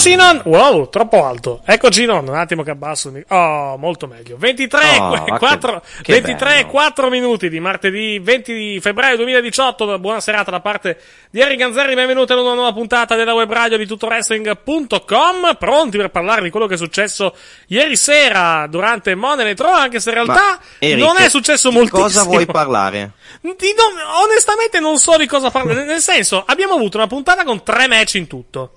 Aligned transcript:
Eccoci 0.00 0.14
non... 0.16 0.40
Wow, 0.44 0.88
troppo 0.88 1.24
alto. 1.26 1.60
Eccoci 1.66 2.06
non, 2.06 2.26
un 2.26 2.34
attimo 2.34 2.62
che 2.62 2.70
abbasso 2.70 3.08
il 3.08 3.14
mic- 3.14 3.30
Oh, 3.30 3.76
molto 3.76 4.06
meglio. 4.06 4.36
23, 4.38 4.96
Oh, 4.98 5.08
ma 5.10 5.24
che- 5.24 5.36
4, 5.38 5.82
che 6.00 6.12
23 6.14 6.48
bello. 6.54 6.66
4 6.68 7.10
minuti 7.10 7.48
di 7.50 7.60
martedì 7.60 8.18
20 8.18 8.54
di 8.54 8.80
febbraio 8.80 9.16
2018. 9.16 9.98
Buona 9.98 10.20
serata 10.20 10.50
da 10.50 10.60
parte 10.60 10.98
di 11.30 11.42
Harry 11.42 11.56
Ganzerri. 11.56 11.94
Benvenuti 11.94 12.32
ad 12.32 12.38
una 12.38 12.54
nuova 12.54 12.72
puntata 12.72 13.14
della 13.14 13.34
web 13.34 13.52
radio 13.52 13.76
di 13.76 13.86
tutowrestling.com. 13.86 15.56
Pronti 15.58 15.98
per 15.98 16.08
parlare 16.10 16.42
di 16.42 16.50
quello 16.50 16.66
che 16.66 16.74
è 16.74 16.78
successo 16.78 17.34
ieri 17.66 17.96
sera 17.96 18.66
durante 18.68 19.14
Money 19.14 19.44
Nitro, 19.48 19.68
anche 19.68 20.00
se 20.00 20.08
in 20.08 20.14
realtà 20.14 20.58
Eric, 20.78 20.98
non 21.04 21.16
è 21.18 21.28
successo 21.28 21.68
di 21.68 21.74
moltissimo. 21.74 22.04
Cosa 22.04 22.22
vuoi 22.24 22.46
parlare? 22.46 23.10
Di 23.42 23.50
non- 23.76 24.24
onestamente 24.24 24.80
non 24.80 24.96
so 24.96 25.18
di 25.18 25.26
cosa 25.26 25.50
parlare. 25.50 25.84
Nel 25.84 26.00
senso, 26.00 26.42
abbiamo 26.46 26.72
avuto 26.74 26.96
una 26.96 27.06
puntata 27.06 27.44
con 27.44 27.62
tre 27.62 27.86
match 27.86 28.14
in 28.14 28.26
tutto. 28.26 28.72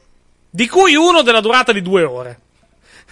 Di 0.55 0.67
cui 0.67 0.93
uno 0.95 1.23
della 1.23 1.41
durata 1.41 1.71
di 1.71 1.81
due 1.81 2.03
ore. 2.03 2.39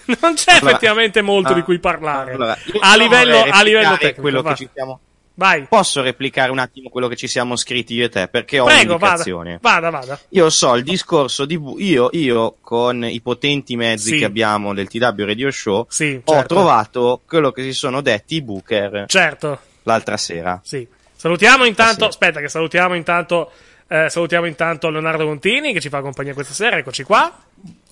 Non 0.21 0.33
c'è 0.35 0.51
Allora- 0.51 0.69
effettivamente 0.71 1.21
molto 1.21 1.53
Ah, 1.53 1.55
di 1.55 1.61
cui 1.63 1.79
parlare. 1.79 2.33
Allora, 2.33 2.55
a, 2.81 2.95
livello, 2.95 3.43
a 3.49 3.63
livello 3.63 3.97
tecnico. 3.97 4.21
quello 4.21 4.41
vai. 4.43 4.53
che 4.53 4.63
ci 4.63 4.69
siamo 4.73 4.99
Vai. 5.33 5.65
Posso 5.67 6.01
replicare 6.01 6.51
un 6.51 6.59
attimo 6.59 6.89
quello 6.89 7.07
che 7.07 7.15
ci 7.15 7.25
siamo 7.27 7.55
scritti 7.55 7.95
io 7.95 8.05
e 8.05 8.09
te? 8.09 8.27
Perché 8.27 8.59
ho 8.59 8.65
Prego, 8.65 8.97
vada. 8.97 9.05
un'indicazione. 9.05 9.57
Vada, 9.61 9.89
vada. 9.89 10.19
Io 10.29 10.49
so 10.51 10.75
il 10.75 10.83
discorso 10.83 11.45
di 11.45 11.57
Bu- 11.57 11.77
io, 11.79 12.09
io 12.11 12.57
con 12.61 13.03
i 13.05 13.21
potenti 13.21 13.75
mezzi 13.75 14.09
Sì. 14.09 14.17
che 14.19 14.25
abbiamo 14.25 14.73
del 14.75 14.87
TW 14.87 15.25
Radio 15.25 15.49
Show 15.49 15.85
Sì, 15.89 16.21
ho 16.23 16.31
certo. 16.33 16.53
trovato 16.55 17.21
quello 17.25 17.51
che 17.51 17.63
si 17.63 17.73
sono 17.73 18.01
detti 18.01 18.35
i 18.35 18.41
booker 18.43 19.05
Certo. 19.07 19.59
l'altra 19.83 20.17
sera. 20.17 20.59
Sì. 20.63 20.85
Salutiamo 21.15 21.63
intanto. 21.65 22.05
Aspetta, 22.05 22.39
che 22.39 22.49
salutiamo 22.49 22.93
intanto. 22.93 23.51
Eh, 23.91 24.09
salutiamo 24.09 24.45
intanto 24.45 24.89
Leonardo 24.89 25.25
Contini 25.25 25.73
che 25.73 25.81
ci 25.81 25.89
fa 25.89 25.99
compagnia 25.99 26.33
questa 26.33 26.53
sera. 26.53 26.77
Eccoci 26.77 27.03
qua. 27.03 27.29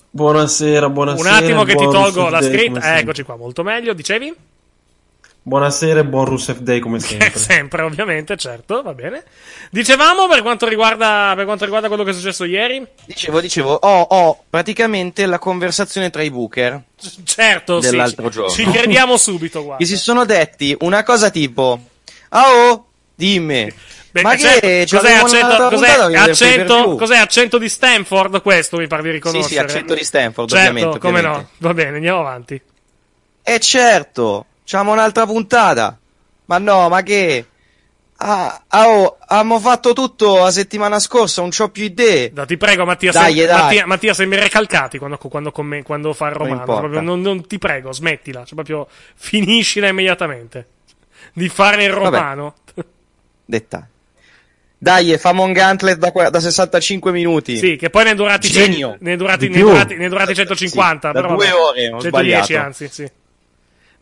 Buonasera, 0.08 0.88
buonasera. 0.88 1.28
Un 1.28 1.34
attimo 1.36 1.64
che 1.64 1.74
ti 1.74 1.84
tolgo 1.84 2.30
la 2.30 2.38
Tuesday, 2.38 2.58
scritta. 2.58 2.94
Eh, 2.96 2.98
eccoci 3.00 3.22
qua, 3.22 3.36
molto 3.36 3.62
meglio. 3.62 3.92
Dicevi? 3.92 4.34
Buonasera 5.42 6.00
e 6.00 6.04
buon 6.06 6.24
Rusev 6.24 6.60
Day 6.60 6.78
come 6.80 7.00
sempre. 7.00 7.38
sempre, 7.38 7.82
ovviamente, 7.82 8.34
certo, 8.38 8.80
va 8.80 8.94
bene. 8.94 9.24
Dicevamo 9.70 10.26
per 10.26 10.40
quanto, 10.40 10.66
riguarda, 10.66 11.34
per 11.36 11.44
quanto 11.44 11.64
riguarda 11.64 11.88
quello 11.88 12.02
che 12.02 12.10
è 12.10 12.14
successo 12.14 12.44
ieri? 12.44 12.82
Dicevo, 13.04 13.40
dicevo, 13.42 13.74
ho, 13.74 14.00
ho 14.00 14.44
praticamente 14.48 15.26
la 15.26 15.38
conversazione 15.38 16.08
tra 16.08 16.22
i 16.22 16.30
Booker 16.30 16.82
Certo, 17.24 17.78
dell'altro 17.78 18.26
sì, 18.28 18.32
giorno. 18.32 18.50
ci 18.50 18.64
crediamo 18.64 19.18
subito, 19.18 19.60
guarda. 19.64 19.84
che 19.84 19.84
si 19.84 19.98
sono 19.98 20.24
detti 20.24 20.74
una 20.80 21.02
cosa 21.02 21.28
tipo, 21.28 21.78
ah 22.30 22.70
oh, 22.70 22.86
dimmi, 23.14 23.70
Beh, 24.12 24.22
ma 24.22 24.34
che 24.34 24.86
cos'è, 24.90 25.12
accento, 25.14 25.68
cos'è, 25.68 26.18
accento, 26.18 26.96
cos'è 26.96 27.16
accento 27.16 27.58
di 27.58 27.68
Stanford 27.68 28.42
questo 28.42 28.76
mi 28.76 28.86
pare 28.88 29.02
di 29.02 29.10
riconoscere 29.10 29.48
Sì, 29.48 29.54
sì, 29.54 29.58
accento 29.60 29.94
di 29.94 30.04
Stanford, 30.04 30.48
certo, 30.48 30.68
ovviamente, 30.68 30.98
come 30.98 31.18
ovviamente. 31.18 31.48
no 31.58 31.68
va 31.68 31.74
bene 31.74 31.96
andiamo 31.96 32.20
avanti 32.20 32.60
E 33.42 33.60
certo, 33.60 34.46
c'abbiamo 34.64 34.92
un'altra 34.92 35.26
puntata. 35.26 35.98
Ma 36.46 36.58
no, 36.58 36.88
ma 36.88 37.02
che? 37.02 37.46
Ah, 38.22 38.62
ah, 38.66 38.88
oh, 38.88 39.16
abbiamo 39.28 39.58
fatto 39.60 39.92
tutto 39.94 40.38
la 40.38 40.50
settimana 40.50 40.98
scorsa, 40.98 41.40
non 41.40 41.50
c'ho 41.50 41.70
più 41.70 41.84
idee. 41.84 42.32
Da, 42.32 42.44
ti 42.44 42.56
prego 42.58 42.84
Mattia, 42.84 43.12
Dai, 43.12 43.34
sem- 43.36 43.46
dai. 43.46 43.60
Mattia, 43.62 43.86
Mattia 43.86 44.14
sembri 44.14 44.38
recalcati 44.40 44.98
quando, 44.98 45.16
quando, 45.16 45.52
comm- 45.52 45.82
quando 45.82 46.12
fa 46.12 46.26
il 46.28 46.34
romano 46.34 46.60
importa. 46.60 46.80
proprio 46.80 47.00
non, 47.00 47.20
non 47.22 47.46
ti 47.46 47.56
prego 47.58 47.92
smettila 47.92 48.44
cioè 48.44 48.54
proprio 48.54 48.88
finiscila 49.14 49.88
immediatamente 49.88 50.66
di 51.32 51.48
fare 51.48 51.84
il 51.84 51.92
romano 51.92 52.56
Detta. 53.44 53.88
Dai, 54.82 55.18
famo 55.18 55.42
un 55.42 55.52
gauntlet 55.52 55.98
da, 55.98 56.30
da 56.30 56.40
65 56.40 57.12
minuti. 57.12 57.58
sì 57.58 57.76
che 57.76 57.90
poi 57.90 58.04
ne 58.04 58.10
è 58.12 58.14
durati 58.14 58.48
Genio. 58.48 58.96
ne 59.00 59.12
è 59.12 59.16
durati, 59.16 59.48
ne 59.50 59.56
è 59.58 59.60
durati, 59.60 59.94
ne 59.96 60.06
è 60.06 60.08
durati 60.08 60.34
150 60.34 61.08
Sì, 61.08 61.12
da 61.14 61.20
però 61.20 61.34
due 61.36 61.46
vabbè. 61.48 61.58
ore, 61.58 61.86
ho 61.92 62.00
110 62.00 62.08
sbagliato. 62.08 62.56
anzi 62.66 62.88
sì 62.90 63.10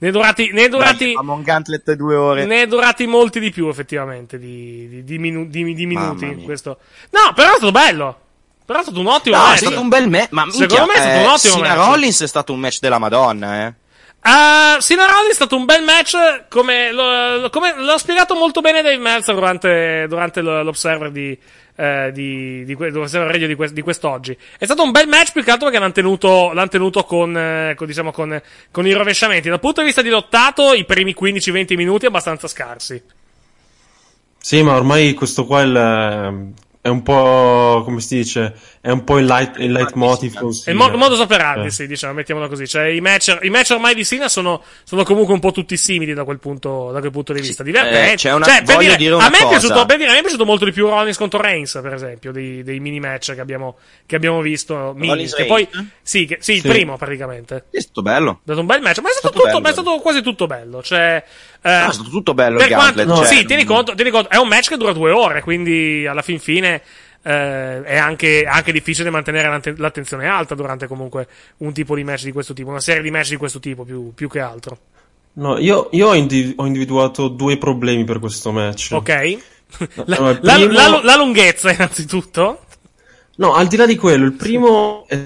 ne 0.01 0.09
è 0.09 0.11
durati, 0.13 0.51
ne 0.53 0.65
è 0.65 0.69
durati 0.69 1.13
Dai, 1.13 1.27
un 1.27 1.43
gauntlet 1.43 1.83
da 1.85 1.95
due 1.97 2.15
ore. 2.15 2.45
Ne 2.47 2.63
è 2.63 2.67
durati 2.69 3.09
molti 3.09 3.41
di 3.41 3.51
più, 3.51 3.67
effettivamente, 3.69 4.39
di, 4.39 4.87
di- 4.89 5.03
di 5.05 5.19
minu- 5.19 5.49
di- 5.49 5.75
di 5.75 5.87
minuti. 5.87 6.43
Questo. 6.45 6.79
No, 7.11 7.33
però 7.35 7.49
è 7.49 7.57
stato 7.57 7.73
bello. 7.73 8.21
Però 8.65 8.79
è 8.79 8.83
stato 8.85 9.01
un 9.01 9.09
ottimo 9.09 9.35
No, 9.35 9.43
match. 9.43 9.55
è 9.55 9.59
stato 9.59 9.81
un 9.81 9.89
bel 9.89 10.09
match. 10.09 10.31
Ma 10.31 10.43
Secondo 10.51 10.75
minchia, 10.75 10.87
me 10.87 10.93
è 10.93 11.01
stato 11.03 11.19
un 11.19 11.25
eh, 11.25 11.27
ottimo 11.35 11.55
Cena 11.55 11.75
match. 11.75 11.87
Rollins 11.89 12.23
è 12.23 12.27
stato 12.29 12.53
un 12.53 12.61
match 12.61 12.79
della 12.79 12.99
Madonna, 12.99 13.67
eh. 13.67 13.73
Uh, 14.21 14.81
Sina 14.81 15.07
Rollins 15.07 15.31
è 15.31 15.35
stato 15.35 15.57
un 15.57 15.65
bel 15.65 15.83
match, 15.85 16.49
come, 16.49 16.93
lo, 16.93 17.49
come 17.51 17.75
l'ho 17.77 17.97
spiegato 17.99 18.35
molto 18.35 18.61
bene 18.61 18.83
Dave 18.83 18.99
Meltzer 18.99 19.35
durante, 19.35 20.07
durante 20.09 20.41
lo- 20.43 20.63
l'Observer 20.63 21.11
di, 21.11 21.39
eh, 21.77 22.11
di, 22.13 22.65
di, 22.65 22.77
Radio 22.79 23.47
di, 23.47 23.55
que- 23.55 23.73
di 23.73 23.81
quest'oggi. 23.81 24.37
È 24.59 24.65
stato 24.65 24.83
un 24.83 24.91
bel 24.91 25.07
match 25.07 25.33
più 25.33 25.43
che 25.43 25.51
altro 25.51 25.67
perché 25.67 25.81
l'hanno 25.81 25.93
tenuto, 25.95 26.53
l'hanno 26.53 26.69
tenuto 26.69 27.05
con, 27.05 27.35
eh, 27.37 27.75
con, 27.77 27.87
diciamo, 27.87 28.11
con, 28.11 28.43
con 28.71 28.87
i 28.87 28.93
rovesciamenti. 28.93 29.49
Dal 29.49 29.61
punto 29.61 29.81
di 29.81 29.87
vista 29.87 30.03
di 30.03 30.11
lottato, 30.11 30.75
i 30.75 30.85
primi 30.85 31.15
15-20 31.19 31.75
minuti 31.77 32.05
abbastanza 32.07 32.49
scarsi. 32.49 33.01
Sì, 34.37 34.63
ma 34.63 34.75
ormai 34.75 35.15
questo 35.15 35.47
qua 35.47 35.63
è, 35.63 35.65
il- 35.65 36.53
è 36.89 36.91
un 36.91 37.03
po', 37.03 37.83
come 37.85 38.01
si 38.01 38.17
dice, 38.17 38.55
è 38.81 38.91
un 38.91 39.05
po' 39.05 39.19
il, 39.19 39.27
light, 39.27 39.59
il 39.59 39.71
leitmotiv 39.73 40.35
con 40.39 40.51
È 40.65 40.71
il 40.71 40.77
mo- 40.77 40.89
modus 40.97 41.21
operandi, 41.21 41.67
Eh. 41.69 41.71
sì, 41.71 41.87
diciamo, 41.87 42.15
mettiamola 42.15 42.49
così. 42.49 42.67
Cioè, 42.67 42.85
i 42.87 43.01
match, 43.01 43.39
i 43.43 43.51
match 43.51 43.71
ormai 43.73 43.95
di 43.95 44.05
Sina 44.05 44.29
sono, 44.29 44.63
sono 44.85 45.05
comunque 45.05 45.35
un 45.35 45.41
po' 45.41 45.53
tutti 45.53 45.77
simili 45.77 46.15
da 46.15 46.25
quel 46.25 46.39
punto, 46.39 46.91
da 46.91 47.01
quel 47.01 47.11
punto 47.13 47.33
di 47.33 47.41
vista. 47.41 47.63
Divertenti. 47.63 48.13
eh, 48.13 48.17
c'è 48.17 48.33
una- 48.33 48.47
cioè, 48.47 48.63
per 48.65 48.75
voglio 48.77 48.97
dire 48.97 49.15
una 49.15 49.27
a, 49.27 49.29
me 49.31 49.37
è 49.37 49.43
cosa. 49.43 49.59
piaciuto, 49.59 49.87
per 49.87 49.97
dire, 49.99 50.09
a 50.09 50.13
me 50.13 50.19
è 50.19 50.23
piaciuto 50.23 50.45
molto 50.45 50.65
di 50.65 50.73
più 50.73 50.89
Rollins 50.89 51.17
contro 51.19 51.41
Reigns, 51.41 51.79
per 51.83 51.93
esempio, 51.93 52.33
dei, 52.33 52.63
dei 52.63 52.81
mini 52.81 53.01
match 53.01 53.35
che 53.35 53.41
abbiamo, 53.41 53.77
che 54.07 54.17
abbiamo 54.17 54.41
visto. 54.41 54.93
Mini, 54.97 55.27
che 55.27 55.45
poi, 55.45 55.69
sì, 56.03 56.25
che- 56.25 56.39
sì, 56.41 56.55
il 56.55 56.61
Sì. 56.63 56.69
primo 56.69 56.97
praticamente. 56.97 57.67
È 57.71 57.81
stato 57.81 58.03
bello. 58.03 58.33
È 58.39 58.43
stato 58.45 58.61
un 58.61 58.67
bel 58.67 58.81
match, 58.81 58.99
ma 59.01 59.09
è 59.09 59.13
stato, 59.13 59.29
Stato 59.29 59.35
tutto, 59.35 59.47
bello. 59.47 59.61
ma 59.61 59.69
è 59.69 59.73
stato 59.73 59.99
quasi 59.99 60.23
tutto 60.23 60.47
bello. 60.47 60.83
Cioè, 60.83 61.23
eh, 61.63 61.71
No, 61.71 61.89
è 61.89 61.93
stato 61.93 62.09
tutto 62.11 62.35
bello 62.35 62.59
per 62.59 62.69
il 62.69 62.75
quanto, 62.75 62.95
gauntlet. 63.05 63.07
no, 63.19 63.25
cioè, 63.27 63.37
sì, 63.37 63.45
tieni 63.45 63.65
conto, 63.65 63.95
tieni 63.95 64.11
conto, 64.11 64.29
è 64.31 64.37
un 64.37 64.49
match 64.49 64.69
che 64.69 64.77
dura 64.77 64.93
due 64.93 65.11
ore, 65.11 65.43
quindi 65.43 66.07
alla 66.07 66.23
fin 66.23 66.39
fine 66.39 66.83
eh, 67.23 67.83
è 67.83 67.97
anche, 67.97 68.45
anche 68.45 68.73
difficile 68.73 69.11
mantenere 69.11 69.75
l'attenzione 69.77 70.27
alta 70.29 70.55
durante 70.55 70.87
comunque 70.87 71.27
un 71.59 71.73
tipo 71.73 71.95
di 71.95 72.05
match 72.05 72.25
di 72.25 72.33
questo 72.33 72.55
tipo, 72.55 72.71
una 72.71 72.81
serie 72.81 73.03
di 73.03 73.11
match 73.11 73.31
di 73.31 73.37
questo 73.37 73.59
tipo 73.61 73.85
più, 73.85 74.13
più 74.15 74.29
che 74.29 74.41
altro. 74.41 74.79
No, 75.35 75.59
io, 75.59 75.89
io 75.93 76.09
ho, 76.09 76.15
indi- 76.15 76.53
ho 76.57 76.67
individuato 76.67 77.29
due 77.29 77.59
problemi 77.59 78.05
per 78.05 78.19
questo 78.19 78.51
match. 78.53 78.89
Ok? 78.93 79.39
La, 80.07 80.17
No, 80.19 80.31
il 80.31 80.39
la- 80.43 80.55
primo- 80.55 80.73
la- 80.73 81.01
la 81.03 81.17
lunghezza, 81.17 81.71
innanzitutto. 81.71 82.65
No, 83.37 83.55
al 83.55 83.67
di 83.69 83.77
là 83.77 83.87
di 83.87 83.95
quello, 83.97 84.25
il 84.25 84.33
primo 84.33 85.05
è 85.07 85.23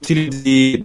utilizzi 0.00 0.84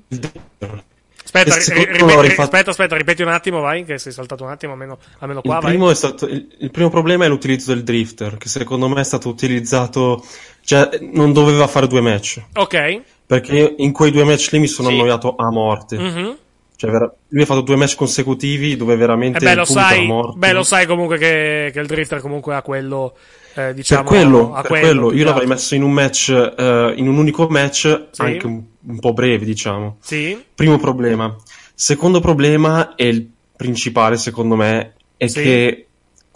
Aspetta, 1.37 1.55
ri- 1.55 1.61
secondo 1.61 1.91
ri- 1.97 2.03
me 2.03 2.13
ho 2.13 2.21
ri- 2.21 2.27
rifatto- 2.29 2.41
aspetta, 2.55 2.69
aspetta, 2.71 2.95
ripeti 2.97 3.21
un 3.21 3.29
attimo, 3.29 3.59
vai, 3.61 3.83
che 3.83 3.97
sei 3.97 4.11
saltato 4.11 4.43
un 4.43 4.49
attimo, 4.49 4.71
almeno, 4.73 4.97
almeno 5.19 5.41
qua, 5.41 5.55
il, 5.55 5.61
vai. 5.61 5.71
primo 5.71 5.89
è 5.89 5.95
stato, 5.95 6.25
il, 6.27 6.47
il 6.59 6.71
primo 6.71 6.89
problema 6.89 7.25
è 7.25 7.27
l'utilizzo 7.27 7.73
del 7.73 7.83
drifter, 7.83 8.37
che 8.37 8.49
secondo 8.49 8.87
me 8.87 9.01
è 9.01 9.03
stato 9.03 9.29
utilizzato, 9.29 10.23
cioè 10.63 10.89
non 11.13 11.33
doveva 11.33 11.67
fare 11.67 11.87
due 11.87 12.01
match, 12.01 12.41
Ok. 12.55 13.01
perché 13.25 13.55
io 13.55 13.73
in 13.77 13.91
quei 13.91 14.11
due 14.11 14.23
match 14.23 14.49
lì 14.51 14.59
mi 14.59 14.67
sono 14.67 14.89
Sì. 14.89 14.93
annoiato 14.95 15.35
a 15.37 15.49
morte. 15.51 15.97
Mhm. 15.97 16.37
Cioè, 16.75 16.91
vera- 16.91 17.11
lui 17.29 17.41
ha 17.41 17.45
fatto 17.47 17.61
due 17.61 17.75
match 17.75 17.95
consecutivi 17.95 18.77
dove 18.77 18.95
veramente 18.95 19.39
Eh 19.39 19.41
beh, 19.41 19.55
lo 19.55 19.65
sai, 19.65 20.07
beh, 20.35 20.53
lo 20.53 20.61
sai 20.61 20.85
comunque 20.85 21.17
che, 21.17 21.71
che 21.73 21.79
il 21.79 21.87
drifter 21.87 22.21
comunque 22.21 22.53
ha 22.53 22.61
quello, 22.61 23.15
eh, 23.57 23.65
Per 23.65 23.73
diciamo, 23.73 24.03
quello, 24.07 24.53
ha 24.53 24.61
per 24.61 24.69
quello 24.79 25.11
io 25.13 25.23
l'avrei 25.25 25.47
messo 25.47 25.73
in 25.75 25.81
un 25.83 25.91
match, 25.91 26.29
eh, 26.29 26.93
in 26.95 27.07
un 27.07 27.17
unico 27.17 27.47
match, 27.47 28.07
Sì. 28.11 28.21
anche 28.21 28.45
un, 28.45 28.61
un 28.87 28.99
po' 28.99 29.13
breve, 29.13 29.45
diciamo. 29.45 29.97
Sì, 29.99 30.41
Primo 30.53 30.77
problema. 30.77 31.35
Secondo 31.73 32.19
problema, 32.19 32.95
e 32.95 33.07
il 33.07 33.27
principale 33.55 34.17
secondo 34.17 34.55
me, 34.55 34.93
è 35.17 35.27
Sì. 35.27 35.41
che 35.41 35.86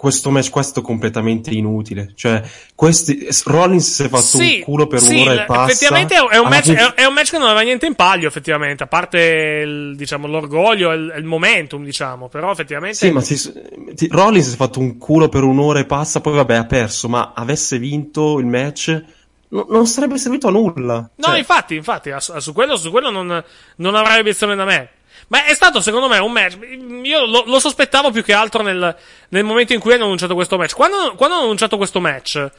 questo 0.02 0.32
match 0.32 0.52
è 0.52 0.64
stato 0.64 0.82
completamente 0.82 1.52
inutile. 1.52 2.14
Cioè, 2.16 2.42
questi, 2.74 3.28
Rollins 3.46 3.94
si 3.94 4.02
è 4.02 4.10
fatto 4.10 4.24
sì, 4.24 4.56
un 4.56 4.62
culo 4.64 4.88
per 4.88 5.00
sì, 5.00 5.14
un'ora 5.14 5.34
l- 5.36 5.38
e 5.38 5.46
passa. 5.46 5.72
Effettivamente 5.72 6.16
è 6.16 6.38
un, 6.40 6.48
match, 6.48 6.64
fine- 6.64 6.94
è, 6.96 7.06
un 7.06 7.14
match 7.14 7.30
che 7.30 7.38
non 7.38 7.46
aveva 7.46 7.62
niente 7.62 7.86
in 7.86 7.94
palio, 7.94 8.28
effettivamente, 8.28 8.82
a 8.82 8.88
parte 8.88 9.62
il, 9.64 9.96
diciamo, 9.96 10.26
l'orgoglio 10.26 10.92
e 10.92 10.96
il, 10.96 11.14
il 11.20 11.24
momentum, 11.24 11.84
diciamo, 11.84 12.30
però 12.30 12.50
effettivamente... 12.50 12.98
Sì, 12.98 13.12
ma 13.12 13.22
si- 13.22 13.54
ti- 13.94 14.08
Rollins 14.10 14.48
si 14.48 14.54
è 14.54 14.58
fatto 14.58 14.80
un 14.80 14.98
culo 14.98 15.30
per 15.30 15.44
un'ora 15.44 15.78
e 15.78 15.86
passa, 15.86 16.20
poi 16.20 16.34
vabbè 16.34 16.56
ha 16.56 16.66
perso, 16.66 17.08
ma 17.08 17.34
avesse 17.36 17.78
vinto 17.78 18.40
il 18.40 18.48
match 18.48 19.04
no- 19.50 19.68
non 19.70 19.86
sarebbe 19.86 20.18
servito 20.18 20.48
a 20.48 20.52
nulla. 20.52 20.96
No, 21.14 21.26
Cioè, 21.28 21.38
infatti, 21.38 21.76
infatti, 21.76 22.10
su 22.18 22.54
quello, 22.54 22.76
su 22.76 22.90
quello 22.90 23.12
non, 23.12 23.44
non 23.76 23.94
avrai 23.94 24.20
obiezione 24.22 24.56
da 24.56 24.66
me. 24.66 24.90
Ma 25.32 25.46
è 25.46 25.54
stato, 25.54 25.80
secondo 25.80 26.10
me, 26.10 26.18
un 26.18 26.32
match. 26.34 26.58
Io 27.04 27.26
lo, 27.26 27.44
lo 27.46 27.60
sospettavo 27.60 28.12
più 28.12 28.22
che 28.22 28.34
altro 28.34 28.64
nel, 28.64 28.94
nel 29.30 29.44
momento 29.46 29.72
in 29.72 29.80
cui 29.80 29.94
hanno 29.94 30.04
annunciato 30.04 30.36
questo 30.36 30.58
match. 30.58 30.76
Quando, 30.76 31.16
quando 31.16 31.36
hanno 31.36 31.46
annunciato 31.46 31.78
questo 31.78 32.02
match, 32.02 32.50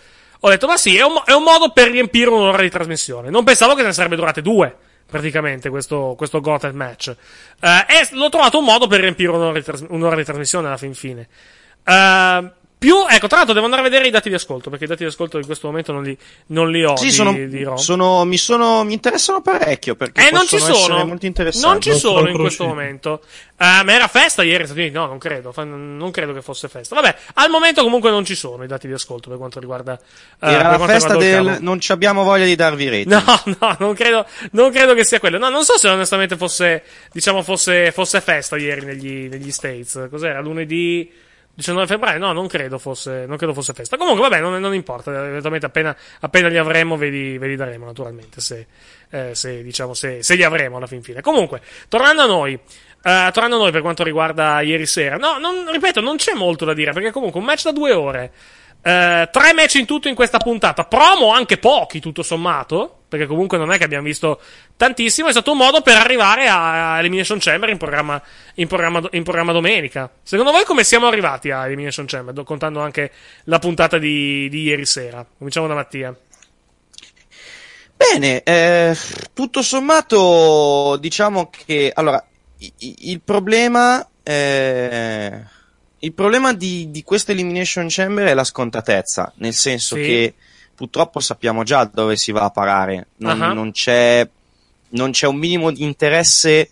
ho 0.41 0.49
detto, 0.49 0.67
ma 0.67 0.79
sì, 0.79 0.97
è 0.97 1.05
un, 1.05 1.21
è 1.23 1.33
un 1.33 1.43
modo 1.43 1.71
per 1.71 1.91
riempire 1.91 2.31
un'ora 2.31 2.63
di 2.63 2.71
trasmissione. 2.71 3.29
Non 3.29 3.45
pensavo 3.45 3.75
che 3.75 3.83
ne 3.83 3.93
sarebbe 3.93 4.17
durate 4.17 4.41
due, 4.41 4.75
praticamente, 5.07 5.69
questo, 5.69 6.15
questo 6.17 6.41
Gauntlet 6.41 6.73
match. 6.73 7.15
Eh, 7.61 7.85
e 7.89 8.09
l'ho 8.13 8.31
trovato 8.31 8.59
un 8.59 8.65
modo 8.65 8.87
per 8.87 9.01
riempire 9.01 9.31
un'ora 9.31 9.53
di, 9.53 9.63
tras- 9.63 9.85
un'ora 9.89 10.17
di 10.17 10.25
trasmissione 10.25 10.67
alla 10.67 10.79
fin 10.79 10.95
fine. 10.95 11.29
Eh, 11.85 12.51
più, 12.83 12.97
ecco, 13.09 13.29
tra 13.29 13.37
l'altro 13.37 13.55
devo 13.55 13.67
andare 13.67 13.83
a 13.83 13.89
vedere 13.89 14.09
i 14.09 14.11
dati 14.11 14.29
di 14.29 14.35
ascolto, 14.35 14.69
perché 14.69 14.87
i 14.87 14.89
dati 14.89 15.05
di 15.05 15.09
ascolto 15.09 15.39
in 15.39 15.47
questo 15.47 15.69
momento 15.69 15.93
non 15.93 16.03
li, 16.03 16.19
non 16.47 16.69
li 16.69 16.85
ho. 16.85 16.97
Sì, 16.97 17.05
di, 17.07 17.11
sono, 17.13 17.33
di 17.33 17.67
sono- 17.77 18.25
mi, 18.25 18.37
sono, 18.37 18.83
mi 18.83 18.93
interessano 18.95 19.41
parecchio 19.41 19.95
perché 19.95 20.27
Eh, 20.27 20.31
non 20.33 20.47
ci 20.47 20.59
sono. 20.59 21.05
molto 21.05 21.27
interessanti. 21.27 21.69
Non 21.69 21.81
ci 21.81 21.89
Non 21.91 21.99
sono 21.99 22.17
sono 22.19 22.29
in 22.31 22.37
questo 22.37 22.67
momento. 22.67 23.23
Eh, 23.57 23.85
ma 23.85 23.93
era 23.93 24.09
festa 24.09 24.43
ieri, 24.43 24.65
Stati 24.65 24.81
Uniti? 24.81 24.95
No, 24.97 25.07
non 25.07 25.19
credo. 25.19 25.53
Fa- 25.53 25.63
Non 25.63 26.11
credo 26.11 26.33
che 26.33 26.43
fosse 26.43 26.67
festa. 26.69 26.97
Vabbè, 26.97 27.15
al 27.35 27.49
momento 27.51 27.83
comunque 27.85 28.11
non 28.11 28.25
ci 28.25 28.35
sono 28.35 28.65
i 28.65 28.67
dati 28.67 28.89
di 28.89 28.93
ascolto 28.93 29.29
per 29.29 29.39
quanto 29.39 29.61
riguarda. 29.61 29.97
per 30.39 30.49
Era 30.51 30.77
la 30.77 30.87
festa 30.87 31.17
del 31.17 31.59
non 31.61 31.79
ci 31.79 31.93
abbiamo 31.93 32.25
voglia 32.25 32.45
di 32.45 32.57
darvi 32.57 32.89
reti. 32.89 33.09
No, 33.09 33.23
no, 33.61 33.77
non 33.79 33.95
credo, 33.95 34.27
non 34.53 34.73
credo 34.73 34.95
che 34.95 35.05
sia 35.05 35.21
quello. 35.21 35.39
No, 35.39 35.49
non 35.49 35.63
so 35.65 35.79
se 35.79 35.89
onestamente 35.89 36.37
fosse, 36.37 36.83
diciamo, 37.13 37.43
fosse, 37.43 37.93
fosse 37.93 38.21
festa 38.21 38.57
ieri 38.57 38.85
negli, 38.85 39.29
negli 39.29 39.53
States. 39.53 40.09
Cos'era? 40.11 40.41
Lunedì 40.41 41.09
19 41.55 41.87
febbraio? 41.87 42.19
No, 42.19 42.33
non 42.33 42.47
credo 42.47 42.79
fosse, 42.79 43.27
non 43.27 43.37
credo 43.37 43.53
fosse 43.53 43.73
festa. 43.73 43.97
Comunque, 43.97 44.23
vabbè, 44.29 44.41
non, 44.41 44.61
non 44.61 44.75
importa. 44.75 45.11
Eventualmente 45.11 45.67
appena, 45.67 45.97
appena 46.21 46.49
li 46.49 46.57
avremo 46.57 46.97
ve 46.97 47.09
li, 47.09 47.39
ve 47.39 47.49
li 47.49 47.57
daremo, 47.57 47.85
naturalmente. 47.85 48.41
Se, 48.41 48.67
eh, 49.11 49.35
se, 49.35 49.63
diciamo, 49.63 49.95
se, 49.95 50.23
se 50.23 50.35
li 50.35 50.43
avremo 50.43 50.79
alla 50.79 50.87
fin 50.87 51.03
fine. 51.03 51.21
Comunque, 51.21 51.61
tornando 51.89 52.23
a 52.23 52.27
noi. 52.27 52.55
eh, 53.05 53.31
tornando 53.33 53.57
a 53.57 53.59
noi 53.59 53.73
per 53.73 53.81
quanto 53.81 54.05
riguarda 54.05 54.61
ieri 54.61 54.87
sera, 54.87 55.17
no, 55.17 55.39
non, 55.39 55.71
ripeto, 55.71 56.01
non 56.01 56.17
c'è 56.17 56.35
molto 56.35 56.65
da 56.65 56.73
dire 56.73 56.93
perché 56.93 57.11
comunque 57.11 57.41
un 57.41 57.47
match 57.47 57.65
da 57.65 57.73
due 57.73 57.93
ore, 57.93 58.33
eh, 58.81 59.29
tre 59.31 59.53
match 59.53 59.75
in 59.75 59.87
tutto 59.87 60.09
in 60.09 60.15
questa 60.15 60.39
puntata, 60.39 60.85
promo 60.85 61.33
anche 61.33 61.59
pochi 61.59 62.01
tutto 62.01 62.23
sommato, 62.23 63.02
perché 63.13 63.27
comunque 63.27 63.59
non 63.59 63.71
è 63.71 63.77
che 63.77 63.85
abbiamo 63.85 64.05
visto 64.05 64.41
tantissimo, 64.75 65.29
è 65.29 65.33
stato 65.33 65.51
un 65.53 65.59
modo 65.59 65.83
per 65.83 65.97
arrivare 65.99 66.49
a 66.49 66.99
Elimination 66.99 67.37
Chamber 67.39 67.69
in 67.69 67.77
programma, 67.77 68.23
in 68.55 68.67
programma, 68.67 69.07
in 69.11 69.23
programma 69.23 69.53
domenica. 69.53 70.11
Secondo 70.23 70.51
voi 70.51 70.65
come 70.65 70.83
siamo 70.83 71.09
arrivati 71.09 71.51
a 71.51 71.67
Elimination 71.67 72.07
Chamber, 72.07 72.33
do- 72.33 72.43
contando 72.45 72.81
anche 72.81 73.13
la 73.45 73.59
puntata 73.59 73.99
di, 73.99 74.49
di 74.49 74.63
ieri 74.63 74.87
sera? 74.87 75.27
Cominciamo 75.37 75.67
da 75.67 75.75
Mattia. 75.75 76.17
Bene, 77.95 78.43
eh, 78.45 78.97
tutto 79.35 79.61
sommato 79.61 80.97
diciamo 80.99 81.51
che 81.51 81.93
allora 81.95 82.25
i- 82.61 82.73
i- 82.79 82.97
il 83.11 83.21
problema 83.21 84.07
eh, 84.23 85.43
il 85.99 86.13
problema 86.15 86.55
di, 86.55 86.91
di 86.91 87.03
questa 87.03 87.33
Elimination 87.33 87.87
Chamber 87.91 88.27
è 88.29 88.35
la 88.35 88.43
scontatezza, 88.45 89.33
nel 89.37 89.53
senso 89.53 89.97
Sì. 89.97 90.03
che 90.03 90.35
purtroppo 90.83 91.21
sappiamo 91.21 91.63
già 91.63 91.85
dove 91.85 92.17
si 92.17 92.33
va 92.33 92.43
a 92.43 92.51
parare, 92.51 93.07
non, 93.19 93.41
Ah. 93.41 93.53
non 93.53 93.71
c'è, 93.71 94.29
non 94.91 95.13
c'è 95.13 95.29
un 95.29 95.37
minimo 95.37 95.71
di 95.71 95.85
interesse 95.85 96.69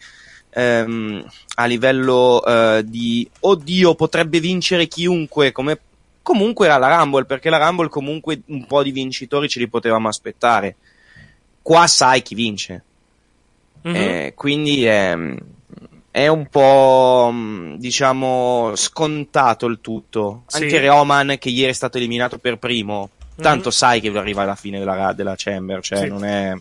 ehm, 0.50 1.24
a 1.54 1.64
livello 1.66 2.44
eh, 2.44 2.82
di 2.84 3.28
oddio 3.38 3.94
potrebbe 3.94 4.40
vincere 4.40 4.88
chiunque, 4.88 5.52
come 5.52 5.78
comunque 6.22 6.66
era 6.66 6.76
la 6.76 6.96
Rumble, 6.96 7.24
perché 7.24 7.50
la 7.50 7.64
Rumble 7.64 7.88
comunque 7.88 8.40
un 8.46 8.66
po' 8.66 8.82
di 8.82 8.90
vincitori 8.90 9.48
ce 9.48 9.60
li 9.60 9.68
potevamo 9.68 10.08
aspettare. 10.08 10.74
Qua 11.62 11.86
sai 11.86 12.22
chi 12.22 12.34
vince. 12.34 12.82
Mhm. 13.82 13.94
Eh, 13.94 14.32
quindi 14.34 14.84
è, 14.86 15.16
è 16.10 16.26
un 16.26 16.48
po' 16.48 17.32
diciamo 17.76 18.72
scontato 18.74 19.66
il 19.66 19.78
tutto. 19.80 20.42
Sì. 20.48 20.64
Anche 20.64 20.84
Roman 20.84 21.36
che 21.38 21.48
ieri 21.50 21.70
è 21.70 21.74
stato 21.74 21.96
eliminato 21.96 22.38
per 22.38 22.58
primo. 22.58 23.10
Tanto 23.40 23.68
Mhm. 23.68 23.74
sai 23.74 24.00
che 24.00 24.08
arriva 24.16 24.42
alla 24.42 24.54
fine 24.56 24.78
della, 24.78 25.12
della 25.12 25.34
Chamber, 25.36 25.82
cioè 25.82 25.98
Sì. 26.00 26.08
non 26.08 26.24
è. 26.24 26.52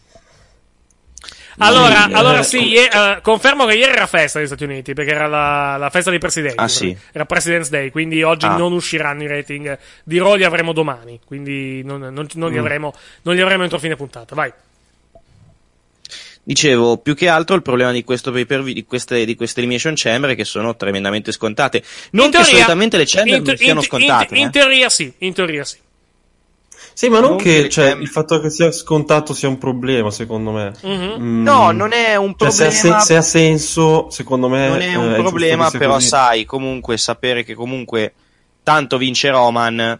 Allora, 1.62 2.06
Sì, 2.08 2.14
allora 2.14 2.40
eh, 2.40 2.44
sì, 2.44 2.68
ie- 2.70 2.88
eh, 2.90 3.20
confermo 3.22 3.66
che 3.66 3.76
ieri 3.76 3.92
era 3.92 4.08
festa 4.08 4.38
negli 4.40 4.48
Stati 4.48 4.64
Uniti, 4.64 4.94
perché 4.94 5.12
era 5.12 5.28
la, 5.28 5.76
la 5.76 5.90
festa 5.90 6.10
dei 6.10 6.18
presidenti. 6.20 6.56
Ah, 6.58 6.70
sì? 6.70 6.96
Era 7.12 7.26
President's 7.26 7.70
Day, 7.70 7.90
quindi 7.90 8.24
oggi 8.24 8.46
Ah. 8.46 8.56
non 8.56 8.72
usciranno 8.72 9.24
i 9.24 9.28
rating 9.28 9.78
di 10.06 10.18
Raw, 10.20 10.36
li 10.36 10.46
avremo 10.46 10.72
domani, 10.72 11.20
quindi 11.26 11.84
non, 11.84 12.00
non- 12.00 12.28
non 12.34 12.50
li, 12.52 12.56
Mm. 12.56 12.60
avremo, 12.60 12.94
non 13.24 13.36
li 13.36 13.42
avremo 13.42 13.64
entro 13.64 13.78
fine 13.78 13.98
puntata. 13.98 14.36
Vai. 14.36 14.54
Dicevo, 16.42 16.98
più 16.98 17.14
che 17.14 17.28
altro 17.28 17.56
il 17.56 17.62
problema 17.62 17.92
di 17.92 18.04
questo 18.04 18.32
pay 18.32 18.46
per 18.46 18.64
view, 18.64 18.74
di 18.74 18.86
queste, 18.86 19.24
di 19.26 19.36
queste 19.36 19.60
Elimination 19.60 19.94
Chamber 19.96 20.32
è 20.32 20.36
che 20.36 20.46
sono 20.46 20.76
tremendamente 20.76 21.32
scontate. 21.32 21.84
Non 22.12 22.28
In 22.28 22.32
che 22.32 22.38
teoria- 22.38 22.54
solitamente 22.56 22.98
le 22.98 23.06
Chamber 23.06 23.38
in 23.38 23.44
te- 23.44 23.50
non 23.50 23.58
siano 23.60 23.80
in- 23.82 23.86
scontate. 23.86 24.36
In, 24.36 24.42
in 24.42 24.48
eh. 24.48 24.52
teoria 24.52 24.90
sì, 24.90 25.14
in 25.20 25.34
teoria 25.34 25.64
sì. 25.66 25.78
Sì, 27.00 27.08
ma 27.08 27.22
non 27.22 27.30
Non 27.30 27.38
che 27.38 27.62
che- 27.62 27.70
cioè, 27.70 27.92
il 27.98 28.10
fatto 28.10 28.42
che 28.42 28.50
sia 28.50 28.74
scontato 28.74 29.34
sia 29.34 29.48
un 29.48 29.58
problema, 29.58 30.12
secondo 30.12 30.52
me. 30.52 30.74
Mhm. 30.84 31.16
Mm. 31.18 31.44
No, 31.44 31.72
non 31.72 31.94
è 31.94 32.18
un 32.18 32.34
Cioè, 32.38 32.50
se, 32.52 32.66
ha 32.66 32.70
problema. 32.72 33.00
se- 33.00 33.06
se 33.06 33.16
ha 33.16 33.22
senso, 33.22 34.10
secondo 34.10 34.50
me. 34.50 34.68
non 34.68 34.82
è 34.82 34.90
eh, 34.92 34.96
un 34.98 35.06
giusto 35.06 35.22
problema, 35.22 35.70
sia 35.70 35.80
però 35.80 35.94
così. 35.94 36.08
sai, 36.08 36.44
comunque 36.44 36.98
sapere 36.98 37.46
che 37.46 37.54
comunque 37.54 38.14
tanto 38.64 38.98
vince 38.98 39.30
Roman. 39.30 39.98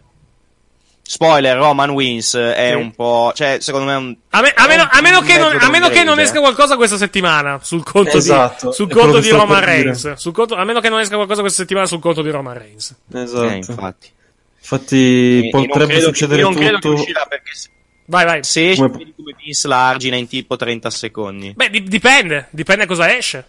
Spoiler, 1.02 1.56
Roman 1.56 1.88
wins 1.88 2.34
è 2.36 2.68
Sì. 2.72 2.76
un 2.76 2.90
po', 2.92 3.32
cioè, 3.34 3.56
secondo 3.60 3.86
me 3.86 3.92
è 3.94 3.96
un 3.96 4.16
A, 4.28 4.40
me- 4.42 4.52
a 4.54 4.64
è 4.64 4.68
meno, 4.68 4.86
a 4.90 5.00
meno 5.00 5.20
che, 5.22 5.38
non, 5.38 5.56
a 5.58 5.70
meno 5.70 5.88
che 5.88 6.04
non 6.04 6.20
esca 6.20 6.36
eh. 6.36 6.40
qualcosa 6.40 6.76
questa 6.76 6.98
settimana 6.98 7.58
sul 7.62 7.82
conto 7.82 8.18
Esatto, 8.18 8.68
di, 8.68 8.74
sul 8.74 8.88
è 8.90 8.92
conto 8.92 9.20
di 9.20 9.30
Roman. 9.30 9.64
Reigns. 9.64 10.12
Sul 10.12 10.32
conto- 10.32 10.54
a 10.54 10.64
meno 10.64 10.80
che 10.80 10.90
non 10.90 11.00
esca 11.00 11.14
qualcosa 11.16 11.40
questa 11.40 11.62
settimana 11.62 11.86
sul 11.86 11.98
conto 12.00 12.20
di 12.20 12.28
Roman 12.30 12.58
Reigns. 12.58 12.94
Esatto. 13.14 13.44
Eh, 13.48 13.56
infatti. 13.56 14.08
Infatti, 14.60 14.96
E- 14.96 15.46
e 15.46 15.50
non 15.52 15.66
potrebbe 15.66 15.92
credo- 15.94 16.06
succedere 16.06 16.40
io 16.40 16.48
non 16.50 16.54
credo 16.54 16.74
che 16.74 16.80
tutto. 16.80 17.00
uscirà 17.00 17.26
perché 17.28 17.50
se, 17.54 17.68
Vai, 18.06 18.24
vai. 18.24 18.44
se 18.44 18.70
esce 18.70 18.82
Come- 18.90 19.12
come 19.16 19.34
Vince 19.42 19.68
la 19.68 19.88
argina 19.88 20.16
in 20.16 20.28
tipo 20.28 20.56
30 20.56 20.90
secondi. 20.90 21.52
Beh, 21.54 21.70
di- 21.70 21.82
dipende, 21.84 22.48
dipende 22.50 22.86
cosa 22.86 23.14
esce. 23.16 23.44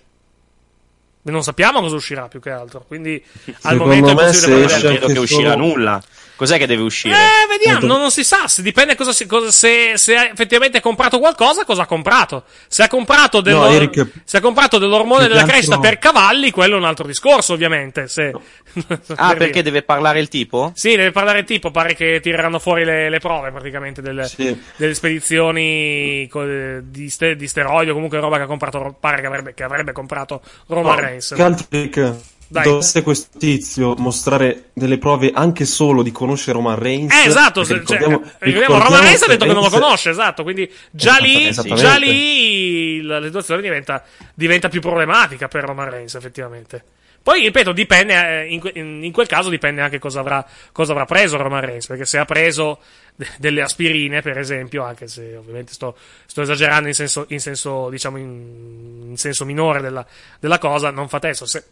Non 1.24 1.44
sappiamo 1.44 1.80
cosa 1.82 1.96
uscirà 1.96 2.28
più 2.28 2.40
che 2.40 2.50
altro. 2.50 2.84
Quindi 2.88 3.24
al 3.46 3.56
Secondo 3.60 3.84
momento 3.86 4.10
è 4.10 4.14
me 4.16 4.22
possibile 4.24 4.40
se 4.40 4.50
Non 4.50 4.64
esce 4.64 4.88
credo 4.98 5.14
che 5.14 5.20
uscirà 5.20 5.52
solo- 5.52 5.66
nulla. 5.68 6.04
Cos'è 6.42 6.58
che 6.58 6.66
deve 6.66 6.82
uscire? 6.82 7.14
Eh, 7.14 7.48
vediamo, 7.48 7.86
non, 7.86 8.00
non 8.00 8.10
si 8.10 8.24
sa. 8.24 8.48
Se 8.48 8.64
dipende 8.64 8.96
cosa 8.96 9.12
si- 9.14 9.28
cosa- 9.28 9.52
se, 9.52 9.92
se 9.96 10.16
ha 10.18 10.26
effettivamente 10.26 10.82
comprato 10.82 11.20
qualcosa, 11.20 11.66
cosa 11.66 11.84
ha 11.84 11.86
comprato. 11.86 12.46
Se 12.68 12.82
ha 12.82 12.88
comprato, 12.88 13.42
dello- 13.42 13.60
No, 13.66 13.70
Eric, 13.70 14.08
se 14.24 14.38
ha 14.38 14.42
comprato 14.42 14.80
dell'ormone 14.80 15.28
della 15.28 15.44
crescita 15.44 15.76
altro- 15.76 15.88
per 15.92 16.00
cavalli, 16.00 16.50
quello 16.50 16.74
è 16.76 16.78
un 16.80 16.86
altro 16.86 17.06
discorso, 17.06 17.54
ovviamente. 17.54 18.08
Se... 18.08 18.32
ah, 18.34 19.28
per 19.28 19.38
perché 19.38 19.52
dire. 19.52 19.62
deve 19.62 19.84
parlare 19.84 20.20
il 20.20 20.30
tipo? 20.30 20.72
Sì, 20.74 20.96
deve 20.96 21.12
parlare 21.12 21.44
tipo, 21.44 21.70
pare 21.70 21.94
che 21.94 22.20
tireranno 22.24 22.58
fuori 22.58 22.86
le, 22.86 23.12
le 23.12 23.20
prove 23.20 23.52
praticamente 23.52 24.02
delle, 24.02 24.26
Sì. 24.26 24.60
delle 24.78 24.96
spedizioni 24.96 26.28
co- 26.28 26.80
di, 26.82 27.08
ste, 27.12 27.36
di 27.36 27.48
steroidi 27.48 27.92
o 27.92 27.94
comunque 27.94 28.20
roba 28.20 28.38
che 28.38 28.44
ha 28.44 28.48
comprato, 28.48 28.96
pare 29.00 29.22
che 29.22 29.28
avrebbe, 29.28 29.54
che 29.54 29.64
avrebbe 29.64 29.92
comprato 29.92 30.42
Roman 30.66 30.96
No, 30.96 31.02
Reigns. 31.02 31.34
che 31.36 31.42
altro 31.44 31.68
che 31.70 32.16
Dai. 32.52 32.64
dovesse 32.64 33.02
questo 33.02 33.38
tizio 33.38 33.96
mostrare 33.98 34.72
delle 34.74 34.98
prove 34.98 35.32
anche 35.34 35.66
solo 35.66 36.04
di 36.04 36.12
conoscere 36.12 36.54
Roman 36.58 36.78
Reigns. 36.78 37.14
Eh, 37.14 37.28
esatto, 37.28 37.64
se- 37.64 37.74
cioè, 37.76 37.80
ricordiamo, 37.98 38.22
ricordiamo, 38.40 38.84
Roman 38.84 39.02
Reigns 39.02 39.22
ha 39.22 39.28
detto 39.28 39.46
che 39.46 39.54
non 39.54 39.64
lo 39.64 39.70
conosce, 39.70 40.10
esatto, 40.10 40.44
quindi 40.44 40.70
già 40.92 41.18
lì, 41.18 41.50
già 41.52 41.96
lì 41.98 43.02
la 43.02 43.22
situazione 43.24 43.62
diventa, 43.62 44.04
diventa 44.34 44.70
più 44.70 44.82
problematica 44.82 45.48
per 45.48 45.64
Roman 45.64 45.90
Reigns, 45.90 46.16
effettivamente. 46.16 46.84
Poi, 47.24 47.40
ripeto, 47.44 47.72
dipende, 47.72 48.42
eh, 48.42 48.48
in, 48.52 48.60
in- 48.74 49.04
in 49.04 49.12
quel 49.12 49.28
caso 49.28 49.50
dipende 49.50 49.82
anche 49.82 50.00
cosa 50.00 50.22
avrà, 50.22 50.44
cosa 50.72 50.92
avrà 50.94 51.06
preso 51.06 51.38
Roman 51.38 51.62
Reigns, 51.62 51.86
perché 51.86 52.04
se 52.04 52.18
ha 52.18 52.26
preso 52.26 52.80
de- 53.16 53.28
delle 53.38 53.62
aspirine, 53.62 54.22
per 54.22 54.40
esempio, 54.40 54.84
anche 54.84 55.08
se 55.08 55.36
ovviamente 55.36 55.72
sto, 55.72 55.96
sto 56.26 56.42
esagerando 56.42 56.88
in 56.88 56.96
senso, 56.96 57.26
in 57.30 57.40
senso 57.40 57.90
diciamo, 57.92 58.18
in, 58.18 59.04
in 59.10 59.18
senso 59.18 59.46
minore 59.46 59.82
della, 59.82 60.04
della 60.40 60.58
cosa, 60.58 60.90
non 60.90 61.08
fa 61.10 61.20
testo. 61.20 61.46
Se, 61.46 61.64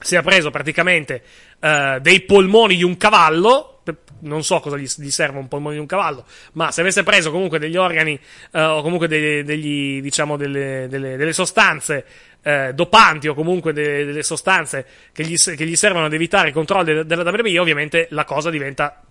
si 0.00 0.16
è 0.16 0.22
preso 0.22 0.50
praticamente 0.50 1.22
eh, 1.60 1.98
dei 2.00 2.20
polmoni 2.22 2.76
di 2.76 2.82
un 2.84 2.96
cavallo. 2.96 3.72
Non 4.18 4.42
so 4.42 4.58
cosa 4.60 4.76
gli, 4.76 4.86
gli 4.96 5.10
serve 5.10 5.38
un 5.38 5.46
polmone 5.46 5.74
di 5.74 5.80
un 5.80 5.86
cavallo, 5.86 6.24
ma 6.54 6.72
se 6.72 6.80
avesse 6.80 7.02
preso 7.04 7.30
comunque 7.30 7.58
degli 7.58 7.76
organi 7.76 8.18
eh, 8.52 8.60
o 8.62 8.82
comunque 8.82 9.06
degli, 9.08 9.42
degli, 9.44 10.00
diciamo 10.00 10.36
delle, 10.36 10.86
delle- 10.88 11.16
delle 11.16 11.32
sostanze 11.34 12.04
eh, 12.42 12.72
dopanti 12.74 13.28
o 13.28 13.34
comunque 13.34 13.72
de- 13.72 14.04
delle 14.06 14.22
sostanze 14.24 14.86
che 15.12 15.22
gli, 15.24 15.36
che 15.36 15.64
gli 15.66 15.76
servono 15.76 16.06
ad 16.06 16.14
evitare 16.14 16.48
i 16.48 16.52
controlli 16.52 16.94
de- 16.94 17.06
della 17.06 17.22
WWE, 17.30 17.58
ovviamente 17.60 18.06
la 18.10 18.24
cosa 18.24 18.50
diventa 18.50 19.02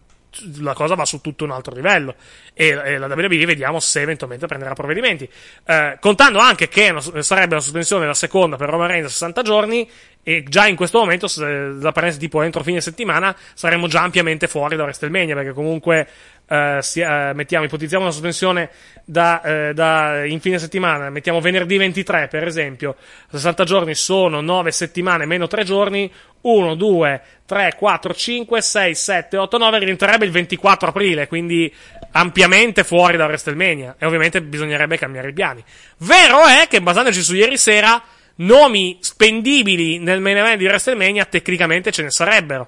la 0.59 0.73
cosa 0.73 0.95
va 0.95 1.05
su 1.05 1.21
tutto 1.21 1.45
un 1.45 1.51
altro 1.51 1.73
livello 1.73 2.13
e, 2.53 2.67
e 2.67 2.97
la 2.97 3.05
WWE 3.07 3.45
vediamo 3.45 3.79
se 3.79 4.01
eventualmente 4.01 4.47
prenderà 4.47 4.73
provvedimenti 4.73 5.29
Eh, 5.65 5.95
contando 6.01 6.39
anche 6.39 6.67
che 6.67 6.89
una- 6.89 7.21
sarebbe 7.23 7.53
una 7.53 7.61
sospensione 7.63 8.05
la 8.05 8.13
seconda 8.13 8.57
per 8.57 8.67
Roman 8.69 8.87
Reigns 8.89 9.05
a 9.05 9.09
60 9.11 9.41
giorni 9.43 9.89
e 10.27 10.43
già 10.43 10.65
in 10.65 10.75
questo 10.75 10.97
momento 10.97 11.27
se 11.27 11.45
la 11.79 11.91
prende 11.91 12.17
tipo 12.17 12.41
entro 12.41 12.63
fine 12.63 12.81
settimana 12.81 13.35
saremmo 13.53 13.85
già 13.85 14.01
ampiamente 14.01 14.47
fuori 14.47 14.75
da 14.75 14.81
WrestleMania 14.81 15.35
perché 15.35 15.53
comunque 15.53 16.07
eh, 16.47 16.79
si- 16.81 17.01
eh, 17.01 17.31
mettiamo 17.35 17.65
ipotizziamo 17.65 18.05
una 18.05 18.11
sospensione 18.11 18.71
da, 19.05 19.41
eh, 19.43 19.73
da 19.75 20.25
in 20.25 20.39
fine 20.39 20.57
settimana 20.57 21.11
mettiamo 21.11 21.39
venerdì 21.39 21.77
23 21.77 22.27
per 22.27 22.47
esempio 22.47 22.95
60 23.29 23.63
giorni 23.65 23.93
sono 23.93 24.41
9 24.41 24.71
settimane 24.71 25.27
meno 25.27 25.45
3 25.45 25.63
giorni 25.63 26.11
1, 26.41 26.75
2, 26.75 27.21
3, 27.45 27.73
4, 27.75 28.13
5, 28.13 28.61
6, 28.61 28.95
7, 28.95 29.37
8, 29.37 29.57
9 29.57 29.79
rientrerebbe 29.79 30.25
il 30.25 30.31
24 30.31 30.89
aprile, 30.89 31.27
quindi 31.27 31.73
ampiamente 32.11 32.83
fuori 32.83 33.17
da 33.17 33.25
WrestleMania. 33.25 33.95
E 33.97 34.05
ovviamente 34.05 34.43
bisognerebbe 34.43 34.99
cambiare 34.99 35.29
i 35.29 35.33
piani. 35.33 35.63
Vero 35.97 36.45
è 36.45 36.67
che, 36.69 36.81
basandoci 36.83 37.23
su 37.23 37.33
ieri 37.33 37.57
sera, 37.57 37.99
nomi 38.37 38.97
spendibili 39.01 39.99
nel 39.99 40.21
main 40.21 40.37
event 40.37 40.57
di 40.57 40.65
WrestleMania 40.65 41.25
tecnicamente 41.25 41.91
ce 41.91 42.03
ne 42.03 42.11
sarebbero. 42.11 42.67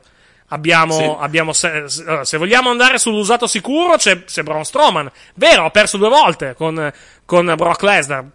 Abbiamo, 0.50 1.19
abbiamo 1.19 1.51
se, 1.51 1.83
se 2.21 2.38
vogliamo 2.38 2.69
andare 2.69 2.97
sull'usato 2.97 3.47
sicuro, 3.47 3.97
c'è, 3.97 4.24
c'è 4.24 4.43
Braun 4.43 4.63
Strowman. 4.63 5.12
Vero, 5.36 5.65
ha 5.65 5.69
perso 5.71 5.97
due 5.97 6.07
volte 6.07 6.53
con, 6.55 6.91
con 7.25 7.53
Brock 7.57 7.81
Lesnar. 7.81 8.25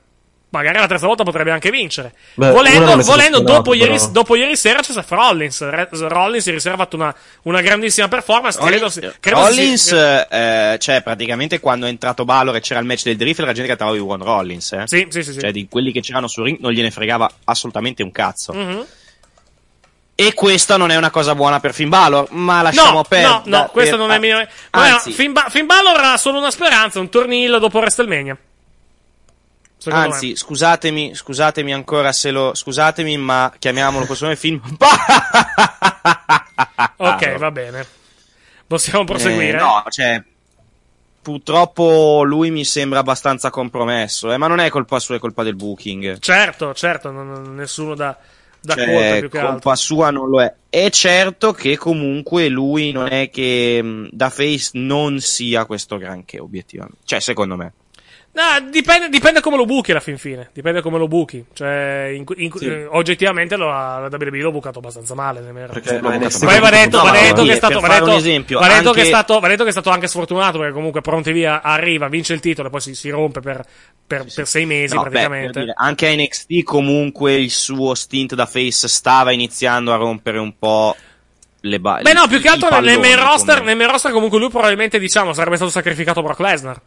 Magari 0.52 0.78
la 0.78 0.86
terza 0.86 1.06
volta 1.06 1.22
potrebbe 1.22 1.50
anche 1.50 1.70
vincere. 1.70 2.12
Beh, 2.34 2.50
volendo, 2.50 2.94
volendo 3.04 3.40
dopo, 3.40 3.72
ieri, 3.72 3.98
dopo 4.10 4.36
ieri 4.36 4.54
sera 4.54 4.80
c'è 4.82 4.92
Seth 4.92 5.08
Rollins. 5.08 5.66
Re- 5.66 5.88
Rollins 5.90 6.44
ieri 6.44 6.60
sera 6.60 6.74
ha 6.74 6.76
fatto 6.76 6.94
una, 6.96 7.14
una 7.44 7.62
grandissima 7.62 8.06
performance. 8.08 8.58
Credo, 8.60 8.90
si- 8.90 9.00
credo 9.18 9.40
Rollins, 9.40 9.86
si- 9.88 9.94
eh, 9.96 10.76
cioè, 10.78 11.00
praticamente 11.02 11.58
quando 11.58 11.86
è 11.86 11.88
entrato 11.88 12.26
Balor 12.26 12.56
e 12.56 12.60
c'era 12.60 12.80
il 12.80 12.86
match 12.86 13.04
del 13.04 13.16
Drift, 13.16 13.40
la 13.40 13.52
gente 13.54 13.68
cantava 13.68 13.92
di 13.92 13.98
One 13.98 14.22
Rollins, 14.22 14.72
eh. 14.72 14.82
Sì, 14.84 15.06
sì, 15.08 15.22
sì. 15.22 15.32
sì. 15.32 15.40
Cioè, 15.40 15.52
di 15.52 15.66
quelli 15.70 15.90
che 15.90 16.02
c'erano 16.02 16.28
sul 16.28 16.44
ring 16.44 16.58
non 16.60 16.72
gliene 16.72 16.90
fregava 16.90 17.30
assolutamente 17.44 18.02
un 18.02 18.12
cazzo. 18.12 18.52
Mhm. 18.52 18.86
E 20.14 20.34
questa 20.34 20.76
non 20.76 20.90
è 20.90 20.96
una 20.96 21.10
cosa 21.10 21.34
buona 21.34 21.58
per 21.60 21.72
Finn 21.72 21.88
Balor, 21.88 22.26
ma 22.32 22.60
lasciamo 22.60 22.96
No, 22.98 23.04
perdere. 23.04 23.40
no, 23.46 23.56
no, 23.58 23.70
questo 23.72 23.96
non 23.96 24.12
è 24.12 24.18
minimo. 24.18 24.46
Anzi, 24.70 25.10
Finn, 25.12 25.32
ba- 25.32 25.46
Finn 25.48 25.64
Balor 25.64 25.98
ha 25.98 26.16
solo 26.18 26.36
una 26.38 26.50
speranza, 26.50 27.00
un 27.00 27.08
torneo 27.08 27.58
dopo 27.58 27.78
WrestleMania. 27.78 28.36
Anzi, 29.90 30.28
me. 30.28 30.36
scusatemi, 30.36 31.14
scusatemi 31.14 31.72
ancora 31.72 32.12
se 32.12 32.30
lo. 32.30 32.54
Scusatemi, 32.54 33.16
ma 33.16 33.52
chiamiamolo 33.58 34.04
suo 34.06 34.26
nome 34.26 34.36
film. 34.36 34.60
Ok, 36.96 37.36
va 37.38 37.50
bene. 37.50 37.84
Possiamo 38.66 39.04
proseguire. 39.04 39.58
Eh, 39.58 39.60
no, 39.60 39.82
cioè. 39.88 40.22
Purtroppo 41.22 42.22
lui 42.24 42.50
mi 42.50 42.64
sembra 42.64 42.98
abbastanza 42.98 43.48
compromesso, 43.50 44.32
eh, 44.32 44.36
ma 44.38 44.48
non 44.48 44.58
è 44.58 44.68
colpa 44.70 44.98
sua, 44.98 45.16
è 45.16 45.18
colpa 45.20 45.44
del 45.44 45.54
booking. 45.54 46.18
Certo, 46.18 46.74
certo, 46.74 47.12
non- 47.12 47.54
nessuno 47.54 47.94
da, 47.94 48.16
da 48.60 48.74
Cioè, 48.74 48.84
colpa 48.86 49.18
più 49.20 49.28
che 49.30 49.38
colpa 49.40 49.70
altro. 49.70 49.74
sua 49.76 50.10
non 50.10 50.28
lo 50.28 50.42
è. 50.42 50.52
È 50.68 50.90
certo 50.90 51.52
che 51.52 51.76
comunque 51.76 52.48
lui 52.48 52.90
non 52.90 53.06
è 53.06 53.30
che 53.30 54.08
da 54.10 54.30
face 54.30 54.70
non 54.74 55.20
sia 55.20 55.64
questo 55.64 55.96
granché, 55.96 56.40
obiettivamente. 56.40 56.98
Cioè, 57.04 57.20
secondo 57.20 57.54
me. 57.56 57.72
No, 58.34 58.70
dipende, 58.70 59.10
dipende 59.10 59.42
come 59.42 59.56
lo 59.58 59.66
buchi 59.66 59.90
alla 59.90 60.00
fin 60.00 60.16
fine. 60.16 60.48
Dipende 60.54 60.80
come 60.80 60.96
lo 60.96 61.06
buchi. 61.06 61.44
Cioè, 61.52 62.12
in, 62.14 62.24
in, 62.36 62.50
Sì. 62.54 62.64
eh, 62.66 62.86
oggettivamente 62.86 63.56
lo, 63.56 63.66
la 63.66 64.08
WWE 64.10 64.38
l'ho 64.38 64.50
bucato 64.50 64.78
abbastanza 64.78 65.14
male. 65.14 65.40
Perché 65.40 66.00
ma 66.00 66.16
Poi 66.16 66.58
va 66.58 66.70
detto, 66.70 66.96
No, 66.96 67.02
va 67.04 67.10
detto 67.10 67.44
che 67.44 67.52
è 67.52 67.56
stato, 67.56 67.80
va 67.80 67.88
detto, 67.88 68.04
un 68.04 68.16
esempio, 68.16 68.58
va 68.58 68.68
detto 68.68 68.92
che 68.92 69.00
è 69.00 69.02
anche- 69.02 69.04
stato, 69.04 69.38
va 69.38 69.48
detto 69.48 69.62
che 69.64 69.68
è 69.68 69.72
stato 69.72 69.90
anche 69.90 70.06
sfortunato 70.06 70.56
perché 70.56 70.72
comunque 70.72 71.02
pronti 71.02 71.30
via 71.30 71.60
arriva, 71.60 72.08
vince 72.08 72.32
il 72.32 72.40
titolo 72.40 72.68
e 72.68 72.70
poi 72.70 72.80
si, 72.80 72.94
si 72.94 73.10
rompe 73.10 73.40
per, 73.40 73.62
per, 74.06 74.24
per 74.34 74.46
sei 74.46 74.64
mesi 74.64 74.94
No, 74.94 75.02
beh, 75.02 75.10
praticamente. 75.10 75.52
per 75.52 75.62
dire, 75.64 75.74
anche 75.76 76.08
a 76.08 76.14
NXT 76.14 76.62
comunque 76.62 77.34
il 77.34 77.50
suo 77.50 77.94
stint 77.94 78.34
da 78.34 78.46
face 78.46 78.88
stava 78.88 79.32
iniziando 79.32 79.92
a 79.92 79.96
rompere 79.96 80.38
un 80.38 80.56
po' 80.58 80.96
le 81.60 81.80
balle. 81.80 82.02
Beh, 82.04 82.14
no, 82.14 82.26
più 82.28 82.40
che 82.40 82.48
altro 82.48 82.80
nel 82.80 82.98
main 82.98 83.20
roster, 83.20 83.62
nel 83.62 83.76
main 83.76 83.90
roster 83.90 84.10
comunque 84.10 84.38
lui 84.38 84.48
probabilmente, 84.48 84.98
diciamo, 84.98 85.34
sarebbe 85.34 85.56
stato 85.56 85.70
sacrificato 85.70 86.22
Brock 86.22 86.40
Lesnar. 86.40 86.80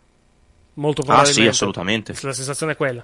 Molto 0.75 1.01
Ah 1.01 1.05
probabilmente. 1.05 1.41
sì, 1.41 1.47
assolutamente. 1.47 2.15
La 2.21 2.33
sensazione 2.33 2.73
è 2.73 2.75
quella. 2.75 3.03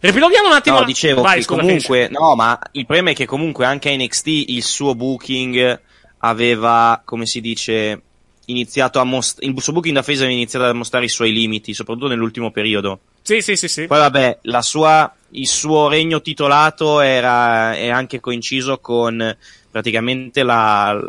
Ripiloghiamo 0.00 0.48
un 0.48 0.54
attimo. 0.54 0.78
No, 0.80 0.84
dicevo 0.84 1.22
Vai, 1.22 1.36
che 1.36 1.42
scusa, 1.42 1.60
comunque, 1.60 2.08
no, 2.10 2.34
ma 2.34 2.58
il 2.72 2.84
problema 2.84 3.10
è 3.10 3.14
che 3.14 3.26
comunque 3.26 3.64
anche 3.64 3.90
a 3.90 3.96
NXT 3.96 4.26
il 4.26 4.62
suo 4.62 4.94
booking 4.94 5.80
aveva, 6.18 7.00
come 7.04 7.26
si 7.26 7.40
dice, 7.40 8.02
iniziato 8.46 8.98
a 8.98 9.04
mostrare, 9.04 9.52
il 9.52 9.60
suo 9.62 9.72
booking 9.72 9.94
da 9.94 10.02
face 10.02 10.18
aveva 10.18 10.32
iniziato 10.32 10.66
a 10.66 10.72
mostrare 10.72 11.04
i 11.04 11.08
suoi 11.08 11.32
limiti, 11.32 11.74
soprattutto 11.74 12.08
nell'ultimo 12.08 12.50
periodo. 12.50 13.00
finisci. 13.22 13.44
Sì, 13.44 13.56
sì, 13.56 13.68
sì, 13.68 13.80
sì. 13.82 13.86
Poi 13.86 13.98
vabbè, 13.98 14.38
la 14.42 14.62
sua, 14.62 15.14
il 15.30 15.46
suo 15.46 15.88
regno 15.88 16.20
titolato 16.20 17.00
era, 17.00 17.74
è 17.74 17.88
anche 17.88 18.18
coinciso 18.18 18.78
con 18.80 19.36
praticamente 19.70 20.42
la, 20.42 21.00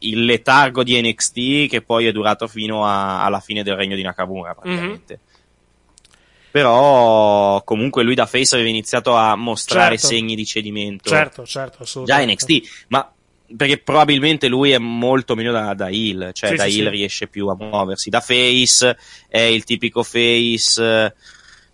il 0.00 0.24
letargo 0.24 0.82
di 0.84 1.00
NXT 1.00 1.68
che 1.68 1.82
poi 1.82 2.06
è 2.06 2.12
durato 2.12 2.46
fino 2.46 2.84
a- 2.86 3.24
alla 3.24 3.40
fine 3.40 3.62
del 3.62 3.74
regno 3.76 3.96
di 3.96 4.02
Nakamura 4.02 4.54
praticamente. 4.54 5.20
Mhm. 5.22 5.28
Però 6.50 7.62
comunque 7.64 8.02
lui 8.02 8.14
da 8.14 8.26
face 8.26 8.54
aveva 8.56 8.70
iniziato 8.70 9.14
a 9.14 9.36
mostrare 9.36 9.96
Certo. 9.96 10.06
segni 10.14 10.34
di 10.34 10.44
cedimento. 10.44 11.08
Certo, 11.08 11.44
certo, 11.46 11.76
Già 11.78 11.82
assolutamente. 11.84 12.32
NXT, 12.32 12.84
ma 12.88 13.12
perché 13.56 13.78
probabilmente 13.78 14.48
lui 14.48 14.70
è 14.70 14.78
molto 14.78 15.34
meno 15.34 15.52
da, 15.52 15.74
da 15.74 15.88
heel, 15.90 16.30
cioè 16.32 16.50
Sì, 16.50 16.56
da 16.56 16.64
sì, 16.64 16.78
heel 16.78 16.84
sì. 16.86 16.90
riesce 16.90 17.26
più 17.28 17.48
a 17.48 17.56
muoversi. 17.58 18.10
Da 18.10 18.20
face 18.20 18.96
è 19.28 19.40
il 19.40 19.64
tipico 19.64 20.02
face 20.02 21.14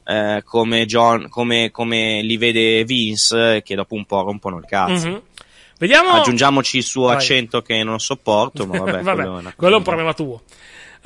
eh, 0.04 0.42
come, 0.45 0.87
John, 0.87 1.28
come, 1.28 1.71
come 1.71 2.23
li 2.23 2.37
vede 2.37 2.85
Vince, 2.85 3.62
che 3.62 3.75
dopo 3.75 3.95
un 3.95 4.04
po' 4.04 4.23
rompono 4.23 4.59
il 4.59 4.64
cazzo. 4.66 5.09
Mhm. 5.09 5.23
Vediamo. 5.78 6.11
Aggiungiamoci 6.11 6.78
il 6.78 6.85
suo 6.85 7.06
Vai. 7.09 7.16
accento 7.16 7.61
che 7.61 7.83
non 7.83 7.99
sopporto, 7.99 8.66
ma 8.66 8.78
vabbè, 8.78 9.02
Vabbè, 9.02 9.23
quello 9.25 9.38
è 9.49 9.54
quello 9.54 9.75
è 9.75 9.78
un 9.78 9.85
problema 9.85 10.14
tuo. 10.14 10.42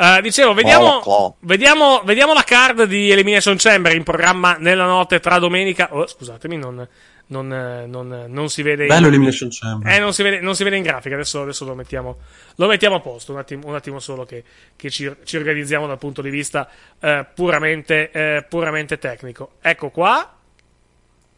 Eh, 0.00 0.22
dicevo, 0.22 0.54
vediamo, 0.54 1.00
Poco. 1.00 1.36
vediamo, 1.40 2.00
vediamo 2.04 2.32
la 2.32 2.42
card 2.42 2.84
di 2.84 3.10
Elimination 3.10 3.56
Chamber 3.58 3.94
in 3.94 4.02
programma 4.02 4.56
nella 4.58 4.86
notte 4.86 5.20
tra 5.20 5.38
domenica. 5.38 5.88
Oh, 5.94 6.06
scusatemi, 6.06 6.56
non, 6.56 6.88
non, 7.26 7.46
non, 7.86 8.24
non 8.28 8.48
si 8.48 8.62
vede. 8.62 8.84
in- 8.84 8.88
Bello 8.88 9.08
Elimination 9.08 9.50
Chamber. 9.52 9.92
Eh, 9.92 9.98
non 9.98 10.14
si 10.14 10.22
vede, 10.22 10.40
non 10.40 10.54
si 10.54 10.64
vede 10.64 10.76
in 10.78 10.82
grafica. 10.84 11.16
Adesso, 11.16 11.42
adesso 11.42 11.66
lo, 11.66 11.74
mettiamo, 11.74 12.16
lo 12.54 12.66
mettiamo 12.66 12.96
a 12.96 13.00
posto. 13.00 13.32
Un 13.32 13.38
attimo, 13.40 13.66
un 13.66 13.74
attimo 13.74 14.00
solo 14.00 14.24
che, 14.24 14.42
che 14.74 14.88
ci, 14.88 15.12
ci 15.24 15.36
organizziamo 15.36 15.86
dal 15.86 15.98
punto 15.98 16.22
di 16.22 16.30
vista 16.30 16.66
eh, 16.98 17.26
puramente, 17.34 18.10
eh, 18.10 18.46
puramente 18.48 18.96
tecnico. 18.96 19.52
Ecco 19.60 19.90
qua. 19.90 20.34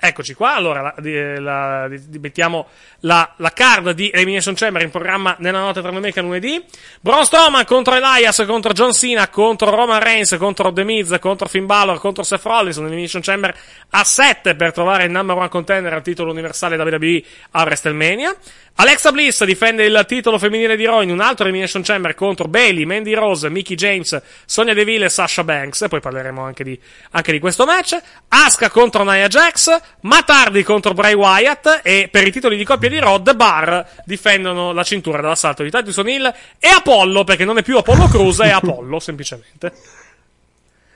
Eccoci 0.05 0.35
qua, 0.35 0.55
allora 0.57 0.81
la, 0.81 0.95
di- 0.99 1.39
la- 1.39 1.87
di- 1.89 2.19
mettiamo 2.19 2.67
la, 3.03 3.35
la 3.37 3.53
card 3.53 3.93
di 3.93 4.11
Elimination 4.13 4.57
Chamber 4.57 4.83
in 4.83 4.91
programma 4.91 5.37
nella 5.39 5.61
notte 5.61 5.81
tra 5.81 5.93
domenica 5.93 6.19
e 6.19 6.25
lunedì. 6.25 6.65
Braun 7.01 7.25
Strowman 7.25 7.65
contro 7.65 7.95
Elias, 7.95 8.43
contro 8.45 8.73
John 8.73 8.93
Cena, 8.93 9.29
contro 9.29 9.71
Roman 9.71 10.03
Reigns, 10.03 10.37
contro 10.39 10.73
The 10.73 10.83
Miz, 10.83 11.17
contro 11.21 11.47
Finn 11.47 11.67
Balor, 11.67 12.01
contro 12.01 12.25
Seth 12.25 12.43
Rollins, 12.43 12.79
Elimination 12.79 13.23
Chamber 13.23 13.57
a 13.91 14.03
7 14.03 14.57
per 14.57 14.73
trovare 14.73 15.05
il 15.05 15.13
number 15.13 15.37
one 15.37 15.49
contender 15.49 15.93
al 15.93 16.03
titolo 16.03 16.33
universale 16.33 16.75
WWE 16.75 17.23
a 17.53 17.63
WrestleMania. 17.63 18.35
Alexa 18.77 19.13
Bliss 19.13 19.45
difende 19.45 19.85
il 19.85 20.05
titolo 20.09 20.39
femminile 20.39 20.77
di 20.77 20.87
Raw 20.87 21.03
in 21.03 21.11
un 21.11 21.21
altro 21.21 21.45
Elimination 21.45 21.83
Chamber 21.83 22.15
contro 22.15 22.49
Bailey, 22.49 22.87
Mandy 22.87 23.13
Rose, 23.13 23.51
Mickey 23.51 23.77
James, 23.77 24.21
Sonia 24.47 24.73
Deville 24.73 25.05
e 25.05 25.09
Sasha 25.11 25.45
Banks. 25.45 25.85
Poi 25.89 26.01
parleremo 26.01 26.43
anche 26.43 26.65
di, 26.65 26.81
anche 27.11 27.33
di 27.33 27.39
questo 27.39 27.67
match. 27.67 28.01
Asuka 28.29 28.71
contro 28.71 29.05
Nia 29.05 29.29
Jax, 29.29 29.79
Matardi 30.01 30.63
contro 30.65 30.95
Bray 30.95 31.15
Wyatt 31.15 31.81
e 31.85 32.09
per 32.11 32.27
i 32.27 32.33
titoli 32.33 32.57
di 32.57 32.65
coppia 32.65 32.89
di 32.89 33.01
The 33.23 33.35
Bar 33.37 34.03
difendono 34.05 34.73
la 34.73 34.83
cintura 34.83 35.21
dall'assalto 35.21 35.63
di 35.63 35.71
Titus 35.71 35.97
O'Neill 35.99 36.27
e 36.59 36.69
Apollo, 36.69 37.23
perché 37.25 37.45
non 37.45 37.59
è 37.59 37.63
più 37.63 37.77
Apollo 37.79 38.09
Cruz, 38.09 38.41
è 38.41 38.51
Apollo 38.51 38.99
semplicemente. 39.01 39.73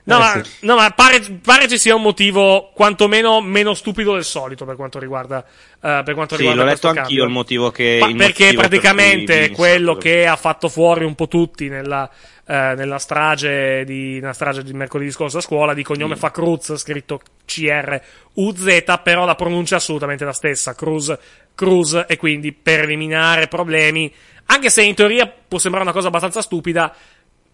No, 0.09 0.17
Eh, 0.17 0.19
ma, 0.19 0.41
sì. 0.45 0.51
no, 0.67 0.77
ma 0.77 0.91
pare, 0.91 1.21
pare 1.43 1.67
ci 1.69 1.79
sia 1.79 1.97
un 1.97 2.03
motivo 2.03 2.71
quantomeno 2.75 3.41
meno 3.41 3.75
stupido 3.75 4.15
del 4.15 4.25
solito 4.25 4.65
per 4.65 4.77
quanto 4.77 5.01
riguarda, 5.01 5.45
eh, 5.83 6.03
per 6.05 6.15
quanto 6.15 6.35
Sì, 6.37 6.43
riguarda 6.43 6.63
l'ho 6.63 6.69
letto 6.69 6.87
anch'io 6.89 7.03
cambio. 7.05 7.25
il 7.25 7.31
motivo 7.31 7.71
che... 7.73 7.97
Pa- 7.99 8.07
il 8.09 8.15
perché 8.15 8.45
motivo 8.45 8.61
per 8.61 8.69
praticamente 8.69 9.37
Vince- 9.39 9.55
quello 9.55 9.97
che 9.97 10.27
ha 10.29 10.37
fatto 10.37 10.69
fuori 10.69 11.05
un 11.05 11.17
po' 11.17 11.27
tutti 11.27 11.69
nella, 11.69 12.09
eh, 12.49 12.75
nella 12.77 12.99
strage 12.99 13.85
di 13.85 14.21
nella 14.21 14.33
strage 14.33 14.63
di 14.63 14.73
mercoledì 14.73 15.11
scorso 15.11 15.39
a 15.39 15.41
scuola 15.41 15.75
di 15.75 15.83
cognome 15.83 16.15
fa 16.17 16.31
Cruz 16.31 16.77
scritto 16.77 17.21
C-R-U-Z 17.45 19.01
però 19.03 19.25
la 19.25 19.35
pronuncia 19.35 19.75
è 19.75 19.79
assolutamente 19.79 20.25
la 20.25 20.33
stessa 20.33 20.75
Cruz, 20.75 21.17
Cruz 21.55 22.05
e 22.07 22.17
quindi 22.17 22.53
per 22.53 22.81
eliminare 22.81 23.49
problemi 23.49 24.13
anche 24.47 24.71
se 24.71 24.83
in 24.83 24.95
teoria 24.95 25.27
può 25.27 25.59
sembrare 25.59 25.85
una 25.85 25.95
cosa 25.95 26.09
abbastanza 26.09 26.41
stupida 26.43 26.95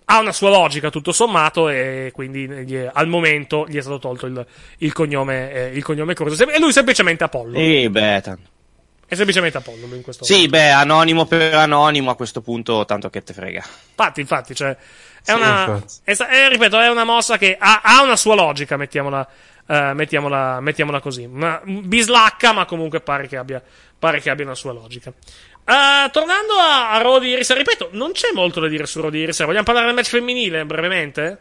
ha 0.05 0.19
una 0.19 0.33
sua 0.33 0.51
logica 0.51 0.91
tutto 0.91 1.13
sommato 1.13 1.69
e 1.69 2.11
quindi 2.13 2.45
è- 2.45 2.91
al 2.93 3.07
momento 3.09 3.67
gli 3.69 3.77
è 3.77 3.81
stato 3.81 3.99
tolto 3.99 4.27
il, 4.27 4.45
il 4.79 4.93
cognome 4.93 5.53
eh, 5.53 5.67
il 5.77 5.83
cognome 5.83 6.13
Cruz. 6.13 6.39
E 6.41 6.59
lui 6.59 6.73
semplicemente 6.73 7.25
Apollo. 7.25 7.57
Sì, 7.59 7.89
beh, 7.89 8.21
tanto. 8.21 8.51
È 9.13 9.15
semplicemente 9.15 9.59
Apollo 9.59 9.95
in 9.95 10.01
questo 10.01 10.25
Sì, 10.25 10.49
beh, 10.49 10.71
anonimo 10.71 11.27
per 11.27 11.53
anonimo 11.53 12.11
a 12.11 12.17
questo 12.17 12.41
punto, 12.41 12.87
tanto 12.87 13.11
che 13.11 13.23
te 13.23 13.35
frega. 13.35 13.63
Infatti, 13.91 14.21
infatti, 14.23 14.55
cioè, 14.55 14.71
è 14.71 14.79
Sì, 15.23 15.33
una, 15.33 15.67
infatti. 15.67 15.95
è 16.05 16.17
eh, 16.31 16.49
ripeto, 16.49 16.81
è 16.81 16.89
una 16.89 17.05
mossa 17.05 17.37
che 17.37 17.55
ha, 17.61 17.83
ha 17.85 18.03
una 18.03 18.17
sua 18.17 18.35
logica, 18.35 18.79
mettiamola, 18.79 19.29
eh, 19.67 19.93
mettiamola, 19.93 20.61
mettiamola 20.61 21.01
così. 21.01 21.25
Una 21.25 21.61
bislacca, 21.63 22.55
ma 22.55 22.65
comunque 22.65 23.01
pare 23.01 23.29
che 23.29 23.37
abbia, 23.37 23.63
pare 23.99 24.19
che 24.19 24.31
abbia 24.31 24.47
una 24.47 24.55
sua 24.55 24.73
logica. 24.73 25.11
Eh, 25.11 26.11
tornando 26.11 26.55
a, 26.55 26.93
a 26.93 27.03
Raw 27.03 27.19
di 27.19 27.29
ieri 27.29 27.45
sera, 27.45 27.59
ripeto, 27.59 27.91
non 27.93 28.13
c'è 28.13 28.33
molto 28.33 28.61
da 28.61 28.69
dire 28.69 28.87
su 28.87 28.99
Raw 29.03 29.11
di 29.11 29.19
ieri 29.19 29.35
sera. 29.35 29.45
Vogliamo 29.45 29.67
parlare 29.67 29.89
del 29.89 29.95
match 29.95 30.09
femminile 30.09 30.65
brevemente? 30.65 31.39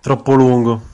Troppo 0.00 0.34
lungo. 0.34 0.93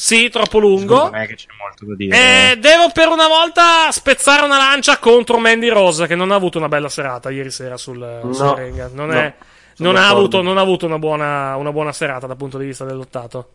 Sì, 0.00 0.28
troppo 0.28 0.60
lungo. 0.60 1.06
Non 1.10 1.16
è 1.16 1.26
che 1.26 1.34
c'è 1.34 1.48
molto 1.60 1.84
da 1.84 1.96
dire. 1.96 2.52
Eh, 2.52 2.56
devo 2.58 2.88
per 2.92 3.08
una 3.08 3.26
volta 3.26 3.90
spezzare 3.90 4.44
una 4.44 4.56
lancia 4.56 4.98
contro 4.98 5.38
Mandy 5.38 5.66
Rose, 5.66 6.06
che 6.06 6.14
non 6.14 6.30
ha 6.30 6.36
avuto 6.36 6.56
una 6.56 6.68
bella 6.68 6.88
serata 6.88 7.30
ieri 7.30 7.50
sera 7.50 7.76
sul, 7.76 8.20
sul 8.32 8.44
No, 8.44 8.54
ring. 8.54 8.92
Non, 8.92 9.08
no, 9.08 9.12
è- 9.14 9.34
non 9.78 9.96
ha 9.96 10.06
avuto, 10.08 10.40
non 10.40 10.56
ha 10.56 10.60
avuto 10.60 10.86
una, 10.86 11.00
buona, 11.00 11.56
una 11.56 11.72
buona 11.72 11.92
serata 11.92 12.28
dal 12.28 12.36
punto 12.36 12.58
di 12.58 12.66
vista 12.66 12.84
del 12.84 12.94
lottato. 12.96 13.50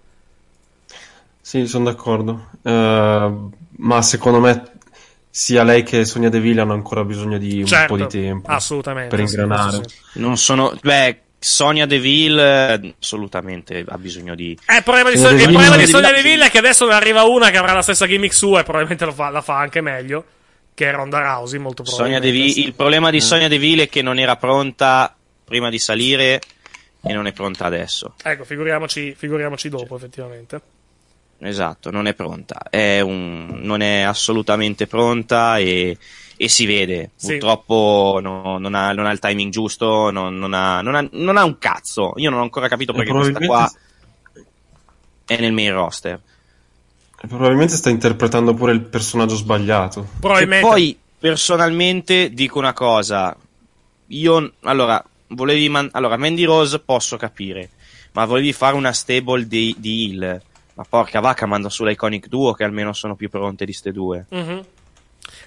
Sì, 1.39 1.65
sono 1.65 1.86
d'accordo. 1.86 2.47
Eh, 2.62 3.32
ma 3.77 4.01
secondo 4.01 4.39
me 4.41 4.63
sia 5.29 5.63
lei 5.63 5.84
che 5.84 6.03
Sonia 6.03 6.29
Deville 6.29 6.60
hanno 6.60 6.73
ancora 6.73 7.06
bisogno 7.06 7.38
di 7.38 7.60
un 7.60 7.65
Certo, 7.65 7.95
po' 7.95 8.01
di 8.01 8.08
tempo 8.08 8.49
assolutamente, 8.51 9.15
per 9.15 9.25
sì, 9.25 9.36
ingranare. 9.36 9.77
questo 9.77 9.89
sì. 10.12 10.19
Non 10.19 10.36
sono... 10.38 10.73
Beh, 10.82 11.21
Sonia 11.43 11.86
Deville 11.86 12.93
assolutamente 12.99 13.84
ha 13.88 13.97
bisogno 13.97 14.34
di... 14.36 14.58
Eh, 14.67 14.77
il 14.77 14.84
problema 14.84 15.10
di, 15.12 15.17
Sonia 15.17 15.29
Son- 15.32 15.39
il 15.39 15.45
Deville- 15.45 15.58
problema 15.60 15.84
di 15.86 15.91
Sonia 15.91 16.12
Deville- 16.13 16.45
è 16.45 16.49
che 16.49 16.58
adesso 16.60 16.88
ne 16.88 16.93
arriva 16.93 17.23
una 17.23 17.49
che 17.49 17.58
avrà 17.58 17.73
la 17.73 17.82
stessa 17.82 18.06
gimmick 18.08 18.34
sua 18.34 18.62
e 18.62 18.63
probabilmente 18.63 19.06
lo 19.06 19.12
fa- 19.12 19.29
la 19.29 19.41
fa 19.41 19.58
anche 19.58 19.82
meglio. 19.82 20.25
Che 20.73 20.89
è 20.89 20.91
Ronda 20.91 21.19
Rousey, 21.19 21.60
molto 21.60 21.84
Sonia 21.86 22.17
probabilmente. 22.17 22.45
Deville, 22.47 22.67
il 22.67 22.73
problema 22.73 23.10
di 23.12 23.21
Sonia 23.21 23.47
Deville 23.47 23.84
è 23.84 23.89
che 23.89 24.01
non 24.01 24.17
era 24.17 24.38
pronta 24.38 25.15
prima 25.45 25.69
di 25.69 25.77
salire 25.77 26.41
e 27.03 27.13
non 27.13 27.27
è 27.27 27.32
pronta 27.34 27.65
adesso. 27.65 28.15
Ecco, 28.23 28.43
figuriamoci, 28.43 29.13
figuriamoci 29.15 29.69
dopo, 29.69 29.95
effettivamente. 29.97 30.62
Esatto, 31.39 31.91
non 31.91 32.08
è 32.08 32.13
pronta. 32.13 32.62
È 32.69 33.01
un- 33.01 33.60
non 33.62 33.82
è 33.82 33.99
assolutamente 34.01 34.88
pronta 34.88 35.58
e, 35.58 35.97
e 36.43 36.49
si 36.49 36.65
vede. 36.65 37.12
Sì. 37.15 37.38
Purtroppo 37.38 38.19
no- 38.21 38.58
non, 38.58 38.73
ha, 38.75 38.91
non 38.91 39.06
ha 39.06 39.12
il 39.12 39.19
timing 39.19 39.51
giusto, 39.51 40.12
non, 40.12 40.38
non 40.38 40.53
ha, 40.53 40.82
non 40.82 40.95
ha- 40.95 41.08
non 41.12 41.38
ha 41.38 41.43
un 41.45 41.58
cazzo. 41.58 42.13
Io 42.17 42.29
non 42.29 42.39
ho 42.39 42.43
ancora 42.43 42.67
capito 42.67 42.91
perché 42.93 43.12
questa 43.12 43.39
qua 43.39 43.69
probabilmente, 43.69 45.25
è 45.25 45.39
nel 45.39 45.53
main 45.53 45.73
roster. 45.73 46.19
e 47.21 47.27
probabilmente 47.27 47.75
sta 47.75 47.89
interpretando 47.89 48.53
pure 48.53 48.73
il 48.73 48.82
personaggio 48.82 49.36
sbagliato. 49.36 50.08
Probabilmente. 50.19 50.67
poi, 50.67 50.97
personalmente, 51.17 52.34
dico 52.34 52.60
una 52.60 52.73
cosa. 52.73 53.36
Io, 54.08 54.53
allora, 54.63 55.03
volevi 55.27 55.69
man- 55.69 55.89
allora, 55.93 56.17
Mandy 56.17 56.43
Rose 56.43 56.79
posso 56.79 57.15
capire, 57.15 57.69
ma 58.12 58.25
volevi 58.25 58.51
fare 58.51 58.75
una 58.75 58.91
stable 58.91 59.47
di, 59.47 59.73
di 59.77 60.03
Hill. 60.10 60.41
Ma 60.75 60.84
porca 60.89 61.19
vacca, 61.19 61.45
manda 61.45 61.69
sulla 61.69 61.91
Iconic 61.91 62.27
Duo 62.27 62.51
che 62.53 62.63
almeno 62.63 62.93
sono 62.93 63.15
più 63.15 63.29
pronte 63.29 63.63
di 63.63 63.71
ste 63.73 63.91
due. 63.91 64.25
Mhm. 64.29 64.65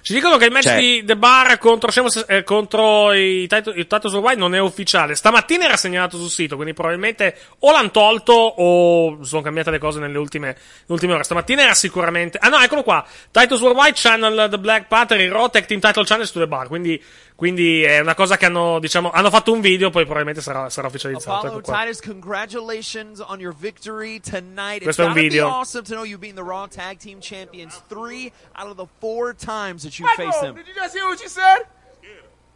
Ci 0.01 0.13
dicono 0.13 0.37
che 0.37 0.45
il 0.45 0.51
match 0.51 0.63
Cioè- 0.63 0.79
di 0.79 1.03
The 1.03 1.17
Bar 1.17 1.57
contro, 1.57 1.91
eh, 2.27 2.43
contro 2.43 3.11
i 3.13 3.41
il 3.41 3.87
Titus 3.87 4.11
Worldwide 4.13 4.39
non 4.39 4.55
è 4.55 4.59
ufficiale. 4.59 5.15
Stamattina 5.15 5.65
era 5.65 5.77
segnalato 5.77 6.17
sul 6.17 6.29
sito, 6.29 6.55
quindi 6.55 6.73
probabilmente 6.73 7.35
o 7.59 7.71
l'hanno 7.71 7.91
tolto 7.91 8.33
o 8.33 9.23
sono 9.23 9.41
cambiate 9.41 9.71
le 9.71 9.79
cose 9.79 9.99
nelle 9.99 10.17
ultime, 10.17 10.47
nelle 10.47 10.57
ultime 10.87 11.13
ore. 11.13 11.23
Stamattina 11.23 11.63
era 11.63 11.73
sicuramente. 11.73 12.37
Ah 12.41 12.49
no, 12.49 12.59
eccolo 12.59 12.83
qua. 12.83 13.05
Titus 13.31 13.59
Worldwide 13.61 13.95
Channel 13.95 14.49
The 14.49 14.59
Black 14.59 14.87
Panther, 14.87 15.19
il 15.19 15.31
Raw 15.31 15.49
Tag 15.49 15.65
Team 15.65 15.79
Title 15.79 16.05
Challenge 16.05 16.31
to 16.31 16.39
The 16.39 16.47
Bar. 16.47 16.67
Quindi, 16.67 17.01
quindi 17.37 17.83
è 17.83 17.99
una 17.99 18.15
cosa 18.15 18.35
che 18.35 18.47
hanno, 18.47 18.79
diciamo, 18.79 19.11
hanno 19.11 19.29
fatto 19.29 19.53
un 19.53 19.61
video, 19.61 19.91
poi 19.91 20.05
probabilmente 20.05 20.41
sarà, 20.41 20.71
sarà 20.71 20.87
ufficializzato. 20.87 21.45
Apollo 21.45 21.59
Ecco. 21.59 21.71
Titus, 21.71 22.01
congratulations 22.01 23.19
on 23.19 23.39
your 23.39 23.53
victory 23.55 24.19
tonight. 24.19 24.81
Questo 24.81 25.03
è 25.03 25.05
un 25.05 25.13
video. 25.13 25.47
awesome 25.47 25.83
to 25.83 25.93
know 25.93 26.03
you've 26.03 26.19
beaten 26.19 26.35
the 26.35 26.41
Raw 26.41 26.65
Tag 26.65 26.97
Team 26.97 27.19
Champions 27.21 27.79
three 27.87 28.31
out 28.55 28.71
of 28.71 28.75
the 28.75 28.87
four 28.99 29.35
times 29.35 29.83
that 29.83 29.99
you 29.99 30.07
faced 30.15 30.41
them. 30.41 30.55
Did 30.55 30.65
you 30.67 30.73
just 30.73 30.95
hear 30.95 31.05
what 31.05 31.21
you 31.21 31.29
said? 31.29 31.67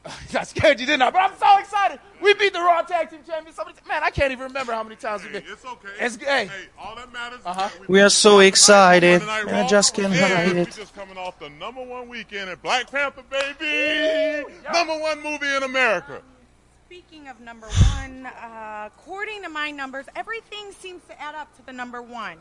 I 0.34 0.46
scared 0.46 0.80
you, 0.80 0.88
didn't 0.88 1.04
I? 1.04 1.12
But 1.12 1.22
I'm 1.22 1.38
so 1.38 1.60
excited. 1.60 2.00
We 2.22 2.34
beat 2.36 2.54
the 2.54 2.60
Raw 2.60 2.82
Tag 2.84 3.10
Team 3.10 3.20
Champions. 3.28 3.56
So 3.56 3.64
many 3.64 3.76
t- 3.76 3.82
man, 3.88 4.04
I 4.04 4.10
can't 4.10 4.32
even 4.32 4.46
remember 4.48 4.74
how 4.74 4.84
many 4.84 4.96
times 4.96 5.24
we 5.24 5.30
beat. 5.32 5.44
It's 5.48 5.66
okay. 5.66 5.88
It's 6.00 6.16
hey. 6.18 6.50
all 6.80 6.96
that 6.96 7.12
matters 7.12 7.40
Uh-huh. 7.46 7.70
is 7.74 7.80
that 7.80 7.90
We 7.90 8.02
are 8.02 8.10
so 8.10 8.40
excited. 8.40 9.22
Night 9.26 9.46
and 9.48 9.56
I 9.56 9.68
just 9.68 9.94
can't 9.96 10.14
and 10.14 10.16
hide 10.16 10.54
we 10.54 10.60
it. 10.62 10.72
just 10.72 10.94
coming 10.96 11.18
off 11.18 11.40
the 11.40 11.50
number 11.50 11.84
one 11.84 12.08
weekend 12.10 12.50
at 12.50 12.62
Black 12.62 12.92
Panther, 12.92 13.24
baby. 13.30 14.46
Number 14.72 15.00
one 15.00 15.22
movie 15.24 15.54
in 15.56 15.64
America. 15.64 16.22
Speaking 16.88 17.28
of 17.30 17.40
number 17.40 17.68
one, 17.68 18.26
uh, 18.26 18.90
according 18.94 19.44
to 19.44 19.50
my 19.50 19.72
numbers, 19.72 20.06
everything 20.16 20.72
seems 20.74 21.02
to 21.08 21.20
add 21.22 21.36
up 21.36 21.56
to 21.58 21.66
the 21.66 21.72
number 21.72 22.02
one. 22.02 22.38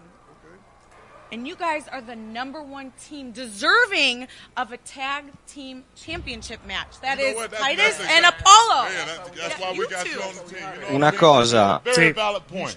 And 1.33 1.47
you 1.47 1.55
guys 1.55 1.85
are 1.93 2.01
the 2.01 2.17
number 2.17 2.61
one 2.61 2.91
team 3.09 3.31
deserving 3.31 4.27
of 4.57 4.73
a 4.73 4.77
tag 4.79 5.25
team 5.47 5.85
championship 5.95 6.59
match. 6.67 6.99
That 7.03 7.19
You 7.19 7.25
know 7.25 7.31
is 7.31 7.37
what? 7.37 7.51
That- 7.53 7.61
Titus 7.61 7.97
that's 7.99 8.13
and 8.17 8.27
Apollo. 8.27 8.89
Yeah, 8.89 9.05
that's, 9.07 9.31
that's 9.31 9.59
Yeah, 9.61 9.71
why 9.71 9.79
we 9.79 9.87
got 9.87 10.05
two. 10.07 10.11
you 10.11 10.23
on 10.23 10.35
the 10.35 10.55
team. 10.55 10.65
You 10.75 10.81
know 10.89 10.95
Una 10.97 11.13
cosa. 11.13 11.81
Very 11.85 12.13
valid 12.13 12.43
point. 12.47 12.77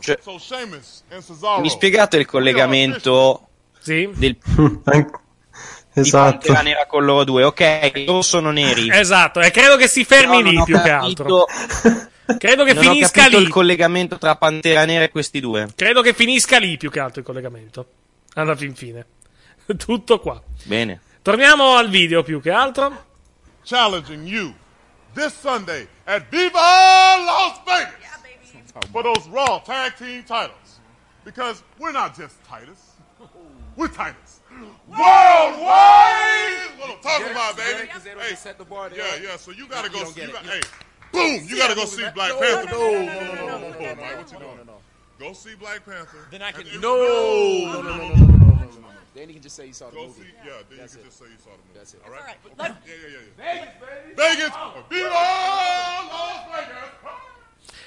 Cioè, 0.00 0.18
So 0.22 0.38
Sheamus 0.38 1.02
and 1.10 1.22
Cesaro. 1.22 1.60
mi 1.60 1.68
spiegate 1.68 2.16
il 2.16 2.24
collegamento 2.26 3.48
Sì. 3.80 4.08
del, 4.14 4.36
Esatto. 5.92 6.38
Pantera 6.38 6.62
Nera 6.62 6.86
con 6.86 7.04
loro 7.04 7.24
due? 7.24 7.42
Ok, 7.44 8.04
loro 8.06 8.22
sono 8.22 8.50
neri. 8.52 8.88
Esatto, 8.90 9.40
e 9.40 9.50
credo 9.50 9.76
che 9.76 9.88
si 9.88 10.04
fermi 10.04 10.42
lì 10.42 10.62
più 10.64 10.80
che 10.80 10.88
altro. 10.90 11.46
Credo 12.38 12.64
che 12.64 12.72
non 12.74 12.84
finisca 12.84 13.26
lì. 13.26 13.36
il 13.36 13.48
collegamento 13.48 14.18
tra 14.18 14.36
Pantera 14.36 14.84
Nera 14.84 15.04
e 15.04 15.10
questi 15.10 15.40
due. 15.40 15.68
Credo 15.74 16.02
che 16.02 16.12
finisca 16.14 16.58
lì 16.58 16.76
più 16.76 16.90
che 16.90 17.00
altro 17.00 17.20
il 17.20 17.26
collegamento. 17.26 17.86
Alla 18.34 18.54
fin 18.56 18.74
fine. 18.74 19.04
Tutto 19.76 20.18
qua. 20.20 20.40
Bene. 20.64 21.00
Torniamo 21.22 21.76
al 21.76 21.88
video 21.90 22.22
più 22.22 22.40
che 22.40 22.50
altro. 22.50 23.08
challenging 23.62 24.26
you 24.26 24.54
this 25.14 25.32
Sunday 25.38 25.86
at 26.06 26.24
Viva 26.30 26.58
Las 26.58 27.60
Vegas 27.66 27.98
for 28.90 29.02
those 29.02 29.28
Raw 29.28 29.60
Tag 29.64 29.94
Team 29.96 30.22
titles. 30.24 30.80
Because 31.24 31.62
we're 31.78 31.92
not 31.92 32.16
just 32.16 32.36
Titus, 32.48 32.78
we're 33.76 33.88
Titus. 33.88 34.40
Worldwide! 34.88 36.78
What 36.78 36.90
I'm 36.90 37.00
talking 37.02 37.30
about, 37.30 37.56
baby. 37.56 37.88
Hey, 37.88 38.34
yeah, 38.96 39.16
yeah. 39.22 39.36
So 39.36 39.50
you 39.52 39.66
gotta 39.68 39.88
You 39.88 39.92
go. 39.94 40.04
don't 40.04 40.14
get 40.16 40.24
You 40.24 40.30
it. 40.30 40.32
got, 40.32 40.44
hey, 40.44 40.60
Boom! 41.12 41.40
You 41.46 41.56
gotta 41.56 41.74
go 41.74 41.84
see 41.84 42.06
Black 42.14 42.32
Panther. 42.38 42.70
No, 42.70 42.92
no, 42.92 43.04
no, 43.04 43.34
no, 43.34 43.58
no, 43.58 43.68
no, 43.70 43.78
Mike, 43.78 44.16
what 44.16 44.32
you 44.32 44.38
doing? 44.38 44.68
Go 45.18 45.32
see 45.32 45.54
Black 45.54 45.84
Panther. 45.84 46.26
Then 46.30 46.42
I 46.42 46.52
can. 46.52 46.64
No, 46.80 46.96
no, 46.96 47.82
no, 47.82 47.82
no, 47.82 47.96
no, 47.96 48.08
no, 48.08 48.16
no. 48.16 48.50
Then 49.14 49.28
you 49.28 49.34
can 49.34 49.42
just 49.42 49.56
say 49.56 49.66
you 49.66 49.72
saw 49.72 49.90
the 49.90 49.96
movie. 49.96 50.32
yeah, 50.44 50.62
then 50.70 50.78
you 50.78 50.88
can 50.88 51.02
just 51.02 51.18
say 51.18 51.26
you 51.26 51.36
saw 51.42 51.50
the 51.50 51.58
movie. 51.58 51.74
That's 51.74 51.94
it. 51.94 52.00
All 52.06 52.12
right. 52.12 52.38
Vegas, 53.36 53.74
baby. 53.76 54.14
Vegas. 54.16 54.50
Las 54.50 54.84
Vegas. 54.88 55.12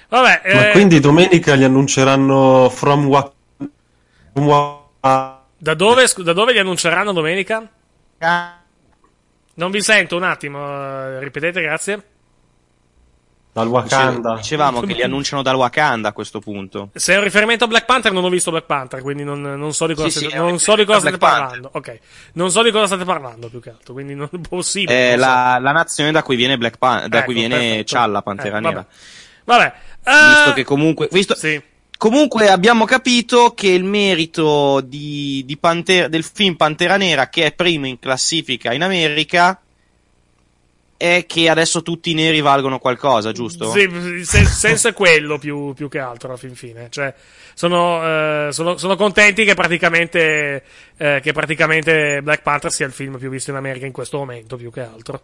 Vabbè, 0.09 0.41
eh... 0.43 0.71
Quindi 0.73 0.99
domenica 0.99 1.55
gli 1.55 1.63
annunceranno 1.63 2.69
From 2.69 3.07
Wakanda. 4.35 5.41
Da 5.57 5.73
dove, 5.73 6.07
da 6.17 6.33
dove 6.33 6.51
li 6.51 6.59
annunceranno 6.59 7.13
domenica? 7.13 7.67
Non 9.55 9.71
vi 9.71 9.81
sento 9.81 10.15
un 10.15 10.23
attimo, 10.23 11.17
ripetete, 11.19 11.61
grazie 11.61 12.03
dal 13.53 13.67
Wakanda. 13.67 14.35
Dicevamo 14.35 14.81
che 14.81 14.93
li 14.93 15.03
annunciano 15.03 15.43
dal 15.43 15.55
Wakanda 15.55 16.09
a 16.09 16.11
questo 16.11 16.39
punto. 16.39 16.89
Se 16.93 17.13
è 17.13 17.17
un 17.17 17.23
riferimento 17.23 17.65
a 17.65 17.67
Black 17.67 17.85
Panther, 17.85 18.11
non 18.11 18.23
ho 18.23 18.29
visto 18.29 18.49
Black 18.49 18.65
Panther, 18.65 19.01
quindi 19.01 19.23
non, 19.23 19.41
non 19.41 19.73
so 19.73 19.85
di 19.85 19.93
cosa, 19.93 20.09
Sì, 20.09 20.17
state, 20.17 20.31
sì, 20.33 20.37
non 20.37 20.59
so 20.59 20.75
di 20.75 20.85
cosa 20.85 20.99
state 20.99 21.17
parlando. 21.17 21.69
Ok, 21.71 21.99
non 22.33 22.49
so 22.49 22.63
di 22.63 22.71
cosa 22.71 22.87
state 22.87 23.05
parlando 23.05 23.49
più 23.49 23.61
che 23.61 23.69
altro, 23.69 23.93
quindi 23.93 24.15
non 24.15 24.27
è 24.31 24.37
possibile. 24.49 25.11
È 25.13 25.15
non 25.15 25.19
so. 25.19 25.25
la, 25.29 25.57
la 25.59 25.71
nazione 25.71 26.11
da 26.11 26.23
cui 26.23 26.35
viene 26.35 26.57
Black 26.57 26.77
Pan- 26.77 27.07
da 27.07 27.17
Ecco, 27.17 27.25
cui 27.25 27.35
viene 27.35 27.57
perfetto. 27.57 27.93
Challa, 27.95 28.21
Pantera 28.23 28.57
Eh, 28.57 28.61
Nera. 28.61 28.85
Vabbè, 29.45 29.73
vabbè. 30.03 30.29
Visto 30.33 30.49
eh, 30.49 30.53
che 30.53 30.63
comunque. 30.63 31.07
Visto, 31.11 31.35
sì. 31.35 31.61
Comunque 31.95 32.49
abbiamo 32.49 32.83
capito 32.83 33.53
che 33.53 33.67
il 33.69 33.85
merito 33.85 34.81
di, 34.81 35.43
di 35.45 35.55
Pantera- 35.57 36.09
del 36.09 36.23
film 36.23 36.55
Pantera 36.55 36.97
Nera, 36.97 37.29
che 37.29 37.45
è 37.45 37.51
primo 37.53 37.85
in 37.87 37.97
classifica 37.97 38.73
in 38.73 38.81
America, 38.83 39.61
è 40.97 41.25
che 41.27 41.49
adesso 41.49 41.81
tutti 41.81 42.11
i 42.11 42.13
neri 42.13 42.41
valgono 42.41 42.79
qualcosa, 42.79 43.31
giusto? 43.31 43.69
Sì, 43.71 43.79
il 43.81 44.25
sen- 44.25 44.45
senso 44.45 44.87
è 44.87 44.93
quello 44.93 45.37
più, 45.37 45.73
più 45.73 45.89
che 45.89 45.99
altro 45.99 46.29
alla 46.29 46.37
fin 46.37 46.55
fine. 46.55 46.87
Cioè, 46.89 47.13
sono, 47.53 48.47
eh, 48.47 48.51
sono, 48.51 48.77
sono 48.77 48.95
contenti 48.95 49.43
che 49.45 49.53
praticamente, 49.53 50.63
eh, 50.97 51.19
che 51.21 51.33
praticamente 51.33 52.21
Black 52.21 52.41
Panther 52.41 52.71
sia 52.71 52.85
il 52.85 52.93
film 52.93 53.17
più 53.17 53.29
visto 53.29 53.51
in 53.51 53.57
America 53.57 53.85
in 53.85 53.91
questo 53.91 54.17
momento, 54.17 54.55
più 54.55 54.71
che 54.71 54.81
altro. 54.81 55.21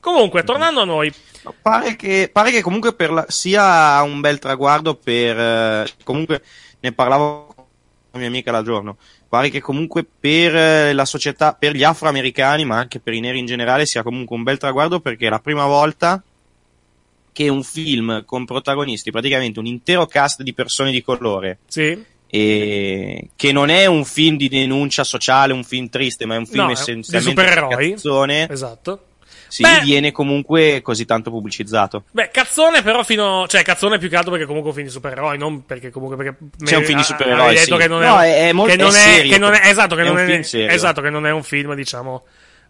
Comunque, 0.00 0.42
tornando 0.42 0.80
a 0.80 0.84
noi, 0.84 1.12
Pare 1.60 1.96
che, 1.96 2.28
pare 2.32 2.50
che 2.50 2.62
comunque 2.62 2.92
per 2.94 3.10
la- 3.10 3.26
sia 3.28 4.00
un 4.02 4.20
bel 4.20 4.38
traguardo 4.38 4.94
per... 4.94 5.38
eh, 5.38 5.88
comunque 6.04 6.42
ne 6.80 6.92
parlavo 6.92 7.52
con 7.54 7.64
la 8.12 8.18
mia 8.18 8.28
amica 8.28 8.50
l'altro 8.52 8.74
giorno. 8.74 8.96
Pare 9.32 9.48
che 9.48 9.62
comunque 9.62 10.04
per 10.04 10.54
eh, 10.54 10.92
la 10.92 11.06
società, 11.06 11.54
per 11.54 11.74
gli 11.74 11.82
afroamericani, 11.82 12.66
ma 12.66 12.76
anche 12.76 13.00
per 13.00 13.14
i 13.14 13.20
neri 13.20 13.38
in 13.38 13.46
generale, 13.46 13.86
sia 13.86 14.02
comunque 14.02 14.36
un 14.36 14.42
bel 14.42 14.58
traguardo 14.58 15.00
perché 15.00 15.28
è 15.28 15.30
la 15.30 15.38
prima 15.38 15.64
volta 15.64 16.22
che 17.32 17.48
un 17.48 17.62
film 17.62 18.26
con 18.26 18.44
protagonisti, 18.44 19.10
praticamente 19.10 19.58
un 19.58 19.64
intero 19.64 20.04
cast 20.04 20.42
di 20.42 20.52
persone 20.52 20.90
di 20.90 21.00
colore, 21.00 21.60
sì, 21.66 21.98
e 22.26 23.30
che 23.34 23.52
non 23.52 23.70
è 23.70 23.86
un 23.86 24.04
film 24.04 24.36
di 24.36 24.50
denuncia 24.50 25.02
sociale, 25.02 25.54
un 25.54 25.64
film 25.64 25.88
triste, 25.88 26.26
ma 26.26 26.34
è 26.34 26.36
un 26.36 26.44
film 26.44 26.64
No, 26.64 26.70
essenzialmente 26.70 27.40
di 27.42 27.48
supereroi. 27.48 27.96
esatto. 28.50 29.04
Si 29.52 29.60
Beh- 29.60 29.80
viene 29.82 30.12
comunque 30.12 30.80
così 30.80 31.04
tanto 31.04 31.28
pubblicizzato. 31.30 32.04
Beh, 32.10 32.30
cazzone 32.32 32.80
però 32.80 33.02
fino... 33.02 33.44
Cioè, 33.46 33.62
cazzone 33.62 33.98
più 33.98 34.08
che 34.08 34.16
altro 34.16 34.30
perché 34.30 34.46
comunque 34.46 34.70
è 34.70 34.72
un 34.72 34.78
film 34.78 34.86
di 34.88 34.94
supereroi, 34.94 35.36
non 35.36 35.66
perché 35.66 35.90
comunque... 35.90 36.16
Perché 36.16 36.36
C'è 36.64 36.76
un 36.76 36.84
film 36.84 36.96
di 36.96 37.04
supereroi, 37.04 37.58
sì. 37.58 37.76
che 37.76 37.86
non 37.86 38.02
è, 38.02 38.06
No, 38.06 38.18
è- 38.22 38.48
è 38.48 38.52
molto- 38.52 38.70
che 38.74 38.78
non 38.80 38.88
è 38.88 38.98
serio, 38.98 39.30
che 39.30 39.38
non 39.38 39.52
è- 39.52 39.60
esatto, 39.68 39.94
che 39.94 40.00
è 40.00 40.04
non 40.06 40.18
è, 40.18 40.40
esatto, 40.72 41.02
che 41.02 41.10
non 41.10 41.26
è 41.26 41.30
un 41.32 41.42
film, 41.42 41.74
diciamo, 41.74 42.22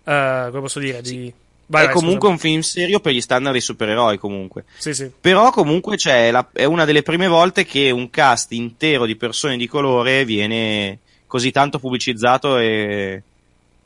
eh, 0.04 0.46
come 0.50 0.60
posso 0.60 0.80
dire, 0.80 1.00
di... 1.02 1.32
Vai, 1.66 1.82
è 1.82 1.84
vai, 1.86 1.94
comunque 1.94 2.28
scusa. 2.28 2.32
un 2.32 2.38
film 2.38 2.60
serio 2.62 2.98
per 2.98 3.12
gli 3.12 3.20
standard 3.20 3.52
dei 3.52 3.60
supereroi 3.62 4.18
comunque. 4.18 4.64
Sì, 4.76 4.92
sì. 4.92 5.08
Però 5.20 5.50
comunque 5.52 5.96
la- 6.04 6.48
è 6.52 6.64
una 6.64 6.84
delle 6.84 7.02
prime 7.02 7.28
volte 7.28 7.64
che 7.64 7.92
un 7.92 8.10
cast 8.10 8.50
intero 8.50 9.06
di 9.06 9.14
persone 9.14 9.56
di 9.56 9.68
colore 9.68 10.24
viene 10.24 10.98
così 11.28 11.52
tanto 11.52 11.78
pubblicizzato 11.78 12.58
e, 12.58 13.22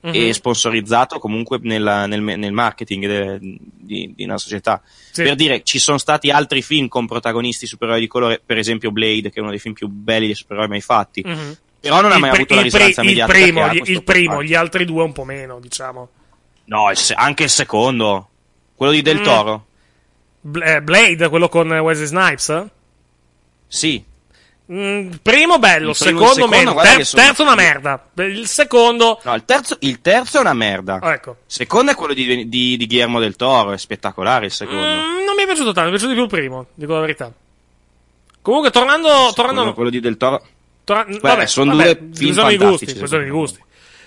Mhm. 0.06 0.14
e 0.14 0.32
sponsorizzato 0.32 1.18
comunque 1.18 1.58
nella- 1.62 2.06
nel, 2.06 2.22
nel 2.22 2.52
marketing 2.52 3.06
de- 3.06 3.38
di, 3.40 4.12
di 4.14 4.24
una 4.24 4.38
società. 4.38 4.80
Sì. 5.10 5.22
Per 5.22 5.34
dire, 5.34 5.62
ci 5.64 5.78
sono 5.78 5.98
stati 5.98 6.30
altri 6.30 6.62
film 6.62 6.88
con 6.88 7.06
protagonisti 7.06 7.66
supereroi 7.66 8.00
di 8.00 8.06
colore, 8.06 8.40
per 8.44 8.58
esempio 8.58 8.90
Blade, 8.92 9.30
che 9.30 9.38
è 9.38 9.40
uno 9.40 9.50
dei 9.50 9.58
film 9.58 9.74
più 9.74 9.88
belli 9.88 10.26
dei 10.26 10.34
supereroi 10.34 10.68
mai 10.68 10.80
fatti. 10.80 11.22
Mhm. 11.24 11.56
Però 11.80 12.00
non 12.00 12.10
ha 12.10 12.14
Il 12.14 12.20
mai 12.20 12.30
pri- 12.30 12.38
avuto 12.40 12.54
la 12.54 12.60
il 12.60 12.64
risonanza 12.66 13.00
il 13.02 13.06
mediatica 13.06 13.38
primo, 13.38 13.60
che 13.60 13.66
ha 13.68 13.72
gli- 13.74 13.90
il 13.90 14.02
primo, 14.02 14.42
gli 14.42 14.54
altri 14.54 14.84
due 14.84 15.02
un 15.02 15.12
po' 15.12 15.24
meno, 15.24 15.60
diciamo. 15.60 16.08
No, 16.64 16.90
il 16.90 16.96
se- 16.96 17.14
anche 17.14 17.44
il 17.44 17.50
secondo. 17.50 18.28
Quello 18.74 18.92
di 18.92 19.02
Del 19.02 19.20
Mm. 19.20 19.22
Toro. 19.22 19.66
Eh, 20.62 20.82
Blade, 20.82 21.28
quello 21.28 21.48
con 21.48 21.70
Wesley 21.70 22.06
Snipes? 22.06 22.66
Sì. 23.68 24.02
Mm, 24.72 25.10
primo 25.22 25.58
bello, 25.60 25.90
Il 25.90 25.96
primo 25.96 26.26
secondo 26.26 26.34
secondo, 26.34 26.56
meno, 26.56 26.74
ter- 26.74 27.02
sono- 27.02 27.22
terzo 27.22 27.42
una 27.42 27.54
merda. 27.54 28.08
Il 28.16 28.46
secondo, 28.48 29.20
No, 29.22 29.34
il 29.34 29.44
terzo, 29.44 29.76
il 29.80 30.00
terzo 30.00 30.38
è 30.38 30.40
una 30.40 30.54
merda. 30.54 30.98
oh, 31.00 31.10
ecco. 31.12 31.36
Secondo 31.46 31.92
è 31.92 31.94
quello 31.94 32.14
di, 32.14 32.48
di, 32.48 32.76
di 32.76 32.86
Guillermo 32.86 33.20
del 33.20 33.36
Toro, 33.36 33.72
è 33.72 33.78
spettacolare 33.78 34.46
il 34.46 34.50
secondo. 34.52 34.80
Mm, 34.82 35.24
non 35.24 35.34
mi 35.36 35.42
è 35.42 35.46
piaciuto 35.46 35.72
tanto, 35.72 35.90
mi 35.90 35.96
è 35.96 35.98
piaciuto 35.98 36.08
di 36.08 36.14
più 36.14 36.22
il 36.24 36.28
primo, 36.28 36.66
dico 36.74 36.94
la 36.94 37.00
verità. 37.00 37.32
Comunque, 38.42 38.70
tornando, 38.70 39.08
Quello, 39.08 39.32
tornando, 39.32 39.74
quello 39.74 39.90
di 39.90 40.00
Del 40.00 40.16
Toro. 40.16 40.42
Torna- 40.84 41.04
Beh, 41.04 41.18
vabbè, 41.20 41.46
sono 41.46 41.74
vabbè, 41.76 41.96
due 41.96 42.08
film 42.16 42.32
questione 42.34 42.48
di 42.50 42.56
gusti, 42.56 42.84
di 42.86 42.90
secondo 42.92 43.30
gusti. 43.36 43.64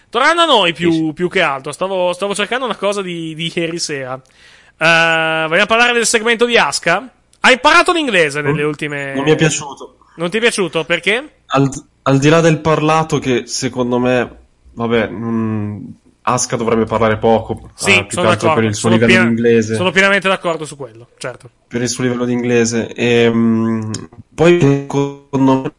Tornando 0.10 0.42
a 0.42 0.46
noi 0.46 0.74
più, 0.74 0.92
Sì, 0.92 0.98
sì. 1.06 1.14
più 1.14 1.30
che 1.30 1.42
altro, 1.42 1.72
stavo, 1.72 2.14
stavo 2.14 2.34
cercando 2.34 2.66
una 2.66 2.76
cosa 2.76 3.02
di, 3.02 3.36
di 3.36 3.52
ieri 3.54 3.80
sera. 3.80 4.16
Eh, 4.16 5.46
vogliamo 5.48 5.66
parlare 5.68 5.94
del 5.94 6.06
segmento 6.06 6.46
di 6.46 6.58
Aska? 6.58 7.10
Hai 7.42 7.54
imparato 7.54 7.92
l'inglese 7.94 8.42
nelle 8.42 8.64
ultime... 8.64 9.14
Non 9.14 9.24
mi 9.24 9.32
è 9.32 9.36
piaciuto. 9.36 9.98
Non 10.16 10.30
ti 10.30 10.38
è 10.38 10.40
piaciuto? 10.40 10.84
Perché? 10.86 11.42
Al, 11.48 11.70
al 12.04 12.20
di 12.20 12.30
là 12.30 12.42
del 12.42 12.60
parlato 12.60 13.20
che 13.20 13.44
secondo 13.46 14.00
me, 14.00 14.36
vabbè, 14.74 15.08
non- 15.08 15.96
Asuka 16.22 16.58
dovrebbe 16.58 16.84
parlare 16.86 17.18
poco. 17.18 17.72
Sì, 17.74 17.92
ah, 17.92 18.06
più 18.06 18.20
che 18.22 18.28
altro 18.28 18.54
per 18.54 18.64
il 18.66 18.76
suo 18.76 18.90
sono, 18.90 18.94
livello 18.94 19.12
piena- 19.12 19.24
di 19.26 19.30
inglese. 19.32 19.76
sono 19.76 19.92
pienamente 19.92 20.28
d'accordo 20.28 20.66
su 20.66 20.76
quello, 20.76 21.08
certo. 21.18 21.50
Per 21.68 21.82
il 21.82 21.90
suo 21.90 22.04
livello 22.04 22.26
di 22.26 22.34
inglese. 22.34 22.94
Ehm, 22.94 23.90
poi, 24.36 24.60
secondo 24.60 25.62
me, 25.64 25.74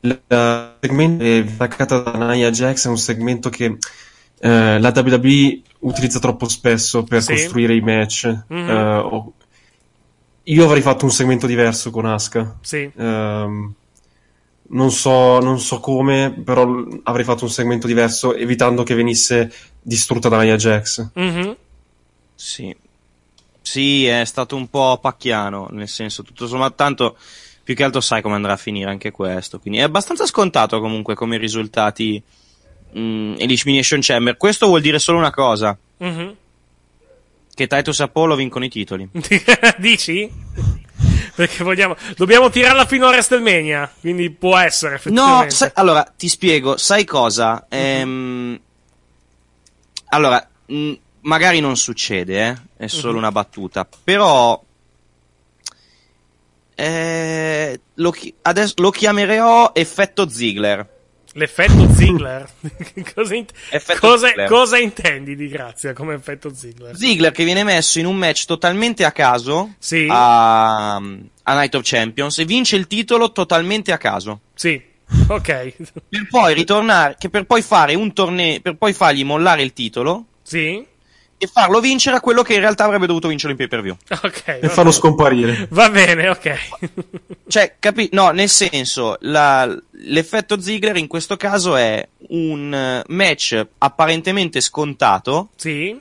il 0.00 0.20
segmento 0.80 1.24
è 1.24 1.38
attaccata 1.46 1.98
da 1.98 2.30
Nia 2.32 2.50
Jax 2.50 2.86
è 2.86 2.88
un 2.88 2.96
segmento 2.96 3.50
che 3.50 3.76
eh, 4.38 4.78
la 4.78 4.92
WWE 4.94 5.60
utilizza 5.80 6.20
troppo 6.20 6.48
spesso 6.48 7.02
per 7.04 7.20
Sì. 7.22 7.32
costruire 7.32 7.74
i 7.74 7.80
match. 7.80 8.44
Mhm. 8.48 8.68
Eh, 8.70 8.96
o- 8.96 9.32
io 10.48 10.64
avrei 10.64 10.82
fatto 10.82 11.04
un 11.04 11.10
segmento 11.10 11.46
diverso 11.46 11.90
con 11.90 12.06
Asuka. 12.06 12.58
Sì. 12.60 12.90
Ehm, 12.96 13.74
non 14.68 14.90
so, 14.90 15.38
non 15.40 15.60
so 15.60 15.78
come, 15.80 16.32
però 16.44 16.84
avrei 17.04 17.24
fatto 17.24 17.44
un 17.44 17.50
segmento 17.50 17.86
diverso 17.86 18.34
evitando 18.34 18.82
che 18.82 18.94
venisse 18.94 19.52
distrutta 19.80 20.28
da 20.28 20.40
Nia 20.42 20.56
Jax. 20.56 21.10
Mhm. 21.14 21.56
Sì. 22.34 22.74
Sì, 23.60 24.06
è 24.06 24.24
stato 24.24 24.54
un 24.56 24.68
po' 24.68 24.98
pacchiano, 25.00 25.68
nel 25.72 25.88
senso, 25.88 26.22
tutto 26.22 26.46
sommato, 26.46 26.74
tanto 26.76 27.16
più 27.64 27.74
che 27.74 27.82
altro 27.82 28.00
sai 28.00 28.22
come 28.22 28.36
andrà 28.36 28.52
a 28.52 28.56
finire 28.56 28.90
anche 28.90 29.10
questo. 29.10 29.58
Quindi 29.58 29.80
è 29.80 29.82
abbastanza 29.82 30.26
scontato 30.26 30.78
comunque 30.80 31.14
come 31.16 31.36
risultati 31.36 32.22
mh, 32.92 33.34
Elimination 33.38 33.98
Chamber. 34.00 34.36
Questo 34.36 34.66
vuol 34.66 34.80
dire 34.80 34.98
solo 35.00 35.18
una 35.18 35.32
cosa, 35.32 35.76
Mhm. 35.98 36.36
Che 37.56 37.66
Titus 37.66 38.00
Apollo 38.00 38.34
vincono 38.36 38.66
i 38.66 38.68
titoli. 38.68 39.08
Dici? 39.78 40.30
Perché 41.34 41.64
vogliamo. 41.64 41.96
Dobbiamo 42.14 42.50
tirarla 42.50 42.84
fino 42.84 43.06
a 43.06 43.10
WrestleMania. 43.10 43.90
Quindi 44.00 44.30
può 44.30 44.58
essere, 44.58 44.90
No, 44.90 44.96
effettivamente. 44.96 45.54
sai- 45.54 45.70
allora, 45.74 46.04
ti 46.16 46.28
spiego, 46.28 46.76
sai 46.76 47.04
cosa? 47.06 47.64
Ehm, 47.70 48.60
allora, 50.08 50.46
mh, 50.66 50.92
magari 51.22 51.60
non 51.60 51.76
succede, 51.78 52.46
eh? 52.48 52.56
è 52.84 52.86
solo 52.88 53.12
Mhm. 53.12 53.18
una 53.18 53.32
battuta, 53.32 53.88
però 54.04 54.62
eh, 56.74 57.80
lo, 57.94 58.10
chi- 58.10 58.34
adesso 58.42 58.74
lo 58.76 58.90
chiamerò 58.90 59.70
effetto 59.74 60.28
Ziggler. 60.28 60.94
L'effetto 61.36 61.86
Ziggler. 61.92 62.48
cosa, 63.14 63.34
Effetto 63.70 63.98
cosa- 64.00 64.32
cosa 64.46 64.78
intendi 64.78 65.36
di 65.36 65.48
grazia 65.48 65.92
come 65.92 66.14
effetto 66.14 66.52
Ziggler? 66.54 66.96
Ziggler 66.96 67.30
che 67.30 67.44
viene 67.44 67.62
messo 67.62 67.98
in 67.98 68.06
un 68.06 68.16
match 68.16 68.46
totalmente 68.46 69.04
a 69.04 69.12
caso 69.12 69.74
Sì. 69.78 70.06
a, 70.10 70.94
a 70.96 71.00
Night 71.54 71.74
of 71.74 71.82
Champions 71.84 72.38
e 72.38 72.44
vince 72.46 72.76
il 72.76 72.86
titolo 72.86 73.32
totalmente 73.32 73.92
a 73.92 73.98
caso. 73.98 74.40
Sì, 74.54 74.80
ok. 75.28 75.74
Per 76.08 76.26
poi 76.30 76.54
ritornare, 76.54 77.16
che 77.18 77.28
per 77.28 77.44
poi 77.44 77.60
fare 77.60 77.94
un 77.94 78.12
torneo, 78.14 78.60
per 78.60 78.76
poi 78.76 78.94
fargli 78.94 79.22
mollare 79.24 79.62
il 79.62 79.74
titolo 79.74 80.24
Sì? 80.42 80.84
E 81.38 81.46
farlo 81.46 81.80
vincere 81.80 82.16
a 82.16 82.20
quello 82.20 82.42
che 82.42 82.54
in 82.54 82.60
realtà 82.60 82.84
avrebbe 82.84 83.06
dovuto 83.06 83.28
vincere 83.28 83.52
in 83.52 83.58
pay 83.58 83.68
per 83.68 83.82
view. 83.82 83.96
Ok. 84.22 84.42
E 84.46 84.58
farlo 84.68 84.74
bene. 84.84 84.92
scomparire. 84.92 85.66
Va 85.70 85.90
bene, 85.90 86.28
ok. 86.28 86.58
Cioè, 87.48 87.74
capi- 87.78 88.08
no, 88.12 88.30
nel 88.30 88.48
senso, 88.48 89.16
la- 89.20 89.66
l'effetto 90.04 90.60
Ziggler 90.60 90.96
in 90.96 91.06
questo 91.06 91.36
caso 91.36 91.76
è 91.76 92.06
un 92.28 92.72
eh, 92.74 93.02
match 93.08 93.66
apparentemente 93.78 94.60
scontato 94.60 95.50
Sì? 95.56 95.98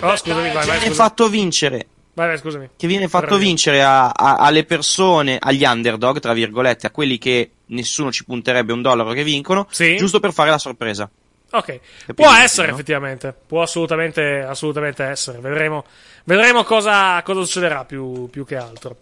Oh, 0.00 0.16
scusami, 0.16 0.52
vai, 0.52 0.52
vai, 0.52 0.52
che 0.52 0.64
viene 0.64 0.78
scusami. 0.78 0.94
fatto 0.94 1.28
vincere 1.28 1.86
Vai, 2.14 2.26
vai, 2.28 2.38
scusami. 2.38 2.68
che 2.76 2.86
viene 2.86 3.08
fatto 3.08 3.24
Ragione. 3.26 3.44
vincere 3.44 3.82
a- 3.84 4.08
a- 4.10 4.36
alle 4.36 4.64
persone, 4.64 5.36
agli 5.40 5.64
underdog, 5.64 6.18
tra 6.18 6.32
virgolette, 6.32 6.86
a 6.86 6.90
quelli 6.90 7.18
che 7.18 7.50
nessuno 7.66 8.10
ci 8.10 8.24
punterebbe 8.24 8.72
un 8.72 8.82
dollaro 8.82 9.12
che 9.12 9.22
vincono, 9.22 9.66
Sì. 9.70 9.96
giusto 9.96 10.18
per 10.18 10.32
fare 10.32 10.50
la 10.50 10.58
sorpresa. 10.58 11.08
Ok, 11.56 11.64
Capito, 11.64 12.14
può 12.14 12.30
essere 12.34 12.66
no? 12.66 12.74
effettivamente, 12.74 13.34
può 13.46 13.62
assolutamente, 13.62 14.44
assolutamente 14.46 15.04
essere. 15.04 15.38
Vedremo, 15.38 15.84
vedremo 16.24 16.64
cosa, 16.64 17.22
cosa 17.22 17.42
succederà 17.44 17.86
più, 17.86 18.28
più 18.28 18.44
che 18.44 18.56
altro. 18.56 18.98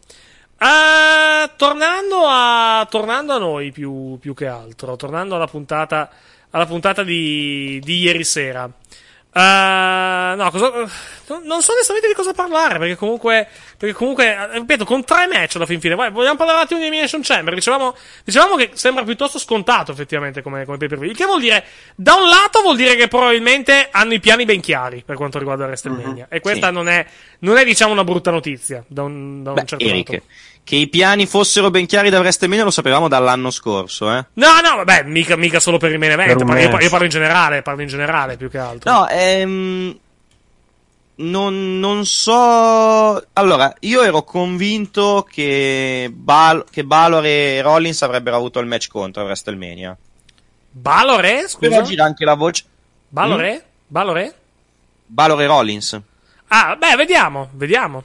Eh, 0.56 1.50
tornando, 1.56 2.26
a, 2.26 2.86
tornando 2.88 3.32
a 3.34 3.38
noi 3.38 3.72
più, 3.72 4.18
più 4.20 4.34
che 4.34 4.46
altro, 4.46 4.94
tornando 4.94 5.34
alla 5.34 5.48
puntata, 5.48 6.08
alla 6.50 6.66
puntata 6.66 7.02
di, 7.02 7.80
di 7.82 7.98
ieri 7.98 8.22
sera. 8.22 8.70
Eh, 9.32 10.34
no, 10.36 10.50
cosa, 10.52 10.70
non, 11.28 11.42
non 11.44 11.62
so 11.62 11.72
onestamente 11.72 12.08
di 12.08 12.14
cosa 12.14 12.32
parlare, 12.32 12.78
perché 12.78 12.96
comunque, 12.96 13.48
perché 13.78 13.94
comunque, 13.94 14.48
ripeto, 14.52 14.84
con 14.84 15.04
tre 15.04 15.26
match 15.26 15.56
alla 15.56 15.66
fin 15.66 15.80
fine. 15.80 15.94
Vai, 15.94 16.10
vogliamo 16.10 16.36
parlare 16.36 16.58
un 16.58 16.64
attimo 16.64 16.80
di 16.80 16.86
Elimination 16.86 17.20
Chamber? 17.22 17.54
Dicevamo, 17.54 17.94
dicevamo 18.24 18.56
che 18.56 18.70
sembra 18.74 19.04
piuttosto 19.04 19.38
scontato, 19.38 19.92
effettivamente, 19.92 20.42
come, 20.42 20.64
come 20.64 20.76
pay 20.76 20.88
per 20.88 20.98
view. 20.98 21.10
Il 21.10 21.16
che 21.16 21.24
vuol 21.24 21.40
dire, 21.40 21.64
da 21.94 22.14
un 22.14 22.28
lato 22.28 22.60
vuol 22.62 22.76
dire 22.76 22.94
che 22.96 23.08
probabilmente 23.08 23.88
hanno 23.90 24.14
i 24.14 24.20
piani 24.20 24.44
ben 24.44 24.60
chiari 24.60 25.02
per 25.04 25.16
quanto 25.16 25.38
riguarda 25.38 25.64
WrestleMania. 25.66 26.26
E 26.28 26.40
questa 26.40 26.68
Sì. 26.68 26.72
non 26.72 26.88
è, 26.88 27.06
non 27.40 27.56
è, 27.56 27.64
diciamo, 27.64 27.92
una 27.92 28.04
brutta 28.04 28.30
notizia, 28.30 28.84
da 28.86 29.02
un, 29.02 29.42
da 29.42 29.50
un 29.50 29.56
Beh, 29.56 29.64
certo 29.66 29.84
Eric, 29.84 30.08
lato. 30.10 30.24
che 30.64 30.76
i 30.76 30.88
piani 30.88 31.26
fossero 31.26 31.70
ben 31.70 31.86
chiari 31.86 32.10
da 32.10 32.18
WrestleMania 32.20 32.64
lo 32.64 32.70
sapevamo 32.70 33.08
dall'anno 33.08 33.50
scorso, 33.50 34.10
eh. 34.12 34.24
No, 34.34 34.60
no, 34.62 34.76
vabbè, 34.76 35.02
mica, 35.04 35.36
mica 35.36 35.60
solo 35.60 35.78
per 35.78 35.90
il 35.92 35.98
main 35.98 36.12
event. 36.12 36.44
Parlo- 36.44 36.80
io 36.80 36.88
parlo 36.90 37.04
in 37.04 37.10
generale, 37.10 37.62
parlo 37.62 37.82
in 37.82 37.88
generale 37.88 38.36
più 38.36 38.48
che 38.48 38.58
altro. 38.58 38.90
No, 38.90 39.08
ehm, 39.08 39.98
non, 41.16 41.78
non 41.78 42.04
so. 42.06 43.24
Allora, 43.32 43.74
io 43.80 44.02
ero 44.02 44.22
convinto 44.22 45.26
che, 45.28 46.10
Bal- 46.12 46.64
che 46.70 46.84
Balor 46.84 47.24
e 47.24 47.62
Rollins 47.62 48.02
avrebbero 48.02 48.36
avuto 48.36 48.58
il 48.58 48.66
match 48.66 48.88
contro 48.88 49.22
a 49.22 49.24
WrestleMania. 49.24 49.96
Balore? 50.70 51.48
Scusa? 51.48 51.68
Però 51.68 51.82
gira 51.82 52.04
anche 52.04 52.24
la 52.24 52.34
voce. 52.34 52.64
Balore? 53.08 53.64
Balore? 53.86 54.34
Balor 55.06 55.42
e 55.42 55.46
Rollins. 55.46 56.00
Ah, 56.48 56.76
beh, 56.76 56.96
vediamo, 56.96 57.48
vediamo. 57.52 58.02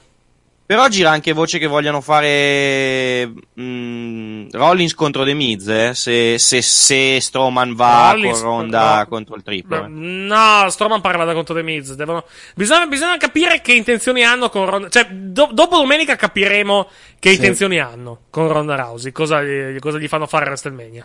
Però 0.70 0.86
gira 0.86 1.10
anche 1.10 1.32
voce 1.32 1.58
che 1.58 1.66
vogliano 1.66 2.00
fare 2.00 3.28
mm, 3.60 4.50
Rollins 4.52 4.94
contro 4.94 5.24
The 5.24 5.34
Miz, 5.34 5.66
eh, 5.66 5.94
se, 5.94 6.38
se, 6.38 6.62
se 6.62 7.18
Strowman 7.20 7.74
va 7.74 8.12
Rollins- 8.12 8.40
con 8.40 8.48
Ronda 8.50 8.98
no. 8.98 9.06
contro 9.08 9.34
il 9.34 9.42
triplo. 9.42 9.84
Eh. 9.84 9.88
No, 9.88 10.66
Strowman 10.68 11.00
parla 11.00 11.24
da 11.24 11.34
contro 11.34 11.56
The 11.56 11.64
Miz. 11.64 11.92
Devono... 11.94 12.24
Bisogna, 12.54 12.86
bisogna 12.86 13.16
capire 13.16 13.60
che 13.62 13.72
intenzioni 13.72 14.22
hanno 14.22 14.48
con 14.48 14.70
Ronda. 14.70 14.88
Cioè, 14.88 15.08
do- 15.10 15.50
dopo 15.52 15.76
domenica 15.76 16.14
capiremo 16.14 16.88
che 17.18 17.30
Sì. 17.30 17.34
intenzioni 17.34 17.80
hanno 17.80 18.20
con 18.30 18.46
Ronda 18.46 18.76
Rousey. 18.76 19.10
Cosa, 19.10 19.42
gli- 19.42 19.76
cosa 19.80 19.98
gli 19.98 20.06
fanno 20.06 20.28
fare 20.28 20.44
a 20.44 20.48
WrestleMania. 20.50 21.04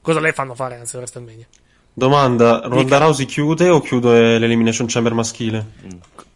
Cosa 0.00 0.20
le 0.20 0.32
fanno 0.32 0.54
fare 0.54 0.76
anzi 0.76 0.94
a 0.96 1.00
WrestleMania. 1.00 1.46
Domanda, 1.92 2.62
Ronda 2.64 2.96
Rousey 2.96 3.26
chiude 3.26 3.68
o 3.68 3.80
chiude 3.82 4.38
l'Elimination 4.38 4.86
Chamber 4.88 5.12
maschile? 5.12 5.66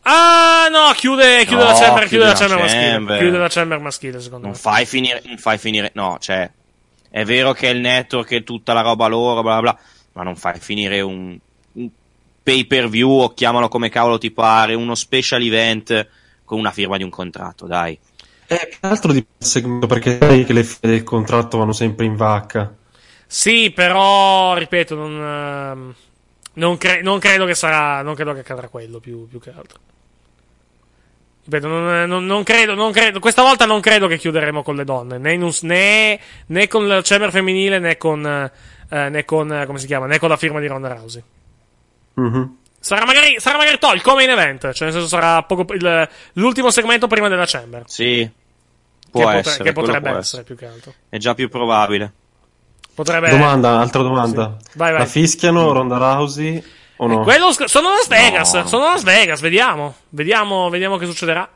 Ah, 0.09 0.69
no, 0.71 0.92
chiude, 0.95 1.45
chiude 1.47 1.64
No, 1.64 1.64
la 1.64 1.75
chamber, 1.75 2.07
chiude 2.07 2.07
chiude 2.07 2.25
la 2.25 2.33
la 2.33 2.35
chamber 2.35 2.59
maschile. 2.59 2.90
chamber. 2.92 3.19
Chiude 3.19 3.38
la 3.38 3.49
chamber 3.49 3.81
maschile, 3.81 4.21
secondo 4.21 4.47
Non 4.47 4.55
me. 4.55 4.57
fai 4.57 4.87
finire, 4.87 5.21
non 5.25 5.37
fai 5.37 5.59
finire, 5.59 5.90
no, 5.95 6.16
cioè, 6.21 6.49
è 7.11 7.25
vero 7.25 7.53
che 7.53 7.71
è 7.71 7.73
il 7.73 7.81
network 7.81 8.31
e 8.31 8.45
tutta 8.45 8.73
la 8.73 8.83
roba 8.83 9.09
loro, 9.09 9.42
bla 9.42 9.61
bla 9.61 9.73
bla, 9.73 9.79
ma 10.12 10.23
non 10.23 10.37
fai 10.37 10.61
finire 10.61 11.01
un, 11.01 11.37
un 11.73 11.90
pay 12.40 12.66
per 12.66 12.88
view 12.88 13.11
o 13.11 13.35
chiamalo 13.35 13.66
come 13.66 13.88
cavolo 13.88 14.19
ti 14.19 14.31
pare, 14.31 14.75
uno 14.75 14.95
special 14.95 15.42
event 15.42 16.09
con 16.45 16.59
una 16.61 16.71
firma 16.71 16.97
di 16.97 17.03
un 17.03 17.11
contratto, 17.11 17.66
dai. 17.66 17.99
Eh, 18.49 18.69
che 18.71 18.77
altro 18.83 19.12
di 19.12 19.27
segmento 19.37 19.88
perché 19.88 20.19
sai 20.21 20.45
che 20.45 20.53
le 20.53 20.62
fine 20.62 20.92
del 20.92 21.03
contratto 21.03 21.59
vanno 21.59 21.73
sempre 21.73 22.05
in 22.05 22.14
vacca. 22.14 22.73
Sì, 23.27 23.73
però, 23.73 24.55
ripeto, 24.55 24.95
non, 24.95 25.12
ehm, 25.21 25.95
non, 26.55 26.77
cre- 26.79 27.03
non 27.03 27.19
credo 27.19 27.45
che 27.45 27.57
sarà, 27.57 28.03
non 28.03 28.14
credo 28.14 28.33
che 28.35 28.40
accadrà 28.40 28.69
quello 28.69 29.01
più, 29.01 29.27
più 29.27 29.40
che 29.40 29.51
altro. 29.51 29.81
Ripeto, 31.49 31.69
non, 31.69 32.09
non- 32.09 32.27
non 32.27 32.43
credo, 32.43 32.75
non 32.75 32.91
credo, 32.91 33.21
questa 33.21 33.43
volta 33.43 33.67
non 33.67 33.81
credo 33.81 34.09
che 34.09 34.19
chiuderemo 34.19 34.65
con 34.65 34.75
le 34.75 34.83
donne, 34.85 35.19
né, 35.19 35.33
in 35.33 35.43
un- 35.43 35.53
né, 35.63 36.19
né 36.47 36.67
con 36.67 36.85
il 36.85 37.01
chamber 37.05 37.31
femminile 37.31 37.79
né 37.79 37.97
con, 37.97 38.27
eh, 38.27 39.09
né 39.09 39.25
con, 39.25 39.53
eh, 39.53 39.65
come 39.65 39.79
si 39.79 39.87
chiama, 39.87 40.07
né 40.07 40.19
con 40.19 40.29
la 40.29 40.37
firma 40.37 40.59
di 40.59 40.67
Ronda 40.67 40.89
Rousey. 40.93 41.23
Mhm. 42.15 42.57
Sarà 42.81 43.05
magari, 43.05 43.37
sarà 43.39 43.59
magari 43.59 43.79
to, 43.79 43.93
il 43.93 44.03
come-in 44.03 44.31
event, 44.31 44.73
cioè 44.73 44.89
nel 44.89 44.93
senso 44.93 45.07
sarà 45.09 45.43
poco, 45.45 45.73
il- 45.73 46.09
l'ultimo 46.35 46.71
segmento 46.71 47.07
prima 47.07 47.29
della 47.29 47.47
chamber. 47.47 47.83
Sì, 47.87 48.29
può 49.11 49.21
che, 49.21 49.27
potre- 49.27 49.39
essere, 49.51 49.65
che 49.65 49.73
quello 49.73 49.87
potrebbe 49.87 50.11
può 50.11 50.19
essere 50.19 50.43
essere. 50.43 50.43
più 50.43 50.57
che 50.57 50.67
altro. 50.67 50.95
È 51.09 51.17
già 51.19 51.35
più 51.35 51.49
probabile. 51.49 52.13
Potrebbe 52.95 53.31
Domanda, 53.31 53.79
altra 53.79 54.03
domanda. 54.03 54.57
Sì. 54.61 54.71
Vai, 54.79 54.91
vai. 54.91 55.01
La 55.01 55.07
fischiano 55.07 55.71
Ronda 55.73 55.97
Rousey 55.99 56.65
o 56.97 57.07
no? 57.07 57.21
Quello 57.23 57.51
sono 57.67 57.91
Las 57.91 58.09
Vegas, 58.09 58.53
No. 58.55 58.67
sono 58.67 58.85
Las 58.87 59.03
Vegas, 59.03 59.41
vediamo. 59.41 59.95
Vediamo, 60.11 60.69
vediamo 60.71 60.97
che 60.97 61.07
succederà. 61.07 61.49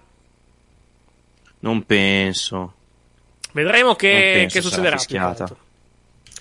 Non 1.61 1.85
penso. 1.85 2.75
Vedremo 3.53 3.95
che, 3.95 4.33
penso 4.49 4.59
che 4.61 4.63
succederà. 4.65 4.97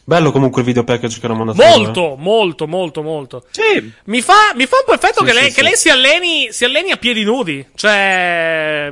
Bello 0.04 0.32
comunque 0.32 0.62
il 0.62 0.68
video 0.68 0.84
package 0.84 1.20
che 1.20 1.26
hanno 1.28 1.36
mandato. 1.36 1.62
loro, 1.62 1.72
eh. 1.74 1.78
Molto, 1.84 2.16
molto, 2.18 2.68
molto, 2.68 3.02
molto. 3.04 3.46
Sì, 3.52 3.92
Mi 4.06 4.22
fa, 4.22 4.54
mi 4.56 4.66
fa 4.66 4.78
un 4.78 4.84
po' 4.86 4.94
effetto 4.94 5.20
Sì, 5.20 5.26
che, 5.26 5.34
lei, 5.34 5.44
sì, 5.44 5.50
che 5.50 5.56
sì. 5.56 5.62
lei 5.64 5.76
si 5.78 5.90
alleni, 5.90 6.52
si 6.52 6.66
alleni 6.66 6.92
a 6.92 6.98
piedi 6.98 7.24
nudi. 7.24 7.64
Cioè. 7.76 8.92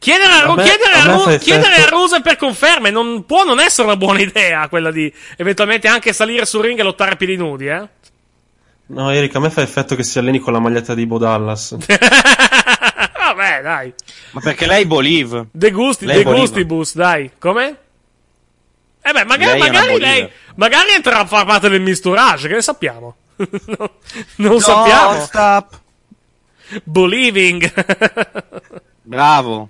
Chiedere 0.00 0.32
a, 0.32 0.42
A 0.44 0.54
me- 0.54 0.62
chiedere 0.64 0.92
a 0.94 1.04
Ru- 1.12 1.38
chiedere 1.38 1.74
a 1.74 1.86
Rusev 1.88 2.22
per 2.22 2.36
conferme 2.36 2.90
non 2.90 3.26
può 3.26 3.44
non 3.44 3.60
essere 3.60 3.86
una 3.86 3.96
buona 3.96 4.18
idea 4.22 4.66
quella 4.68 4.90
di 4.90 5.12
eventualmente 5.36 5.86
anche 5.88 6.12
salire 6.14 6.46
sul 6.46 6.62
ring 6.62 6.78
e 6.78 6.82
lottare 6.82 7.12
a 7.12 7.16
piedi 7.16 7.36
nudi, 7.36 7.66
eh? 7.66 7.86
No, 8.92 9.10
Erika, 9.10 9.38
a 9.38 9.40
me 9.40 9.50
fa 9.50 9.62
effetto 9.62 9.94
che 9.94 10.02
si 10.02 10.18
alleni 10.18 10.38
con 10.40 10.52
la 10.52 10.58
maglietta 10.58 10.94
di 10.94 11.06
Bo 11.06 11.18
Dallas. 11.18 11.76
Vabbè, 13.16 13.62
dai. 13.62 13.94
Ma 14.32 14.40
perché 14.40 14.66
lei 14.66 14.84
Boliv? 14.86 15.46
De 15.52 15.70
gusti, 15.70 16.04
Lei 16.06 16.18
de 16.18 16.22
Bolivar. 16.24 16.46
gustibus, 16.46 16.94
dai. 16.94 17.30
Come? 17.38 17.76
Eh 19.02 19.12
beh, 19.12 19.24
magari, 19.24 19.58
Lei 19.58 19.70
magari 19.70 19.98
lei. 20.00 20.30
Magari 20.56 20.90
entrerà 20.92 21.20
a 21.20 21.26
far 21.26 21.46
parte 21.46 21.68
del 21.68 21.80
misturage, 21.80 22.48
che 22.48 22.54
ne 22.54 22.62
sappiamo? 22.62 23.14
no, 23.36 23.46
non 24.36 24.52
No, 24.52 24.58
sappiamo. 24.58 25.20
stop. 25.24 25.80
Believing. 26.84 27.72
Bravo. 29.02 29.68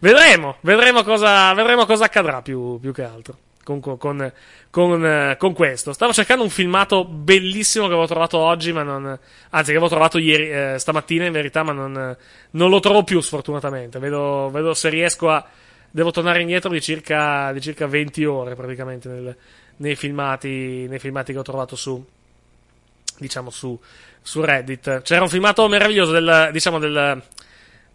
vedremo, 0.00 0.56
vedremo 0.60 1.02
cosa, 1.02 1.52
vedremo 1.54 1.86
cosa 1.86 2.04
accadrà 2.04 2.42
più, 2.42 2.78
più 2.80 2.92
che 2.92 3.02
altro. 3.04 3.36
Con, 3.68 3.98
con- 3.98 4.32
con, 4.70 5.04
eh, 5.04 5.36
con 5.38 5.52
questo. 5.52 5.92
Stavo 5.92 6.14
cercando 6.14 6.42
un 6.42 6.48
filmato 6.48 7.04
bellissimo 7.04 7.84
che 7.84 7.92
avevo 7.92 8.06
trovato 8.06 8.38
oggi, 8.38 8.72
ma 8.72 8.82
non. 8.82 9.04
Anzi, 9.50 9.70
che 9.72 9.76
avevo 9.76 9.88
trovato 9.88 10.16
ieri, 10.16 10.50
eh, 10.50 10.76
stamattina 10.78 11.26
in 11.26 11.32
verità, 11.32 11.62
ma 11.62 11.72
non, 11.72 12.16
non 12.52 12.70
lo 12.70 12.80
trovo 12.80 13.04
più 13.04 13.20
sfortunatamente. 13.20 13.98
Vedo, 13.98 14.48
vedo 14.50 14.72
se 14.72 14.88
riesco 14.88 15.28
a. 15.28 15.44
Devo 15.90 16.10
tornare 16.10 16.40
indietro 16.40 16.70
di 16.70 16.80
circa, 16.80 17.52
di 17.52 17.60
circa 17.60 17.86
20 17.86 18.24
ore 18.24 18.54
praticamente 18.54 19.08
nel- 19.08 19.36
nei, 19.76 19.96
filmati, 19.96 20.86
nei 20.88 20.98
filmati 20.98 21.32
che 21.34 21.38
ho 21.38 21.42
trovato 21.42 21.76
su. 21.76 22.02
Diciamo 23.18 23.50
su, 23.50 23.78
su 24.22 24.40
Reddit. 24.40 25.02
C'era 25.02 25.22
un 25.22 25.28
filmato 25.28 25.68
meraviglioso 25.68 26.12
del. 26.12 26.48
Diciamo 26.52 26.78
del. 26.78 27.22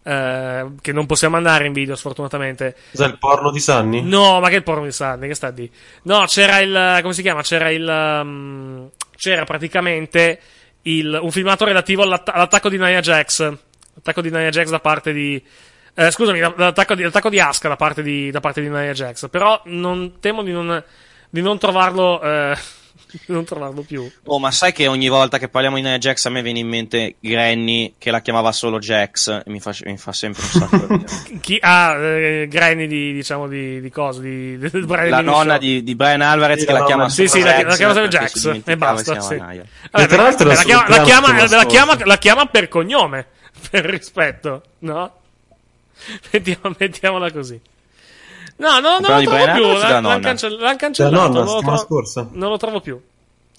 Eh, 0.04 0.66
che 0.80 0.92
non 0.92 1.06
possiamo 1.06 1.36
andare 1.36 1.66
in 1.66 1.72
video 1.72 1.96
sfortunatamente. 1.96 2.76
Cos'è 2.92 3.06
il 3.06 3.18
porno 3.18 3.50
di 3.50 3.58
Sanni? 3.58 4.02
No, 4.02 4.38
ma 4.40 4.48
che 4.50 4.62
porno 4.62 4.84
di 4.84 4.92
Sandy? 4.92 5.26
Che 5.28 5.34
sta 5.34 5.50
di? 5.50 5.68
No, 6.02 6.24
c'era 6.26 6.58
il. 6.60 6.98
come 7.02 7.14
si 7.14 7.22
chiama? 7.22 7.42
C'era 7.42 7.70
il. 7.70 7.86
um, 7.88 8.90
c'era 9.16 9.44
praticamente 9.44 10.38
il, 10.82 11.18
un 11.20 11.30
filmato 11.30 11.64
relativo 11.64 12.02
all'atta- 12.02 12.32
all'attacco 12.32 12.68
di 12.68 12.76
Nia 12.78 13.00
Jax. 13.00 13.40
L'attacco 13.94 14.20
di 14.20 14.30
Nia 14.30 14.50
Jax 14.50 14.68
da 14.68 14.80
parte 14.80 15.12
di. 15.12 15.42
eh, 15.94 16.10
scusami, 16.10 16.38
l'attacco 16.38 16.94
di, 16.94 17.02
l'attacco 17.02 17.30
di 17.30 17.40
Asuka 17.40 17.68
da 17.68 17.76
parte 17.76 18.02
di, 18.02 18.30
da 18.30 18.40
parte 18.40 18.60
di 18.60 18.68
Nia 18.68 18.92
Jax. 18.92 19.28
Però 19.30 19.60
non, 19.66 20.18
temo 20.20 20.42
di 20.42 20.52
non, 20.52 20.82
di 21.30 21.40
non 21.40 21.58
trovarlo. 21.58 22.20
eh, 22.20 22.56
non 23.26 23.44
trovarlo 23.44 23.82
più. 23.82 24.10
Oh, 24.24 24.38
ma 24.38 24.50
sai 24.50 24.72
che 24.72 24.86
ogni 24.86 25.08
volta 25.08 25.38
che 25.38 25.48
parliamo 25.48 25.76
di 25.76 25.82
Nia 25.82 25.98
Jax 25.98 26.24
a 26.26 26.30
me 26.30 26.42
viene 26.42 26.58
in 26.58 26.68
mente 26.68 27.16
Granny 27.20 27.94
che 27.98 28.10
la 28.10 28.20
chiamava 28.20 28.52
solo 28.52 28.78
Jax 28.78 29.28
e 29.28 29.50
mi 29.50 29.60
fa, 29.60 29.74
mi 29.84 29.96
fa 29.96 30.12
sempre 30.12 30.42
un 30.42 30.48
sacco. 30.48 31.04
Chi 31.40 31.58
ha 31.60 31.94
eh, 31.96 32.46
Granny 32.48 32.86
di, 32.86 33.12
diciamo, 33.12 33.46
di, 33.48 33.80
di 33.80 33.90
cosa? 33.90 34.20
Di, 34.20 34.58
del 34.58 34.86
Brian 34.86 35.10
La 35.10 35.20
nonna 35.20 35.58
di, 35.58 35.82
di 35.82 35.94
Brian 35.94 36.20
Alvarez 36.20 36.60
Sì, 36.60 36.66
che 36.66 36.72
la 36.72 36.84
chiama 36.84 37.02
nonna- 37.02 37.14
Sì, 37.14 37.28
sì, 37.28 37.40
la, 37.40 37.62
la 37.62 37.76
chiama 37.76 37.94
si 37.94 38.00
Jax 38.08 38.60
e 38.64 38.76
basta. 38.76 39.20
Sì. 39.20 39.36
Vabbè, 39.36 39.64
E 39.92 40.06
tra 40.06 40.22
l'altro 40.22 40.48
la, 40.48 40.54
chiama, 40.56 40.88
la, 40.88 41.02
chiama, 41.02 41.46
la, 41.48 41.64
chiama, 41.66 41.98
la 42.04 42.18
chiama 42.18 42.46
per 42.46 42.68
cognome, 42.68 43.26
per 43.70 43.84
rispetto, 43.84 44.62
no? 44.80 45.12
Mettiamo- 46.32 46.74
mettiamola 46.78 47.30
così. 47.32 47.60
No, 48.56 48.78
no, 48.78 48.98
non 48.98 49.00
lo 49.00 49.00
trovo 49.06 49.18
più. 49.20 49.30
Alvarez 49.30 49.56
o 49.56 49.66
L'han, 49.66 49.74
della 49.74 49.88
l'han 49.88 50.02
nonna? 50.02 50.20
cancell- 50.20 50.52
l'han 50.58 50.62
La 50.72 50.76
cancellato. 50.76 51.14
nonna, 51.32 51.42
non, 51.44 51.62
lo 51.64 51.76
scorsa. 51.76 52.28
non 52.32 52.50
lo 52.50 52.56
trovo 52.56 52.80
più. 52.80 53.00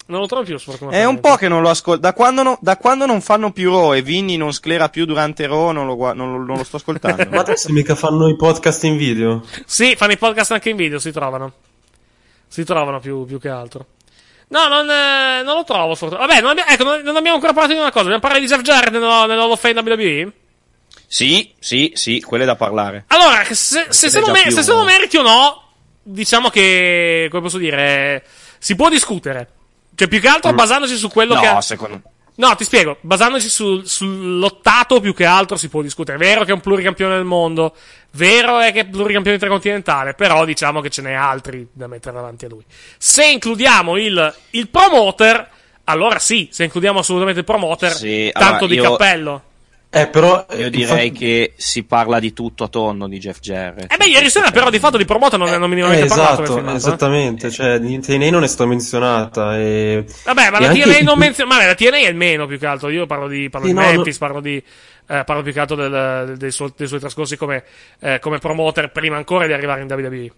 Non 0.08 0.20
lo 0.20 0.26
trovo 0.26 0.44
più, 0.44 0.54
È 0.54 0.58
sfortunatamente. 0.58 1.08
un 1.12 1.20
po' 1.20 1.34
che 1.36 1.48
non 1.48 1.62
lo 1.62 1.68
ascolto. 1.68 2.00
Da 2.00 2.12
quando, 2.12 2.42
no- 2.44 2.58
da 2.60 2.76
quando 2.76 3.06
non 3.06 3.20
fanno 3.20 3.50
più 3.50 3.70
Raw 3.72 3.92
e 3.94 4.02
Vinny 4.02 4.36
non 4.36 4.52
sclera 4.52 4.88
più 4.88 5.04
durante 5.04 5.46
Raw, 5.48 5.72
non 5.72 5.84
lo, 5.86 5.96
gua- 5.96 6.12
non 6.14 6.30
lo- 6.32 6.44
non 6.44 6.56
lo 6.56 6.62
sto 6.64 6.76
ascoltando. 6.76 7.26
Ma 7.30 7.40
adesso 7.40 7.72
mica 7.72 7.94
fanno 7.96 8.28
i 8.28 8.36
podcast 8.36 8.84
in 8.84 8.96
video. 8.96 9.42
Sì, 9.64 9.96
fanno 9.96 10.12
i 10.12 10.16
podcast 10.16 10.52
anche 10.52 10.70
in 10.70 10.76
video, 10.76 10.98
si 11.00 11.10
trovano. 11.10 11.52
Si 12.46 12.64
trovano 12.64 13.00
più, 13.00 13.24
più 13.24 13.40
che 13.40 13.48
altro. 13.48 13.86
No, 14.48 14.68
non, 14.68 14.88
eh, 14.88 15.42
non 15.42 15.56
lo 15.56 15.64
trovo. 15.64 15.94
Vabbè, 15.98 16.40
non 16.40 16.50
abbiamo, 16.50 16.70
ecco, 16.70 16.84
non, 16.84 17.00
non 17.02 17.16
abbiamo 17.16 17.34
ancora 17.34 17.52
parlato 17.52 17.72
di 17.74 17.80
una 17.80 17.90
cosa. 17.90 18.04
Dobbiamo 18.04 18.20
parlare 18.22 18.40
di 18.40 18.46
Jeff 18.46 18.60
Jarrett 18.62 18.92
nel, 18.92 19.00
nuovo- 19.00 19.26
nel 19.26 19.36
nuovo 19.36 19.56
fan 19.56 19.76
WWE? 19.76 20.32
Sì, 21.06 21.52
sì, 21.58 21.92
sì, 21.94 22.20
quello 22.20 22.42
è 22.44 22.46
da 22.46 22.56
parlare. 22.56 23.04
Allora, 23.08 23.42
se, 23.44 23.54
se, 23.54 23.86
se, 23.90 24.06
Ed 24.06 24.14
è 24.14 24.16
non, 24.18 24.24
già 24.26 24.32
me- 24.32 24.42
più- 24.42 24.60
se 24.62 24.72
non 24.72 24.84
meriti 24.84 25.16
o 25.16 25.22
no, 25.22 25.62
diciamo 26.02 26.48
che, 26.50 27.28
come 27.30 27.42
posso 27.42 27.58
dire, 27.58 28.24
si 28.58 28.74
può 28.76 28.88
discutere. 28.88 29.48
Cioè, 29.94 30.08
più 30.08 30.20
che 30.20 30.28
altro 30.28 30.52
basandosi 30.52 30.96
su 30.96 31.08
quello 31.08 31.34
no, 31.34 31.40
che... 31.40 31.46
ha- 31.46 31.60
secondo 31.60 32.00
No, 32.38 32.54
ti 32.54 32.64
spiego, 32.64 32.98
basandosi 33.00 33.48
sul, 33.48 33.86
sull'ottato 33.88 35.00
più 35.00 35.14
che 35.14 35.24
altro 35.24 35.56
si 35.56 35.70
può 35.70 35.80
discutere. 35.80 36.18
È 36.18 36.20
vero 36.20 36.44
che 36.44 36.50
è 36.50 36.52
un 36.52 36.60
pluricampione 36.60 37.14
del 37.14 37.24
mondo, 37.24 37.74
vero 38.10 38.58
è 38.60 38.72
che 38.72 38.80
è 38.80 38.84
pluricampione 38.84 39.36
intercontinentale, 39.36 40.12
però 40.12 40.44
diciamo 40.44 40.82
che 40.82 40.90
ce 40.90 41.00
n'è 41.00 41.12
altri 41.14 41.66
da 41.72 41.86
mettere 41.86 42.14
davanti 42.14 42.44
a 42.44 42.48
lui. 42.48 42.62
Se 42.98 43.26
includiamo 43.26 43.96
il, 43.96 44.34
il 44.50 44.68
promoter, 44.68 45.48
allora 45.84 46.18
sì, 46.18 46.48
se 46.52 46.64
includiamo 46.64 46.98
assolutamente 46.98 47.40
il 47.40 47.46
promoter, 47.46 47.94
Sì, 47.94 48.28
tanto 48.34 48.48
allora, 48.48 48.66
di 48.66 48.74
io- 48.74 48.82
cappello. 48.82 49.42
Eh, 49.88 50.08
però. 50.08 50.44
Io 50.50 50.66
eh, 50.66 50.70
direi 50.70 51.06
infatti- 51.06 51.24
che 51.24 51.52
si 51.56 51.84
parla 51.84 52.18
di 52.18 52.32
tutto 52.32 52.64
a 52.64 52.68
tonno 52.68 53.08
di 53.08 53.18
Jeff 53.18 53.38
Jarrett. 53.40 53.90
Eh 53.92 53.96
beh, 53.96 54.06
ieri 54.06 54.28
sera 54.28 54.50
però 54.50 54.68
di 54.68 54.78
fatto 54.78 54.96
di 54.98 55.04
promoter 55.06 55.38
non 55.38 55.48
ne 55.48 55.54
hanno 55.54 55.64
Eh, 55.64 55.68
minimamente 55.68 56.06
parlato 56.06 56.30
nel 56.32 56.40
esatto, 56.42 56.54
filmato, 56.54 56.74
eh. 56.74 56.76
esattamente. 56.78 57.50
Cioè, 57.50 57.78
di 57.78 57.98
TNA 57.98 58.30
non 58.30 58.42
è 58.44 58.46
stata 58.46 58.68
menzionata. 58.68 59.56
E... 59.56 60.04
Vabbè, 60.24 60.50
ma 60.50 60.58
e 60.58 60.60
la 60.60 60.68
anche 60.68 60.82
TNA 60.82 60.98
i- 60.98 61.02
non 61.04 61.18
menziona. 61.18 61.54
Vabbè, 61.54 61.66
la 61.66 61.74
TNA 61.74 61.96
è 61.98 62.08
il 62.08 62.16
meno 62.16 62.46
più 62.46 62.58
che 62.58 62.66
altro. 62.66 62.88
Io 62.90 63.06
parlo 63.06 63.28
di, 63.28 63.48
parlo 63.48 63.66
Sì, 63.68 63.72
di 63.72 63.78
no, 63.78 63.86
Memphis, 63.86 64.18
parlo 64.18 64.40
di. 64.40 64.56
eh, 64.56 65.22
parlo 65.24 65.42
più 65.42 65.52
che 65.52 65.60
altro 65.60 65.76
del- 65.76 66.34
dei, 66.36 66.50
suoi, 66.50 66.72
dei 66.76 66.86
suoi 66.88 67.00
trascorsi 67.00 67.36
come, 67.36 67.64
eh, 68.00 68.18
come 68.18 68.38
promoter 68.38 68.90
prima 68.90 69.16
ancora 69.16 69.46
di 69.46 69.52
arrivare 69.54 69.80
in 69.82 69.90
WWE. 69.90 70.30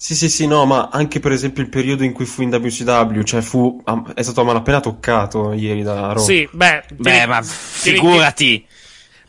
Sì, 0.00 0.14
sì, 0.14 0.28
sì, 0.28 0.46
no, 0.46 0.64
ma 0.64 0.90
anche 0.92 1.18
per 1.18 1.32
esempio 1.32 1.60
il 1.62 1.68
periodo 1.68 2.04
in 2.04 2.12
cui 2.12 2.24
fu 2.24 2.42
in 2.42 2.50
WCW, 2.54 3.22
cioè 3.22 3.40
fu, 3.40 3.82
è 4.14 4.22
stato 4.22 4.42
a 4.42 4.44
malapena 4.44 4.78
toccato 4.78 5.52
ieri 5.52 5.82
da 5.82 6.12
Raw. 6.12 6.22
Sì, 6.22 6.48
beh. 6.50 6.84
ti- 6.86 6.94
Beh, 6.94 7.26
ma 7.26 7.40
ti- 7.40 7.46
figurati. 7.48 8.64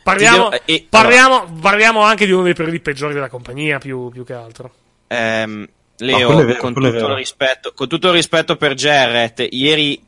Parliamo, 0.02 0.48
Ti 0.48 0.50
devo- 0.50 0.62
e- 0.64 0.86
parliamo, 0.88 1.58
parliamo 1.60 2.00
anche 2.02 2.26
di 2.26 2.32
uno 2.32 2.44
dei 2.44 2.54
periodi 2.54 2.80
peggiori 2.80 3.12
della 3.14 3.28
compagnia, 3.28 3.78
più, 3.78 4.08
più 4.10 4.24
che 4.24 4.32
altro. 4.32 4.72
Ehm, 5.08 5.68
Leo, 5.98 6.34
vero, 6.44 6.56
con, 6.58 6.72
tutto 6.72 7.14
rispetto, 7.14 7.72
con 7.74 7.86
tutto 7.88 8.08
il 8.08 8.14
rispetto 8.14 8.56
per 8.56 8.74
Jarrett, 8.74 9.46
ieri 9.50 10.02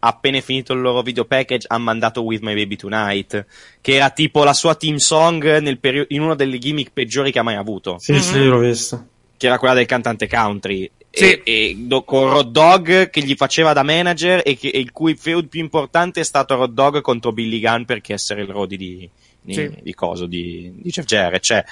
appena 0.00 0.40
finito 0.40 0.74
il 0.74 0.80
loro 0.80 1.02
video 1.02 1.24
package 1.24 1.66
ha 1.68 1.78
mandato 1.78 2.22
With 2.22 2.42
My 2.42 2.54
Baby 2.54 2.76
Tonight, 2.76 3.46
che 3.80 3.94
era 3.94 4.10
tipo 4.10 4.44
la 4.44 4.52
sua 4.52 4.74
team 4.74 4.96
song 4.96 5.58
nel 5.58 5.78
perio- 5.78 6.04
in 6.08 6.20
uno 6.20 6.34
delle 6.34 6.58
gimmick 6.58 6.92
peggiori 6.92 7.32
che 7.32 7.38
ha 7.38 7.42
mai 7.42 7.56
avuto, 7.56 7.96
Sì, 7.98 8.20
sì, 8.20 8.44
l'ho 8.44 8.58
visto. 8.58 9.06
che 9.36 9.46
era 9.46 9.58
quella 9.58 9.74
del 9.74 9.86
cantante 9.86 10.28
country. 10.28 10.88
Sì. 11.10 11.24
E, 11.24 11.40
e 11.42 11.74
do- 11.78 12.02
con 12.04 12.28
Rod 12.28 12.50
Dog 12.50 13.08
che 13.08 13.22
gli 13.22 13.34
faceva 13.34 13.72
da 13.72 13.82
manager 13.82 14.42
e, 14.44 14.56
che, 14.58 14.68
e 14.68 14.78
il 14.78 14.92
cui 14.92 15.14
feud 15.16 15.48
più 15.48 15.60
importante 15.60 16.20
è 16.20 16.24
stato 16.24 16.54
Rod 16.54 16.72
Dog 16.74 17.00
contro 17.00 17.32
Billy 17.32 17.58
Gunn 17.58 17.84
perché 17.84 18.12
essere 18.12 18.42
il 18.42 18.48
Rodi 18.48 18.76
di, 18.76 19.10
di, 19.48 19.54
Sì. 19.54 19.70
di 19.82 19.94
coso 19.94 20.26
di, 20.26 20.72
di 20.76 20.90
Jeff 20.90 21.06
Jarrett. 21.06 21.42
Cioè, 21.42 21.64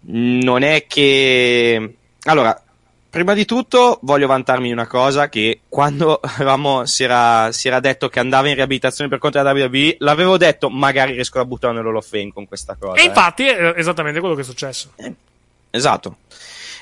non 0.00 0.62
è 0.62 0.86
che. 0.86 1.94
Allora, 2.24 2.60
prima 3.10 3.34
di 3.34 3.44
tutto 3.44 3.98
voglio 4.02 4.26
vantarmi 4.26 4.66
di 4.66 4.72
una 4.72 4.86
cosa: 4.86 5.28
che 5.28 5.60
quando 5.68 6.18
avevamo, 6.22 6.84
si, 6.86 7.04
era, 7.04 7.50
si 7.52 7.68
era 7.68 7.80
detto 7.80 8.08
che 8.08 8.20
andava 8.20 8.48
in 8.48 8.54
riabilitazione 8.54 9.08
per 9.08 9.18
conto 9.18 9.38
della 9.38 9.52
WWE, 9.52 9.96
l'avevo 10.00 10.36
detto, 10.36 10.68
magari 10.68 11.12
riesco 11.12 11.40
a 11.40 11.44
buttare 11.44 11.74
nell'Hall 11.74 11.96
of 11.96 12.08
Fame 12.08 12.32
con 12.32 12.46
questa 12.46 12.76
cosa. 12.78 13.00
E 13.00 13.04
eh. 13.04 13.06
infatti 13.06 13.46
è 13.46 13.74
esattamente 13.76 14.20
quello 14.20 14.34
che 14.34 14.42
è 14.42 14.44
successo. 14.44 14.92
Esatto. 15.70 16.16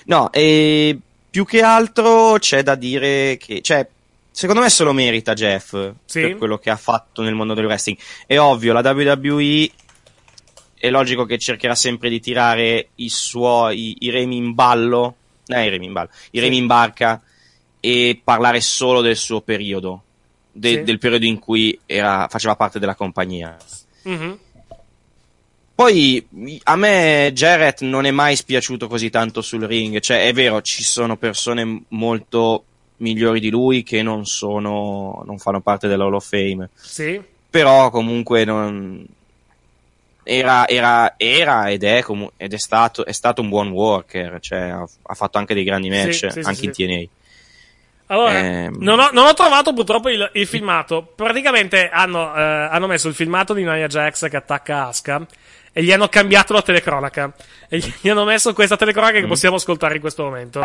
No, 0.07 0.31
e 0.33 0.99
più 1.29 1.45
che 1.45 1.61
altro 1.63 2.37
c'è 2.39 2.63
da 2.63 2.77
dire 2.77 3.37
che, 3.39 3.61
cioè, 3.61 3.87
secondo 4.37 4.61
me 4.61 4.69
se 4.69 4.85
lo 4.85 4.93
merita 4.93 5.33
Jeff 5.33 5.71
Sì. 6.05 6.21
per 6.21 6.37
quello 6.37 6.59
che 6.59 6.69
ha 6.69 6.77
fatto 6.77 7.23
nel 7.23 7.33
mondo 7.35 7.55
del 7.55 7.65
wrestling. 7.65 7.97
È 8.27 8.39
ovvio, 8.39 8.75
la 8.75 8.81
WWE 8.81 9.71
è 10.79 10.91
logico 10.91 11.25
che 11.25 11.39
cercherà 11.39 11.75
sempre 11.75 12.11
di 12.11 12.21
tirare 12.21 12.89
i 12.97 13.09
suoi 13.09 13.97
i 14.01 14.11
remi 14.11 14.37
in 14.37 14.53
ballo, 14.53 15.15
eh, 15.47 15.65
i 15.65 15.71
remi 15.71 15.87
in 15.87 15.93
ballo, 15.95 16.11
i 16.33 16.41
remi 16.41 16.59
in 16.59 16.67
barca 16.67 17.23
e 17.81 18.21
parlare 18.23 18.61
solo 18.61 19.01
del 19.01 19.17
suo 19.17 19.41
periodo, 19.41 20.03
de- 20.53 20.69
Sì. 20.75 20.83
del 20.83 20.99
periodo 20.99 21.25
in 21.25 21.39
cui 21.39 21.79
era, 21.87 22.27
faceva 22.29 22.57
parte 22.57 22.79
della 22.79 22.95
compagnia. 22.95 23.57
Mhm. 24.03 24.39
Poi 25.75 26.27
a 26.65 26.77
me 26.77 27.31
Jarrett 27.35 27.81
non 27.83 28.05
è 28.07 28.11
mai 28.11 28.35
spiaciuto 28.37 28.87
così 28.87 29.09
tanto 29.11 29.41
sul 29.43 29.63
ring, 29.65 29.99
cioè 30.01 30.27
è 30.27 30.33
vero, 30.35 30.61
ci 30.63 30.83
sono 30.83 31.17
persone 31.17 31.85
molto 31.89 32.65
migliori 32.99 33.41
di 33.41 33.51
lui 33.51 33.83
che 33.83 34.03
non 34.03 34.25
sono 34.27 35.23
non 35.27 35.39
fanno 35.39 35.61
parte 35.61 35.89
della 35.89 36.05
Hall 36.05 36.15
of 36.15 36.27
Fame, 36.29 36.71
Sì. 36.75 37.21
però 37.51 37.91
comunque 37.91 38.45
non 38.45 39.05
era, 40.23 40.67
era, 40.67 41.15
era 41.17 41.69
ed 41.71 41.85
è, 41.85 42.03
comu- 42.03 42.33
ed 42.37 42.53
è 42.53 42.59
stato, 42.59 43.05
è 43.07 43.13
stato 43.13 43.43
un 43.43 43.49
buon 43.49 43.69
worker, 43.71 44.39
cioè 44.41 44.59
ha, 44.61 44.85
ha 45.03 45.15
fatto 45.15 45.39
anche 45.39 45.55
dei 45.55 45.63
grandi 45.65 45.89
match 45.89 46.31
Sì, 46.31 46.31
sì, 46.31 46.39
anche 46.41 46.55
sì. 46.55 46.65
in 46.67 46.73
TNA. 46.73 47.09
Allora, 48.09 48.39
Ehm. 48.39 48.77
non, 48.79 48.99
ho, 49.01 49.11
non 49.13 49.27
ho 49.27 49.35
trovato 49.35 49.73
purtroppo 49.73 50.09
il, 50.09 50.29
il 50.35 50.47
filmato. 50.47 51.03
Praticamente 51.15 51.89
hanno, 51.89 52.35
eh, 52.37 52.41
hanno 52.41 52.87
messo 52.87 53.09
il 53.09 53.15
filmato 53.15 53.53
di 53.53 53.63
Nia 53.65 53.87
Jax 53.89 54.29
che 54.29 54.37
attacca 54.37 54.87
Asuka 54.87 55.27
e 55.73 55.83
gli 55.83 55.91
hanno 55.93 56.09
cambiato 56.09 56.53
la 56.53 56.63
telecronaca. 56.63 57.33
E 57.69 57.79
gli 58.01 58.09
hanno 58.09 58.25
messo 58.25 58.53
questa 58.53 58.77
telecronaca 58.77 59.19
che 59.19 59.27
Mm. 59.27 59.29
possiamo 59.29 59.57
ascoltare 59.57 59.95
in 59.97 60.01
questo 60.01 60.23
momento. 60.23 60.61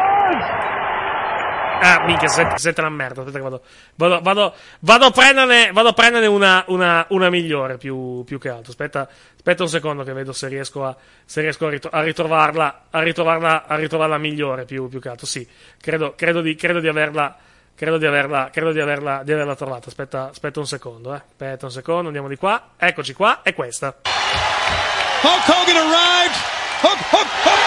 Ah, 1.84 2.04
minchia, 2.06 2.28
sente, 2.28 2.60
sente 2.60 2.80
una 2.80 2.92
merda. 2.92 3.22
Aspetta 3.22 3.38
che 3.38 3.44
vado. 3.44 3.64
Vado, 3.96 4.22
vado, 4.22 4.54
vado 4.82 5.06
a 5.06 5.12
prenderne, 5.12 5.72
vado 5.72 5.90
a 5.90 5.94
prenderne 5.94 6.28
una, 6.28 6.64
una, 6.68 7.06
una 7.10 7.30
migliore 7.32 7.78
più, 7.78 8.24
più 8.24 8.38
che 8.40 8.50
altro. 8.50 8.70
Aspetta, 8.70 9.10
aspetta 9.36 9.64
un 9.64 9.70
secondo 9.70 10.04
che 10.04 10.14
vedo 10.14 10.32
se 10.32 10.48
riesco 10.48 10.86
a, 10.86 10.96
se 11.26 11.42
riesco 11.42 11.66
a, 11.66 11.70
ritro- 11.70 11.90
a 11.92 12.04
ritrovarla, 12.04 12.84
a 12.92 13.02
ritrovarla, 13.02 13.66
a 13.66 13.76
ritrovarla 13.76 14.18
migliore 14.20 14.66
più, 14.66 14.88
più 14.90 15.00
che 15.00 15.10
altro. 15.10 15.26
Sì, 15.26 15.48
credo, 15.80 16.14
credo 16.16 16.42
di, 16.42 16.56
credo 16.56 16.80
di 16.80 16.88
averla. 16.88 17.36
Credo 17.74 17.98
di 17.98 18.06
averla, 18.06 18.50
credo 18.52 18.72
di 18.74 18.80
averla, 18.80 19.24
di 19.24 19.32
averla 19.32 19.56
trovata. 19.56 19.88
Aspetta, 19.88 20.30
aspetta 20.30 20.60
un 20.60 20.68
secondo, 20.68 21.16
eh. 21.16 21.22
Aspetta 21.28 21.66
un 21.66 21.72
secondo, 21.72 22.08
andiamo 22.08 22.28
di 22.28 22.36
qua. 22.36 22.74
Eccoci 22.78 23.14
qua, 23.14 23.42
è 23.42 23.56
questa. 23.56 23.96
Hulk 25.24 25.48
Hogan 25.48 25.78
arrived. 25.78 26.36
Hook, 26.84 27.00
hook, 27.10 27.28
hook. 27.44 27.60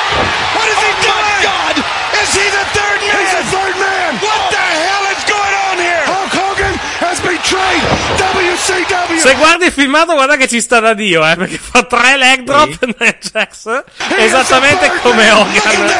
What 0.55 0.69
is 0.69 0.79
he 0.79 0.93
doing? 1.03 1.25
My 1.25 1.43
God! 1.43 2.14
Is 2.25 2.33
he 2.33 2.47
the 2.49 2.65
third 2.73 3.01
man? 3.05 3.21
He's 3.21 3.35
the 3.37 3.45
third 3.53 3.75
man. 3.77 4.17
What 4.25 4.43
the 4.49 4.57
hell 4.57 5.05
is 5.13 5.23
going 5.29 5.55
on 5.69 5.77
here? 5.77 6.05
Hulk 6.09 6.33
Hogan 6.33 6.75
has 7.05 7.21
betrayed 7.21 7.85
WCW. 8.17 9.19
Se 9.19 9.35
guardi 9.35 9.67
il 9.67 9.73
filmato, 9.73 10.15
guarda 10.15 10.37
che 10.37 10.49
ci 10.49 10.61
sta 10.63 10.81
da 10.81 10.95
Dio, 10.95 11.27
eh, 11.27 11.37
perché 11.37 11.59
fa 11.59 11.83
tre 11.83 12.17
leg 12.17 12.41
drop 12.41 12.83
Nia 12.99 13.17
Jax, 13.21 13.85
esattamente 14.17 14.91
come 15.03 15.31
Hogan. 15.31 15.91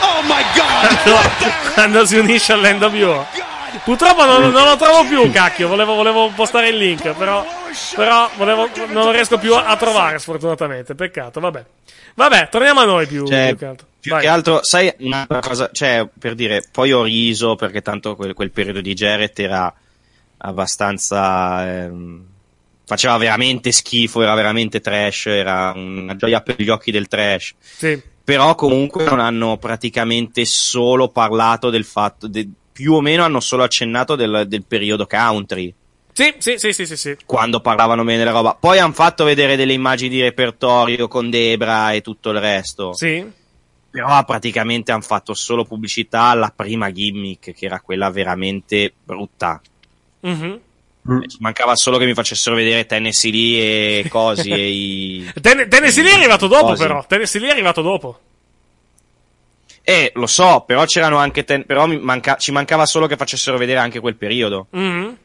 Oh 0.00 0.22
my 0.22 0.42
God! 0.54 1.02
quando, 1.06 1.52
quando 1.74 2.06
si 2.06 2.16
unisce 2.18 2.52
all'NWO. 2.54 3.26
Purtroppo 3.84 4.24
non, 4.24 4.50
non 4.50 4.64
lo 4.64 4.76
trovo 4.76 5.04
più, 5.04 5.30
cacchio, 5.30 5.68
volevo, 5.68 5.94
volevo 5.94 6.28
postare 6.34 6.68
il 6.68 6.76
link, 6.76 7.12
però, 7.12 7.46
però 7.94 8.28
volevo, 8.36 8.68
non 8.88 9.04
lo 9.04 9.10
riesco 9.12 9.38
più 9.38 9.54
a 9.54 9.76
trovare, 9.76 10.18
sfortunatamente, 10.18 10.94
peccato, 10.94 11.38
vabbè. 11.40 11.64
Vabbè, 12.14 12.48
torniamo 12.50 12.80
a 12.80 12.84
noi 12.84 13.06
più, 13.06 13.26
Cioè, 13.26 13.46
più 13.48 13.58
che 13.58 13.64
altro. 13.64 13.86
Più 14.02 14.10
Vai. 14.10 14.22
che 14.22 14.26
altro, 14.26 14.64
sai, 14.64 14.92
un'altra 14.98 15.38
cosa, 15.38 15.70
cioè, 15.72 16.08
per 16.18 16.34
dire, 16.34 16.66
poi 16.72 16.90
ho 16.90 17.04
riso 17.04 17.54
perché 17.54 17.82
tanto 17.82 18.16
quel, 18.16 18.34
quel 18.34 18.50
periodo 18.50 18.80
di 18.80 18.94
Jarrett 18.94 19.38
era 19.38 19.72
abbastanza, 20.38 21.84
ehm, 21.84 22.24
faceva 22.84 23.16
veramente 23.16 23.70
schifo, 23.70 24.20
era 24.20 24.34
veramente 24.34 24.80
trash, 24.80 25.26
era 25.26 25.72
una 25.76 26.16
gioia 26.16 26.40
per 26.40 26.60
gli 26.60 26.68
occhi 26.68 26.90
del 26.90 27.06
trash. 27.06 27.54
Sì. 27.60 28.02
Però 28.24 28.56
comunque 28.56 29.04
non 29.04 29.20
hanno 29.20 29.56
praticamente 29.58 30.44
solo 30.46 31.08
parlato 31.08 31.70
del 31.70 31.84
fatto, 31.84 32.26
de- 32.26 32.48
più 32.72 32.94
o 32.94 33.00
meno 33.00 33.22
hanno 33.22 33.38
solo 33.38 33.62
accennato 33.62 34.16
del, 34.16 34.46
del 34.48 34.64
periodo 34.64 35.06
country 35.06 35.72
Sì, 36.12 36.34
sì, 36.38 36.58
sì, 36.58 36.72
sì, 36.72 36.86
sì, 36.86 36.96
sì. 36.96 37.16
quando 37.24 37.60
parlavano 37.60 38.02
bene 38.02 38.18
della 38.18 38.32
roba. 38.32 38.56
Poi 38.58 38.80
hanno 38.80 38.94
fatto 38.94 39.22
vedere 39.22 39.54
delle 39.54 39.74
immagini 39.74 40.10
di 40.10 40.20
repertorio 40.22 41.06
con 41.06 41.30
Debra 41.30 41.92
e 41.92 42.00
tutto 42.00 42.30
il 42.30 42.40
resto. 42.40 42.94
Sì. 42.94 43.40
Però 43.92 44.24
praticamente 44.24 44.90
hanno 44.90 45.02
fatto 45.02 45.34
solo 45.34 45.64
pubblicità 45.64 46.22
alla 46.22 46.50
prima 46.54 46.90
gimmick, 46.90 47.52
che 47.52 47.66
era 47.66 47.78
quella 47.80 48.10
veramente 48.10 48.92
brutta. 49.04 49.60
Mhm. 50.20 50.60
Eh, 51.22 51.28
Ci 51.28 51.36
mancava 51.40 51.76
solo 51.76 51.98
che 51.98 52.06
mi 52.06 52.14
facessero 52.14 52.56
vedere 52.56 52.86
Tennessee 52.86 53.30
Lee 53.30 53.98
e 54.00 54.08
cosi 54.08 54.50
e 54.50 54.68
i... 54.70 55.32
Ten- 55.42 55.68
Tennessee 55.68 56.02
Lee 56.02 56.12
è 56.12 56.16
arrivato 56.16 56.46
dopo, 56.46 56.66
Cosi. 56.68 56.82
però. 56.82 57.04
Tennessee 57.06 57.40
Lee 57.40 57.50
è 57.50 57.52
arrivato 57.52 57.82
dopo. 57.82 58.20
Eh, 59.84 60.12
lo 60.14 60.26
so, 60.26 60.62
però 60.66 60.84
c'erano 60.84 61.18
anche... 61.18 61.44
ten- 61.44 61.66
però 61.66 61.86
mi 61.86 61.98
manca- 61.98 62.36
ci 62.36 62.52
mancava 62.52 62.86
solo 62.86 63.06
che 63.06 63.16
facessero 63.16 63.58
vedere 63.58 63.78
anche 63.80 64.00
quel 64.00 64.14
periodo. 64.16 64.68
Mhm. 64.70 65.16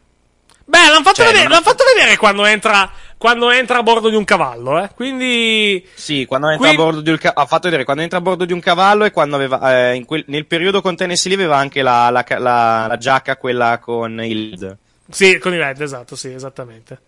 Beh, 0.66 0.78
l'hanno 0.90 1.04
fatto, 1.04 1.14
Cioè, 1.18 1.26
vedere, 1.28 1.44
non- 1.44 1.52
l'hanno 1.54 1.64
fatto 1.64 1.84
vedere 1.96 2.18
quando 2.18 2.44
entra, 2.44 2.92
quando 3.18 3.50
entra 3.52 3.80
a 3.80 3.84
bordo 3.84 4.10
di 4.10 4.16
un 4.16 4.24
cavallo, 4.24 4.82
eh. 4.84 4.90
Quindi. 4.94 5.84
Sì, 5.96 6.26
quando 6.26 6.50
entra 6.50 6.68
Qui- 6.68 6.76
a 6.76 6.80
bordo 6.80 7.02
di 7.02 7.10
un 7.10 7.18
ca- 7.18 7.34
ha 7.36 7.46
fatto 7.46 7.64
vedere 7.64 7.84
quando 7.84 8.04
entra 8.04 8.20
a 8.20 8.22
bordo 8.22 8.46
di 8.46 8.54
un 8.54 8.60
cavallo 8.60 9.06
e 9.06 9.12
quando 9.12 9.36
aveva 9.36 9.90
eh, 9.90 9.96
in 9.96 10.06
quel- 10.06 10.24
nel 10.28 10.46
periodo 10.46 10.82
con 10.82 10.96
Tennessee 10.96 11.32
Lee 11.36 11.44
aveva 11.44 11.58
anche 11.58 11.82
la, 11.82 12.10
la 12.10 12.24
la- 12.38 12.86
la 12.88 12.98
giacca 12.98 13.38
quella 13.38 13.80
con 13.80 14.24
il 14.24 14.78
Sì, 15.10 15.38
con 15.40 15.54
i 15.54 15.58
LED, 15.58 15.82
esatto, 15.82 16.16
sì, 16.16 16.32
esattamente. 16.32 17.00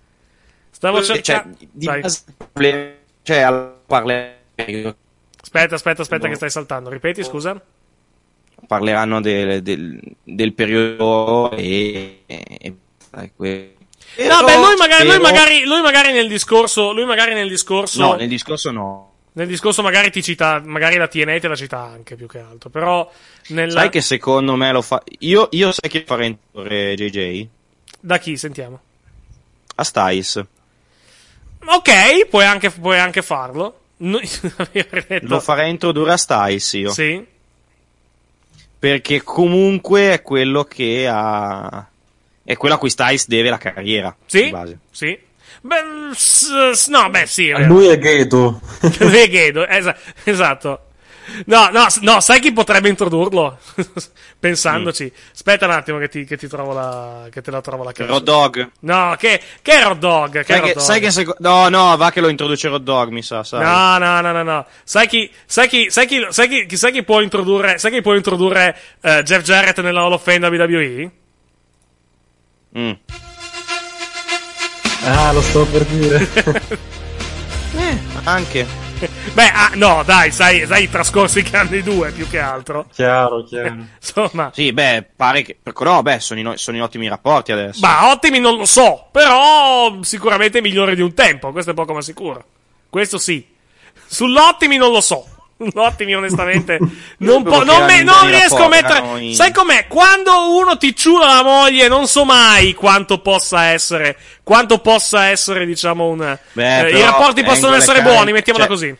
Stavo 0.72 1.02
cioè, 1.04 1.22
cercando. 1.22 1.58
di 1.72 1.86
Vai. 1.86 2.02
base- 2.02 2.24
cioè 3.24 3.40
al- 3.40 3.74
Aspetta, 5.42 5.76
aspetta, 5.76 6.02
aspetta, 6.02 6.24
No. 6.26 6.30
che 6.30 6.36
stai 6.36 6.50
saltando. 6.50 6.90
Ripeti, 6.90 7.24
scusa. 7.24 7.60
parleranno 8.68 9.22
del, 9.22 9.62
del- 9.64 10.00
del 10.24 10.54
periodo 10.54 11.52
e, 11.52 12.24
e- 12.26 12.58
e 12.60 12.76
No, 14.18 14.44
beh, 14.44 14.56
lui 14.56 14.76
magari, 14.78 15.06
lui, 15.08 15.20
magari, 15.20 15.64
lui 15.66 15.82
magari 15.82 16.12
nel 16.12 16.28
discorso. 16.28 16.92
Lui 16.92 17.06
magari 17.06 17.34
nel 17.34 17.48
discorso. 17.48 18.00
no 18.02 18.14
nel 18.16 18.28
discorso 18.28 18.72
no 18.72 19.12
Nel 19.34 19.48
discorso 19.48 19.82
magari 19.82 20.12
ti 20.12 20.22
cita. 20.22 20.62
Magari 20.64 20.98
la 20.98 21.08
TNA 21.08 21.40
te 21.40 21.48
la 21.48 21.56
cita 21.56 21.80
anche 21.80 22.16
più 22.16 22.28
che 22.28 22.40
altro. 22.40 22.70
Però. 22.70 23.10
Nella... 23.50 23.72
sai 23.72 23.90
che 23.90 24.02
secondo 24.02 24.56
me 24.56 24.72
lo 24.72 24.82
fa 24.82 25.02
io, 25.20 25.48
io 25.52 25.72
sai 25.72 25.90
che 25.90 26.04
farei 26.06 26.28
introdurre 26.28 26.96
JJ 26.96 27.48
Da 28.00 28.18
chi? 28.18 28.36
Sentiamo. 28.38 28.80
a 29.76 29.84
Styles 29.84 30.44
Ok, 31.66 32.28
puoi 32.30 32.46
anche, 32.46 32.70
puoi 32.72 32.98
anche 33.00 33.22
farlo. 33.22 33.80
Detto- 33.98 35.28
lo 35.28 35.40
farei 35.40 35.70
introdurre 35.70 36.14
a 36.14 36.18
Styles 36.18 36.74
io 36.74 36.92
Sì. 36.92 37.26
perché 38.80 39.22
comunque 39.24 40.14
è 40.14 40.22
quello 40.22 40.64
che 40.64 41.06
ha 41.12 41.86
è 42.52 42.58
quello 42.58 42.74
a 42.74 42.78
cui 42.80 42.90
Styles 42.90 43.28
deve 43.28 43.50
la 43.52 43.60
carriera 43.60 44.16
Sì? 44.26 44.52
Sì. 44.90 45.20
Beh, 45.62 45.76
s- 46.14 46.88
no, 46.88 47.10
beh, 47.12 47.26
sì. 47.28 47.50
è 47.50 47.64
lui 47.66 47.88
è 47.88 48.00
Gedo. 48.00 48.60
Lui 49.00 49.18
è 49.18 49.30
Gedo, 49.30 49.68
esa- 49.68 49.96
esatto. 50.24 50.86
No, 51.46 51.70
no, 51.72 51.86
no, 52.02 52.20
sai 52.22 52.40
chi 52.40 52.52
potrebbe 52.52 52.90
introdurlo? 52.90 53.60
Pensandoci. 54.40 55.12
Aspetta 55.32 55.66
un 55.66 55.72
attimo 55.74 55.98
che 56.00 56.08
ti, 56.10 56.24
che 56.26 56.38
ti 56.38 56.48
trovo 56.48 56.74
la. 56.74 57.28
che 57.30 57.42
te 57.42 57.52
la 57.52 57.62
trovo 57.62 57.84
la 57.84 57.92
Road 57.96 58.24
Dog 58.24 58.70
No, 58.80 59.16
che, 59.20 59.40
che 59.62 59.72
è 59.74 59.84
Road 59.84 60.00
Dog? 60.00 60.32
Che 60.44 60.44
sai 60.46 60.58
Road 60.60 60.68
che, 60.70 60.74
Dog? 60.76 60.84
sai 60.84 61.00
che 61.00 61.12
seco- 61.12 61.36
no 61.40 61.70
no 61.70 61.96
va 61.98 62.10
che 62.12 62.22
lo 62.22 62.30
introduce 62.30 62.68
Road 62.68 62.82
Dog 62.84 63.10
mi 63.10 63.22
sa 63.22 63.44
sai 63.44 63.62
No, 63.64 63.98
no, 64.00 64.22
no, 64.22 64.32
no, 64.32 64.44
no. 64.44 64.66
Sai 64.84 65.06
chi, 65.08 65.30
sai 65.46 65.68
chi, 65.68 65.92
sai 65.92 66.08
chi, 66.08 66.26
sai 66.30 66.48
chi, 66.48 66.66
chi- 66.66 66.78
sai 66.78 66.92
chi 66.92 67.04
può 67.04 67.20
introdurre, 67.22 67.78
sai 67.78 67.92
chi 67.92 68.02
può 68.02 68.16
introdurre 68.16 68.76
eh, 69.02 69.22
Jeff 69.24 69.44
Jarrett 69.44 69.82
nella 69.82 70.02
Hall 70.02 70.14
of 70.14 70.24
Fame 70.24 70.48
WWE? 70.48 71.12
Mm. 72.78 72.92
Ah, 75.06 75.32
lo 75.32 75.42
sto 75.42 75.66
per 75.66 75.86
dire. 75.86 76.28
anche 78.26 78.88
Beh, 79.34 79.52
ah, 79.52 79.72
no, 79.76 80.04
dai, 80.06 80.32
sai, 80.32 80.66
sai 80.66 80.84
i 80.84 80.90
trascorsi 80.90 81.42
che 81.42 81.56
hanno 81.56 81.76
i 81.76 81.84
due 81.84 82.12
più 82.12 82.28
che 82.28 82.40
altro. 82.40 82.88
chiaro, 82.92 83.44
chiaro. 83.44 83.78
Insomma, 84.00 84.52
sì 84.54 84.74
beh 84.74 85.12
pare 85.16 85.42
che 85.44 85.60
no 85.64 86.02
beh 86.02 86.20
sono 86.20 86.40
in, 86.40 86.54
sono 86.58 86.78
in 86.78 86.84
ottimi 86.84 87.08
rapporti 87.08 87.52
adesso 87.52 87.80
ma 87.82 88.10
ottimi 88.12 88.40
non 88.40 88.58
lo 88.58 88.66
so, 88.66 89.08
però 89.12 89.98
sicuramente 90.02 90.62
migliori 90.62 90.96
di 90.96 91.02
un 91.02 91.14
tempo, 91.14 91.52
questo 91.52 91.72
è 91.72 91.74
poco 91.74 91.94
ma 91.94 92.02
sicuro. 92.02 92.44
Questo 92.90 93.18
sì. 93.18 93.46
Sull'ottimi 94.08 94.78
non 94.78 94.92
lo 94.92 95.02
so. 95.02 95.26
Sull'ottimi 95.72 96.16
onestamente 96.16 96.80
non, 97.20 97.44
po- 97.44 97.64
non, 97.66 97.84
me- 97.86 98.02
non 98.02 98.26
riesco 98.28 98.64
a 98.64 98.68
mettere... 98.70 99.20
in- 99.20 99.36
Sai 99.36 99.52
com'è? 99.52 99.88
Quando 99.88 100.56
uno 100.58 100.78
ti 100.78 100.96
ciula 100.96 101.26
la 101.26 101.44
moglie 101.44 101.90
non 101.90 102.08
so 102.08 102.24
mai 102.24 102.74
quanto 102.74 103.20
possa 103.20 103.66
essere, 103.66 104.18
quanto 104.44 104.80
possa 104.80 105.26
essere 105.26 105.66
diciamo 105.66 106.08
un... 106.08 106.38
Beh, 106.54 106.88
eh, 106.88 106.98
I 106.98 107.02
rapporti 107.02 107.44
possono 107.44 107.76
essere 107.76 108.00
Karen- 108.00 108.14
buoni, 108.16 108.32
mettiamola 108.32 108.66
cioè, 108.68 108.74
così. 108.74 108.96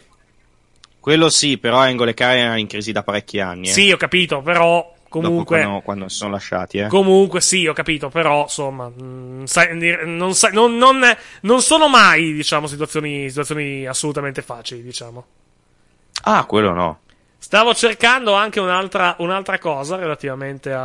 quello 1.00 1.30
sì 1.30 1.58
però 1.58 1.78
Angle 1.78 2.10
e 2.12 2.14
Karen 2.14 2.40
erano 2.44 2.60
in 2.60 2.68
crisi 2.68 2.92
da 2.92 3.04
parecchi 3.04 3.40
anni 3.40 3.70
eh. 3.70 3.72
Sì, 3.72 3.92
ho 3.92 3.98
capito, 3.98 4.42
però 4.42 4.96
comunque... 5.08 5.62
quando, 5.62 5.80
quando 5.82 6.10
si 6.10 6.18
sono 6.18 6.32
lasciati 6.32 6.80
eh. 6.80 6.88
Comunque 6.88 7.40
sì, 7.40 7.66
ho 7.68 7.74
capito, 7.74 8.10
però 8.10 8.42
insomma, 8.44 8.90
mh, 8.90 9.46
sai- 9.46 10.04
non, 10.06 10.34
sai- 10.36 10.54
non- 10.54 10.76
non- 10.78 11.16
non 11.42 11.62
sono 11.62 11.88
mai, 11.88 12.34
diciamo, 12.34 12.68
situazioni, 12.68 13.30
situazioni 13.30 13.86
assolutamente 13.88 14.42
facili, 14.42 14.84
diciamo. 14.84 15.26
Ah 16.24 16.46
quello 16.46 16.74
no 16.74 17.00
Stavo 17.42 17.74
cercando 17.74 18.34
anche 18.34 18.60
un'altra, 18.60 19.16
un'altra 19.20 19.58
cosa 19.60 19.96
relativamente 19.96 20.72
a, 20.74 20.84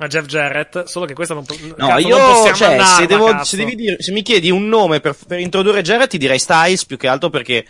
a 0.00 0.06
Jeff 0.08 0.26
Jarrett, 0.26 0.82
solo 0.84 1.06
che 1.06 1.14
questa 1.14 1.32
non, 1.32 1.44
po- 1.44 1.54
No, 1.76 1.86
cazzo, 1.86 2.06
io, 2.06 2.18
non 2.18 2.26
possiamo 2.26 2.56
cioè, 2.56 2.68
andarla, 2.72 2.94
se, 2.96 3.06
devo, 3.06 3.44
se, 3.44 3.56
devi 3.56 3.74
dire- 3.76 4.02
se 4.02 4.12
mi 4.12 4.22
chiedi 4.22 4.50
un 4.50 4.68
nome 4.68 4.98
per, 5.00 5.16
per 5.26 5.38
introdurre 5.38 5.82
Jarrett, 5.82 6.10
ti 6.10 6.18
direi 6.18 6.40
Styles 6.40 6.84
più 6.86 6.96
che 6.96 7.06
altro 7.06 7.30
perché, 7.30 7.64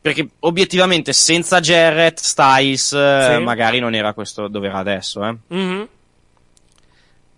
perché 0.00 0.28
obiettivamente 0.40 1.14
senza 1.14 1.58
Jarrett, 1.60 2.18
Styles 2.20 2.92
eh, 2.92 3.34
Sì. 3.38 3.42
magari 3.42 3.78
non 3.80 3.94
era 3.94 4.12
questo 4.12 4.46
dove 4.46 4.68
era 4.68 4.78
adesso. 4.78 5.24
Eh. 5.26 5.36
Mhm. 5.48 5.88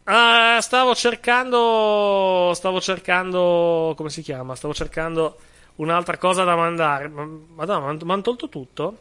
Ah, 0.04 0.58
stavo 0.60 0.94
cercando. 0.94 2.52
Stavo 2.54 2.80
cercando. 2.80 3.94
Come 3.96 4.10
si 4.10 4.22
chiama? 4.22 4.54
Stavo 4.54 4.74
cercando 4.74 5.38
un'altra 5.76 6.16
cosa 6.18 6.44
da 6.44 6.56
mandare. 6.56 7.08
Ma- 7.08 7.28
Madonna, 7.54 7.92
mi 7.92 8.12
hanno 8.12 8.22
tolto 8.22 8.48
tutto. 8.48 8.98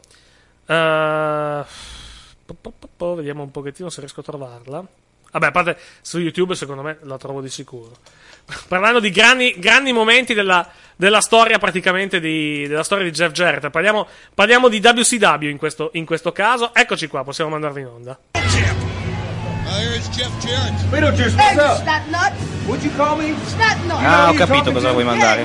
Po- 2.46 2.54
po- 2.60 2.72
po- 2.78 2.88
po, 2.96 3.14
vediamo 3.14 3.42
un 3.42 3.50
pochettino 3.50 3.88
se 3.88 4.00
riesco 4.00 4.20
a 4.20 4.24
trovarla. 4.24 4.84
Vabbè, 5.32 5.46
a 5.46 5.50
parte 5.50 5.76
su 6.00 6.18
YouTube, 6.18 6.54
secondo 6.54 6.82
me 6.82 6.98
la 7.02 7.18
trovo 7.18 7.40
di 7.40 7.50
sicuro. 7.50 7.90
Parlando 8.68 9.00
di 9.00 9.10
grandi, 9.10 9.54
grandi 9.58 9.92
momenti 9.92 10.32
della, 10.32 10.66
della 10.94 11.20
storia, 11.20 11.58
praticamente 11.58 12.20
di, 12.20 12.66
della 12.68 12.84
storia 12.84 13.04
di 13.04 13.10
Jeff 13.10 13.32
Jarrett. 13.32 13.70
Parliamo, 13.70 14.06
parliamo 14.32 14.68
di 14.68 14.78
WCW 14.82 15.48
in 15.48 15.58
questo, 15.58 15.90
in 15.94 16.06
questo 16.06 16.32
caso. 16.32 16.72
Eccoci 16.72 17.08
qua, 17.08 17.24
possiamo 17.24 17.50
mandarvi 17.50 17.80
in 17.80 17.86
onda. 17.86 18.18
Ah, 23.98 24.30
ho 24.30 24.34
capito 24.34 24.72
cosa 24.72 24.92
vuoi 24.92 25.04
mandare. 25.04 25.42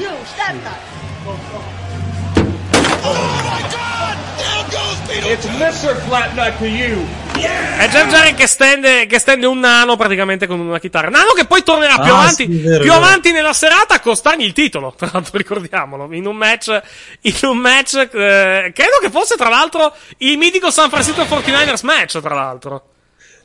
È 7.78 7.88
Jeff 7.90 8.10
Jarrett 8.10 8.36
che 8.36 8.48
stende, 8.48 9.06
che 9.06 9.20
stende 9.20 9.46
un 9.46 9.60
nano 9.60 9.96
praticamente 9.96 10.48
con 10.48 10.60
una 10.60 10.80
chitarra. 10.80 11.10
Nano 11.10 11.34
che 11.34 11.46
poi 11.46 11.64
tornerà 11.64 12.00
più 12.00 12.12
Ah, 12.12 12.22
avanti, 12.22 12.46
sì, 12.46 12.78
più 12.80 12.92
avanti 12.94 13.32
nella 13.32 13.54
serata 13.54 13.96
a 13.96 14.00
costargli 14.00 14.44
il 14.44 14.54
titolo. 14.54 14.94
Tra 14.98 15.10
l'altro, 15.12 15.38
ricordiamolo. 15.38 16.12
In 16.14 16.26
un 16.26 16.36
match, 16.36 16.82
in 17.22 17.36
un 17.44 17.58
match, 17.58 17.96
eh, 17.96 18.72
credo 18.74 18.98
che 19.02 19.10
fosse 19.10 19.36
tra 19.36 19.50
l'altro 19.50 19.94
il 20.18 20.38
mitico 20.38 20.72
San 20.72 20.90
Francisco 20.90 21.24
49ers 21.24 21.84
match. 21.86 22.20
Tra 22.20 22.36
l'altro, 22.36 22.84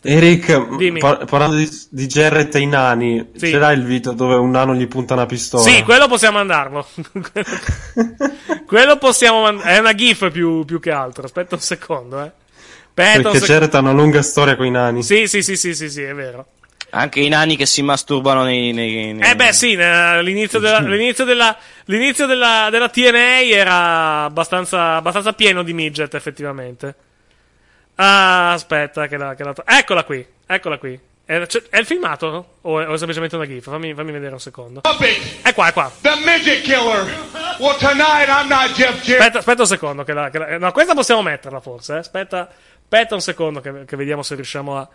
Eric, 0.07 0.99
par- 0.99 1.25
parlando 1.25 1.57
di, 1.57 1.69
di 1.91 2.07
Jarrett 2.07 2.55
e 2.55 2.61
i 2.61 2.67
nani, 2.67 3.31
Sì. 3.37 3.49
ce 3.51 3.59
l'hai 3.59 3.77
il 3.77 3.85
video 3.85 4.13
dove 4.13 4.35
un 4.37 4.51
nano 4.51 4.75
gli 4.75 4.87
punta 4.87 5.15
una 5.15 5.27
pistola? 5.27 5.63
sì, 5.63 5.83
quello 5.83 6.07
possiamo 6.09 6.39
mandarlo. 6.39 6.87
quello 8.67 8.97
possiamo 8.99 9.43
mandare. 9.43 9.75
È 9.75 9.79
una 9.79 9.95
gif 9.95 10.31
più, 10.31 10.65
più 10.65 10.81
che 10.81 10.91
altro. 10.91 11.25
Aspetta 11.25 11.55
un 11.55 11.61
secondo, 11.61 12.19
eh. 12.23 12.31
Aspetta 12.31 13.23
Perché 13.23 13.23
secondo. 13.39 13.47
Jarrett 13.47 13.75
ha 13.75 13.79
una 13.81 13.93
lunga 13.93 14.23
storia 14.23 14.57
con 14.57 14.67
i 14.67 14.71
nani. 14.71 15.03
Sì, 15.03 15.27
sì, 15.27 15.43
sì, 15.43 15.57
sì, 15.57 15.75
sì, 15.75 15.91
sì, 15.91 16.03
è 16.03 16.15
vero. 16.15 16.47
Anche 16.91 17.21
i 17.21 17.29
nani 17.29 17.57
che 17.57 17.67
si 17.67 17.83
masturbano 17.83 18.43
nei. 18.45 18.73
nei- 18.73 19.13
nei- 19.13 19.31
Eh 19.31 19.35
beh 19.37 19.53
sì, 19.53 19.75
all'inizio, 19.75 20.61
della, 20.61 20.79
l'inizio, 20.79 21.25
della, 21.25 21.57
l'inizio 21.87 22.27
della, 22.27 22.69
della 22.71 22.89
TNA 22.89 23.43
era 23.43 24.23
abbastanza, 24.25 24.95
abbastanza 24.95 25.33
pieno 25.33 25.63
di 25.63 25.73
midget 25.75 26.15
effettivamente. 26.15 26.95
Ah, 27.97 28.53
aspetta 28.53 29.07
che 29.07 29.17
la, 29.17 29.35
che 29.35 29.43
la 29.45 29.55
Eccola 29.65 30.05
qui, 30.05 30.27
eccola 30.47 30.79
qui. 30.79 30.99
È, 31.25 31.45
c'è- 31.47 31.63
è 31.71 31.79
il 31.79 31.87
filmato? 31.87 32.59
O 32.61 32.81
è, 32.81 32.87
o 32.89 32.93
è 32.93 32.97
semplicemente 32.99 33.35
una 33.35 33.47
gif? 33.47 33.65
Fammi, 33.65 33.95
fammi 33.95 34.13
vedere 34.13 34.33
un 34.35 34.39
secondo. 34.41 34.83
È 34.83 35.53
qua, 35.55 35.69
è 35.69 35.73
qua. 35.73 35.91
The 36.01 36.13
midget 36.25 36.61
killer. 36.63 37.05
Well, 37.59 37.77
tonight 37.79 38.29
I'm 38.29 38.47
not 38.49 38.73
Jeff 38.75 39.03
Jarrett. 39.03 39.21
Aspetta, 39.21 39.39
aspetta 39.39 39.63
un 39.63 39.67
secondo. 39.67 40.05
Che 40.05 40.13
la, 40.13 40.31
che 40.31 40.39
la- 40.39 40.59
no, 40.59 40.71
questa 40.73 40.95
possiamo 40.95 41.23
metterla 41.23 41.59
forse. 41.61 41.95
eh. 41.95 41.99
Aspetta, 41.99 42.49
aspetta 42.83 43.15
un 43.15 43.21
secondo 43.21 43.61
che, 43.61 43.85
che 43.87 43.97
vediamo 43.97 44.23
se 44.23 44.35
riusciamo 44.37 44.77
a, 44.79 44.89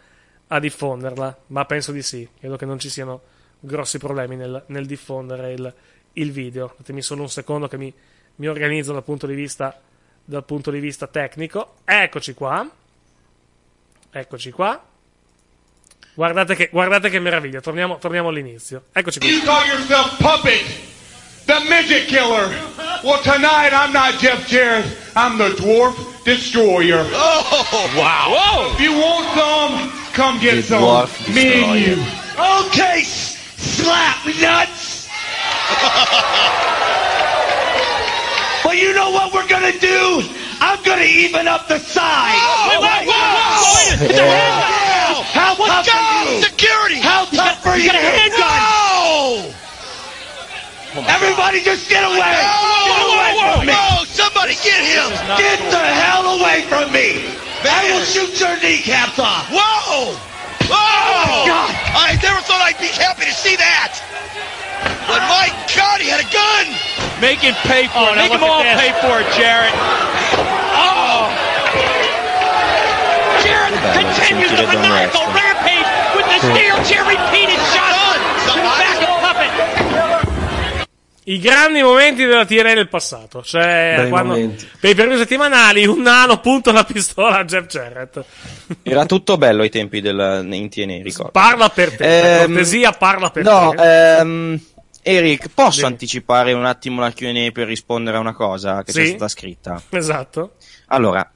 a 0.47 0.59
diffonderla. 0.59 1.37
Ma 1.47 1.65
penso 1.65 1.91
di 1.91 2.01
sì. 2.01 2.25
Credo 2.39 2.55
che 2.55 2.65
non 2.65 2.79
ci 2.79 2.89
siano 2.89 3.21
grossi 3.59 3.97
problemi 3.97 4.37
nel, 4.37 4.63
nel 4.67 4.85
diffondere 4.85 5.51
il, 5.51 5.73
il 6.13 6.31
video. 6.31 6.75
Datemi 6.77 7.01
solo 7.01 7.23
un 7.23 7.29
secondo 7.29 7.67
che 7.67 7.77
mi, 7.77 7.93
mi 8.35 8.47
organizzo 8.47 8.93
dal 8.93 9.03
punto 9.03 9.27
di 9.27 9.35
vista, 9.35 9.77
dal 10.23 10.45
punto 10.45 10.71
di 10.71 10.79
vista 10.79 11.07
tecnico. 11.07 11.75
Eccoci 11.83 12.33
qua. 12.35 12.69
Eccoci 14.11 14.51
qua. 14.51 14.81
Guardate 16.13 16.55
che, 16.55 16.69
guardate 16.71 17.09
che 17.09 17.19
meraviglia. 17.19 17.61
Torniamo, 17.61 17.97
torniamo 17.97 18.29
all'inizio. 18.29 18.83
Eccoci 18.91 19.19
qui. 19.19 19.29
You 19.29 19.41
call 19.43 19.65
yourself 19.65 20.17
Puppet, 20.17 20.61
the 21.45 21.59
midget 21.69 22.05
killer. 22.07 22.49
Well, 23.03 23.21
tonight 23.23 23.71
I'm 23.73 23.93
not 23.93 24.17
Jeff 24.19 24.45
Jarrett. 24.47 24.85
I'm 25.15 25.37
the 25.37 25.49
Dwarf 25.55 25.95
Destroyer. 26.25 27.05
Oh, 27.13 27.91
wow. 27.95 28.33
Whoa. 28.35 28.73
If 28.73 28.81
you 28.81 28.91
want 28.93 29.25
some, 29.33 29.91
come 30.13 30.39
get 30.39 30.55
The 30.55 30.61
some. 30.63 30.81
Dwarf 30.83 31.33
Me 31.33 31.63
and 31.63 31.79
you. 31.79 32.03
Okay, 32.67 33.03
slap 33.03 34.25
nuts. 34.41 35.07
well, 38.65 38.75
you 38.75 38.93
know 38.93 39.09
what 39.11 39.33
we're 39.33 39.47
gonna 39.47 39.71
do? 39.79 40.21
I'm 40.59 40.83
gonna 40.83 41.03
even 41.03 41.47
up 41.47 41.67
the 41.67 41.79
side. 41.79 42.37
Wait, 42.69 42.79
wait, 42.81 43.07
wait, 43.07 43.07
wait, 43.07 43.40
wait. 43.61 44.09
It's 44.09 44.19
a 44.19 44.25
handgun. 44.25 45.23
How 45.31 45.55
Let's 45.55 45.87
tough 45.87 45.87
go. 45.87 45.97
are 45.97 46.25
you? 46.35 46.41
Security. 46.43 46.99
How 46.99 47.25
tough 47.25 47.65
are 47.65 47.75
He's 47.75 47.85
you? 47.85 47.91
got 47.91 47.99
a 47.99 48.03
handgun. 48.03 48.41
Oh 48.43 49.53
Everybody 51.07 51.63
just 51.63 51.87
get 51.87 52.03
away! 52.03 52.19
Get 52.19 52.99
away 52.99 53.31
from 53.39 53.63
me! 53.65 53.71
Whoa, 53.71 54.03
somebody 54.11 54.59
get 54.59 54.83
him. 54.83 55.07
Get 55.39 55.59
the 55.71 55.79
hell 55.79 56.35
away 56.35 56.67
from 56.67 56.91
me! 56.91 57.31
I 57.63 57.95
will 57.95 58.03
shoot 58.03 58.35
your 58.35 58.59
kneecaps 58.59 59.15
off! 59.17 59.47
Whoa. 59.47 60.11
Whoa. 60.67 60.75
Oh, 60.75 61.47
God. 61.47 61.71
I 61.95 62.19
never 62.21 62.41
thought 62.43 62.59
I'd 62.59 62.75
be 62.79 62.91
happy 62.91 63.23
to 63.23 63.31
see 63.31 63.55
that. 63.55 64.03
But 65.07 65.23
my 65.31 65.47
God, 65.71 66.01
he 66.03 66.11
had 66.11 66.19
a 66.19 66.27
gun. 66.27 66.65
Make 67.23 67.39
him 67.39 67.55
pay 67.63 67.87
for 67.87 68.11
Oh, 68.11 68.11
it. 68.11 68.15
Make 68.19 68.31
look 68.35 68.41
him 68.43 68.49
all 68.51 68.63
this. 68.63 68.75
pay 68.75 68.91
for 68.99 69.23
it, 69.23 69.27
Jarrett. 69.39 69.71
Oh. 70.75 71.31
Maniacal 75.07 75.33
rampage 75.33 76.15
with 76.15 76.25
the 76.27 76.39
steel 76.39 76.83
chair 76.85 77.03
repeated 77.05 77.59
shots 77.73 78.45
to 78.45 78.53
the 78.53 78.61
back 78.61 79.01
of 79.01 79.19
Puppet. 79.21 80.29
I 81.23 81.37
grandi 81.39 81.81
momenti 81.83 82.25
della 82.25 82.45
TNA 82.45 82.73
del 82.73 82.87
passato. 82.89 83.43
Cioè, 83.43 83.93
Bei 83.97 84.09
quando, 84.09 84.33
momenti. 84.33 84.67
per 84.79 84.89
i 84.89 84.95
periodi 84.95 85.17
settimanali, 85.19 85.85
un 85.85 86.01
nano 86.01 86.39
punta 86.39 86.71
la 86.71 86.83
pistola 86.83 87.37
a 87.37 87.45
Jeff 87.45 87.67
Jarrett. 87.67 88.23
Era 88.83 89.05
tutto 89.05 89.37
bello 89.37 89.61
ai 89.61 89.69
tempi 89.69 90.01
del 90.01 90.47
in 90.51 90.69
TNA, 90.69 91.03
ricordo. 91.03 91.31
Parla 91.31 91.69
per 91.69 91.89
te. 91.91 91.95
per 91.97 92.25
Ehm, 92.25 92.45
cortesia, 92.47 92.91
parla 92.91 93.29
per 93.29 93.43
No, 93.43 93.73
te. 93.75 94.17
ehm, 94.17 94.59
Eric, 95.03 95.49
posso 95.53 95.85
anticipare 95.85 96.53
un 96.53 96.65
attimo 96.65 97.01
la 97.01 97.11
Q&A 97.11 97.49
per 97.51 97.67
rispondere 97.67 98.17
a 98.17 98.19
una 98.19 98.33
cosa 98.33 98.83
che 98.83 98.91
Sì. 98.91 98.99
c'è 99.01 99.07
stata 99.07 99.27
scritta? 99.29 99.81
Esatto. 99.89 100.53
Allora, 100.87 101.27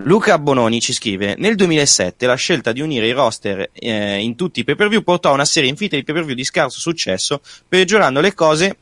Luca 0.00 0.38
Bononi 0.38 0.80
ci 0.80 0.92
scrive: 0.92 1.34
Nel 1.38 1.54
2007 1.54 2.26
la 2.26 2.34
scelta 2.34 2.72
di 2.72 2.80
unire 2.80 3.06
i 3.06 3.12
roster 3.12 3.70
eh, 3.72 4.18
in 4.18 4.36
tutti 4.36 4.60
i 4.60 4.64
pay-per-view 4.64 5.02
portò 5.02 5.30
a 5.30 5.32
una 5.32 5.44
serie 5.46 5.70
infinita 5.70 5.96
di 5.96 6.04
pay-per-view 6.04 6.34
di 6.36 6.44
scarso 6.44 6.78
successo, 6.80 7.40
peggiorando 7.68 8.20
le 8.20 8.34
cose. 8.34 8.76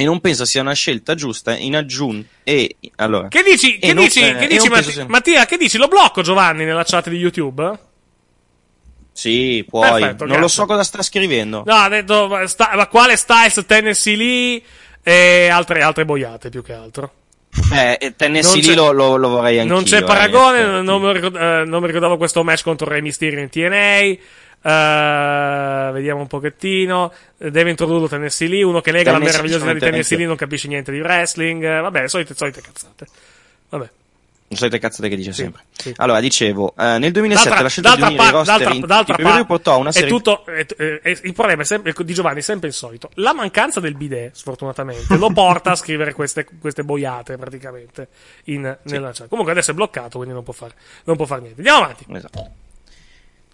E 0.00 0.04
non 0.04 0.20
penso 0.20 0.44
sia 0.44 0.60
una 0.60 0.74
scelta 0.74 1.16
giusta 1.16 1.56
in 1.56 1.74
aggiunta. 1.74 2.28
E 2.44 2.76
allora. 2.96 3.26
Che 3.26 3.42
dici, 3.42 3.78
che 3.78 3.92
non- 3.92 4.04
dici, 4.04 4.20
eh, 4.20 4.36
che 4.36 4.46
dici 4.46 4.68
Matti- 4.68 4.92
sia- 4.92 5.06
Mattia? 5.08 5.44
Che 5.44 5.56
dici? 5.56 5.76
Lo 5.76 5.88
blocco 5.88 6.22
Giovanni 6.22 6.64
nella 6.64 6.84
chat 6.84 7.08
di 7.08 7.16
YouTube? 7.16 7.78
Sì, 9.10 9.64
puoi. 9.68 9.90
Perfetto, 9.90 10.24
non 10.24 10.34
lo 10.34 10.38
grazie. 10.42 10.48
so 10.62 10.66
cosa 10.66 10.84
sta 10.84 11.02
scrivendo. 11.02 11.64
No, 11.66 11.74
ha 11.74 11.88
detto 11.88 12.28
ma 12.28 12.46
sta, 12.46 12.70
ma 12.76 12.86
quale 12.86 13.16
Styles, 13.16 13.64
Tennessee 13.66 14.14
Lee 14.14 14.62
e 15.02 15.48
altre, 15.48 15.82
altre 15.82 16.04
boiate 16.04 16.48
più 16.48 16.62
che 16.62 16.72
altro. 16.74 17.12
Eh, 17.72 18.14
Tennessee 18.16 18.74
lo, 18.74 18.92
lo- 18.92 19.16
lo 19.16 19.28
vorrei 19.28 19.58
anch'io. 19.58 19.74
non 19.74 19.84
c'è 19.84 19.98
eh, 19.98 20.02
paragone, 20.04 20.60
effetti. 20.60 20.84
non, 20.84 21.00
mi 21.02 21.12
ricord- 21.12 21.36
eh, 21.36 21.64
non 21.66 21.80
mi 21.80 21.86
ricordavo 21.86 22.16
questo 22.16 22.42
match 22.42 22.62
contro 22.62 22.88
Rey 22.88 23.00
Mysterio 23.02 23.40
in 23.40 23.48
TNA. 23.48 24.18
Eh, 24.60 25.92
vediamo 25.92 26.20
un 26.20 26.26
pochettino. 26.26 27.12
Eh, 27.38 27.50
Deve 27.50 27.70
introdurlo 27.70 28.08
Tennessee 28.08 28.48
Lee, 28.48 28.62
uno 28.62 28.80
che 28.80 28.90
lega 28.92 29.10
la 29.12 29.18
Tennessee- 29.18 29.36
meravigliosità 29.42 29.72
di 29.72 29.78
Tennessee- 29.78 29.90
Tennessee 29.90 30.16
Lee, 30.18 30.26
non 30.26 30.36
capisce 30.36 30.68
niente 30.68 30.92
di 30.92 31.00
wrestling. 31.00 31.62
Eh, 31.64 31.80
Vabbè, 31.80 32.08
solite, 32.08 32.34
solite 32.34 32.60
cazzate. 32.60 33.06
Vabbè. 33.68 33.88
Le 34.50 34.56
solite 34.56 34.78
cazzate 34.78 35.10
che 35.10 35.16
dice 35.16 35.32
sempre. 35.32 35.62
sì. 35.76 35.92
Allora, 35.96 36.20
dicevo, 36.20 36.72
eh, 36.78 36.96
nel 36.98 37.12
2007 37.12 37.48
D'altra- 37.48 37.62
la 37.62 37.68
scelta 37.68 37.94
di 37.94 38.00
d'altra 38.00 38.06
unire 38.08 38.22
i 38.22 38.30
par- 38.30 38.34
roster 38.34 38.56
d'altra- 38.58 38.74
in 38.74 38.86
d'altra 38.86 39.14
i 39.18 39.22
par- 39.22 39.46
portò 39.46 39.72
a 39.72 39.76
una 39.76 39.88
è 39.90 39.92
serie 39.92 40.08
tutto, 40.08 40.46
è- 40.46 40.64
è- 40.66 41.00
è- 41.02 41.20
il 41.24 41.32
problema 41.34 41.62
è 41.62 41.64
sempre, 41.66 41.92
di 41.96 42.14
Giovanni 42.14 42.38
è 42.38 42.42
sempre 42.42 42.68
il 42.68 42.74
solito. 42.74 43.10
La 43.16 43.34
mancanza 43.34 43.78
del 43.80 43.94
bidet, 43.94 44.34
sfortunatamente, 44.34 45.16
lo 45.18 45.30
porta 45.32 45.72
a 45.72 45.74
scrivere 45.76 46.14
queste, 46.14 46.46
queste 46.60 46.82
boiate 46.82 47.36
praticamente 47.36 48.08
in, 48.44 48.74
nella 48.84 49.12
chat. 49.12 49.28
Comunque 49.28 49.52
adesso 49.52 49.72
è 49.72 49.74
bloccato, 49.74 50.16
quindi 50.16 50.32
non 50.32 50.42
può 50.44 50.54
fare, 50.54 50.72
non 51.04 51.16
può 51.16 51.26
fare 51.26 51.42
niente. 51.42 51.58
Andiamo 51.60 51.84
avanti. 51.84 52.06
Esatto. 52.10 52.50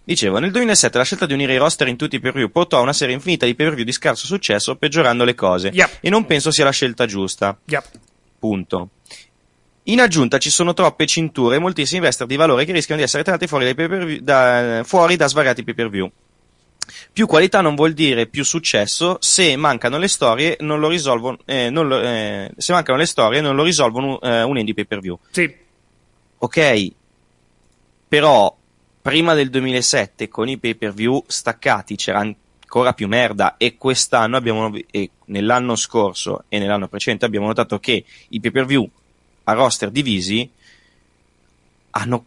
Dicevo, 0.03 0.37
nel 0.37 0.51
2007 0.51 0.97
la 0.99 1.03
scelta 1.03 1.25
di 1.25 1.33
unire 1.33 1.53
i 1.53 1.57
roster 1.57 1.87
in 1.87 1.97
tutti 1.97 2.15
i 2.15 2.19
pay-per-view 2.19 2.51
portò 2.51 2.77
a 2.77 2.81
una 2.81 2.93
serie 2.93 3.15
infinita 3.15 3.45
di 3.47 3.55
pay-per-view 3.55 3.83
di 3.85 3.91
scarso 3.91 4.25
successo, 4.27 4.75
peggiorando 4.75 5.23
le 5.23 5.33
cose. 5.33 5.69
Yep. 5.73 5.97
E 6.01 6.09
non 6.09 6.25
penso 6.25 6.51
sia 6.51 6.63
la 6.63 6.69
scelta 6.71 7.05
giusta. 7.07 7.57
Yep. 7.65 7.83
Punto. 8.37 8.89
In 9.87 9.99
aggiunta 9.99 10.39
ci 10.39 10.49
sono 10.49 10.73
troppe 10.73 11.05
cinture 11.05 11.57
e 11.57 11.59
moltissimi 11.59 11.99
wrestler 11.99 12.27
di 12.27 12.35
valore 12.35 12.65
che 12.65 12.71
rischiano 12.71 12.99
di 12.99 13.05
essere 13.05 13.23
tirati 13.23 13.45
fuori, 13.45 14.19
da, 14.21 14.81
fuori 14.83 15.15
da 15.15 15.27
svariati 15.27 15.63
pay-per-view. 15.63 16.11
Più 17.13 17.27
qualità 17.27 17.61
non 17.61 17.75
vuol 17.75 17.93
dire 17.93 18.25
più 18.25 18.43
successo 18.43 19.17
se 19.19 19.55
mancano 19.55 19.97
le 19.97 20.07
storie, 20.07 20.57
non 20.61 20.79
lo 20.79 20.87
risolvono, 20.87 21.37
eh, 21.45 21.69
non 21.69 21.87
lo- 21.87 22.01
eh, 22.01 22.51
se 22.57 22.73
mancano 22.73 22.97
le 22.97 23.05
storie 23.05 23.41
non 23.41 23.55
lo 23.55 23.63
risolvono 23.63 24.19
eh, 24.21 24.41
unendo 24.41 24.71
i 24.71 24.73
pay-per-view. 24.73 25.19
Sì. 25.29 25.55
Ok, 26.37 26.91
però 28.07 28.55
prima 29.01 29.35
del 29.35 29.51
2007 29.51 30.27
con 30.27 30.49
i 30.49 30.57
pay-per-view 30.57 31.25
staccati 31.27 31.95
c'era 31.95 32.19
ancora 32.19 32.93
più 32.93 33.07
merda 33.07 33.55
e 33.57 33.77
quest'anno 33.77 34.35
abbiamo 34.35 34.75
e 34.89 35.11
nell'anno 35.25 35.75
scorso 35.75 36.45
e 36.49 36.57
nell'anno 36.57 36.87
precedente 36.87 37.25
abbiamo 37.25 37.45
notato 37.45 37.79
che 37.79 38.03
i 38.29 38.39
pay-per-view 38.39 38.89
a 39.45 39.53
roster 39.53 39.89
divisi 39.89 40.49
hanno 41.91 42.25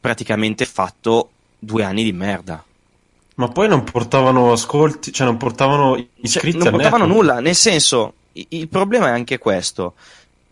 praticamente 0.00 0.64
fatto 0.64 1.30
due 1.58 1.84
anni 1.84 2.04
di 2.04 2.12
merda. 2.12 2.64
Ma 3.34 3.48
poi 3.48 3.68
non 3.68 3.84
portavano 3.84 4.52
ascolti, 4.52 5.12
cioè 5.12 5.26
non 5.26 5.36
portavano 5.36 5.96
iscritti 6.16 6.58
non 6.58 6.70
portavano 6.70 7.04
network. 7.06 7.26
nulla, 7.26 7.40
nel 7.40 7.54
senso, 7.54 8.14
il 8.32 8.68
problema 8.68 9.08
è 9.08 9.10
anche 9.10 9.38
questo. 9.38 9.94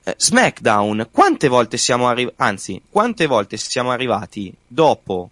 Eh, 0.02 0.14
SmackDown, 0.16 1.08
quante 1.10 1.48
volte 1.48 1.76
siamo 1.76 2.08
arrivati, 2.08 2.36
anzi, 2.38 2.80
quante 2.88 3.26
volte 3.26 3.56
siamo 3.56 3.90
arrivati 3.90 4.52
dopo 4.66 5.30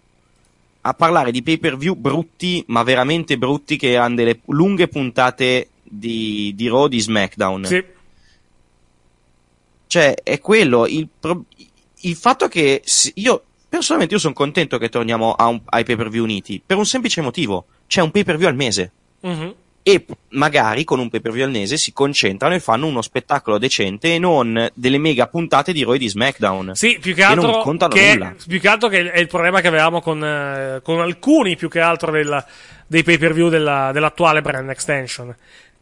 a 0.82 0.94
parlare 0.94 1.30
di 1.30 1.42
pay 1.42 1.58
per 1.58 1.76
view 1.76 1.94
brutti, 1.94 2.62
ma 2.68 2.82
veramente 2.82 3.38
brutti, 3.38 3.76
che 3.76 3.96
hanno 3.96 4.16
delle 4.16 4.40
lunghe 4.46 4.88
puntate 4.88 5.68
di, 5.82 6.52
di 6.54 6.68
Raw 6.68 6.86
di 6.86 7.00
SmackDown. 7.00 7.64
Sì. 7.64 7.84
Cioè, 9.88 10.14
è 10.22 10.38
quello. 10.38 10.86
Il, 10.86 11.08
pro- 11.18 11.44
il 12.02 12.14
fatto 12.14 12.46
che 12.46 12.82
io, 13.14 13.42
personalmente, 13.68 14.14
io 14.14 14.20
sono 14.20 14.34
contento 14.34 14.78
che 14.78 14.88
torniamo 14.88 15.34
un- 15.36 15.60
ai 15.64 15.82
pay 15.84 15.96
per 15.96 16.08
view 16.10 16.22
uniti. 16.22 16.62
Per 16.64 16.76
un 16.76 16.86
semplice 16.86 17.20
motivo: 17.20 17.66
c'è 17.88 18.00
un 18.02 18.12
pay 18.12 18.22
per 18.22 18.36
view 18.36 18.48
al 18.48 18.54
mese. 18.54 18.92
Mhm. 19.20 19.54
E 19.82 20.04
magari 20.30 20.84
con 20.84 20.98
un 20.98 21.08
pay 21.08 21.20
per 21.20 21.32
view 21.32 21.46
al 21.46 21.50
mese 21.50 21.78
si 21.78 21.94
concentrano 21.94 22.54
e 22.54 22.60
fanno 22.60 22.84
uno 22.86 23.00
spettacolo 23.00 23.56
decente 23.56 24.14
e 24.14 24.18
non 24.18 24.68
delle 24.74 24.98
mega 24.98 25.26
puntate 25.28 25.72
di 25.72 25.82
e 25.82 25.96
di 25.98 26.08
SmackDown. 26.08 26.72
Sì, 26.74 26.98
più 27.00 27.14
che 27.14 27.22
non 27.22 27.38
altro, 27.38 27.62
contano 27.62 27.94
che, 27.94 28.12
nulla. 28.12 28.34
più 28.46 28.60
che 28.60 28.68
altro 28.68 28.88
che 28.90 29.10
è 29.10 29.18
il 29.18 29.28
problema 29.28 29.62
che 29.62 29.68
avevamo 29.68 30.02
con, 30.02 30.22
eh, 30.22 30.80
con 30.82 31.00
alcuni 31.00 31.56
più 31.56 31.70
che 31.70 31.80
altro 31.80 32.10
della- 32.12 32.44
dei 32.86 33.02
pay 33.02 33.16
per 33.16 33.32
view 33.32 33.48
della- 33.48 33.90
dell'attuale 33.90 34.42
brand 34.42 34.68
extension. 34.68 35.34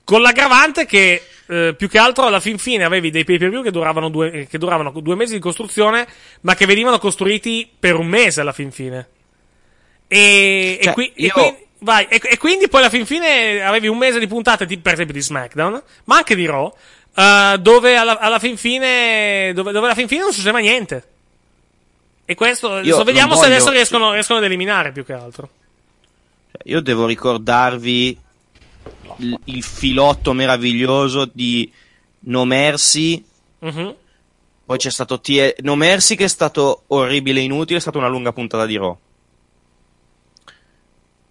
Con 0.07 0.21
l'aggravante 0.21 0.87
che 0.87 1.21
eh, 1.49 1.75
più 1.77 1.89
che 1.89 1.99
altro 1.99 2.27
alla 2.27 2.39
fin 2.39 2.59
fine 2.59 2.85
avevi 2.85 3.11
dei 3.11 3.25
pay 3.25 3.39
per 3.39 3.51
view 3.51 3.61
che 3.65 3.73
duravano, 3.73 4.09
due, 4.09 4.31
eh, 4.31 4.47
che 4.47 4.57
duravano 4.57 4.93
due 5.01 5.17
mesi 5.17 5.35
di 5.35 5.41
costruzione, 5.41 6.07
ma 6.43 6.55
che 6.55 6.65
venivano 6.65 7.01
costruiti 7.01 7.69
per 7.77 7.97
un 7.97 8.07
mese 8.07 8.41
alla 8.41 8.53
fin 8.53 8.71
fine. 8.71 9.09
E, 10.07 10.79
e 10.79 10.85
Cioè, 10.85 10.93
qui- 10.93 11.13
e 11.17 11.25
io- 11.25 11.33
qui- 11.33 11.57
vai, 11.81 12.07
e, 12.09 12.21
e 12.23 12.39
quindi 12.39 12.69
poi 12.69 12.83
alla 12.83 12.89
fin 12.91 13.05
fine 13.05 13.61
avevi 13.63 13.89
un 13.89 13.99
mese 13.99 14.21
di 14.21 14.29
puntate, 14.29 14.65
di- 14.65 14.79
per 14.79 14.93
esempio 14.93 15.13
di 15.15 15.21
SmackDown, 15.21 15.83
ma 16.05 16.17
anche 16.19 16.37
di 16.37 16.47
Raw, 16.47 16.73
eh, 17.13 17.57
dove 17.59 17.97
alla, 17.97 18.21
alla 18.21 18.39
fin 18.39 18.57
fine, 18.57 19.51
dove, 19.55 19.73
dove 19.73 19.87
alla 19.87 19.97
fin 19.97 20.07
fine 20.07 20.21
non 20.21 20.31
succedeva 20.33 20.59
niente. 20.61 21.05
E 22.25 22.35
questo, 22.37 22.75
adesso 22.75 23.03
vediamo 23.03 23.35
se 23.35 23.41
voglio- 23.41 23.55
adesso 23.55 23.71
riescono, 23.71 24.13
riescono 24.13 24.39
ad 24.39 24.45
eliminare 24.45 24.93
più 24.93 25.05
che 25.05 25.13
altro. 25.15 25.49
Io 26.65 26.81
devo 26.81 27.07
ricordarvi 27.07 28.19
il, 29.19 29.39
il 29.45 29.63
filotto 29.63 30.33
meraviglioso 30.33 31.29
di 31.33 31.71
No 32.21 32.45
Mercy. 32.45 33.25
Mhm. 33.61 33.95
Poi 34.67 34.79
c'è 34.79 34.91
stato 34.91 35.21
T- 35.21 35.57
No 35.61 35.77
Mercy 35.77 36.17
che 36.17 36.25
è 36.25 36.29
stato 36.29 36.83
orribile 36.89 37.41
e 37.41 37.45
inutile, 37.45 37.79
è 37.79 37.81
stata 37.81 37.99
una 37.99 38.09
lunga 38.09 38.33
puntata 38.33 38.67
di 38.67 38.77
Raw. 38.77 38.99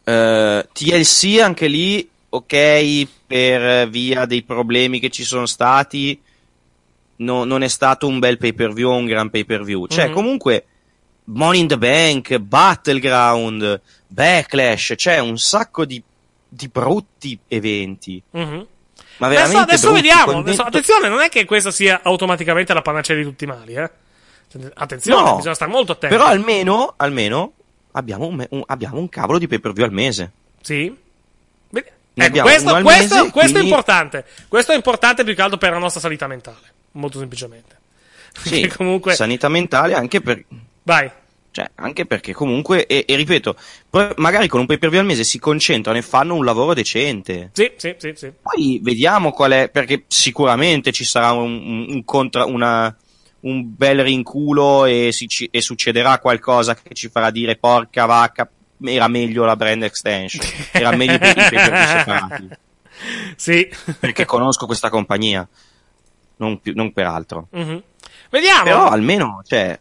Eh, 0.03 0.67
TLC 0.71 1.39
anche 1.41 1.67
lì, 1.67 2.07
ok, 2.29 3.07
per 3.27 3.89
via 3.89 4.25
dei 4.25 4.43
problemi 4.43 4.99
che 4.99 5.09
ci 5.09 5.23
sono 5.23 5.45
stati, 5.47 6.19
no- 7.17 7.43
non 7.43 7.63
è 7.63 7.67
stato 7.67 8.07
un 8.07 8.19
bel 8.19 8.37
pay 8.37 8.53
per 8.53 8.71
view, 8.71 8.91
un 8.91 9.05
gran 9.05 9.29
pay 9.29 9.43
per 9.45 9.63
view. 9.63 9.87
Cioè, 9.87 10.07
Mhm. 10.07 10.13
comunque, 10.13 10.65
Money 11.25 11.59
in 11.61 11.67
the 11.67 11.77
Bank, 11.77 12.37
Battleground, 12.37 13.81
Backlash, 14.07 14.93
c'è 14.95 15.19
un 15.19 15.37
sacco 15.39 15.83
di, 15.85 16.01
di 16.47 16.67
brutti 16.67 17.37
eventi. 17.47 18.21
Mhm. 18.31 18.67
Ma 19.17 19.27
Adesso, 19.27 19.41
veramente 19.43 19.71
adesso 19.71 19.87
brutti, 19.91 20.01
vediamo. 20.01 20.25
con 20.25 20.35
Adesso, 20.41 20.45
dentro- 20.45 20.65
attenzione, 20.67 21.09
non 21.09 21.21
è 21.21 21.29
che 21.29 21.45
questa 21.45 21.71
sia 21.71 22.01
automaticamente 22.03 22.73
la 22.73 22.81
panacea 22.81 23.15
di 23.15 23.23
tutti 23.23 23.43
i 23.45 23.47
mali, 23.47 23.73
eh. 23.75 23.89
Attenzione, 24.73 25.21
No, 25.29 25.35
bisogna 25.37 25.53
stare 25.55 25.71
molto 25.71 25.93
attenti. 25.93 26.15
Però 26.15 26.27
almeno, 26.27 26.93
almeno 26.97 27.53
abbiamo 27.93 28.25
un, 28.27 28.45
un- 28.49 28.63
abbiamo 28.67 28.99
un 28.99 29.09
cavolo 29.09 29.37
di 29.37 29.47
pay 29.47 29.59
per 29.59 29.73
view 29.73 29.85
al 29.85 29.91
mese. 29.91 30.31
Sì. 30.61 31.03
Ne 32.17 32.27
Ecco, 32.27 32.41
questo, 32.43 32.71
questo- 32.71 32.83
mese, 32.85 33.07
questo 33.07 33.27
è 33.27 33.31
quindi- 33.31 33.59
importante. 33.69 34.25
Questo 34.47 34.71
è 34.71 34.75
importante 34.75 35.23
più 35.25 35.35
che 35.35 35.41
altro 35.41 35.57
per 35.57 35.71
la 35.71 35.77
nostra 35.79 35.99
salita 35.99 36.27
mentale. 36.27 36.71
Molto 36.93 37.19
semplicemente. 37.19 37.75
Sì, 38.41 38.67
comunque. 38.77 39.13
sanità 39.15 39.49
mentale 39.49 39.93
anche 39.95 40.21
per... 40.21 40.41
Vai. 40.83 41.11
Cioè, 41.55 41.71
anche 41.75 42.05
perché 42.05 42.33
comunque, 42.33 42.85
e, 42.85 43.05
e 43.07 43.15
ripeto, 43.15 43.55
magari 44.17 44.49
con 44.49 44.59
un 44.59 44.65
pay 44.65 44.77
per 44.77 44.89
view 44.89 44.99
al 44.99 45.05
mese 45.05 45.23
si 45.23 45.39
concentrano 45.39 45.97
e 45.97 46.01
fanno 46.01 46.35
un 46.35 46.43
lavoro 46.43 46.73
decente. 46.73 47.51
Sì, 47.53 47.71
sì, 47.77 47.95
sì, 47.97 48.11
sì. 48.13 48.29
Poi 48.41 48.81
vediamo 48.83 49.31
qual 49.31 49.51
è, 49.53 49.69
perché 49.69 50.03
sicuramente 50.07 50.91
ci 50.91 51.05
sarà 51.05 51.31
un, 51.31 51.85
un, 51.87 52.03
contra- 52.03 52.43
una- 52.43 52.93
un 53.41 53.73
bel 53.73 54.03
rinculo 54.03 54.83
e, 54.83 55.13
si 55.13 55.27
e 55.49 55.61
succederà 55.61 56.19
qualcosa 56.19 56.75
che 56.75 56.93
ci 56.93 57.07
farà 57.07 57.31
dire 57.31 57.55
porca 57.55 58.03
vacca, 58.05 58.49
era 58.83 59.07
meglio 59.07 59.45
la 59.45 59.55
brand 59.55 59.83
extension, 59.83 60.45
era 60.73 60.93
meglio 60.93 61.13
i 61.13 61.19
pay 61.19 61.31
i 61.31 61.35
pay 61.35 61.49
per 61.51 61.71
view 61.71 61.85
separati. 61.99 62.47
Sì. 63.37 63.69
Perché 63.97 64.25
conosco 64.25 64.65
questa 64.65 64.89
compagnia, 64.89 65.47
non, 66.37 66.59
più- 66.59 66.73
non 66.75 66.91
per 66.91 67.05
altro. 67.07 67.47
Mhm. 67.51 67.81
Vediamo. 68.29 68.63
Però 68.63 68.87
almeno, 68.89 69.41
cioè, 69.45 69.79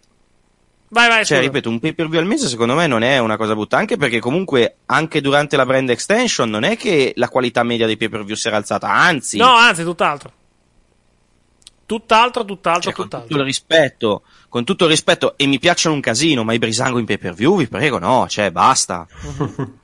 Vai, 0.95 1.09
vai, 1.09 1.25
cioè, 1.25 1.39
scusa. 1.39 1.41
ripeto, 1.41 1.69
un 1.69 1.81
pay 1.81 1.93
per 1.93 2.09
view 2.09 2.21
al 2.21 2.27
mese 2.27 2.47
secondo 2.47 2.77
me 2.77 2.87
non 2.87 3.03
è 3.03 3.19
una 3.19 3.37
cosa 3.37 3.53
brutta, 3.55 3.77
anche 3.77 3.97
perché 3.97 4.21
comunque 4.21 4.77
anche 4.87 5.21
durante 5.21 5.57
la 5.57 5.67
brand 5.67 5.91
extension 5.91 6.49
non 6.49 6.63
è 6.63 6.77
che 6.77 7.13
la 7.17 7.29
qualità 7.29 7.65
media 7.65 7.85
dei 7.87 7.97
pay 7.97 8.09
per 8.09 8.25
view 8.25 8.37
si 8.37 8.47
era 8.47 8.57
alzata, 8.59 8.89
anzi, 8.89 9.37
No, 9.37 9.53
anzi, 9.53 9.83
tutt'altro. 9.83 10.31
Tutt'altro, 11.85 12.45
tutt'altro, 12.45 12.83
cioè, 12.83 12.93
con 12.93 13.05
tutt'altro. 13.07 13.29
tutto 13.29 13.41
il 13.41 13.47
rispetto, 13.47 14.23
con 14.49 14.63
tutto 14.65 14.85
il 14.85 14.91
rispetto, 14.91 15.37
e 15.37 15.47
mi 15.47 15.59
piacciono 15.59 15.97
un 15.97 16.01
casino, 16.01 16.45
ma 16.45 16.53
i 16.53 16.59
Brisango 16.59 16.99
in 17.01 17.07
pay 17.07 17.19
per 17.19 17.35
view, 17.35 17.59
vi 17.59 17.67
prego, 17.67 17.99
no, 17.99 18.27
cioè, 18.29 18.53
basta. 18.53 19.05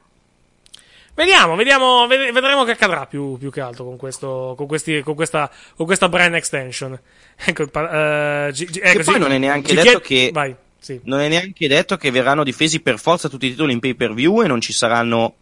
Vediamo, 1.12 1.54
vediamo, 1.56 2.06
ved- 2.06 2.32
vedremo 2.32 2.64
che 2.64 2.70
accadrà 2.70 3.04
più, 3.04 3.36
più 3.36 3.50
che 3.50 3.60
altro 3.60 3.84
con, 3.84 3.96
questo, 3.98 4.54
con, 4.56 4.66
questi, 4.66 5.02
con, 5.02 5.14
questa, 5.14 5.50
con 5.76 5.84
questa 5.84 6.08
brand 6.08 6.34
extension. 6.34 6.98
Ecco, 7.36 7.64
eh, 7.64 8.50
G- 8.52 8.64
G- 8.70 8.80
ecco, 8.82 8.98
Che 8.98 9.04
poi 9.04 9.18
non 9.18 9.32
è 9.32 9.36
neanche 9.38 9.74
detto 9.74 10.00
che 10.00 10.30
Vai, 10.32 10.54
sì. 10.80 11.00
non 11.04 11.20
è 11.20 11.28
neanche 11.28 11.68
detto 11.68 11.96
che 11.96 12.10
verranno 12.10 12.42
difesi 12.42 12.80
per 12.80 12.98
forza 12.98 13.28
tutti 13.28 13.46
i 13.46 13.50
titoli 13.50 13.72
in 13.72 13.80
pay 13.80 13.94
per 13.94 14.12
view 14.12 14.42
e 14.42 14.46
non 14.46 14.60
ci 14.60 14.72
saranno 14.72 15.34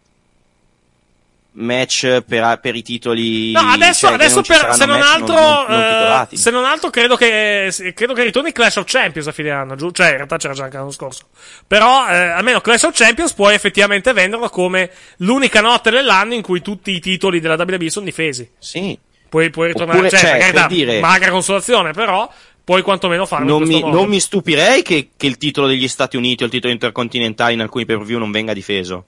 match 1.51 2.21
per, 2.27 2.59
per 2.61 2.75
i 2.75 2.81
titoli 2.81 3.51
No, 3.51 3.59
adesso, 3.59 4.07
cioè, 4.07 4.15
adesso 4.15 4.35
non 4.35 4.43
per, 4.43 4.73
se 4.75 4.85
non 4.85 5.01
altro, 5.01 5.35
non- 5.35 5.65
non 5.67 6.27
eh, 6.29 6.37
se 6.37 6.51
non 6.51 6.65
altro 6.65 6.89
credo 6.89 7.15
che, 7.15 7.73
credo 7.95 8.13
che 8.13 8.23
ritorni 8.23 8.51
Clash 8.51 8.77
of 8.77 8.85
Champions 8.85 9.27
a 9.27 9.31
fine 9.31 9.49
anno, 9.49 9.75
giù? 9.75 9.89
Cioè, 9.91 10.09
in 10.09 10.15
realtà 10.15 10.37
c'era 10.37 10.53
già 10.53 10.65
anche 10.65 10.77
l'anno 10.77 10.91
scorso. 10.91 11.25
Però, 11.65 12.07
eh, 12.07 12.15
almeno 12.15 12.61
Clash 12.61 12.83
of 12.83 12.95
Champions 12.95 13.33
puoi 13.33 13.55
effettivamente 13.55 14.13
venderlo 14.13 14.49
come 14.49 14.91
l'unica 15.17 15.61
notte 15.61 15.89
dell'anno 15.89 16.33
in 16.33 16.41
cui 16.41 16.61
tutti 16.61 16.91
i 16.91 16.99
titoli 16.99 17.39
della 17.39 17.55
WWE 17.55 17.89
sono 17.89 18.05
difesi. 18.05 18.49
Sì. 18.59 18.97
Puoi, 19.27 19.51
puoi 19.51 19.67
ritornare, 19.67 19.99
Oppure, 19.99 20.09
cioè, 20.09 20.19
cioè, 20.19 20.31
per 20.31 20.39
carità, 20.39 20.67
dire- 20.67 20.99
magra 20.99 21.29
consolazione, 21.29 21.91
però 21.93 22.31
puoi 22.69 22.83
quantomeno 22.83 23.25
farlo 23.25 23.47
non 23.47 23.63
in 23.63 23.67
mi, 23.67 23.91
non 23.91 24.07
mi 24.07 24.19
stupirei 24.19 24.83
che, 24.83 25.09
che 25.17 25.25
il 25.25 25.39
titolo 25.39 25.65
degli 25.65 25.87
Stati 25.87 26.17
Uniti 26.17 26.43
o 26.43 26.45
il 26.45 26.51
titolo 26.51 26.71
intercontinentale 26.71 27.53
in 27.53 27.61
alcuni 27.61 27.83
pay 27.83 27.97
per 27.97 28.05
view 28.05 28.19
non 28.19 28.29
venga 28.29 28.53
difeso. 28.53 29.05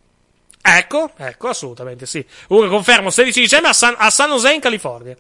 Ecco, 0.64 1.12
ecco, 1.16 1.50
assolutamente 1.50 2.08
sì. 2.08 2.26
Comunque 2.48 2.72
confermo, 2.72 3.12
16 3.12 3.40
dicembre 3.40 3.70
a 3.70 3.74
San, 3.74 3.94
a 3.96 4.10
San 4.10 4.32
Jose 4.32 4.52
in 4.52 4.62
California. 4.62 5.16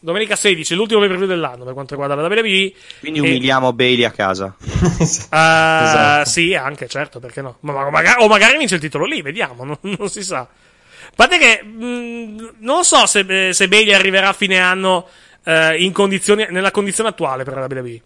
Domenica 0.00 0.36
16, 0.36 0.74
l'ultimo 0.74 1.00
pay 1.00 1.08
per 1.08 1.16
view 1.16 1.28
dell'anno 1.28 1.64
per 1.64 1.72
quanto 1.72 1.94
riguarda 1.94 2.14
la 2.14 2.28
WWE. 2.28 2.72
Quindi 3.00 3.20
E- 3.20 3.22
umiliamo 3.22 3.72
Bailey 3.72 4.04
a 4.04 4.10
casa. 4.10 4.54
Eh, 4.60 5.00
Esatto. 5.00 6.28
Sì, 6.28 6.54
anche, 6.54 6.88
certo, 6.88 7.20
perché 7.20 7.40
no? 7.40 7.56
Ma, 7.60 7.72
ma- 7.72 7.88
magari, 7.88 8.22
o 8.22 8.28
magari 8.28 8.58
vince 8.58 8.74
il 8.74 8.82
titolo 8.82 9.06
lì, 9.06 9.22
vediamo, 9.22 9.64
non, 9.64 9.78
non 9.80 10.10
si 10.10 10.22
sa. 10.22 10.40
A 10.40 11.12
parte 11.16 11.38
che 11.38 11.62
mh, 11.64 12.56
non 12.58 12.84
so 12.84 13.06
se, 13.06 13.54
se 13.54 13.66
Bailey 13.66 13.94
arriverà 13.94 14.28
a 14.28 14.32
fine 14.34 14.58
anno 14.58 15.08
eh, 15.48 15.82
in 15.82 15.92
condizioni, 15.92 16.46
nella 16.50 16.70
condizione 16.70 17.08
attuale 17.08 17.44
per 17.44 17.54
la 17.56 17.66
WWE. 17.66 18.00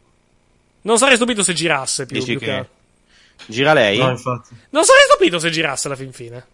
Non 0.82 0.98
sarei 0.98 1.16
stupito 1.16 1.42
se 1.42 1.52
girasse 1.52 2.06
più. 2.06 2.16
Dici 2.18 2.36
più 2.36 2.46
che- 2.46 2.46
che- 2.46 3.44
Gira 3.46 3.72
lei? 3.72 3.98
No, 3.98 4.10
infatti. 4.10 4.54
Non 4.70 4.84
sarei 4.84 5.02
stupito 5.08 5.38
se 5.40 5.50
girasse 5.50 5.88
alla 5.88 5.96
fin 5.96 6.12
fine. 6.12 6.44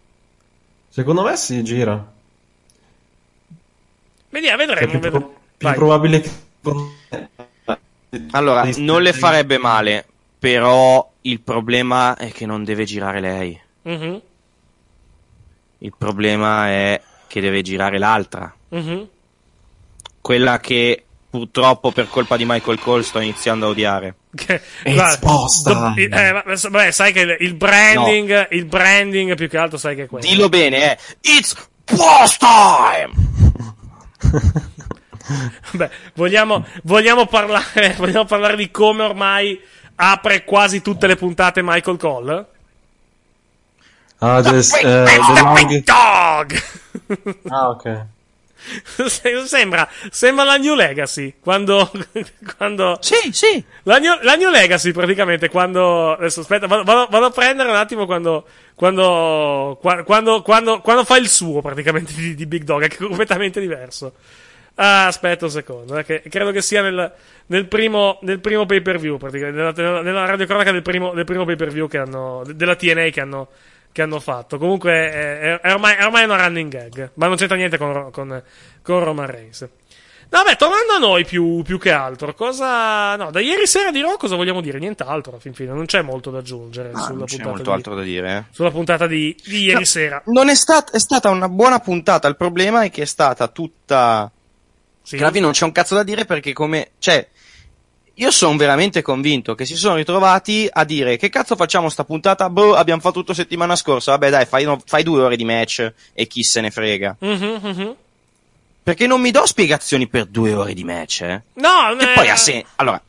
Secondo 0.89 1.21
me 1.23 1.35
si 1.35 1.63
gira. 1.63 2.03
Vediamo, 4.29 4.61
È 4.61 4.65
vedremo. 4.65 4.91
più, 4.91 4.99
vedremo. 4.99 5.33
più 5.57 5.71
probabile 5.73 6.21
che... 6.21 6.31
Allora, 8.31 8.67
non 8.77 9.01
le 9.03 9.13
farebbe 9.13 9.57
male, 9.59 10.05
però 10.39 11.07
il 11.21 11.39
problema 11.41 12.15
è 12.17 12.31
che 12.31 12.45
non 12.47 12.63
deve 12.63 12.85
girare 12.85 13.19
lei. 13.19 13.59
Mhm, 13.83 14.21
Il 15.79 15.93
problema 15.97 16.67
è 16.69 17.01
che 17.27 17.41
deve 17.41 17.61
girare 17.61 17.97
l'altra. 17.99 18.51
mhm. 18.69 19.07
Quella 20.21 20.59
che 20.59 21.03
purtroppo 21.29 21.91
per 21.91 22.07
colpa 22.09 22.37
di 22.37 22.45
Michael 22.45 22.79
Cole 22.79 23.03
sto 23.03 23.19
iniziando 23.19 23.67
a 23.67 23.69
odiare. 23.69 24.15
Che- 24.35 24.61
It's 24.83 24.93
guarda, 24.95 25.17
boss 25.27 25.61
do- 25.63 25.93
time. 25.93 26.03
eh, 26.03 26.31
vabbè, 26.55 26.91
sai 26.91 27.13
che 27.13 27.37
il- 27.39 27.53
branding, 27.55 28.47
il 28.51 28.65
branding 28.65 29.35
più 29.35 29.47
che 29.47 29.57
altro 29.57 29.77
sai 29.77 29.95
che 29.95 30.03
è 30.03 30.07
quello. 30.07 30.25
Dillo 30.27 30.49
bene, 30.49 30.91
eh. 30.93 30.97
It's 31.21 31.55
boss 31.85 32.37
time! 32.37 33.13
Beh, 35.71 35.89
vogliamo, 36.15 36.65
vogliamo, 36.83 37.25
parlare, 37.27 37.93
vogliamo 37.97 38.25
parlare 38.25 38.55
di 38.55 38.71
come 38.71 39.03
ormai 39.03 39.59
apre 39.95 40.43
quasi 40.43 40.81
tutte 40.81 41.05
le 41.07 41.15
puntate 41.15 41.61
Michael 41.63 41.97
Cole? 41.97 42.45
Ah, 44.21 44.41
the, 44.41 44.57
eh, 44.57 44.61
the 44.81 45.17
long... 45.41 45.83
Dog! 45.83 46.61
Ah, 47.49 47.69
ok. 47.69 48.05
Se- 49.07 49.45
sembra, 49.45 49.87
sembra 50.09 50.43
la 50.43 50.57
New 50.57 50.75
Legacy 50.75 51.35
quando, 51.39 51.89
quando 52.57 52.97
sì 53.01 53.31
sì. 53.31 53.63
La 53.83 53.97
New, 53.97 54.17
la 54.21 54.35
New 54.35 54.49
Legacy 54.49 54.91
praticamente 54.91 55.49
quando 55.49 56.13
adesso 56.13 56.41
aspetta 56.41 56.67
vado, 56.67 56.83
vado- 56.83 57.25
a 57.25 57.31
prendere 57.31 57.69
un 57.69 57.75
attimo 57.75 58.05
quando 58.05 58.45
quando 58.75 59.77
qua- 59.81 60.03
quando, 60.03 60.41
quando, 60.41 60.81
quando 60.81 61.03
fa 61.03 61.17
il 61.17 61.29
suo 61.29 61.61
praticamente 61.61 62.13
di, 62.13 62.35
di 62.35 62.45
Big 62.45 62.63
Dog 62.63 62.83
è 62.83 62.95
completamente 62.95 63.59
diverso. 63.59 64.13
Ah, 64.75 65.07
aspetta 65.07 65.43
un 65.43 65.51
secondo 65.51 65.97
eh, 65.97 66.05
che 66.05 66.21
credo 66.29 66.51
che 66.51 66.61
sia 66.61 66.81
nel, 66.81 67.11
nel 67.47 67.65
primo 67.67 68.19
nel 68.21 68.39
primo 68.39 68.65
pay 68.65 68.79
per 68.79 68.97
view 68.97 69.17
praticamente 69.17 69.57
nella, 69.57 69.73
nella, 69.75 70.01
nella 70.01 70.25
radiocronaca 70.25 70.71
del 70.71 70.81
primo, 70.83 71.13
del 71.13 71.25
primo 71.25 71.43
pay 71.43 71.57
per 71.57 71.69
view 71.69 71.89
che 71.89 71.97
hanno 71.97 72.43
della 72.45 72.75
TNA 72.75 73.09
che 73.09 73.19
hanno 73.19 73.49
che 73.91 74.01
hanno 74.01 74.19
fatto. 74.19 74.57
Comunque 74.57 74.91
è, 74.91 75.59
è- 75.59 75.71
ormai, 75.73 75.95
è 75.95 76.05
ormai 76.05 76.23
una 76.25 76.37
running 76.45 76.71
gag, 76.71 77.11
ma 77.15 77.27
non 77.27 77.35
c'entra 77.35 77.55
niente 77.57 77.77
con, 77.77 78.09
con, 78.11 78.41
con 78.81 79.03
Roman 79.03 79.27
Reigns. 79.27 79.67
No, 80.31 80.43
beh, 80.43 80.57
tornando 80.57 80.93
a 80.93 80.99
noi 80.99 81.25
più, 81.25 81.63
più 81.63 81.79
che 81.79 81.91
altro, 81.91 82.35
cosa. 82.35 83.15
No, 83.15 83.31
da 83.31 83.39
ieri 83.39 83.65
sera 83.65 83.89
di 83.89 83.99
Raw 83.99 84.15
cosa 84.15 84.35
vogliamo 84.35 84.61
dire? 84.61 84.77
Nient'altro, 84.77 85.31
alla 85.31 85.41
fin 85.41 85.55
fine, 85.55 85.71
non 85.73 85.87
c'è 85.87 86.03
molto 86.03 86.29
da 86.29 86.37
aggiungere 86.37 86.91
Ah, 86.93 86.99
sulla, 87.01 87.25
c'è 87.25 87.37
puntata 87.37 87.49
molto 87.49 87.63
di, 87.63 87.69
altro 87.71 87.95
da 87.95 88.01
dire 88.03 88.37
eh. 88.37 88.43
sulla 88.53 88.69
puntata 88.69 89.07
di, 89.07 89.35
di 89.43 89.63
ieri 89.63 89.79
No, 89.79 89.85
sera. 89.85 90.21
Non 90.25 90.49
è, 90.49 90.55
stat- 90.55 90.91
è 90.93 90.99
stata 90.99 91.31
una 91.31 91.49
buona 91.49 91.79
puntata. 91.79 92.27
Il 92.27 92.35
problema 92.35 92.83
è 92.83 92.91
che 92.91 93.01
è 93.01 93.05
stata 93.05 93.47
tutta. 93.47 94.31
Sì. 95.01 95.17
Fine 95.17 95.39
non 95.39 95.51
c'è 95.51 95.65
un 95.65 95.71
cazzo 95.71 95.95
da 95.95 96.03
dire 96.03 96.25
perché 96.25 96.53
come. 96.53 96.91
Cioè. 96.99 97.27
Io 98.19 98.31
sono 98.31 98.57
veramente 98.57 99.01
convinto 99.01 99.55
che 99.55 99.65
si 99.65 99.75
sono 99.75 99.95
ritrovati 99.95 100.67
a 100.69 100.83
dire 100.83 101.15
che 101.15 101.29
cazzo 101.29 101.55
facciamo 101.55 101.87
sta 101.89 102.03
puntata? 102.03 102.49
Boh, 102.49 102.75
abbiamo 102.75 102.99
fatto 102.99 103.19
tutto 103.19 103.33
settimana 103.33 103.75
scorsa. 103.75 104.11
Vabbè, 104.11 104.29
dai, 104.29 104.45
fai, 104.45 104.65
no- 104.65 104.81
fai 104.85 105.03
due 105.03 105.21
ore 105.21 105.37
di 105.37 105.45
match 105.45 105.93
e 106.13 106.27
chi 106.27 106.43
se 106.43 106.59
ne 106.59 106.69
frega. 106.69 107.15
Mhm, 107.19 107.59
mhm. 107.61 107.95
Perché 108.83 109.07
non 109.07 109.21
mi 109.21 109.31
do 109.31 109.45
spiegazioni 109.45 110.07
per 110.07 110.25
due 110.25 110.53
ore 110.53 110.73
di 110.73 110.83
match, 110.83 111.21
eh. 111.21 111.41
No, 111.53 111.95
Che 111.97 112.11
eh, 112.11 112.13
poi 112.13 112.29
ha 112.29 112.35
senso. 112.35 112.67
Allora, 112.75 113.01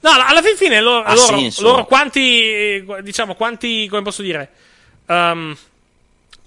No, 0.00 0.10
alla 0.10 0.42
fin 0.42 0.56
fine 0.56 0.80
loro, 0.80 1.12
loro, 1.12 1.48
loro 1.58 1.84
quanti, 1.84 2.84
diciamo, 3.02 3.34
quanti, 3.34 3.88
come 3.88 4.02
posso 4.02 4.22
dire, 4.22 4.50
Ehm, 5.08 5.56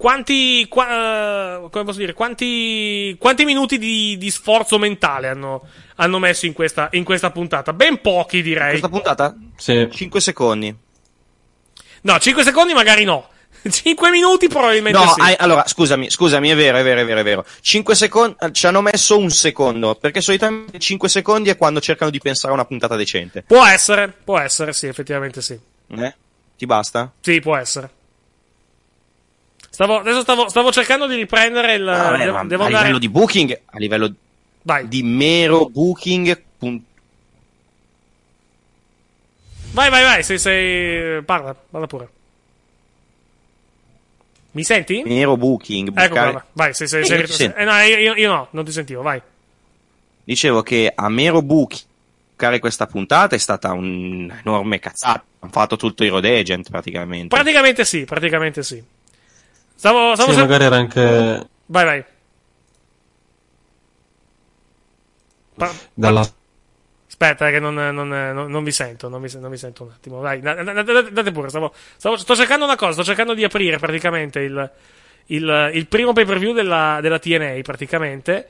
quanti, 0.01 0.65
qua- 0.67 1.57
eh, 1.57 1.69
come 1.69 1.83
posso 1.83 1.99
dire, 1.99 2.13
quanti, 2.13 3.15
quanti 3.19 3.45
minuti 3.45 3.77
di, 3.77 4.17
di 4.17 4.31
sforzo 4.31 4.79
mentale 4.79 5.27
hanno, 5.27 5.61
hanno 5.97 6.17
messo 6.17 6.47
in 6.47 6.53
questa, 6.53 6.87
in 6.93 7.03
questa 7.03 7.29
puntata? 7.29 7.71
Ben 7.71 8.01
pochi 8.01 8.41
direi. 8.41 8.69
questa 8.69 8.89
puntata? 8.89 9.35
Sì. 9.57 9.87
5 9.91 10.19
secondi. 10.19 10.75
No, 12.01 12.17
5 12.17 12.43
secondi 12.43 12.73
magari 12.73 13.03
no. 13.03 13.29
5 13.69 14.09
minuti 14.09 14.47
probabilmente 14.47 14.97
No, 14.97 15.13
sì. 15.13 15.21
hai- 15.21 15.35
allora, 15.37 15.67
scusami, 15.67 16.09
scusami, 16.09 16.49
è 16.49 16.55
vero, 16.55 16.79
è 16.79 16.83
vero, 16.83 17.01
è 17.01 17.05
vero, 17.05 17.19
è 17.19 17.23
vero. 17.23 17.45
5 17.61 17.93
secondi, 17.93 18.35
ci 18.53 18.65
hanno 18.65 18.81
messo 18.81 19.19
un 19.19 19.29
secondo, 19.29 19.93
perché 19.93 20.19
solitamente 20.19 20.79
5 20.79 21.09
secondi 21.09 21.51
è 21.51 21.57
quando 21.57 21.79
cercano 21.79 22.09
di 22.09 22.17
pensare 22.17 22.49
a 22.51 22.55
una 22.55 22.65
puntata 22.65 22.95
decente. 22.95 23.43
Può 23.43 23.63
essere, 23.63 24.11
può 24.23 24.39
essere, 24.39 24.73
sì, 24.73 24.87
effettivamente 24.87 25.43
sì. 25.43 25.59
Eh? 25.89 26.15
Ti 26.57 26.65
basta? 26.65 27.11
Sì, 27.21 27.39
può 27.39 27.55
essere. 27.55 27.99
Stavo, 29.69 29.99
adesso 29.99 30.21
stavo, 30.21 30.49
stavo 30.49 30.71
cercando 30.71 31.07
di 31.07 31.15
riprendere 31.15 31.75
il. 31.75 31.83
Devo, 31.85 32.31
ma 32.33 32.43
devo 32.45 32.63
a 32.63 32.65
andare. 32.65 32.83
livello 32.83 32.97
di 32.99 33.09
booking, 33.09 33.61
a 33.65 33.77
livello 33.77 34.13
di 34.85 35.03
mero 35.03 35.69
booking, 35.69 36.41
pun- 36.57 36.83
Vai, 39.73 39.89
vai, 39.89 40.03
vai, 40.03 40.21
sei, 40.23 40.37
sei... 40.37 41.23
Parla, 41.23 41.55
parla 41.55 41.87
pure. 41.87 42.09
Mi 44.51 44.63
senti? 44.65 45.01
mero 45.05 45.37
booking, 45.37 45.87
Ecco, 45.87 46.07
bucare- 46.09 46.31
guarda, 46.31 46.45
vai, 46.51 46.73
sei, 46.73 46.87
sei, 46.89 47.05
io 47.05 47.25
ti 47.25 47.31
sento. 47.31 47.57
eh, 47.57 47.63
no, 47.63 47.77
io, 47.79 48.13
io 48.15 48.29
no, 48.29 48.47
non 48.51 48.65
ti 48.65 48.71
sentivo, 48.73 49.01
vai. 49.01 49.21
Dicevo 50.25 50.61
che 50.61 50.91
a 50.93 51.07
mero 51.07 51.41
bucare 51.41 52.59
questa 52.59 52.85
puntata 52.85 53.33
è 53.35 53.39
stata 53.39 53.71
un'enorme 53.71 54.79
cazzata. 54.79 55.23
Hanno 55.39 55.51
fatto 55.53 55.77
tutto 55.77 56.03
i 56.03 56.09
road 56.09 56.25
agent 56.25 56.69
praticamente. 56.69 57.27
Praticamente 57.33 57.85
sì, 57.85 58.03
praticamente 58.03 58.63
sì. 58.63 58.83
Stavo, 59.81 60.13
stavo 60.13 60.29
Sì, 60.29 60.37
cer- 60.37 60.47
magari 60.47 60.63
era 60.65 60.75
anche 60.75 61.47
Vai, 61.65 61.85
vai. 61.85 62.05
Pa- 65.55 65.71
dalla 65.95 66.21
Aspetta, 67.07 67.47
eh, 67.47 67.51
che 67.51 67.59
non, 67.59 67.73
non- 67.73 68.07
non- 68.07 68.51
non 68.51 68.63
vi 68.63 68.71
sento, 68.71 69.09
non 69.09 69.19
vi, 69.23 69.27
vi 69.35 69.57
sento 69.57 69.83
un 69.83 69.89
attimo. 69.91 70.19
Vai, 70.19 70.39
da- 70.39 70.53
da- 70.53 70.71
da- 70.73 70.83
da- 70.83 71.01
date 71.09 71.31
pure. 71.31 71.49
Stavo, 71.49 71.73
stavo- 71.97 72.15
sto 72.17 72.35
cercando 72.35 72.65
una 72.65 72.75
cosa, 72.75 72.91
sto 72.91 73.03
cercando 73.03 73.33
di 73.33 73.43
aprire 73.43 73.79
praticamente 73.79 74.39
il, 74.41 74.71
il, 75.27 75.71
il 75.73 75.87
primo 75.87 76.13
pay 76.13 76.25
per 76.25 76.37
view 76.37 76.53
della, 76.53 76.99
della 77.01 77.17
TNA, 77.17 77.59
praticamente. 77.63 78.47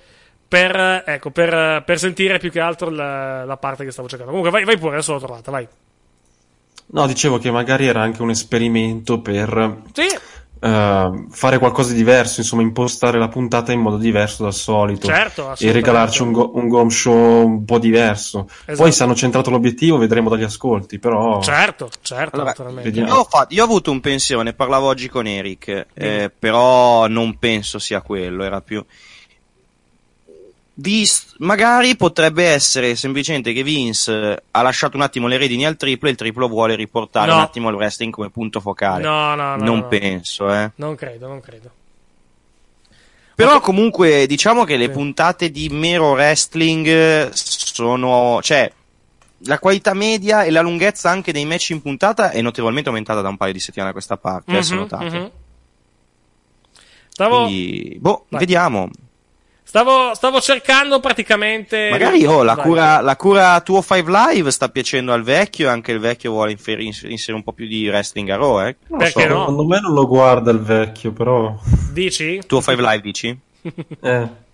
Per, 0.50 1.04
ecco, 1.06 1.32
per, 1.32 1.82
per 1.86 1.98
sentire 1.98 2.40
più 2.40 2.52
che 2.52 2.60
altro 2.60 2.90
la, 2.90 3.46
la 3.46 3.56
parte 3.56 3.86
che 3.86 3.92
stavo 3.92 4.10
cercando. 4.10 4.34
Comunque, 4.34 4.52
vai, 4.58 4.66
vai 4.66 4.78
pure, 4.78 4.96
adesso 4.96 5.14
l'ho 5.14 5.20
trovata, 5.20 5.50
vai. 5.50 5.66
No, 6.88 7.08
dicevo 7.08 7.38
che 7.40 7.50
magari 7.52 7.88
era 7.88 8.02
anche 8.02 8.22
un 8.22 8.32
esperimento 8.32 9.22
per 9.22 9.82
Sì. 9.94 10.08
Eh, 10.64 11.26
fare 11.30 11.58
qualcosa 11.58 11.92
di 11.92 11.98
diverso, 11.98 12.40
insomma, 12.40 12.62
impostare 12.62 13.18
la 13.18 13.28
puntata 13.28 13.72
in 13.72 13.80
modo 13.80 13.98
diverso 13.98 14.44
dal 14.44 14.54
solito 14.54 15.08
Certo, 15.08 15.56
e 15.58 15.72
regalarci 15.72 16.22
un, 16.22 16.32
go- 16.32 16.52
un 16.54 16.68
Gom 16.68 16.90
Show 16.90 17.46
un 17.46 17.66
po' 17.66 17.80
diverso. 17.80 18.48
Esatto. 18.48 18.76
Poi 18.76 18.92
se 18.92 19.04
hanno 19.04 19.16
centrato 19.16 19.50
l'obiettivo 19.50 19.98
vedremo 19.98 20.30
dagli 20.30 20.44
ascolti, 20.44 21.00
però... 21.00 21.42
Certo, 21.42 21.90
certo, 22.02 22.42
Allora. 22.42 22.54
Io 22.84 23.16
ho, 23.16 23.24
fatto- 23.24 23.54
io 23.54 23.64
ho 23.64 23.66
avuto 23.66 23.92
un 23.92 24.00
pensiero, 24.00 24.44
ne 24.44 24.54
parlavo 24.54 24.88
oggi 24.88 25.10
con 25.10 25.26
Eric, 25.26 25.88
eh, 25.94 26.32
però 26.38 27.08
non 27.08 27.38
penso 27.40 27.80
sia 27.80 28.02
quello, 28.02 28.44
era 28.44 28.62
più... 28.62 28.86
Vis- 30.76 31.36
magari 31.40 31.96
potrebbe 31.96 32.46
essere 32.46 32.96
semplicemente 32.96 33.52
che 33.54 33.62
Vince 33.62 34.32
eh, 34.32 34.44
ha 34.52 34.62
lasciato 34.62 34.96
un 34.98 35.04
attimo 35.04 35.28
le 35.28 35.38
redini 35.38 35.66
al 35.66 35.76
triplo 35.76 36.08
e 36.08 36.12
il 36.12 36.18
triplo 36.18 36.48
vuole 36.48 36.76
riportare 36.76 37.28
No. 37.30 37.36
un 37.36 37.42
attimo 37.42 37.70
il 37.70 37.76
wrestling 37.76 38.12
come 38.12 38.30
punto 38.30 38.60
focale. 38.62 39.04
No, 39.04 39.36
no, 39.36 39.56
no, 39.58 39.64
non 39.64 39.80
no. 39.80 39.88
penso, 39.88 40.52
eh. 40.52 40.72
Non 40.76 40.96
credo, 40.96 41.28
non 41.28 41.42
credo. 41.42 41.70
Però 43.36 43.60
comunque 43.60 44.28
diciamo 44.28 44.64
che 44.64 44.78
le 44.78 44.90
puntate 44.90 45.50
di 45.52 45.68
mero 45.70 46.12
wrestling 46.12 46.86
eh, 46.88 47.30
sono... 47.34 48.40
cioè 48.42 48.72
la 49.46 49.58
qualità 49.58 49.94
media 49.96 50.44
e 50.44 50.52
la 50.52 50.62
lunghezza 50.62 51.10
anche 51.10 51.32
dei 51.34 51.46
match 51.46 51.72
in 51.72 51.82
puntata 51.82 52.30
è 52.30 52.42
notevolmente 52.42 52.90
aumentata 52.90 53.22
da 53.22 53.30
un 53.30 53.38
paio 53.38 53.54
di 53.54 53.60
settimane 53.60 53.90
a 53.90 53.94
questa 53.94 54.18
parte, 54.18 54.56
eh, 54.58 54.62
se 54.64 54.74
Mhm, 54.76 54.80
notate. 54.80 55.06
mhm. 55.06 55.32
Stavo, 57.10 57.44
Quindi, 57.46 57.98
boh, 58.00 58.26
Vai. 58.30 58.40
vediamo. 58.40 58.90
Stavo, 59.64 60.14
stavo 60.14 60.42
cercando 60.42 61.00
praticamente. 61.00 61.90
Magari 61.90 62.26
oh, 62.26 62.44
la, 62.44 62.56
cura, 62.56 63.02
la 63.02 63.16
cura 63.16 63.62
tuo 63.62 63.82
5 63.82 64.04
Live 64.12 64.52
sta 64.52 64.70
piacendo 64.70 65.14
al 65.14 65.24
vecchio 65.24 65.68
e 65.68 65.72
anche 65.72 65.92
il 65.92 66.00
vecchio 66.00 66.32
vuole 66.32 66.52
infer- 66.52 66.82
ins- 66.82 67.04
inserire 67.04 67.38
un 67.38 67.44
po' 67.44 67.54
più 67.54 67.68
di 67.68 67.88
wrestling 67.88 68.30
a 68.30 68.36
Raw, 68.36 68.60
eh? 68.62 68.76
Non 68.88 68.98
lo 69.00 69.06
Perché 69.06 69.22
so. 69.22 69.28
no? 69.28 69.40
Secondo 69.40 69.66
me 69.66 69.80
non 69.80 69.94
lo 69.94 70.08
guarda 70.08 70.52
il 70.52 70.60
vecchio, 70.60 71.12
però... 71.12 71.58
Dici? 71.92 72.42
Tuo 72.46 72.62
5 72.62 72.84
Live 72.84 73.02
dici? 73.02 73.40
Eh. 74.02 74.50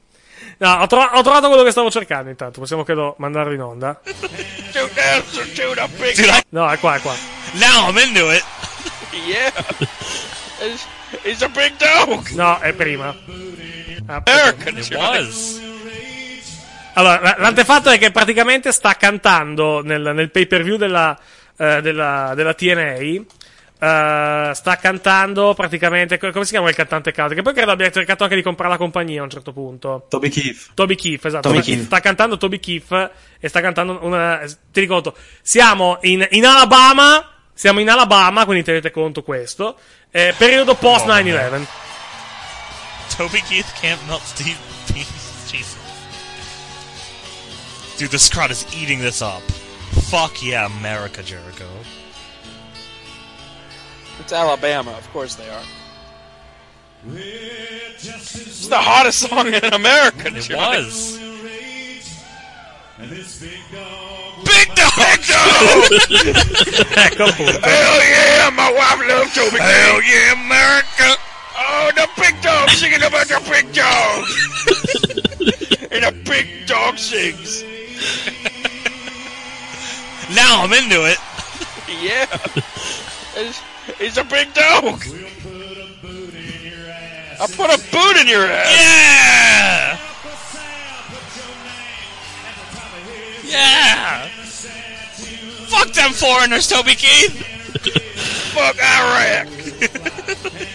No, 0.60 0.74
ho, 0.82 0.88
tro- 0.88 1.10
ho 1.14 1.22
trovato 1.22 1.47
quello 1.47 1.64
che 1.64 1.72
stavo 1.72 1.91
cercando 1.91 2.30
intanto. 2.30 2.60
Possiamo 2.60 2.84
credo 2.84 3.14
mandarlo 3.20 3.53
in 3.53 3.62
onda. 3.62 3.99
No, 6.49 6.70
è 6.70 6.80
qua, 6.80 6.95
è 6.95 6.99
qua. 6.99 7.14
Now 7.53 7.89
I'm 7.89 7.97
into 7.97 8.32
it. 8.32 8.43
Yeah. 9.28 9.51
He's, 10.60 10.86
he's 11.24 11.41
a 11.43 11.49
big 11.49 11.74
dog. 11.78 12.30
No, 12.32 12.60
è 12.60 12.74
prima. 12.74 13.16
American 14.08 14.78
It 14.78 14.93
was. 14.95 15.62
Allora, 16.93 17.20
la- 17.22 17.36
l'antefatto 17.38 17.89
è 17.89 17.97
che 17.99 18.10
praticamente 18.12 18.72
sta 18.72 18.95
cantando 18.95 19.82
nel, 19.84 20.12
nel 20.16 20.32
pay 20.32 20.47
per 20.47 20.64
view 20.64 20.78
della, 20.78 21.18
eh, 21.58 21.82
della, 21.82 22.34
della 22.36 22.53
TNA. 22.53 23.22
eh, 23.80 24.51
sta 24.55 24.78
cantando 24.78 25.53
praticamente. 25.53 26.18
co- 26.18 26.32
Come 26.32 26.45
si 26.45 26.51
chiama 26.51 26.70
il 26.70 26.76
cantante 26.76 27.14
country? 27.14 27.36
Che 27.36 27.41
poi 27.43 27.53
credo 27.53 27.70
abbia 27.72 27.91
cercato 27.91 28.24
anche 28.24 28.36
di 28.36 28.41
comprare 28.41 28.72
la 28.72 28.78
compagnia 28.78 29.22
a 29.22 29.24
un 29.26 29.30
certo 29.30 29.53
punto. 29.53 30.08
Toby 30.10 30.30
Keith. 30.30 30.70
Toby 30.74 30.95
Keith, 30.95 31.26
esatto. 31.26 31.49
Toby 31.49 31.62
sta, 31.62 31.72
Keith. 31.72 31.86
sta 31.86 31.99
cantando 31.99 32.38
Toby 32.38 32.60
Keith 32.60 33.12
e 33.39 33.47
sta 33.47 33.62
cantando 33.62 33.99
una. 34.01 34.39
Ti 34.72 34.80
ricordo, 34.80 35.16
siamo 35.43 35.99
in, 36.01 36.26
in 36.32 36.45
Alabama. 36.45 37.32
Siamo 37.53 37.80
in 37.80 37.89
Alabama, 37.89 38.45
quindi 38.45 38.64
tenete 38.64 38.91
conto 38.91 39.22
questo. 39.24 39.78
eh, 40.12 40.34
periodo 40.38 40.76
post 40.76 41.05
9-11. 41.08 41.66
Toby 43.10 43.41
Keith 43.41 43.72
can't 43.76 44.05
melt 44.08 44.22
Steve 44.24 44.60
Jesus. 45.47 45.78
Dude, 47.97 48.12
this 48.12 48.30
crowd 48.30 48.51
is 48.51 48.66
eating 48.76 48.99
this 48.99 49.22
up. 49.22 49.41
Fuck 50.12 50.43
yeah, 50.43 50.66
America, 50.66 51.24
Jericho. 51.24 51.68
It's 54.20 54.34
Alabama, 54.34 54.91
of 54.91 55.10
course 55.12 55.36
they 55.36 55.49
are. 55.49 55.64
It's 57.10 58.68
the 58.68 58.78
hottest 58.78 59.20
song 59.20 59.53
in 59.53 59.74
America. 59.74 60.28
It 60.28 60.41
Johnny. 60.41 60.86
was. 60.86 61.20
Big 62.99 64.76
dog. 64.76 64.88
ecco 66.97 67.24
oh, 67.24 67.30
appunto. 67.30 67.60
Hell 67.62 67.99
yeah, 68.01 68.49
my 68.53 68.72
wife 68.72 69.01
loves 69.08 69.34
Toby. 69.34 69.58
Hell 69.60 70.01
yeah, 70.01 70.34
America. 70.34 71.18
Dog 72.68 72.76
singing 72.76 73.03
about 73.03 73.28
the 73.28 73.39
big 73.49 73.74
dog. 73.74 74.26
and 75.91 76.03
a 76.03 76.11
big 76.24 76.68
dog 76.68 76.97
sings. 76.97 77.63
Now 80.36 80.63
I'm 80.63 80.74
into 80.74 81.05
it. 81.05 81.18
Yeah. 82.01 82.26
He's, 83.36 83.61
he's 83.97 84.18
a 84.18 84.24
big 84.26 84.53
dog. 84.53 85.01
I 87.39 87.47
put 87.47 87.70
a 87.70 87.78
boot 87.91 88.18
in 88.18 88.28
your 88.28 88.45
ass. 88.45 88.74
Yeah. 88.76 89.97
Yeah. 93.45 94.28
Fuck 95.68 95.93
them 95.93 96.11
foreigners, 96.11 96.68
Toby 96.68 96.95
Keith. 96.95 97.32
Fuck 98.53 98.78
Iraq. 98.78 99.47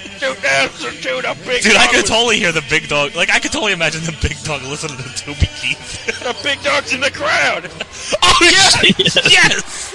to 0.23 1.23
the 1.23 1.37
big 1.47 1.62
Dude, 1.62 1.77
I 1.77 1.87
dog. 1.87 1.95
could 1.95 2.07
totally 2.07 2.39
hear 2.39 2.53
the 2.53 2.64
big 2.70 2.89
dog. 2.89 3.14
Like, 3.14 3.31
I 3.31 3.39
could 3.39 3.53
totally 3.53 3.73
imagine 3.73 4.03
the 4.03 4.16
big 4.23 4.39
dog 4.45 4.62
listening 4.62 4.97
to 4.99 5.11
Toby 5.16 5.49
Keith. 5.59 6.07
The 6.23 6.37
big 6.43 6.62
dog's 6.62 6.93
in 6.93 7.01
the 7.01 7.11
crowd. 7.11 7.70
Oh, 8.25 8.39
yes! 8.43 9.31
yes! 9.31 9.93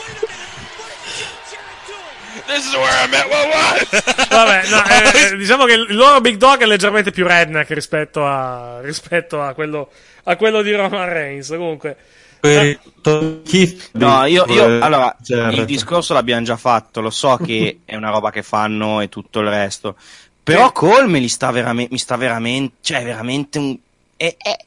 This 2.45 2.65
is 2.65 2.73
where 2.73 2.85
I 2.85 3.07
met 3.07 3.27
my 3.27 3.45
wife. 3.49 3.89
Vabbè, 4.29 4.69
no, 4.69 4.83
eh, 4.87 5.33
eh, 5.33 5.37
diciamo 5.37 5.65
che 5.65 5.73
il 5.73 5.95
loro 5.95 6.21
Big 6.21 6.37
Dog 6.37 6.61
è 6.61 6.65
leggermente 6.65 7.11
più 7.11 7.25
redneck 7.25 7.71
rispetto 7.71 8.25
a, 8.25 8.79
rispetto 8.81 9.41
a, 9.41 9.53
quello, 9.53 9.89
a 10.23 10.35
quello 10.35 10.61
di 10.61 10.73
Roman 10.73 11.09
Reigns. 11.09 11.49
Comunque, 11.49 11.97
No, 13.93 14.25
io, 14.25 14.45
io 14.47 14.65
allora, 14.83 15.15
Jarrett. 15.19 15.57
il 15.57 15.65
discorso 15.65 16.13
l'abbiamo 16.13 16.43
già 16.43 16.57
fatto, 16.57 17.01
lo 17.01 17.09
so 17.09 17.37
che 17.37 17.79
è 17.85 17.95
una 17.95 18.09
roba 18.09 18.31
che 18.31 18.43
fanno 18.43 19.01
e 19.01 19.09
tutto 19.09 19.39
il 19.39 19.47
resto. 19.49 19.95
Però 20.43 20.71
Cole 20.71 21.07
me 21.07 21.19
li 21.19 21.27
sta 21.27 21.51
veramente, 21.51 21.91
mi 21.91 21.97
sta 21.99 22.15
veramente, 22.15 22.75
cioè 22.81 23.03
veramente 23.03 23.57
un... 23.59 23.77
è- 24.15 24.35
è- 24.37 24.57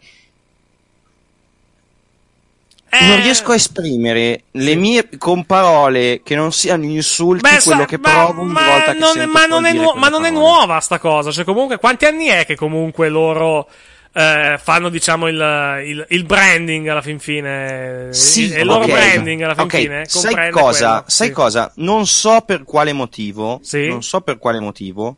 Eh. 2.92 3.06
Non 3.06 3.22
riesco 3.22 3.52
a 3.52 3.54
esprimere 3.54 4.42
le 4.50 4.74
mie 4.74 5.08
con 5.16 5.44
parole 5.44 6.22
che 6.24 6.34
non 6.34 6.50
siano 6.50 6.82
insulti 6.84 7.42
Beh, 7.42 7.62
quello 7.62 7.80
sa- 7.82 7.84
che 7.86 7.98
ma- 7.98 8.10
provo 8.10 8.40
ogni 8.42 8.50
ma 8.52 8.64
volta 8.66 8.92
che 8.92 8.98
non, 8.98 9.12
sento 9.12 9.30
ma 9.30 9.46
non 9.46 9.64
è, 9.64 9.70
quelle 9.76 9.92
ma 9.94 10.08
non 10.08 10.24
è 10.24 10.30
nuova 10.30 10.80
sta 10.80 10.98
cosa. 10.98 11.30
Cioè, 11.30 11.44
comunque, 11.44 11.78
quanti 11.78 12.06
anni 12.06 12.26
è 12.26 12.44
che 12.44 12.56
comunque 12.56 13.08
loro 13.08 13.68
eh, 14.12 14.58
fanno, 14.60 14.88
diciamo, 14.88 15.28
il, 15.28 15.82
il, 15.84 16.06
il 16.08 16.24
branding 16.24 16.86
alla 16.88 17.02
fin 17.02 17.18
fine? 17.18 18.08
Sì, 18.10 18.44
il, 18.44 18.58
il 18.58 18.64
loro 18.64 18.86
branding 18.86 19.42
alla 19.42 19.54
fin 19.54 19.64
Ok, 19.64 19.76
fine? 19.76 20.04
Sai 20.06 20.22
comprende 20.22 20.50
cosa? 20.50 20.88
quello. 20.88 21.04
Sai 21.06 21.26
Sì. 21.28 21.32
cosa? 21.32 21.72
Non 21.76 22.06
so 22.06 22.40
per 22.40 22.64
quale 22.64 22.92
motivo. 22.92 23.60
Sì. 23.62 23.86
Non 23.88 24.02
so 24.02 24.20
per 24.20 24.38
quale 24.38 24.60
motivo. 24.60 25.16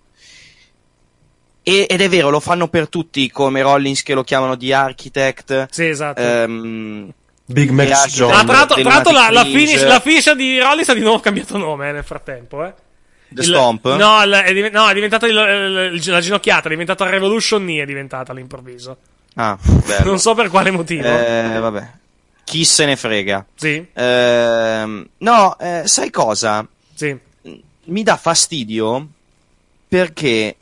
E- 1.64 1.86
ed 1.88 2.00
è 2.00 2.08
vero, 2.08 2.28
lo 2.30 2.40
fanno 2.40 2.68
per 2.68 2.88
tutti, 2.88 3.30
come 3.30 3.62
Rollins 3.62 4.02
che 4.02 4.14
lo 4.14 4.24
chiamano 4.24 4.56
di 4.56 4.72
Architect. 4.72 5.68
Sì, 5.70 5.86
esatto. 5.86 6.20
ehm, 6.20 7.12
Big 7.44 7.70
Max 7.70 8.12
John. 8.14 8.32
Ah, 8.32 8.44
tra 8.44 8.52
l'altro, 8.56 8.74
del 8.76 8.84
tra 8.84 8.94
l'altro 8.94 9.12
la, 9.12 9.30
la, 9.30 9.44
finish, 9.44 9.84
la 9.84 10.00
finisher 10.00 10.34
di 10.34 10.58
Rollins 10.58 10.88
ha 10.88 10.94
di 10.94 11.00
nuovo 11.00 11.20
cambiato 11.20 11.56
nome 11.58 11.88
eh, 11.88 11.92
nel 11.92 12.04
frattempo, 12.04 12.64
eh. 12.64 12.72
The 13.32 13.40
Il- 13.42 13.46
Stomp? 13.48 13.84
No, 13.96 14.22
il- 14.22 14.30
è, 14.44 14.52
diven- 14.52 14.72
no, 14.72 14.88
è 14.88 14.94
diventata 14.94 15.26
il- 15.26 16.00
la 16.06 16.20
ginocchiata, 16.20 16.66
è 16.66 16.70
diventata 16.70 17.08
Revolution 17.08 17.62
Knee, 17.62 17.82
è 17.82 17.86
diventata 17.86 18.32
all'improvviso. 18.32 18.96
Ah, 19.34 19.56
bello. 19.62 20.04
Non 20.04 20.18
so 20.18 20.34
per 20.34 20.48
quale 20.50 20.70
motivo. 20.70 21.06
Eh, 21.06 21.56
vabbè. 21.58 21.90
Chi 22.44 22.64
se 22.64 22.84
ne 22.84 22.96
frega. 22.96 23.44
Sì. 23.54 23.86
Ehm, 23.94 25.08
no, 25.18 25.58
eh, 25.58 25.82
sai 25.86 26.10
cosa? 26.10 26.66
Sì. 26.94 27.16
Mi 27.84 28.02
dà 28.02 28.16
fastidio 28.16 29.06
perché 29.88 30.56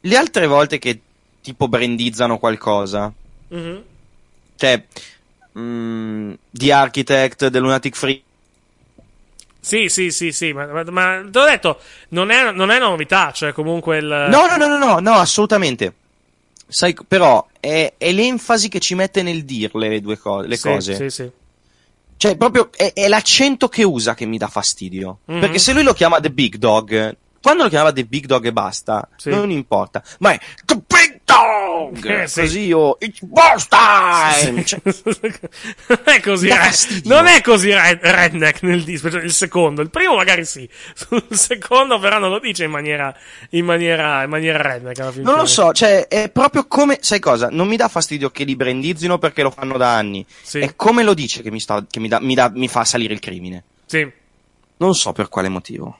le 0.00 0.16
altre 0.16 0.46
volte 0.46 0.78
che 0.78 1.00
tipo 1.40 1.68
brandizzano 1.68 2.38
qualcosa, 2.38 3.12
Mhm. 3.48 3.82
cioè 4.56 4.84
mm, 5.58 6.32
The 6.50 6.72
Architect, 6.72 7.50
The 7.50 7.58
Lunatic 7.58 7.96
Free, 7.96 8.22
Sì, 9.60 9.88
sì, 9.88 10.10
sì, 10.10 10.32
sì, 10.32 10.52
ma, 10.52 10.66
ma, 10.66 10.82
ma 10.84 11.22
te 11.30 11.38
l'ho 11.38 11.44
detto, 11.44 11.80
non 12.10 12.30
è, 12.30 12.50
non 12.52 12.70
è 12.70 12.76
una 12.76 12.88
novità, 12.88 13.30
cioè 13.32 13.52
comunque 13.52 13.98
il... 13.98 14.06
No, 14.06 14.46
no, 14.46 14.56
no, 14.56 14.66
no, 14.66 14.78
no, 14.78 14.98
no, 15.00 15.12
assolutamente. 15.14 15.94
Sai, 16.66 16.96
però 17.06 17.46
è, 17.58 17.94
è 17.98 18.12
l'enfasi 18.12 18.68
che 18.68 18.80
ci 18.80 18.94
mette 18.94 19.22
nel 19.22 19.44
dirle 19.44 19.88
le 19.88 20.00
due 20.00 20.16
cose. 20.18 20.46
Le 20.46 20.56
Sì, 20.56 20.62
cose. 20.68 20.94
Sì, 20.94 21.10
sì. 21.10 21.30
Cioè, 22.16 22.36
proprio 22.36 22.70
è, 22.74 22.92
è 22.94 23.08
l'accento 23.08 23.68
che 23.68 23.82
usa 23.82 24.14
che 24.14 24.24
mi 24.26 24.38
dà 24.38 24.46
fastidio. 24.48 25.18
Mhm. 25.24 25.40
Perché 25.40 25.58
se 25.58 25.72
lui 25.72 25.82
lo 25.82 25.92
chiama 25.94 26.20
The 26.20 26.30
Big 26.30 26.56
Dog, 26.56 27.16
quando 27.42 27.62
lo 27.64 27.68
chiamava 27.68 27.92
The 27.92 28.04
Big 28.04 28.26
Dog 28.26 28.46
e 28.46 28.52
basta, 28.52 29.08
Sì. 29.16 29.30
non 29.30 29.50
importa. 29.50 30.02
Ma 30.18 30.32
è 30.32 30.40
The 30.64 30.76
Big 30.86 31.09
Dog! 31.30 32.04
Eh, 32.22 32.26
sì. 32.26 32.40
Così 32.40 32.60
io, 32.66 32.96
It's 33.00 33.20
boss 33.22 33.66
time! 33.68 34.64
Cioè, 34.64 34.80
non 34.84 35.98
è 36.04 36.20
così, 36.20 36.48
re- 36.48 36.54
fastidio. 36.54 37.14
non 37.14 37.26
è 37.26 37.40
così 37.40 37.72
red- 37.72 38.00
redneck 38.02 38.62
nel 38.62 38.82
disco, 38.84 39.10
cioè 39.10 39.22
il 39.22 39.32
secondo, 39.32 39.80
il 39.82 39.90
primo 39.90 40.16
magari 40.16 40.44
sì, 40.44 40.68
sul 40.94 41.24
secondo 41.30 41.98
però 41.98 42.18
non 42.18 42.30
lo 42.30 42.38
dice 42.38 42.64
in 42.64 42.70
maniera, 42.70 43.14
in 43.50 43.64
maniera, 43.64 44.22
in 44.24 44.30
maniera 44.30 44.60
redneck 44.60 44.98
alla 45.00 45.12
fin 45.12 45.22
non 45.22 45.34
lo 45.34 45.44
fine. 45.44 45.52
so, 45.52 45.72
cioè, 45.72 46.06
è 46.08 46.30
proprio 46.30 46.66
come, 46.66 46.98
sai 47.00 47.20
cosa? 47.20 47.48
Non 47.50 47.68
mi 47.68 47.76
dà 47.76 47.88
fastidio 47.88 48.30
che 48.30 48.44
li 48.44 48.56
brandizzino 48.56 49.18
perché 49.18 49.42
lo 49.42 49.50
fanno 49.50 49.76
da 49.78 49.94
anni. 49.96 50.24
Sì. 50.42 50.58
È 50.60 50.74
come 50.76 51.02
lo 51.02 51.14
dice 51.14 51.42
che 51.42 51.50
mi, 51.50 51.60
sta, 51.60 51.84
che 51.88 52.00
mi, 52.00 52.08
dà- 52.08 52.20
mi 52.20 52.34
dà- 52.34 52.50
mi 52.54 52.68
fa 52.68 52.84
salire 52.84 53.14
il 53.14 53.20
crimine. 53.20 53.64
Sì. 53.86 54.08
Non 54.78 54.94
so 54.94 55.12
per 55.12 55.28
quale 55.28 55.48
motivo. 55.48 55.98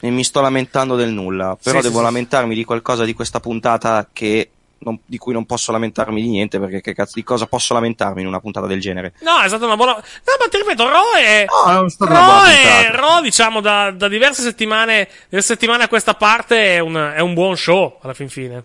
E 0.00 0.10
mi 0.10 0.24
sto 0.24 0.40
lamentando 0.40 0.96
del 0.96 1.10
nulla. 1.10 1.56
Però 1.62 1.76
Sì, 1.78 1.82
sì, 1.82 1.88
devo 1.88 1.98
sì. 1.98 2.04
lamentarmi 2.04 2.54
di 2.54 2.64
qualcosa 2.64 3.04
di 3.04 3.12
questa 3.14 3.38
puntata 3.40 4.08
che 4.12 4.48
non- 4.80 4.98
di 5.06 5.18
cui 5.18 5.32
non 5.32 5.46
posso 5.46 5.72
lamentarmi 5.72 6.20
di 6.20 6.28
niente. 6.28 6.58
Perché 6.58 6.80
che 6.80 6.94
cazzo 6.94 7.12
di 7.14 7.22
cosa 7.24 7.46
posso 7.46 7.74
lamentarmi 7.74 8.20
in 8.20 8.26
una 8.26 8.40
puntata 8.40 8.66
del 8.66 8.80
genere? 8.80 9.14
No, 9.20 9.40
è 9.40 9.48
stata 9.48 9.64
una 9.66 9.76
buona. 9.76 9.92
No, 9.94 10.02
ma 10.38 10.48
ti 10.50 10.56
ripeto, 10.58 10.88
Raw 10.88 11.12
è. 11.16 11.46
No, 11.48 11.84
è 11.86 11.90
stata 11.90 12.10
una 12.10 12.20
Raw 12.20 12.28
buona 12.28 12.50
è. 12.50 12.90
Raw, 12.90 13.20
diciamo, 13.22 13.60
da, 13.60 13.90
da 13.90 14.08
diverse 14.08 14.42
settimane. 14.42 15.08
Diverse 15.28 15.48
settimane 15.48 15.84
a 15.84 15.88
questa 15.88 16.14
parte 16.14 16.74
è 16.74 16.78
un, 16.78 16.94
è 17.14 17.20
un 17.20 17.34
buon 17.34 17.56
show, 17.56 17.98
alla 18.02 18.14
fin 18.14 18.28
fine. 18.28 18.64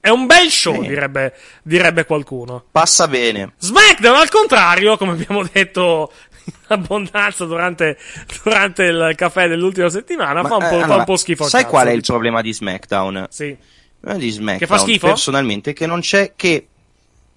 È 0.00 0.10
un 0.10 0.26
bel 0.26 0.50
show, 0.50 0.82
Sì. 0.82 0.88
direbbe, 0.88 1.34
direbbe 1.62 2.04
qualcuno. 2.04 2.62
Passa 2.70 3.08
bene. 3.08 3.54
SmackDown, 3.58 4.16
al 4.20 4.28
contrario, 4.28 4.98
come 4.98 5.12
abbiamo 5.12 5.42
detto 5.50 6.12
in 6.44 6.52
abbondanza 6.66 7.46
durante, 7.46 7.96
durante 8.42 8.82
il 8.82 9.14
caffè 9.16 9.48
dell'ultima 9.48 9.88
settimana, 9.88 10.42
Ma, 10.42 10.48
fa, 10.48 10.54
un 10.56 10.60
po', 10.60 10.66
eh, 10.66 10.78
fa 10.80 10.84
allora, 10.84 10.94
un 10.98 11.04
po' 11.04 11.16
schifo. 11.16 11.44
al 11.44 11.48
Sai 11.48 11.62
cazzo, 11.62 11.72
qual 11.72 11.86
è 11.86 11.90
il 11.92 12.00
diciamo. 12.00 12.18
problema 12.18 12.42
di 12.42 12.52
SmackDown? 12.52 13.26
Sì. 13.30 13.56
Problema 14.04 14.18
di 14.18 14.30
SmackDown, 14.30 14.58
Che 14.58 14.66
fa 14.66 14.78
schifo? 14.78 15.06
personalmente, 15.06 15.72
che 15.72 15.86
non 15.86 16.00
c'è 16.00 16.32
che. 16.36 16.68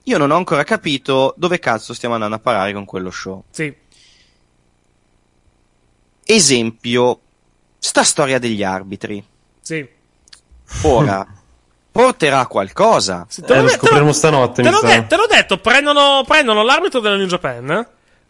Io 0.03 0.17
non 0.17 0.31
ho 0.31 0.35
ancora 0.35 0.63
capito 0.63 1.33
dove 1.37 1.59
cazzo 1.59 1.93
stiamo 1.93 2.13
andando 2.15 2.35
a 2.35 2.39
parare 2.39 2.73
con 2.73 2.83
quello 2.85 3.09
show. 3.11 3.43
Sì. 3.51 3.73
Esempio, 6.23 7.19
sta 7.77 8.03
storia 8.03 8.39
degli 8.39 8.63
arbitri. 8.63 9.23
Sì. 9.61 9.87
Ora, 10.83 11.25
porterà 11.91 12.39
a 12.39 12.47
qualcosa. 12.47 13.25
te 13.33 13.41
Eh, 13.53 13.55
lo 13.57 13.61
l'ho- 13.63 13.69
scopriremo 13.69 14.11
stanotte, 14.11 14.61
Te 14.61 14.67
mi 14.69 14.73
l'ho, 14.73 14.81
sa. 14.81 14.87
de- 14.87 15.07
te 15.07 15.15
l'ho 15.15 15.27
detto, 15.27 15.57
prendono, 15.59 16.23
prendono 16.27 16.63
l'arbitro 16.63 16.99
della 16.99 17.15
New 17.15 17.27
Japan. 17.27 17.87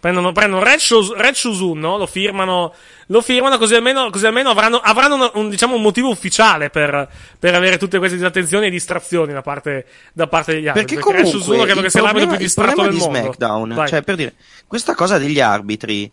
Prendono, 0.07 0.31
prendono 0.31 0.63
Red, 0.63 0.79
Shuz- 0.79 1.13
Red 1.17 1.33
Shuzuno, 1.33 1.97
lo 1.97 2.07
firmano, 2.07 2.73
lo 3.07 3.21
firmano 3.21 3.57
così 3.57 3.75
almeno, 3.75 4.09
così 4.09 4.25
almeno 4.25 4.51
avranno, 4.51 4.77
avranno 4.77 5.15
un, 5.15 5.31
un, 5.33 5.49
diciamo, 5.49 5.75
un 5.75 5.81
motivo 5.81 6.07
ufficiale 6.07 6.69
per, 6.69 7.09
per 7.37 7.53
avere 7.53 7.77
tutte 7.77 7.97
queste 7.97 8.15
disattenzioni 8.15 8.67
e 8.67 8.69
distrazioni 8.69 9.33
da 9.33 9.41
parte, 9.41 9.85
da 10.13 10.27
parte 10.27 10.53
degli 10.53 10.67
arbitri. 10.69 10.95
Perché 10.95 11.01
comunque 11.01 11.29
Red 11.29 11.41
Shuzuno 11.41 11.63
credo 11.65 11.81
che 11.81 11.89
sia 11.89 12.01
l'arbitro 12.01 12.29
più 12.29 12.37
distratto 12.37 12.83
del 12.83 12.91
di 12.91 12.97
mondo. 12.99 13.17
SmackDown, 13.17 13.73
Vai. 13.73 13.87
cioè 13.89 14.01
per 14.01 14.15
dire, 14.15 14.33
questa 14.65 14.95
cosa 14.95 15.17
degli 15.17 15.41
arbitri, 15.41 16.09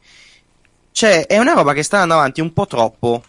cioè 0.91 1.27
è 1.27 1.39
una 1.39 1.53
roba 1.53 1.73
che 1.73 1.85
sta 1.85 2.01
andando 2.01 2.21
avanti 2.21 2.41
un 2.41 2.53
po' 2.53 2.67
troppo. 2.67 3.23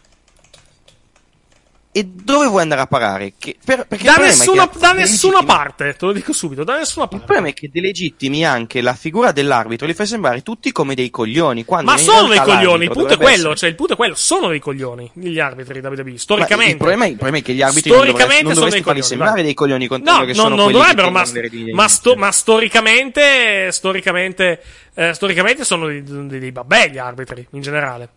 E 1.98 2.04
dove 2.04 2.48
vuoi 2.48 2.62
andare 2.62 2.82
a 2.82 2.88
parare? 2.88 3.36
Che- 3.38 3.56
per- 3.64 3.88
il 3.90 4.02
da 4.02 4.18
nessuna, 4.18 4.68
che 4.68 4.80
da 4.80 4.92
nessuna 4.92 5.44
parte, 5.44 5.96
te 5.98 6.06
lo 6.06 6.12
dico 6.12 6.34
subito, 6.34 6.66
da 6.66 6.76
nessuna 6.76 7.06
Il 7.06 7.10
parte. 7.12 7.26
problema 7.26 7.48
è 7.48 7.54
che 7.54 7.70
delegittimi 7.72 8.44
anche 8.46 8.82
la 8.82 8.94
figura 8.96 9.32
dell'arbitro, 9.32 9.88
li 9.88 9.94
fai 9.94 10.06
sembrare 10.06 10.42
tutti 10.42 10.74
come 10.74 10.94
dei 10.94 11.10
coglioni. 11.10 11.64
Ma 11.66 11.96
sono 11.96 12.28
dei 12.28 12.40
coglioni, 12.40 12.84
il 12.84 12.90
punto 12.92 13.14
è 13.14 13.16
quello, 13.16 13.32
essere- 13.32 13.56
cioè 13.56 13.70
il 13.70 13.76
punto 13.76 13.94
è 13.94 13.96
quello, 13.96 14.14
sono 14.14 14.50
dei 14.50 14.60
coglioni, 14.60 15.10
gli 15.14 15.40
arbitri 15.40 15.80
da 15.80 15.88
WWE, 15.88 16.18
storicamente. 16.18 16.72
il, 16.74 16.78
problema 16.78 17.06
è, 17.06 17.08
il 17.08 17.14
problema 17.16 17.38
è 17.38 17.42
che 17.42 17.54
gli 17.54 17.62
arbitri 17.62 17.90
non, 17.90 18.00
dovresti, 18.00 18.20
Storicamente 18.20 18.44
non 18.44 18.54
sono 18.56 18.70
dei 18.70 18.82
farli 18.82 19.00
coglioni, 19.02 19.08
sembrare 19.08 19.42
dei 19.42 19.54
coglioni 19.54 19.88
con 19.88 20.02
No, 20.02 20.20
che 20.20 20.26
no, 20.28 20.34
sono 20.34 20.56
non 20.56 20.72
dovrebbero, 20.74 21.10
ma, 21.12 21.24
ma, 21.72 21.88
sto- 21.88 22.16
ma 22.18 22.32
storicamente, 22.34 23.72
storicamente, 23.72 24.62
eh, 24.96 25.14
storicamente 25.14 25.64
sono 25.64 25.88
dei, 25.88 26.04
dei, 26.04 26.40
dei 26.40 26.52
babbè 26.52 26.90
gli 26.90 26.98
arbitri, 26.98 27.48
in 27.52 27.62
generale. 27.62 28.10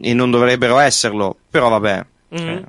E 0.00 0.14
non 0.14 0.30
dovrebbero 0.30 0.78
esserlo, 0.78 1.36
però 1.50 1.68
vabbè. 1.68 2.04
Mhm. 2.30 2.64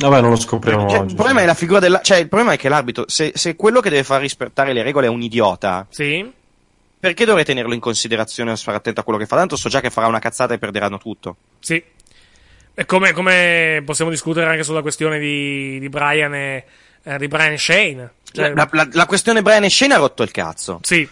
Vabbè, 0.00 0.20
non 0.20 0.30
lo 0.30 0.36
scopriremo 0.36 0.88
Cioè, 0.88 0.98
oggi. 1.00 1.08
il 1.10 1.14
problema 1.16 1.40
è 1.42 1.44
la 1.46 1.54
figura 1.54 1.80
della. 1.80 2.00
Cioè, 2.00 2.18
il 2.18 2.28
problema 2.28 2.52
è 2.54 2.56
che 2.56 2.68
l'arbitro, 2.68 3.04
se, 3.08 3.32
se 3.34 3.56
quello 3.56 3.80
che 3.80 3.90
deve 3.90 4.04
far 4.04 4.20
rispettare 4.20 4.72
le 4.72 4.82
regole 4.84 5.06
è 5.06 5.10
un 5.10 5.22
idiota, 5.22 5.86
Sì? 5.90 6.30
perché 7.00 7.24
dovrei 7.24 7.44
tenerlo 7.44 7.74
in 7.74 7.80
considerazione 7.80 8.52
e 8.52 8.56
stare 8.56 8.76
attento 8.76 9.00
a 9.00 9.04
quello 9.04 9.18
che 9.18 9.26
fa? 9.26 9.36
Tanto 9.36 9.56
so 9.56 9.68
già 9.68 9.80
che 9.80 9.90
farà 9.90 10.06
una 10.06 10.18
cazzata 10.20 10.54
e 10.54 10.58
perderanno 10.58 10.98
tutto. 10.98 11.36
Sì. 11.58 11.82
E 12.74 12.84
come, 12.86 13.12
come 13.12 13.82
possiamo 13.84 14.10
discutere 14.10 14.48
anche 14.48 14.62
sulla 14.62 14.82
questione 14.82 15.18
di, 15.18 15.80
di 15.80 15.88
Brian 15.88 16.32
e, 16.34 16.64
eh, 17.02 17.18
di 17.18 17.26
Brian 17.26 17.58
Shane. 17.58 18.12
Cioè, 18.30 18.52
La, 18.54 18.68
la- 18.70 18.88
la 18.92 19.06
questione 19.06 19.42
Brian 19.42 19.64
e 19.64 19.70
Shane 19.70 19.94
ha 19.94 19.98
rotto 19.98 20.22
il 20.22 20.30
cazzo. 20.30 20.78
Sì. 20.82 21.08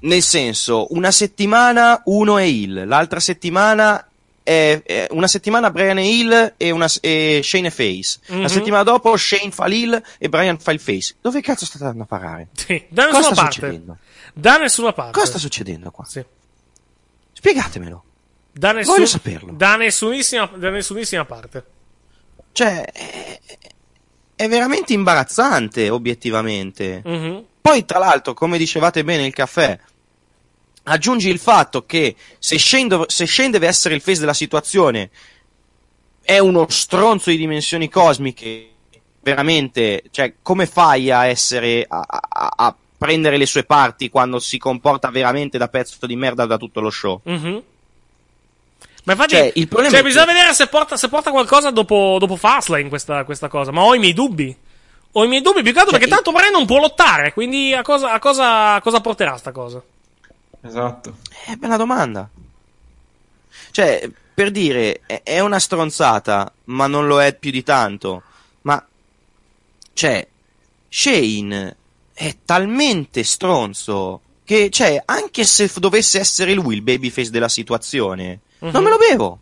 Nel 0.00 0.20
senso, 0.22 0.92
una 0.92 1.10
settimana 1.10 2.02
uno 2.04 2.36
è 2.36 2.42
Hill, 2.42 2.86
l'altra 2.86 3.18
settimana 3.20 4.06
è, 4.44 4.80
è- 4.84 5.06
una 5.10 5.26
settimana 5.26 5.70
Brian 5.72 5.98
Hill 5.98 6.54
e, 6.56 6.70
una, 6.70 6.86
e 7.00 7.40
Shane 7.42 7.66
è 7.66 7.70
Face. 7.70 8.20
Mhm. 8.28 8.42
La 8.42 8.48
settimana 8.48 8.82
dopo 8.84 9.16
Shane 9.16 9.50
fa 9.50 9.64
l'Hill 9.66 10.00
e 10.18 10.28
Brian 10.28 10.58
fa 10.60 10.70
il 10.70 10.78
Face. 10.78 11.16
Dove 11.20 11.40
cazzo 11.40 11.64
state 11.64 11.82
andando 11.82 12.04
a 12.04 12.06
parare? 12.06 12.48
Sì, 12.54 12.84
da 12.90 13.06
Cosa 13.06 13.16
nessuna 13.18 13.34
sta 13.34 13.42
parte. 13.42 13.54
succedendo? 13.60 13.96
Da 14.34 14.56
nessuna 14.58 14.92
parte. 14.92 15.12
Cosa 15.12 15.26
sta 15.26 15.38
succedendo 15.38 15.90
qua? 15.90 16.04
Sì. 16.04 16.24
Spiegatemelo. 17.32 18.04
Da, 18.52 18.72
nessun- 18.72 18.94
Voglio 18.94 19.06
saperlo. 19.06 19.52
da 19.52 19.76
nessunissima, 19.76 20.46
da 20.54 20.70
nessunissima 20.70 21.24
parte. 21.24 21.64
Cioè, 22.52 22.84
è, 22.84 23.40
è 24.36 24.48
veramente 24.48 24.92
imbarazzante, 24.92 25.90
obiettivamente. 25.90 27.02
Mhm. 27.04 27.44
Poi, 27.60 27.84
tra 27.84 27.98
l'altro, 27.98 28.34
come 28.34 28.58
dicevate 28.58 29.02
bene 29.02 29.26
il 29.26 29.32
caffè, 29.32 29.78
aggiungi 30.84 31.28
il 31.28 31.38
fatto 31.38 31.84
che 31.86 32.14
se 32.38 32.58
Shane, 32.58 32.88
dov- 32.88 33.08
se 33.08 33.26
Shane 33.26 33.50
deve 33.50 33.66
essere 33.66 33.94
il 33.94 34.00
face 34.00 34.20
della 34.20 34.34
situazione, 34.34 35.10
è 36.22 36.38
uno 36.38 36.66
stronzo 36.68 37.30
di 37.30 37.36
dimensioni 37.36 37.88
cosmiche. 37.88 38.68
Veramente, 39.20 40.02
cioè, 40.10 40.34
come 40.42 40.66
fai 40.66 41.10
a 41.10 41.26
essere. 41.26 41.84
a, 41.88 42.04
a- 42.08 42.52
a 42.56 42.74
prendere 42.96 43.36
le 43.36 43.44
sue 43.46 43.64
parti 43.64 44.08
quando 44.08 44.38
si 44.38 44.56
comporta 44.56 45.10
veramente 45.10 45.58
da 45.58 45.68
pezzo 45.68 46.06
di 46.06 46.16
merda 46.16 46.46
da 46.46 46.56
tutto 46.56 46.80
lo 46.80 46.88
show? 46.90 47.20
Mhm. 47.24 47.62
Ma 49.04 49.12
infatti, 49.12 49.34
Cioè, 49.34 49.52
il 49.56 49.68
problema 49.68 49.90
cioè, 49.92 50.00
è 50.00 50.02
che- 50.02 50.08
bisogna 50.08 50.32
vedere 50.32 50.54
se 50.54 50.66
porta, 50.68 50.96
se 50.96 51.08
porta 51.08 51.30
qualcosa 51.30 51.70
dopo, 51.70 52.16
dopo 52.18 52.36
Fastlane 52.36 52.88
questa, 52.88 53.24
questa 53.24 53.48
cosa. 53.48 53.70
Ma 53.72 53.82
ho 53.82 53.94
i 53.94 53.98
miei 53.98 54.14
dubbi. 54.14 54.56
Ho 55.16 55.24
i 55.24 55.28
miei 55.28 55.42
dubbi 55.42 55.62
più 55.62 55.72
che 55.72 55.78
altro 55.80 55.92
Cioè, 55.92 56.00
perché 56.00 56.14
tanto 56.14 56.32
Brian 56.32 56.52
non 56.52 56.64
può 56.66 56.78
lottare. 56.78 57.32
Quindi 57.34 57.74
a 57.74 57.82
cosa, 57.82 58.12
a 58.12 58.18
cosa, 58.18 58.74
a 58.74 58.80
cosa 58.80 59.00
porterà 59.00 59.36
sta 59.36 59.52
cosa? 59.52 59.82
Esatto. 60.64 61.18
È 61.44 61.54
bella 61.56 61.76
domanda. 61.76 62.28
Cioè, 63.70 64.10
per 64.32 64.50
dire, 64.50 65.00
è, 65.22 65.40
una 65.40 65.58
stronzata, 65.58 66.50
ma 66.64 66.86
non 66.86 67.06
lo 67.06 67.20
è 67.20 67.34
più 67.34 67.50
di 67.50 67.62
tanto. 67.62 68.22
Ma, 68.62 68.84
cioè, 69.92 70.26
Shane 70.88 71.76
è 72.14 72.36
talmente 72.44 73.24
stronzo 73.24 74.20
che, 74.44 74.70
cioè, 74.70 75.02
anche 75.04 75.44
se 75.44 75.70
dovesse 75.76 76.18
essere 76.18 76.54
lui 76.54 76.76
il 76.76 76.82
babyface 76.82 77.30
della 77.30 77.48
situazione, 77.48 78.40
non 78.60 78.82
me 78.82 78.90
lo 78.90 78.96
bevo. 78.96 79.38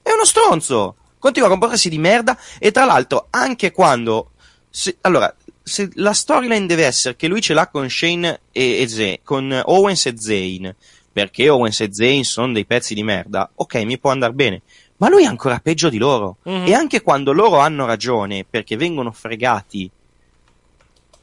È 0.00 0.10
uno 0.10 0.24
stronzo. 0.24 0.96
Continua 1.18 1.48
a 1.48 1.50
comportarsi 1.50 1.88
di 1.88 1.98
merda 1.98 2.38
e 2.58 2.70
tra 2.70 2.84
l'altro 2.84 3.26
anche 3.30 3.72
quando... 3.72 4.30
se- 4.70 4.96
allora, 5.02 5.34
se 5.62 5.90
la 5.94 6.12
storyline 6.12 6.66
deve 6.66 6.84
essere 6.84 7.16
che 7.16 7.28
lui 7.28 7.40
ce 7.40 7.54
l'ha 7.54 7.68
con 7.68 7.88
Shane 7.88 8.40
e, 8.52 8.80
e 8.80 8.88
Zayn, 8.88 9.18
con 9.22 9.62
Owens 9.66 10.06
e 10.06 10.14
Zayn, 10.18 10.74
perché 11.12 11.48
Owens 11.48 11.80
e 11.80 11.88
Zayn 11.92 12.24
sono 12.24 12.52
dei 12.52 12.64
pezzi 12.64 12.94
di 12.94 13.02
merda, 13.02 13.50
ok, 13.54 13.74
mi 13.84 13.98
può 13.98 14.10
andare 14.10 14.32
bene. 14.32 14.62
Ma 14.96 15.08
lui 15.08 15.24
è 15.24 15.26
ancora 15.26 15.58
peggio 15.60 15.88
di 15.88 15.98
loro. 15.98 16.36
Mhm. 16.44 16.66
E 16.66 16.74
anche 16.74 17.02
quando 17.02 17.32
loro 17.32 17.58
hanno 17.58 17.86
ragione, 17.86 18.44
perché 18.48 18.76
vengono 18.76 19.10
fregati, 19.10 19.90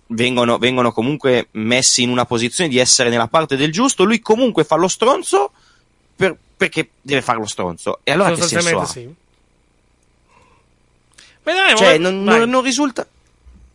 vengono, 0.07 0.57
vengono 0.57 0.91
comunque 0.91 1.47
messi 1.51 2.01
in 2.03 2.09
una 2.09 2.25
posizione 2.25 2.69
di 2.69 2.77
essere 2.77 3.09
nella 3.09 3.27
parte 3.27 3.55
del 3.55 3.71
giusto, 3.71 4.03
lui 4.03 4.19
comunque 4.19 4.63
fa 4.63 4.75
lo 4.75 4.87
stronzo 4.87 5.51
per- 6.15 6.37
perché 6.57 6.89
deve 7.01 7.21
fare 7.21 7.39
lo 7.39 7.45
stronzo. 7.45 7.99
E 8.03 8.11
allora 8.11 8.33
che 8.33 8.41
senso 8.41 8.79
ha? 8.79 8.85
Sì. 8.85 9.07
Vedremo. 11.43 11.77
Cioè, 11.77 11.93
eh. 11.93 11.97
non, 11.97 12.23
non- 12.23 12.49
non 12.49 12.61
risulta. 12.63 13.07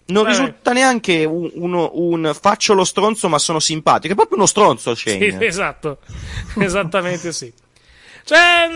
Non 0.07 0.25
Vai, 0.25 0.33
risulta 0.33 0.73
neanche 0.73 1.25
un, 1.25 1.51
uno- 1.55 1.91
un 1.95 2.37
faccio 2.39 2.75
lo 2.75 2.85
stronzo 2.85 3.29
ma 3.29 3.39
sono 3.39 3.59
simpatico. 3.59 4.13
È 4.13 4.17
proprio 4.17 4.37
uno 4.37 4.47
stronzo, 4.47 4.95
Shane. 4.95 5.31
Sì, 5.31 5.37
esatto. 5.45 5.99
Esattamente 6.59 7.33
sì. 7.33 7.53
Cioè, 8.27 8.69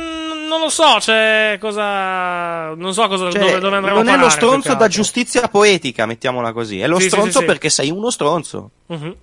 non 0.49 0.61
lo 0.61 0.68
so, 0.68 1.01
cioè, 1.01 1.57
cosa. 1.61 2.74
Non 2.74 2.93
so 2.93 3.09
cosa, 3.09 3.31
Cioè, 3.31 3.41
dove, 3.41 3.59
dove 3.61 3.76
andremo 3.76 3.99
non 4.03 4.09
a 4.09 4.14
è 4.14 4.18
lo 4.18 4.29
stronzo 4.29 4.74
da 4.74 4.89
giustizia 4.89 5.49
poetica, 5.49 6.05
mettiamola 6.07 6.53
così. 6.53 6.81
È 6.81 6.87
lo 6.87 6.99
Sì, 6.99 7.09
stronzo 7.09 7.31
sì, 7.33 7.39
sì. 7.39 7.45
perché 7.45 7.70
sei 7.70 7.91
uno 7.91 8.11
stronzo. 8.11 8.70
Mhm. 8.87 9.16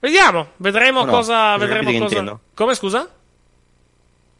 Vediamo, 0.00 0.48
vedremo 0.56 1.04
no? 1.04 1.10
cosa. 1.12 1.56
Vedremo 1.56 1.96
cosa. 1.98 2.38
Come 2.54 2.74
scusa? 2.74 3.08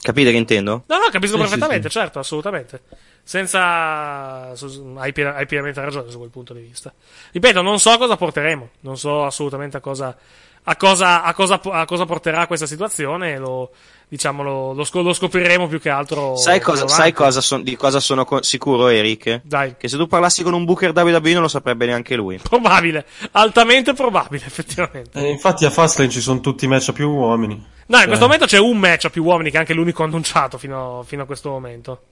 Capite 0.03 0.33
che 0.33 0.37
intendo? 0.37 0.83
No, 0.89 0.97
no, 0.99 1.09
capisco 1.13 1.37
Sì, 1.37 1.43
perfettamente, 1.43 1.89
sì, 1.89 1.97
certo, 1.99 2.19
assolutamente. 2.19 2.81
Senza. 3.23 4.55
su- 4.57 4.97
Hai, 4.99 5.13
piena- 5.13 5.35
hai 5.37 5.47
pienamente 5.47 5.81
ragione 5.81 6.11
su 6.11 6.19
quel 6.19 6.31
punto 6.31 6.53
di 6.53 6.61
vista. 6.61 6.93
Ripeto, 7.31 7.63
non 7.63 7.79
so 7.79 7.97
cosa 7.99 8.17
porteremo. 8.17 8.69
Non 8.81 8.99
so 8.99 9.25
assolutamente 9.25 9.77
a 9.77 9.81
cosa. 9.81 10.17
A 10.65 10.77
cosa, 10.77 11.23
a 11.23 11.33
cosa, 11.35 11.61
a 11.63 11.85
cosa 11.85 12.05
porterà 12.05 12.47
questa 12.49 12.67
situazione. 12.67 13.39
Lo, 13.39 13.71
diciamo, 14.13 14.43
lo, 14.43 14.75
lo 14.75 14.87
lo 15.01 15.13
scopriremo 15.15 15.69
più 15.69 15.81
che 15.81 15.89
altro. 15.89 16.37
Sai, 16.37 16.61
cosa, 16.61 16.87
sai 16.87 17.15
cosa 17.15 17.41
son- 17.41 17.63
di 17.63 17.77
cosa 17.77 17.99
sono 17.99 18.27
co- 18.27 18.43
sicuro, 18.43 18.89
Eric? 18.89 19.41
Dai. 19.43 19.77
Che 19.79 19.89
se 19.89 19.97
tu 19.97 20.07
parlassi 20.07 20.43
con 20.43 20.53
un 20.53 20.67
booker 20.67 20.93
WWE 20.95 21.33
non 21.33 21.41
lo 21.41 21.49
saprebbe 21.49 21.87
neanche 21.87 22.15
lui. 22.15 22.39
Probabile, 22.43 23.07
altamente 23.31 23.95
probabile, 23.95 24.45
effettivamente. 24.45 25.19
Eh, 25.19 25.31
infatti 25.31 25.65
a 25.65 25.71
Fastlane 25.71 26.11
ci 26.11 26.21
sono 26.21 26.41
tutti 26.41 26.67
i 26.67 26.69
match 26.69 26.91
a 26.91 26.93
più 26.93 27.09
uomini. 27.09 27.55
No, 27.55 27.97
in 27.97 27.97
Cioè, 27.97 28.07
questo 28.07 28.27
momento 28.27 28.45
c'è 28.45 28.59
un 28.59 28.77
match 28.77 29.07
a 29.07 29.11
più 29.11 29.25
uomini, 29.25 29.49
che 29.49 29.57
è 29.57 29.61
anche 29.61 29.73
l'unico 29.73 30.03
annunciato 30.03 30.59
fino, 30.59 31.03
fino 31.07 31.23
a 31.23 31.25
questo 31.25 31.49
momento. 31.49 32.03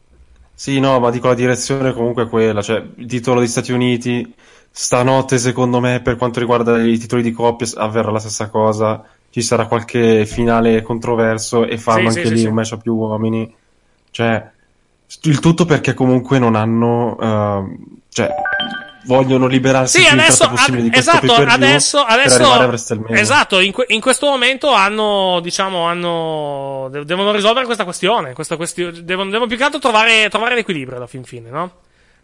Sì, 0.55 0.80
no, 0.80 0.98
ma 1.01 1.11
dico 1.11 1.28
la 1.28 1.34
direzione 1.34 1.92
comunque 1.92 2.22
è 2.24 2.28
quella, 2.28 2.62
cioè 2.62 2.82
il 2.96 3.07
titolo 3.07 3.40
degli 3.40 3.48
Stati 3.48 3.72
Uniti, 3.72 4.34
stanotte 4.70 5.36
secondo 5.36 5.80
me 5.80 6.01
per 6.01 6.16
quanto 6.16 6.40
riguarda 6.40 6.82
i 6.82 6.96
titoli 6.96 7.20
di 7.22 7.32
coppia 7.32 7.66
avverrà 7.74 8.11
la 8.11 8.18
stessa 8.20 8.48
cosa, 8.48 9.05
ci 9.31 9.43
sarà 9.43 9.66
qualche 9.66 10.26
finale 10.26 10.83
controverso 10.83 11.64
e 11.66 11.78
fanno 11.78 12.11
Sì, 12.11 12.18
anche 12.18 12.28
sì, 12.28 12.35
lì 12.35 12.41
sì, 12.41 12.47
un 12.47 12.55
match 12.55 12.72
a 12.72 12.76
più 12.78 12.95
uomini, 12.95 13.55
cioè 14.11 14.45
il 15.22 15.41
tutto 15.41 15.64
perché 15.64 15.95
comunque 15.95 16.39
non 16.39 16.55
hanno, 16.57 17.16
ehm, 17.20 17.76
cioè 18.11 18.28
vogliono 19.05 19.47
liberarsi 19.47 19.99
Sì, 19.99 20.03
il 20.03 20.09
più 20.09 20.14
in 20.16 20.20
adesso, 20.22 20.45
ad- 20.45 20.51
di 20.76 20.91
questo 20.91 21.11
esatto, 21.11 21.33
adesso, 21.35 21.99
adesso, 22.01 23.07
esatto, 23.09 23.59
in, 23.61 23.72
que- 23.72 23.87
in 23.89 24.01
questo 24.01 24.26
momento 24.26 24.72
hanno, 24.72 25.41
diciamo, 25.41 25.85
hanno, 25.85 26.89
de- 26.91 27.05
devono 27.05 27.33
risolvere 27.33 27.64
questa 27.64 27.85
questione, 27.85 28.33
questa 28.35 28.57
questio- 28.57 28.91
devono, 28.93 29.31
devono 29.31 29.49
più 29.49 29.57
che 29.57 29.64
altro 29.64 29.78
trovare, 29.81 30.28
trovare 30.28 30.55
l'equilibrio 30.55 30.97
alla 30.97 31.07
fin 31.07 31.24
fine, 31.24 31.51
no? 31.51 31.70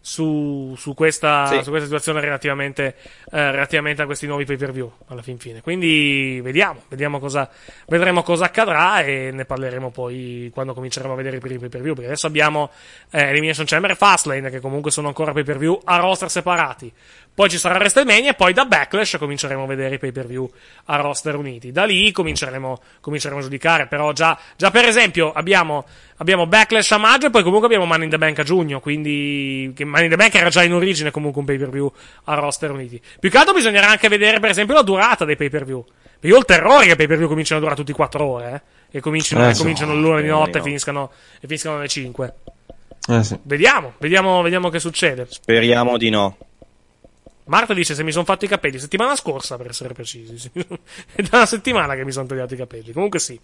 Su, 0.09 0.73
su 0.77 0.93
questa, 0.93 1.47
Sì. 1.47 1.63
su 1.63 1.69
questa 1.69 1.83
situazione 1.83 2.21
relativamente, 2.21 2.95
eh, 3.29 3.51
relativamente 3.51 4.03
a 4.03 4.05
questi 4.05 4.25
nuovi 4.25 4.45
pay 4.45 4.55
per 4.55 4.71
view 4.71 4.89
alla 5.09 5.21
fin 5.21 5.37
fine. 5.37 5.59
Quindi 5.61 6.39
vediamo, 6.41 6.83
vediamo 6.87 7.19
cosa, 7.19 7.49
vedremo 7.87 8.23
cosa 8.23 8.45
accadrà 8.45 9.01
e 9.01 9.31
ne 9.33 9.43
parleremo 9.43 9.91
poi 9.91 10.49
quando 10.53 10.73
cominceremo 10.73 11.11
a 11.11 11.15
vedere 11.17 11.35
i 11.35 11.39
primi 11.41 11.59
pay 11.59 11.67
per 11.67 11.81
view. 11.81 11.93
Perché 11.93 12.09
adesso 12.09 12.25
abbiamo 12.25 12.71
eh, 13.11 13.21
Elimination 13.31 13.65
Chamber 13.65 13.91
e 13.91 13.95
Fastlane, 13.95 14.49
che 14.49 14.61
comunque 14.61 14.91
sono 14.91 15.07
ancora 15.09 15.33
pay 15.33 15.43
per 15.43 15.57
view 15.57 15.77
a 15.83 15.97
roster 15.97 16.29
separati. 16.29 16.89
Poi 17.37 17.49
ci 17.49 17.57
sarà 17.59 17.75
WrestleMania 17.75 18.31
e 18.31 18.33
poi 18.33 18.51
da 18.53 18.65
Backlash 18.65 19.17
cominceremo 19.19 19.63
a 19.63 19.67
vedere 19.67 19.95
i 19.95 19.99
pay 19.99 20.11
per 20.11 20.25
view 20.25 20.49
a 20.85 20.95
roster 20.95 21.35
uniti. 21.35 21.71
Da 21.71 21.83
lì 21.83 22.11
cominceremo, 22.11 22.81
cominceremo 23.01 23.39
a 23.39 23.43
giudicare. 23.43 23.85
Però 23.85 24.11
già, 24.13 24.39
già 24.55 24.71
per 24.71 24.85
esempio 24.85 25.33
abbiamo, 25.33 25.85
abbiamo 26.15 26.47
Backlash 26.47 26.93
a 26.93 26.97
maggio 26.97 27.27
e 27.27 27.29
poi 27.29 27.43
comunque 27.43 27.67
abbiamo 27.67 27.85
Money 27.85 28.05
in 28.05 28.09
the 28.09 28.17
Bank 28.17 28.39
a 28.39 28.43
giugno. 28.43 28.79
Quindi 28.79 29.71
che 29.75 29.85
Money 29.97 30.05
in 30.05 30.09
the 30.11 30.15
Bank 30.17 30.35
era 30.35 30.49
già 30.49 30.63
in 30.63 30.73
origine 30.73 31.11
comunque 31.11 31.39
un 31.39 31.47
pay 31.47 31.57
per 31.57 31.69
view 31.69 31.91
a 32.25 32.33
roster 32.35 32.71
uniti. 32.71 33.01
Più 33.19 33.29
che 33.29 33.37
altro 33.37 33.53
bisognerà 33.53 33.89
anche 33.89 34.07
vedere 34.07 34.39
per 34.39 34.49
esempio 34.51 34.75
la 34.75 34.83
durata 34.83 35.25
dei 35.25 35.35
pay 35.35 35.49
per 35.49 35.65
view. 35.65 35.83
Perché 35.83 36.27
io 36.27 36.35
ho 36.35 36.39
il 36.39 36.45
terrore 36.45 36.85
che 36.85 36.91
i 36.91 36.95
pay 36.95 37.07
per 37.07 37.17
view 37.17 37.27
cominciano 37.27 37.59
a 37.59 37.63
durare 37.63 37.79
tutti 37.79 37.93
4 37.93 38.23
ore. 38.25 38.63
Eh? 38.91 38.97
E 38.97 38.99
cominciano, 39.01 39.45
Eh, 39.45 39.49
e 39.49 39.53
sì. 39.53 39.61
cominciano 39.61 39.95
l'una 39.95 40.21
di 40.21 40.27
notte 40.27 40.51
no. 40.51 40.57
e 40.59 40.61
finiscano, 40.61 41.11
e 41.39 41.47
finiscano 41.47 41.77
alle 41.77 41.87
5. 41.87 42.33
Eh 43.09 43.23
sì. 43.23 43.37
Vediamo, 43.43 43.93
vediamo, 43.97 44.41
vediamo 44.41 44.69
che 44.69 44.79
succede. 44.79 45.27
Speriamo 45.29 45.97
di 45.97 46.09
no. 46.09 46.37
Marta 47.47 47.73
dice 47.73 47.95
se 47.95 48.03
mi 48.03 48.11
sono 48.11 48.25
fatto 48.25 48.45
i 48.45 48.47
capelli 48.47 48.79
settimana 48.79 49.15
scorsa 49.15 49.57
per 49.57 49.67
essere 49.67 49.93
precisi. 49.93 50.37
sì. 50.37 50.51
È 51.15 51.21
da 51.21 51.37
una 51.37 51.45
settimana 51.45 51.95
che 51.95 52.03
mi 52.05 52.11
sono 52.11 52.25
tagliato 52.27 52.53
i 52.53 52.57
capelli. 52.57 52.91
Comunque 52.91 53.19
sì. 53.19 53.33
Eh, 53.33 53.39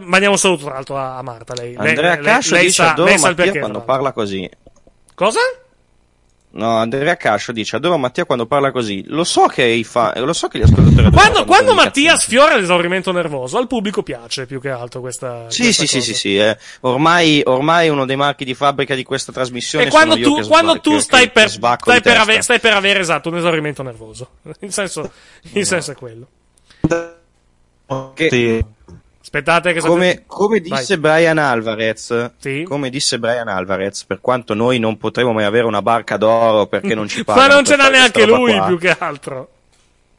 mandiamo 0.00 0.32
un 0.32 0.38
saluto 0.38 0.64
tra 0.64 0.74
l'altro 0.74 0.96
a, 0.98 1.16
a 1.18 1.22
Marta. 1.22 1.54
Lei, 1.54 1.76
lei- 1.76 1.88
Andrea 1.90 2.14
lei- 2.14 2.22
Cascio 2.24 2.54
lei 2.54 2.64
dice 2.64 2.82
sa, 2.82 2.92
adoro 2.92 3.08
lei 3.08 3.18
sa 3.18 3.34
perché. 3.34 3.58
quando 3.58 3.82
parla 3.82 4.12
così. 4.12 4.48
Cosa? 5.14 5.40
No, 6.54 6.76
Andrea 6.76 7.16
Cascio 7.16 7.50
dice 7.50 7.76
adoro 7.76 7.96
Mattia 7.96 8.26
quando 8.26 8.44
parla 8.44 8.70
così. 8.72 9.02
Lo 9.06 9.24
so 9.24 9.46
che 9.46 9.64
i 9.64 9.84
fa- 9.84 10.12
lo 10.18 10.34
so 10.34 10.48
che 10.48 10.58
gli 10.58 10.62
ascoltatori 10.62 11.10
Quando, 11.10 11.44
quando 11.46 11.72
Mattia 11.72 12.14
sfiora 12.16 12.56
l'esaurimento 12.56 13.10
nervoso, 13.10 13.56
al 13.56 13.66
pubblico 13.66 14.02
piace 14.02 14.44
più 14.44 14.60
che 14.60 14.68
altro 14.68 15.00
questa. 15.00 15.46
Sì, 15.48 15.62
questa 15.62 15.82
sì, 15.82 15.88
sì, 15.88 15.98
cosa. 15.98 16.12
sì, 16.12 16.14
sì, 16.18 16.36
eh. 16.36 16.58
ormai, 16.80 17.40
ormai 17.46 17.88
uno 17.88 18.04
dei 18.04 18.16
marchi 18.16 18.44
di 18.44 18.52
fabbrica 18.52 18.94
di 18.94 19.02
questa 19.02 19.32
trasmissione 19.32 19.86
E 19.86 19.88
quando 19.88 20.12
sono 20.14 20.24
io 20.26 20.34
tu, 20.34 20.40
che 20.42 20.46
quando 20.48 20.72
sba- 20.72 20.80
tu 20.80 20.90
che- 20.92 21.00
stai, 21.00 21.24
che 21.24 21.30
per, 21.30 21.48
sbacco 21.48 21.84
stai, 21.90 22.00
per 22.02 22.16
ave- 22.18 22.42
stai 22.42 22.60
per 22.60 22.72
avere 22.74 23.00
esatto 23.00 23.30
un 23.30 23.36
esaurimento 23.38 23.82
nervoso. 23.82 24.28
Il 24.60 24.72
senso, 24.72 25.10
il 25.52 25.64
senso 25.66 25.92
è 25.92 25.94
quello. 25.94 26.26
Che- 28.14 28.64
Aspettate 29.34 29.72
che 29.72 29.80
come, 29.80 30.24
come 30.26 30.60
disse. 30.60 30.98
Brian 30.98 31.38
Alvarez, 31.38 32.32
come 32.64 32.90
disse 32.90 33.18
Brian 33.18 33.48
Alvarez, 33.48 34.04
per 34.04 34.20
quanto 34.20 34.52
noi 34.52 34.78
non 34.78 34.98
potremo 34.98 35.32
mai 35.32 35.44
avere 35.44 35.64
una 35.64 35.80
barca 35.80 36.18
d'oro 36.18 36.66
perché 36.66 36.94
non 36.94 37.08
ci 37.08 37.22
Ma 37.26 37.32
pagano 37.32 37.54
non 37.54 37.64
ce 37.64 37.76
l'ha 37.76 37.88
neanche 37.88 38.26
lui, 38.26 38.54
qua, 38.54 38.66
più 38.66 38.78
che 38.78 38.94
altro. 38.98 39.48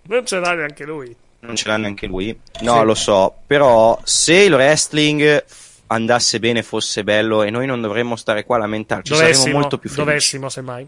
Non 0.07 0.26
ce 0.26 0.39
l'ha 0.39 0.53
neanche 0.55 0.84
lui. 0.84 1.16
non 1.41 1.55
ce 1.55 1.68
l'ha 1.68 1.78
neanche 1.78 2.07
lui. 2.07 2.36
No, 2.61 2.80
Sì. 2.80 2.86
lo 2.86 2.95
so, 2.95 3.36
però 3.45 3.99
se 4.03 4.34
il 4.34 4.53
wrestling 4.55 5.45
andasse 5.88 6.39
bene, 6.39 6.64
fosse 6.64 7.03
bello 7.03 7.43
e 7.43 7.51
noi 7.51 7.68
non 7.68 7.82
dovremmo 7.82 8.16
stare 8.16 8.43
qua 8.45 8.55
a 8.55 8.59
lamentarci, 8.61 9.14
saremmo 9.14 9.30
Dovessimo, 9.32 9.59
molto 9.59 9.78
più 9.78 9.89
felici. 9.91 10.05
dovessimo, 10.07 10.49
semmai. 10.49 10.88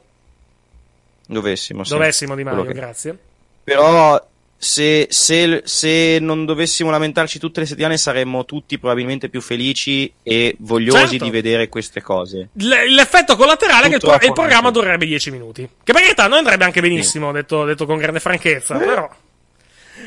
Dovessimo, 1.27 1.83
sì. 1.83 1.91
Dovessimo 1.91 2.33
Di 2.35 2.41
Quello 2.43 2.63
che- 2.63 2.73
grazie. 2.73 3.17
Però 3.63 4.19
se, 4.65 5.05
se- 5.11 5.61
se 5.63 6.17
non 6.19 6.43
dovessimo 6.45 6.89
lamentarci 6.89 7.37
tutte 7.37 7.59
le 7.59 7.67
settimane 7.67 7.97
saremmo 7.97 8.45
tutti 8.45 8.79
probabilmente 8.79 9.29
più 9.29 9.39
felici 9.41 10.11
e 10.23 10.55
vogliosi 10.59 11.07
Certo. 11.09 11.23
di 11.25 11.29
vedere 11.29 11.69
queste 11.69 12.01
cose. 12.01 12.49
L- 12.53 12.93
l'effetto 12.95 13.35
collaterale 13.35 13.85
è 13.85 13.89
che 13.89 13.95
il, 13.95 14.01
pro- 14.01 14.17
il 14.19 14.33
programma 14.33 14.71
durerebbe 14.71 15.05
10 15.05 15.29
minuti. 15.31 15.69
Che 15.83 15.93
per 15.93 16.01
carità 16.01 16.27
noi 16.27 16.39
andrebbe 16.39 16.63
anche 16.65 16.81
benissimo, 16.81 17.31
detto, 17.31 17.63
detto 17.65 17.85
con 17.85 17.97
grande 17.97 18.19
franchezza, 18.19 18.75
Eh. 18.81 18.85
però. 18.85 19.09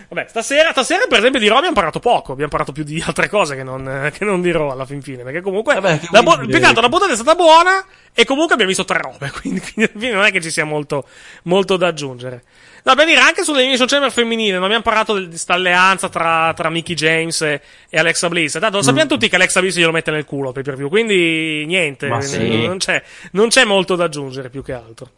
Vabbè, 0.08 0.26
stasera, 0.28 0.70
stasera 0.72 1.06
per 1.08 1.18
esempio 1.18 1.40
di 1.40 1.48
Raw 1.48 1.56
abbiamo 1.58 1.74
parlato 1.74 1.98
poco, 1.98 2.32
abbiamo 2.32 2.50
parlato 2.50 2.72
più 2.72 2.82
di 2.84 3.02
altre 3.06 3.28
cose 3.28 3.56
che 3.56 3.62
non, 3.62 4.10
che 4.16 4.24
non 4.24 4.42
di 4.42 4.50
Raw 4.50 4.70
alla 4.70 4.84
fin 4.84 5.00
fine, 5.00 5.22
perché 5.22 5.40
comunque 5.40 5.74
la 5.74 6.22
bu- 6.22 6.46
più 6.46 6.58
che 6.58 6.64
altro 6.64 6.82
la 6.82 6.88
puntata 6.88 7.12
è 7.12 7.14
stata 7.14 7.34
buona 7.34 7.84
e 8.12 8.24
comunque 8.24 8.52
abbiamo 8.54 8.70
visto 8.70 8.84
tre 8.84 8.98
robe, 9.00 9.30
quindi, 9.40 9.60
quindi 9.60 9.90
alla 9.90 10.00
fine 10.00 10.12
non 10.12 10.24
è 10.24 10.30
che 10.32 10.40
ci 10.42 10.50
sia 10.50 10.64
molto, 10.64 11.06
molto 11.44 11.76
da 11.76 11.86
aggiungere. 11.86 12.42
No, 12.84 12.94
per 12.94 13.06
dire, 13.06 13.20
anche 13.20 13.44
sull'Elimination 13.44 13.86
Chamber 13.86 14.10
femminile, 14.12 14.54
non 14.54 14.64
abbiamo 14.64 14.82
parlato 14.82 15.18
di 15.18 15.28
questa 15.28 15.54
alleanza 15.54 16.08
tra, 16.08 16.52
tra 16.54 16.70
Mickey 16.70 16.94
James 16.94 17.40
e, 17.42 17.60
e 17.88 17.98
Alexa 17.98 18.28
Bliss. 18.28 18.58
Tanto 18.58 18.78
lo 18.78 18.82
sappiamo 18.82 19.08
tutti 19.08 19.28
che 19.28 19.36
Alexa 19.36 19.60
Bliss 19.60 19.76
glielo 19.76 19.92
mette 19.92 20.10
nel 20.10 20.24
culo 20.24 20.52
pay 20.52 20.62
per 20.62 20.76
view, 20.76 20.88
quindi 20.88 21.64
niente, 21.66 22.22
sì. 22.22 22.66
non, 22.66 22.78
c'è, 22.78 23.02
non 23.32 23.48
c'è 23.48 23.64
molto 23.64 23.96
da 23.96 24.04
aggiungere 24.04 24.48
più 24.48 24.62
che 24.62 24.72
altro. 24.72 25.10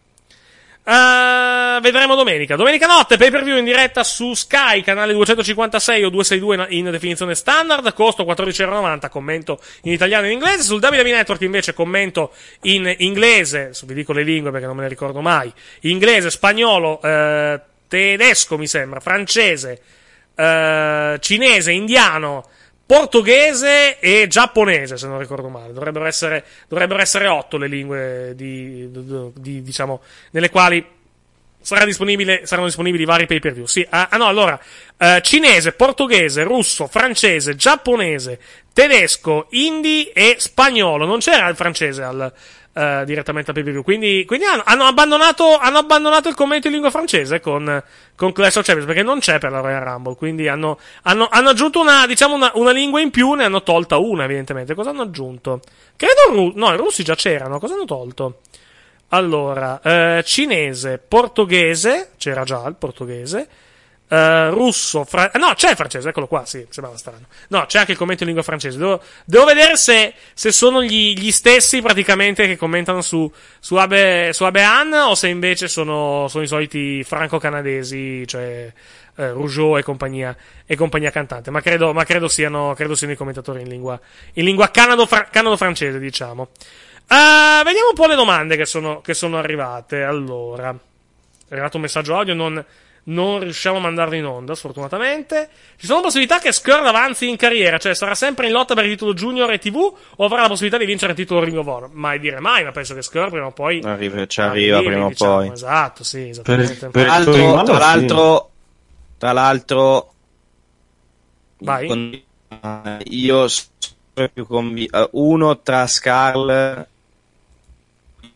Eh, 0.90 1.78
vedremo 1.80 2.16
domenica. 2.16 2.56
Domenica 2.56 2.88
notte, 2.88 3.16
pay 3.16 3.30
per 3.30 3.44
view 3.44 3.56
in 3.56 3.64
diretta 3.64 4.02
su 4.02 4.34
Sky, 4.34 4.82
canale 4.82 5.12
256 5.12 6.02
o 6.02 6.08
262 6.10 6.54
in, 6.74 6.86
in 6.86 6.90
definizione 6.90 7.36
standard. 7.36 7.92
Costo 7.94 8.24
14,90. 8.24 9.08
Commento 9.08 9.60
in 9.82 9.92
italiano 9.92 10.26
e 10.26 10.30
in 10.30 10.32
inglese. 10.32 10.64
Sul 10.64 10.82
WWE 10.82 11.02
Network 11.12 11.42
invece 11.42 11.74
commento 11.74 12.32
in 12.62 12.92
inglese. 12.98 13.70
Vi 13.84 13.94
dico 13.94 14.12
le 14.12 14.24
lingue 14.24 14.50
perché 14.50 14.66
non 14.66 14.74
me 14.74 14.82
le 14.82 14.88
ricordo 14.88 15.20
mai. 15.20 15.52
Inglese, 15.82 16.28
spagnolo, 16.28 17.00
eh, 17.02 17.60
tedesco 17.86 18.58
mi 18.58 18.66
sembra, 18.66 18.98
francese, 18.98 19.80
eh, 20.34 21.16
cinese, 21.20 21.70
indiano, 21.70 22.48
portoghese 22.90 24.00
e 24.00 24.26
giapponese, 24.26 24.96
se 24.96 25.06
non 25.06 25.20
ricordo 25.20 25.46
male. 25.46 25.72
Dovrebbero 25.72 26.06
essere, 26.06 26.44
dovrebbero 26.66 27.00
essere 27.00 27.28
otto 27.28 27.56
le 27.56 27.68
lingue 27.68 28.32
di, 28.34 28.90
di- 28.90 29.30
di- 29.32 29.62
diciamo, 29.62 30.00
nelle 30.32 30.50
quali 30.50 30.84
sarà 31.60 31.84
disponibile, 31.84 32.46
saranno 32.46 32.66
disponibili 32.66 33.04
vari 33.04 33.26
pay 33.26 33.38
per 33.38 33.52
view. 33.52 33.66
Sì, 33.66 33.86
ah, 33.88 34.08
ah 34.10 34.16
no, 34.16 34.26
allora, 34.26 34.58
eh, 34.96 35.20
cinese, 35.22 35.70
portoghese, 35.70 36.42
russo, 36.42 36.88
francese, 36.88 37.54
giapponese, 37.54 38.40
tedesco, 38.72 39.46
hindi 39.50 40.06
e 40.06 40.36
spagnolo. 40.38 41.06
Non 41.06 41.18
c'era 41.18 41.48
il 41.48 41.56
francese 41.56 42.02
al, 42.02 42.32
eh, 42.72 43.02
direttamente 43.04 43.50
al 43.50 43.62
view. 43.62 43.82
Quindi, 43.82 44.24
quindi 44.26 44.46
hanno, 44.46 44.62
hanno 44.64 44.84
abbandonato, 44.84 45.56
hanno 45.58 45.78
abbandonato 45.78 46.28
il 46.28 46.34
commento 46.34 46.66
in 46.66 46.72
lingua 46.72 46.90
francese 46.90 47.40
con, 47.40 47.82
con 48.14 48.32
Clash 48.32 48.56
of 48.56 48.64
Champions 48.64 48.86
perché 48.86 49.02
non 49.02 49.18
c'è 49.18 49.38
per 49.38 49.50
la 49.50 49.60
Royal 49.60 49.82
Rumble. 49.82 50.16
Quindi 50.16 50.48
hanno, 50.48 50.78
hanno, 51.02 51.28
hanno 51.30 51.50
aggiunto 51.50 51.80
una, 51.80 52.06
diciamo, 52.06 52.34
una, 52.34 52.50
una 52.54 52.70
lingua 52.70 53.00
in 53.00 53.10
più, 53.10 53.32
ne 53.34 53.44
hanno 53.44 53.62
tolta 53.62 53.98
una, 53.98 54.24
evidentemente. 54.24 54.74
Cosa 54.74 54.90
hanno 54.90 55.02
aggiunto? 55.02 55.60
Credo, 55.96 56.20
ru- 56.30 56.52
no, 56.54 56.72
i 56.72 56.76
russi 56.76 57.02
già 57.02 57.14
c'erano. 57.14 57.58
Cosa 57.58 57.74
hanno 57.74 57.84
tolto? 57.84 58.40
Allora, 59.12 59.80
eh, 59.82 60.22
cinese, 60.24 60.98
portoghese, 60.98 62.10
c'era 62.16 62.44
già 62.44 62.64
il 62.68 62.76
portoghese, 62.76 63.48
eh, 64.12 64.50
russo, 64.50 65.04
fra- 65.04 65.30
ah, 65.32 65.38
no, 65.38 65.54
c'è 65.54 65.70
il 65.70 65.76
francese, 65.76 66.08
eccolo 66.08 66.26
qua, 66.26 66.44
sì, 66.44 66.66
sembrava 66.68 66.98
strano. 66.98 67.26
No, 67.48 67.66
c'è 67.66 67.78
anche 67.78 67.92
il 67.92 67.96
commento 67.96 68.24
in 68.24 68.30
lingua 68.30 68.44
francese. 68.44 68.76
Devo, 68.76 69.00
devo 69.24 69.44
vedere 69.44 69.76
se, 69.76 70.14
se 70.34 70.50
sono 70.50 70.82
gli, 70.82 71.14
gli 71.16 71.30
stessi 71.30 71.80
praticamente 71.80 72.48
che 72.48 72.56
commentano 72.56 73.02
su, 73.02 73.30
su, 73.60 73.76
Abe, 73.76 74.32
su 74.32 74.42
Abean 74.42 74.92
o 74.94 75.14
se 75.14 75.28
invece 75.28 75.68
sono, 75.68 76.26
sono 76.28 76.42
i 76.42 76.48
soliti 76.48 77.04
franco-canadesi, 77.04 78.26
cioè 78.26 78.72
eh, 79.14 79.30
Rougeau 79.30 79.78
e 79.78 79.84
compagnia, 79.84 80.36
e 80.66 80.74
compagnia 80.74 81.12
cantante. 81.12 81.52
Ma 81.52 81.60
credo, 81.60 81.92
ma 81.92 82.02
credo 82.02 82.26
siano, 82.26 82.74
credo 82.74 82.96
siano 82.96 83.12
i 83.12 83.16
commentatori 83.16 83.60
in 83.60 83.68
lingua, 83.68 83.98
in 84.32 84.44
lingua 84.44 84.72
canado-fra- 84.72 85.28
canado-francese, 85.30 86.00
diciamo. 86.00 86.48
Eh, 87.06 87.62
vediamo 87.64 87.90
un 87.90 87.94
po' 87.94 88.06
le 88.06 88.16
domande 88.16 88.56
che 88.56 88.66
sono, 88.66 89.00
che 89.02 89.14
sono 89.14 89.38
arrivate. 89.38 90.02
Allora, 90.02 90.70
è 90.70 91.52
arrivato 91.52 91.76
un 91.76 91.82
messaggio 91.82 92.16
audio, 92.16 92.34
non, 92.34 92.64
non 93.10 93.40
riusciamo 93.40 93.78
a 93.78 93.80
mandarlo 93.80 94.14
in 94.14 94.24
onda, 94.24 94.54
sfortunatamente. 94.54 95.48
Ci 95.76 95.86
sono 95.86 96.00
possibilità 96.00 96.38
che 96.38 96.52
Skrull 96.52 96.84
avanzi 96.86 97.28
in 97.28 97.36
carriera, 97.36 97.78
cioè 97.78 97.94
sarà 97.94 98.14
sempre 98.14 98.46
in 98.46 98.52
lotta 98.52 98.74
per 98.74 98.84
il 98.84 98.90
titolo 98.92 99.14
junior 99.14 99.50
e 99.50 99.58
TV 99.58 99.76
o 100.16 100.24
avrà 100.24 100.42
la 100.42 100.48
possibilità 100.48 100.78
di 100.78 100.84
vincere 100.86 101.12
il 101.12 101.18
titolo 101.18 101.42
Ring 101.42 101.56
of 101.56 101.66
Honor? 101.66 101.90
Mai 101.92 102.18
dire 102.18 102.40
mai, 102.40 102.64
ma 102.64 102.70
penso 102.72 102.94
che 102.94 103.02
Skrull 103.02 103.30
prima 103.30 103.46
o 103.46 103.52
poi 103.52 103.80
Arriva, 103.82 104.26
ci 104.26 104.40
arriva 104.40 104.76
arrivi, 104.76 104.90
prima 104.92 105.06
o 105.06 105.08
diciamo, 105.08 105.36
poi. 105.36 105.48
Esatto, 105.50 106.04
sì, 106.04 106.28
esattamente. 106.28 106.90
Tra 106.90 107.04
l'altro, 107.06 107.62
tra 107.62 107.78
l'altro, 107.78 108.50
tra 109.18 109.32
l'altro, 109.32 110.12
Vai. 111.58 111.86
con- 111.88 112.22
eh, 112.48 112.98
io 113.08 113.48
sono 113.48 114.28
più 114.32 114.46
convinto. 114.46 115.08
uno 115.12 115.58
tra 115.60 115.86
Scarl, 115.86 116.86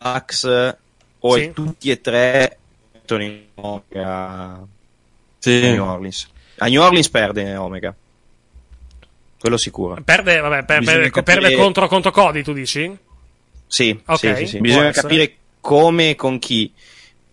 Max 0.01 0.75
o 1.19 1.35
Sì. 1.35 1.51
tutti 1.53 1.89
e 1.89 2.01
tre 2.01 2.57
in 3.13 3.41
Omega 3.55 4.59
Sì. 5.39 5.63
a 5.65 5.71
New 5.71 5.83
Orleans. 5.83 6.27
A 6.57 6.67
New 6.67 6.81
Orleans 6.81 7.09
perde 7.09 7.55
Omega. 7.55 7.95
Quello 9.39 9.57
sicuro. 9.57 10.01
Perde, 10.03 10.39
vabbè, 10.39 10.63
per- 10.65 10.83
per- 10.83 11.09
capire- 11.11 11.39
perde 11.41 11.55
contro, 11.55 11.87
contro 11.87 12.11
Cody, 12.11 12.41
tu 12.41 12.53
dici? 12.53 12.97
Sì, 13.67 13.99
Ok, 14.05 14.17
sì, 14.17 14.35
sì, 14.37 14.45
sì. 14.47 14.59
bisogna 14.59 14.87
essere. 14.87 15.07
capire 15.07 15.35
come 15.59 16.11
e 16.11 16.15
con 16.15 16.39
chi. 16.39 16.71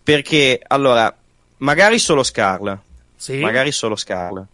Perché, 0.03 0.61
allora, 0.67 1.15
magari 1.57 1.97
solo 1.97 2.23
Scarl. 2.23 2.77
Sì. 3.15 3.37
Magari 3.37 3.71
solo 3.71 3.95
Scarl. 3.95 4.45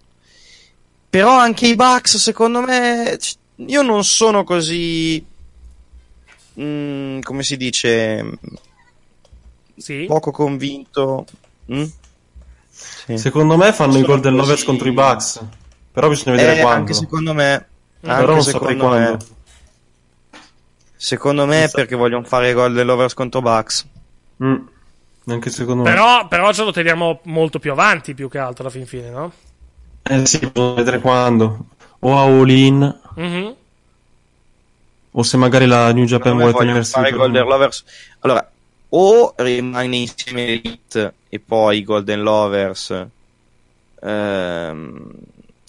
Però 1.09 1.32
anche 1.38 1.67
i 1.67 1.76
Bucks, 1.76 2.17
secondo 2.17 2.61
me, 2.61 3.17
io 3.55 3.82
non 3.82 4.03
sono 4.03 4.43
così... 4.43 5.26
mm, 6.61 7.20
come 7.22 7.43
si 7.43 7.57
dice? 7.57 8.24
Sì. 9.80 10.05
Poco 10.07 10.32
convinto. 10.32 11.25
Mm? 11.73 11.84
Sì. 12.69 13.17
Secondo 13.17 13.57
me 13.57 13.73
fanno 13.73 13.91
i 13.93 14.01
Sono 14.01 14.05
Golden 14.07 14.34
così- 14.36 14.45
Lovers 14.45 14.63
contro 14.63 14.88
i 14.88 14.91
Bucks. 14.91 15.41
Però 15.91 16.07
bisogna 16.09 16.36
vedere 16.36 16.57
Eh, 16.57 16.61
quando. 16.61 16.80
Anche 16.80 16.93
secondo 16.93 17.34
me. 17.34 17.67
Però 17.99 18.13
Anche 18.13 18.25
non 18.32 18.41
saprei 18.43 18.73
secondo 18.75 18.95
me. 18.95 19.05
quando. 19.05 19.25
Secondo 20.95 21.45
me 21.45 21.63
è 21.63 21.69
perché 21.69 21.95
vogliono 21.95 22.25
fare 22.25 22.53
Golden 22.53 22.86
Lovers 22.86 23.13
contro 23.13 23.41
Bucks. 23.41 23.88
Mm. 24.43 24.55
Anche 25.27 25.49
secondo 25.49 25.84
me. 25.84 25.89
Però, 25.89 26.27
però 26.27 26.51
ce 26.51 26.63
lo 26.63 26.71
teniamo 26.71 27.19
molto 27.23 27.59
più 27.59 27.71
avanti, 27.71 28.13
più 28.13 28.30
che 28.30 28.38
altro, 28.38 28.63
alla 28.63 28.71
fin 28.71 28.86
fine, 28.86 29.09
no? 29.09 29.32
Eh 30.03 30.25
sì, 30.25 30.39
bisogna 30.39 30.73
vedere 30.73 30.99
quando. 30.99 31.65
O 31.99 32.17
a 32.17 32.24
All 32.24 32.49
In, 32.49 32.99
Mhm. 33.16 33.55
o 35.12 35.24
se 35.24 35.37
magari 35.37 35.66
la 35.67 35.91
New 35.93 36.05
Japan 36.05 36.36
vuole 36.37 36.54
tenersi 36.54 36.91
fare 36.91 37.09
per- 37.09 37.17
Golden 37.17 37.45
Lovers. 37.45 37.83
Allora, 38.20 38.49
o 38.89 39.33
rimane 39.37 39.97
insieme 39.97 40.45
Elite 40.47 41.13
e 41.29 41.39
poi 41.39 41.83
Golden 41.83 42.21
Lovers. 42.21 43.07
ehm, 44.01 45.11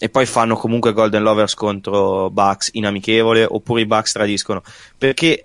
e 0.03 0.09
poi 0.09 0.25
fanno 0.25 0.57
comunque 0.57 0.93
Golden 0.95 1.23
Lovers 1.23 1.55
contro 1.55 2.31
Bucks 2.31 2.71
in 2.73 2.87
amichevole. 2.87 3.45
Oppure 3.49 3.83
i 3.83 3.87
Bucks 3.87 4.13
tradiscono. 4.13 4.63
Perché. 4.97 5.45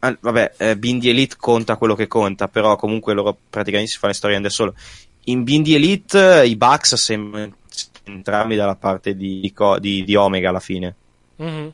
ah, 0.00 0.16
Vabbè, 0.20 0.54
eh, 0.56 0.76
Bindi 0.76 1.08
Elite 1.08 1.36
conta 1.38 1.76
quello 1.76 1.94
che 1.94 2.08
conta, 2.08 2.48
però 2.48 2.76
comunque 2.76 3.14
loro 3.14 3.36
praticamente 3.48 3.92
si 3.92 3.98
fanno 3.98 4.12
le 4.12 4.18
storie 4.18 4.40
da 4.40 4.48
solo. 4.48 4.74
In 5.26 5.44
Bindi 5.44 5.74
Elite 5.74 6.40
eh, 6.42 6.46
i 6.48 6.56
Bucks 6.56 6.94
sembrano 6.96 7.54
entrambi 8.04 8.56
dalla 8.56 8.74
parte 8.74 9.14
di, 9.16 9.52
di 9.78 10.04
di- 10.04 10.16
Omega 10.16 10.48
alla 10.48 10.58
fine. 10.60 10.94
Mhm. 11.36 11.72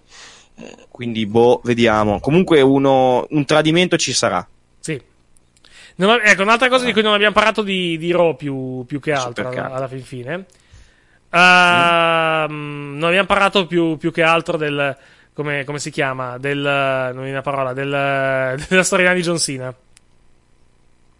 Quindi, 0.90 1.24
boh, 1.27 1.61
vediamo. 1.65 2.20
Comunque, 2.20 2.61
uno, 2.61 3.27
un 3.31 3.45
tradimento 3.45 3.97
ci 3.97 4.12
sarà. 4.12 4.47
Sì. 4.81 5.01
Non 5.97 6.21
ecco, 6.23 6.43
un'altra 6.43 6.69
cosa 6.69 6.85
di 6.85 6.93
cui 6.93 7.03
non 7.03 7.13
abbiamo 7.13 7.35
parlato 7.35 7.63
di, 7.63 7.99
di 7.99 8.13
Raw 8.13 8.37
più, 8.37 8.85
più 8.87 9.01
che 9.01 9.13
altro 9.13 9.49
alla, 9.49 9.73
alla 9.73 9.89
fin 9.89 10.03
fine. 10.03 10.47
Ehm, 11.31 12.97
Non 12.99 13.09
abbiamo 13.09 13.27
parlato 13.27 13.67
più, 13.67 13.97
più 13.97 14.13
che 14.13 14.23
altro 14.23 14.57
del. 14.57 14.97
Come, 15.33 15.65
come 15.65 15.79
si 15.79 15.91
chiama? 15.91 16.39
Del. 16.39 16.59
Non 16.59 17.23
viene 17.23 17.35
la 17.35 17.43
parola. 17.43 17.73
Del, 17.73 17.89
della 18.69 18.83
storyline 18.83 19.15
di 19.15 19.23
John 19.23 19.39
Cena. 19.39 19.75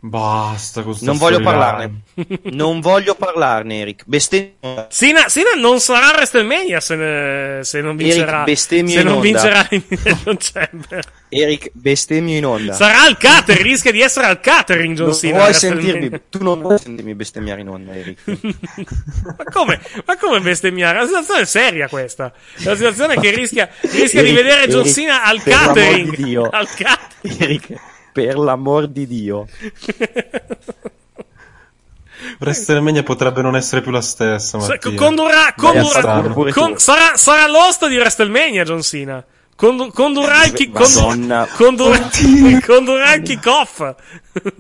Basta 0.01 0.83
con 0.83 0.97
Non 1.01 1.17
voglio 1.17 1.41
parlarne. 1.41 2.03
non 2.53 2.81
voglio 2.81 3.17
parlarne, 3.17 3.81
Eric. 3.81 4.05
Bestemmia. 4.07 4.87
Sina, 4.91 5.29
Sina 5.29 5.51
non 5.59 5.81
sarà 5.81 6.11
WrestleMania 6.15 6.79
se, 6.79 6.95
ne- 6.95 7.61
se 7.65 7.81
non 7.81 7.97
vincerà. 7.97 8.31
Eric, 8.31 8.45
bestemmio 8.45 8.93
se 8.93 9.01
in 9.01 9.05
non 9.07 9.15
onda. 9.17 9.23
vincerà 9.29 9.67
Elimination 9.71 10.37
Chamber. 10.39 11.05
Eric, 11.31 11.71
bestemmio 11.73 12.37
in 12.37 12.47
onda. 12.47 12.73
Sarà 12.75 13.03
al 13.03 13.17
catering, 13.17 13.65
rischia 13.67 13.91
di 13.91 14.01
essere 14.01 14.27
al 14.27 14.39
catering 14.41 14.95
John 14.97 15.07
non 15.09 15.17
Cena. 15.17 15.39
vuoi 15.39 15.55
sentirmi, 15.55 16.21
tu 16.31 16.43
non 16.45 16.61
vuoi 16.61 16.79
sentirmi 16.79 17.15
bestemmiare 17.17 17.61
in 17.61 17.69
onda, 17.69 17.93
Eric. 17.93 18.19
Ma 19.37 19.45
come? 19.53 19.81
Ma 20.07 20.17
come 20.17 20.41
bestemmiare? 20.41 20.99
È 20.99 21.01
una 21.01 21.09
situazione 21.09 21.45
seria 21.45 21.89
questa. 21.89 22.33
È 22.57 22.63
una 22.67 22.77
situazione 22.77 23.19
che 23.19 23.31
rischia, 23.35 23.69
rischia 23.81 24.23
di 24.23 24.29
Eric, 24.31 24.43
vedere 24.45 24.69
John 24.69 24.83
Eric, 24.83 24.95
Cena 24.95 25.25
al 25.25 25.43
catering. 25.43 26.15
di 26.15 26.23
Dio. 26.23 26.49
Al 26.49 26.69
catering. 26.69 27.41
Eric, 27.43 27.67
per 28.27 28.37
l'amor 28.37 28.89
di 28.89 29.07
Dio. 29.07 29.47
WrestleMania 32.41 33.05
potrebbe 33.05 33.43
non 33.43 33.55
essere 33.55 33.81
più 33.81 33.93
la 33.93 34.01
stessa, 34.01 34.59
Sa- 34.59 34.67
Mattia. 34.73 34.95
condurrà, 34.95 35.55
condurrà, 35.57 35.85
strano. 36.01 36.35
con- 36.53 36.77
sarà, 36.79 37.17
sarà 37.17 37.47
l'host 37.47 37.87
di 37.87 37.97
WrestleMania 37.97 38.65
John 38.65 38.83
Cena. 38.83 39.25
Condu- 39.55 39.93
condurrà 39.93 40.45
il, 40.45 40.71
Madonna. 40.73 41.49
condurrà, 41.57 42.09
condurrà 42.65 43.15
il 43.15 43.23
kick-off. 43.23 43.95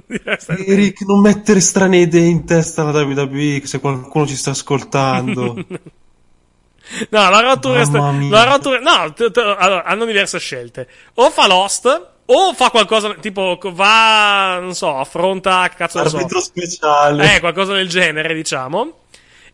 di 0.06 0.20
WrestleMania. 0.24 0.72
Eric, 0.72 1.01
non 1.02 1.20
mettere 1.20 1.60
strane 1.60 1.98
idee 1.98 2.26
in 2.28 2.44
testa 2.44 2.82
alla 2.82 3.02
WWE, 3.05 3.62
se 3.64 3.80
qualcuno 3.80 4.26
ci 4.26 4.36
sta 4.36 4.51
ascoltando. 4.51 5.56
No, 7.10 7.28
la 7.28 7.40
rottura 7.40 7.86
mia. 8.12 8.30
la 8.30 8.44
rottura, 8.44 8.78
no, 8.78 9.12
t- 9.12 9.30
t- 9.30 9.36
allora, 9.36 9.85
hanno 9.85 10.06
diverse 10.06 10.39
scelte. 10.39 10.89
O 11.16 11.28
fa 11.28 11.47
Lost, 11.47 12.09
o 12.31 12.53
fa 12.53 12.71
qualcosa, 12.71 13.15
tipo, 13.15 13.59
va, 13.73 14.59
non 14.61 14.75
so, 14.75 14.99
affronta, 14.99 15.71
cazzo 15.75 16.03
ne 16.03 16.09
so. 16.09 16.17
Arbitro 16.17 16.41
speciale. 16.41 17.37
Eh, 17.37 17.41
qualcosa 17.41 17.73
del 17.73 17.89
genere, 17.89 18.35
diciamo. 18.35 18.93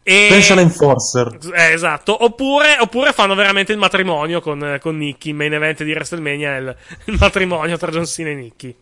E... 0.03 0.27
Special 0.31 0.59
Enforcer. 0.59 1.39
Eh, 1.55 1.73
esatto. 1.73 2.25
Oppure, 2.25 2.77
oppure 2.79 3.13
fanno 3.13 3.35
veramente 3.35 3.73
il 3.73 3.79
matrimonio 3.79 4.41
con, 4.41 4.79
con 4.81 4.99
Nicky. 4.99 5.31
Il 5.31 5.35
main 5.37 5.55
event 5.55 5.83
di 5.83 5.93
WrestleMania 5.93 6.57
è 6.57 6.59
il, 6.59 6.77
il 7.05 7.17
matrimonio 7.19 7.79
tra 7.79 7.91
John 7.91 8.07
Cena 8.07 8.31
e 8.31 8.35
Nicky. 8.35 8.75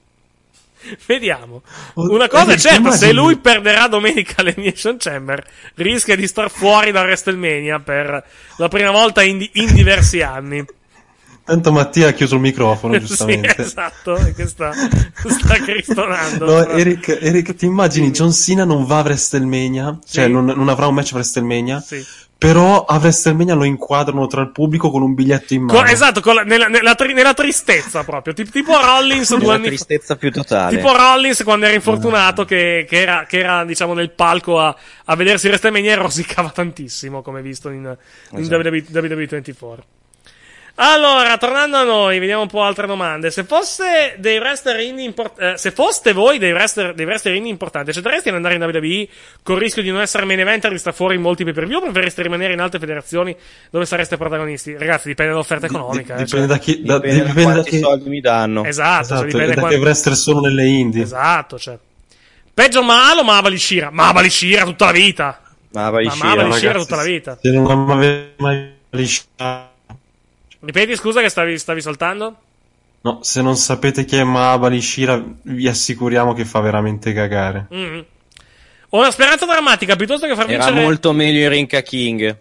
Vediamo. 1.07 1.63
Una 1.95 2.27
cosa 2.27 2.55
è 2.55 2.59
certa: 2.59 2.91
se 2.91 3.13
lui 3.13 3.37
perderà 3.37 3.87
domenica 3.87 4.41
all'Elimination 4.41 4.97
Chamber, 4.99 5.47
rischia 5.75 6.17
di 6.17 6.27
star 6.27 6.51
fuori 6.51 6.91
da 6.91 7.03
WrestleMania 7.03 7.79
per 7.79 8.25
la 8.57 8.69
prima 8.69 8.91
volta 8.91 9.23
in, 9.23 9.49
in 9.53 9.75
diversi 9.75 10.23
anni. 10.23 10.65
Tanto 11.45 11.73
Mattia 11.73 12.09
ha 12.09 12.13
chiuso 12.13 12.37
il 12.37 12.41
microfono, 12.41 12.95
sì, 13.01 13.01
giustamente. 13.01 13.63
esatto. 13.63 14.17
e 14.17 14.33
Che 14.35 14.47
sta, 14.47 14.73
sta 14.73 15.55
cristonando. 15.57 16.45
No, 16.47 16.67
Eric, 16.69 17.19
Eric, 17.21 17.55
ti 17.55 17.67
immagini 17.67 18.11
John 18.11 18.33
Cena 18.33 18.65
non 18.65 18.85
va 18.87 18.99
a 18.99 19.03
WrestleMania, 19.03 19.99
cioè 20.09 20.27
Sì. 20.27 20.31
non, 20.31 20.45
non 20.45 20.69
avrà 20.69 20.87
un 20.87 20.95
match 20.95 21.13
a 21.13 21.17
WrestleMania, 21.17 21.81
Sì. 21.81 22.01
però 22.39 22.85
a 22.85 22.97
WrestleMania 22.99 23.55
lo 23.55 23.65
inquadrano 23.65 24.27
tra 24.29 24.41
il 24.41 24.51
pubblico 24.53 24.91
con 24.91 25.03
un 25.03 25.15
biglietto 25.15 25.55
in 25.55 25.63
mano. 25.65 25.81
Co- 25.81 25.85
esatto, 25.87 26.21
con 26.21 26.35
la- 26.37 26.43
nella, 26.43 26.69
nella 26.69 26.95
tri- 26.95 27.13
nella 27.13 27.35
tristezza 27.35 28.05
proprio. 28.05 28.35
Tipo, 28.35 28.51
tipo 28.51 28.73
Rollins 28.81 29.37
due 29.37 29.53
anni 29.53 29.63
fa. 29.65 29.69
tristezza 29.69 30.15
più 30.17 30.31
totale. 30.31 30.77
Tipo 30.77 30.97
Rollins 30.97 31.43
quando 31.43 31.67
era 31.67 31.75
infortunato, 31.75 32.45
che, 32.45 32.87
che 32.89 33.01
era, 33.01 33.25
che 33.29 33.39
era, 33.41 33.65
diciamo, 33.65 33.95
nel 33.95 34.11
palco 34.13 34.61
a, 34.61 34.75
a 35.07 35.17
vedersi 35.17 35.49
WrestleMania 35.49 35.93
e 35.93 35.97
rosicava 35.97 36.51
tantissimo, 36.51 37.21
come 37.21 37.43
visto 37.43 37.69
in, 37.69 37.97
in 38.31 38.39
Esatto. 38.39 38.57
WWE, 38.57 38.85
WWE24. 38.93 39.79
Allora, 40.85 41.37
tornando 41.39 41.77
a 41.77 41.85
noi, 41.85 42.19
vediamo 42.19 42.43
un 42.43 42.49
po' 42.49 42.61
altre 42.63 42.89
domande. 42.89 43.31
Se 43.31 43.45
fosse 43.45 44.17
dei 44.19 44.39
wrestler 44.39 44.81
indie 44.81 45.05
import- 45.05 45.41
eh, 45.41 45.57
se 45.57 45.71
foste 45.71 46.13
voi 46.13 46.39
dei 46.39 46.51
wrestler, 46.51 46.93
dei 46.93 47.05
wrestler 47.05 47.37
indie 47.37 47.53
importanti, 47.53 47.91
accettereste 47.91 48.31
di 48.31 48.35
andare 48.37 48.57
in 48.57 48.63
WWE 48.63 49.07
con 49.45 49.55
il 49.55 49.61
rischio 49.61 49.81
di 49.83 49.91
non 49.93 50.01
essere 50.01 50.25
main 50.25 50.41
eventer 50.41 50.71
e 50.71 50.75
di 50.75 50.81
star 50.81 50.93
fuori 50.93 51.15
in 51.15 51.21
molti 51.21 51.45
pay 51.45 51.53
per 51.53 51.67
view 51.69 51.79
o 51.79 51.83
preferiste 51.83 52.23
rimanere 52.23 52.53
in 52.55 52.59
altre 52.61 52.81
federazioni 52.81 53.37
dove 53.71 53.87
sareste 53.87 54.17
protagonisti? 54.17 54.77
Ragazzi, 54.77 55.07
dipende 55.07 55.31
dall'offerta 55.33 55.67
economica. 55.67 56.17
eh, 56.17 56.25
Dipende 56.25 56.27
cioè- 56.27 56.47
da 56.47 56.59
chi, 56.59 56.83
da, 56.83 56.95
Dipende 56.97 57.17
da 57.19 57.25
dipende 57.29 57.45
da 57.45 57.53
quanti 57.53 57.71
chi- 57.71 57.79
soldi 57.79 58.09
mi 58.09 58.21
danno. 58.21 58.65
Esatto, 58.65 58.93
cioè, 58.95 59.03
esatto, 59.05 59.25
dipende 59.25 59.55
da 59.55 59.61
quanto- 59.61 59.77
che 59.77 59.83
wrestler 59.85 60.15
sono 60.17 60.41
nelle 60.41 60.67
indie. 60.67 61.03
Esatto, 61.05 61.59
cioè. 61.61 61.79
Peggio 62.53 62.83
Malo, 62.83 63.23
ma 63.23 63.41
Valishira. 63.41 63.91
Ma 63.93 64.11
Valishira 64.11 64.65
tutta 64.65 64.87
la 64.87 64.93
vita. 64.93 65.41
Ma 65.75 65.91
vai 65.91 66.07
Ma 66.07 66.15
Ma 66.17 66.35
Valishira 66.35 66.73
tutta 66.73 66.97
la 66.97 67.03
vita. 67.05 67.39
Se 67.41 67.51
non 67.53 67.89
avete 67.91 68.33
mai 68.39 68.69
lisciato- 68.91 69.71
Ripeti, 70.65 70.95
scusa, 70.97 71.21
che 71.21 71.29
stavi, 71.29 71.59
stavi 71.59 71.81
saltando? 71.81 72.37
No, 73.01 73.19
se 73.23 73.43
non 73.43 73.57
sapete 73.57 74.05
chi 74.05 74.17
è 74.17 74.23
Mahabali 74.23 74.81
Shira, 74.81 75.21
vi 75.43 75.67
assicuriamo 75.67 76.35
che 76.35 76.45
fa 76.45 76.61
veramente 76.61 77.13
cagare. 77.13 77.67
Mm. 77.75 78.01
Ho 78.91 78.99
una 78.99 79.11
speranza 79.11 79.45
drammatica 79.45 79.97
piuttosto 79.97 80.27
che 80.27 80.35
far 80.37 80.49
Era 80.49 80.65
vincere. 80.67 80.85
molto 80.85 81.13
meglio 81.13 81.49
Rinka 81.49 81.81
King. 81.81 82.37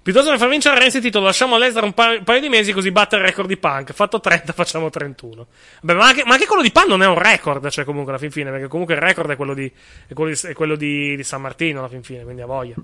Piuttosto 0.00 0.30
che 0.30 0.38
far 0.38 0.48
vincere 0.48 0.78
Renzi 0.78 0.98
il 0.98 1.02
titolo, 1.02 1.24
lasciamo 1.24 1.56
a 1.56 1.58
Lesnar 1.58 1.82
un 1.82 1.92
paio, 1.94 2.18
un 2.18 2.24
paio 2.24 2.40
di 2.40 2.48
mesi 2.48 2.72
così 2.72 2.92
batte 2.92 3.16
il 3.16 3.22
record 3.22 3.48
di 3.48 3.56
Punk. 3.56 3.92
Fatto 3.92 4.20
30, 4.20 4.52
facciamo 4.54 4.88
31. 4.88 5.46
Beh, 5.80 5.94
ma 5.94 6.06
anche, 6.06 6.24
ma 6.24 6.34
anche 6.34 6.46
quello 6.46 6.62
di 6.62 6.70
Punk 6.70 6.86
non 6.86 7.02
è 7.02 7.06
un 7.06 7.18
record, 7.18 7.68
cioè, 7.68 7.84
comunque, 7.84 8.12
alla 8.12 8.20
fin 8.20 8.30
fine, 8.30 8.50
perché 8.50 8.68
comunque 8.68 8.94
il 8.94 9.00
record 9.00 9.30
è 9.30 9.36
quello 9.36 9.52
di, 9.54 9.70
è 10.06 10.14
quello 10.14 10.30
di, 10.30 10.38
è 10.48 10.52
quello 10.52 10.76
di, 10.76 11.16
di 11.16 11.24
San 11.24 11.40
Martino, 11.40 11.80
alla 11.80 11.88
fin 11.88 12.02
fine, 12.04 12.22
quindi 12.22 12.40
a 12.40 12.46
voglia. 12.46 12.74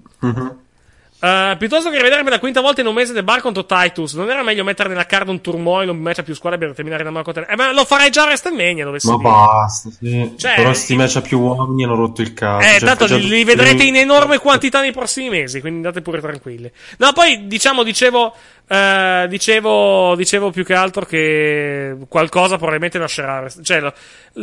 Uh, 1.17 1.57
piuttosto 1.57 1.89
che 1.89 1.97
rivedermi 1.97 2.29
la 2.29 2.39
quinta 2.39 2.61
volta 2.61 2.83
in 2.83 2.87
un 2.87 2.93
mese 2.93 3.15
del 3.15 3.23
bar 3.25 3.41
contro 3.41 3.65
Titus, 3.65 4.13
non 4.13 4.29
era 4.29 4.43
meglio 4.43 4.63
mettere 4.63 4.91
nella 4.91 5.07
card 5.07 5.29
un 5.29 5.41
turmoil, 5.41 5.89
un 5.89 5.97
match 5.97 6.19
a 6.19 6.23
più 6.23 6.35
squadre 6.35 6.59
per 6.59 6.75
terminare 6.75 7.03
da 7.03 7.11
Marco 7.11 7.33
Ten- 7.33 7.47
Eh, 7.49 7.57
ma 7.57 7.73
lo 7.73 7.87
farei 7.87 8.11
già 8.11 8.25
a 8.25 8.27
WrestleMania, 8.27 8.85
dovessi 8.85 9.09
Ma 9.09 9.17
dire. 9.17 9.29
basta, 9.31 9.89
sì. 9.91 10.35
Cioè- 10.37 10.55
Però 10.57 10.73
sti 10.75 10.97
match 10.97 11.17
a 11.17 11.21
più 11.23 11.39
uomini 11.41 11.85
hanno 11.85 11.95
rotto 11.95 12.21
il 12.21 12.35
cazzo. 12.35 12.67
Eh, 12.67 12.79
Cioè, 12.79 12.89
tanto 12.95 13.07
li, 13.17 13.27
li 13.27 13.45
vedrete 13.45 13.85
in 13.85 13.97
enorme 13.97 14.37
quantità 14.37 14.83
nei 14.83 14.93
prossimi 14.93 15.31
mesi, 15.31 15.61
quindi 15.61 15.79
andate 15.79 16.03
pure 16.03 16.21
tranquilli. 16.21 16.71
No, 16.99 17.13
poi 17.15 17.47
diciamo, 17.47 17.83
dicevo, 17.85 18.35
eh, 18.69 19.25
dicevo, 19.27 20.15
dicevo 20.17 20.51
più 20.51 20.63
che 20.65 20.75
altro 20.75 21.07
che 21.07 21.97
qualcosa 22.09 22.57
probabilmente 22.57 22.99
lascerà. 22.99 23.47
Cioè, 23.63 23.91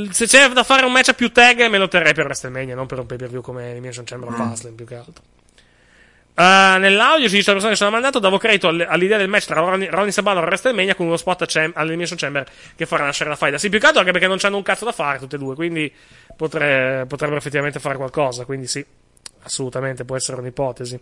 se 0.10 0.26
c'è 0.26 0.49
da 0.49 0.64
fare 0.64 0.84
un 0.85 0.91
match 0.91 1.10
a 1.10 1.14
più 1.14 1.31
tag, 1.31 1.68
me 1.68 1.77
lo 1.77 1.88
terrei 1.88 2.15
per 2.15 2.26
WrestleMania, 2.26 2.73
non 2.73 2.88
per 2.88 2.98
un 2.98 3.06
pay 3.06 3.18
per 3.18 3.30
view 3.30 3.41
come 3.41 3.69
Elimination 3.69 4.03
Chamber 4.06 4.30
of 4.30 4.35
Mm. 4.39 4.49
Fastlane, 4.49 4.76
più 4.76 4.85
che 4.88 4.95
altro. 4.95 5.23
Eh, 6.34 6.78
nell'audio 6.80 7.28
ci 7.28 7.36
dice 7.36 7.48
la 7.53 7.60
persona 7.60 7.76
che 7.76 7.84
l'ha 7.84 7.90
mandato 7.90 8.20
davo 8.20 8.38
credito 8.38 8.70
all'idea 8.70 9.18
del 9.18 9.28
match 9.28 9.45
tra 9.45 9.60
Ronnie, 9.60 9.90
Ronnie 9.90 10.12
Sabano 10.12 10.40
e 10.40 10.44
WrestleMania 10.44 10.95
con 10.95 11.06
uno 11.06 11.18
spot 11.18 11.45
Cham- 11.45 11.74
all'Elimination 11.76 12.18
Chamber 12.18 12.48
che 12.76 12.86
farà 12.86 13.03
nascere 13.06 13.30
la 13.30 13.36
faida. 13.36 13.58
Sì 13.58 13.70
più 13.70 13.80
che 13.80 13.86
altro 13.86 13.99
anche 13.99 14.12
perché 14.14 14.28
non 14.28 14.38
c'hanno 14.38 14.58
un 14.58 14.64
cazzo 14.64 14.86
da 14.86 14.91
fare 14.91 15.20
tutte 15.20 15.36
e 15.36 15.40
due 15.40 15.56
quindi 15.56 15.91
potre- 16.36 17.06
potrebbero 17.08 17.38
effettivamente 17.38 17.80
fare 17.80 17.98
qualcosa 17.98 18.45
quindi 18.45 18.68
sì 18.68 18.84
assolutamente 19.44 20.06
può 20.06 20.16
essere 20.16 20.40
un'ipotesi. 20.40 20.99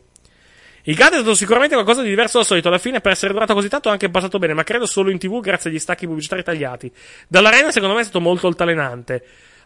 Il 0.83 0.95
gatto 0.95 1.15
è 1.15 1.17
stato 1.17 1.35
sicuramente 1.35 1.75
qualcosa 1.75 2.01
di 2.01 2.09
diverso 2.09 2.37
dal 2.37 2.47
solito 2.47 2.69
alla 2.69 2.77
fine 2.77 3.01
per 3.01 3.11
essere 3.11 3.33
durato 3.33 3.53
così 3.53 3.67
tanto 3.67 3.89
è 3.89 3.91
anche 3.91 4.09
passato 4.09 4.39
bene 4.39 4.53
ma 4.53 4.63
credo 4.63 4.85
solo 4.85 5.11
in 5.11 5.19
tv 5.19 5.41
grazie 5.41 5.69
agli 5.69 5.79
stacchi 5.79 6.07
pubblicitari 6.07 6.41
tagliati. 6.41 6.91
Dall'arena 7.27 7.71
secondo 7.71 7.95
me 7.95 8.01
è 8.01 8.03
stato 8.03 8.21
molto 8.21 8.47
altalenante. 8.47 9.23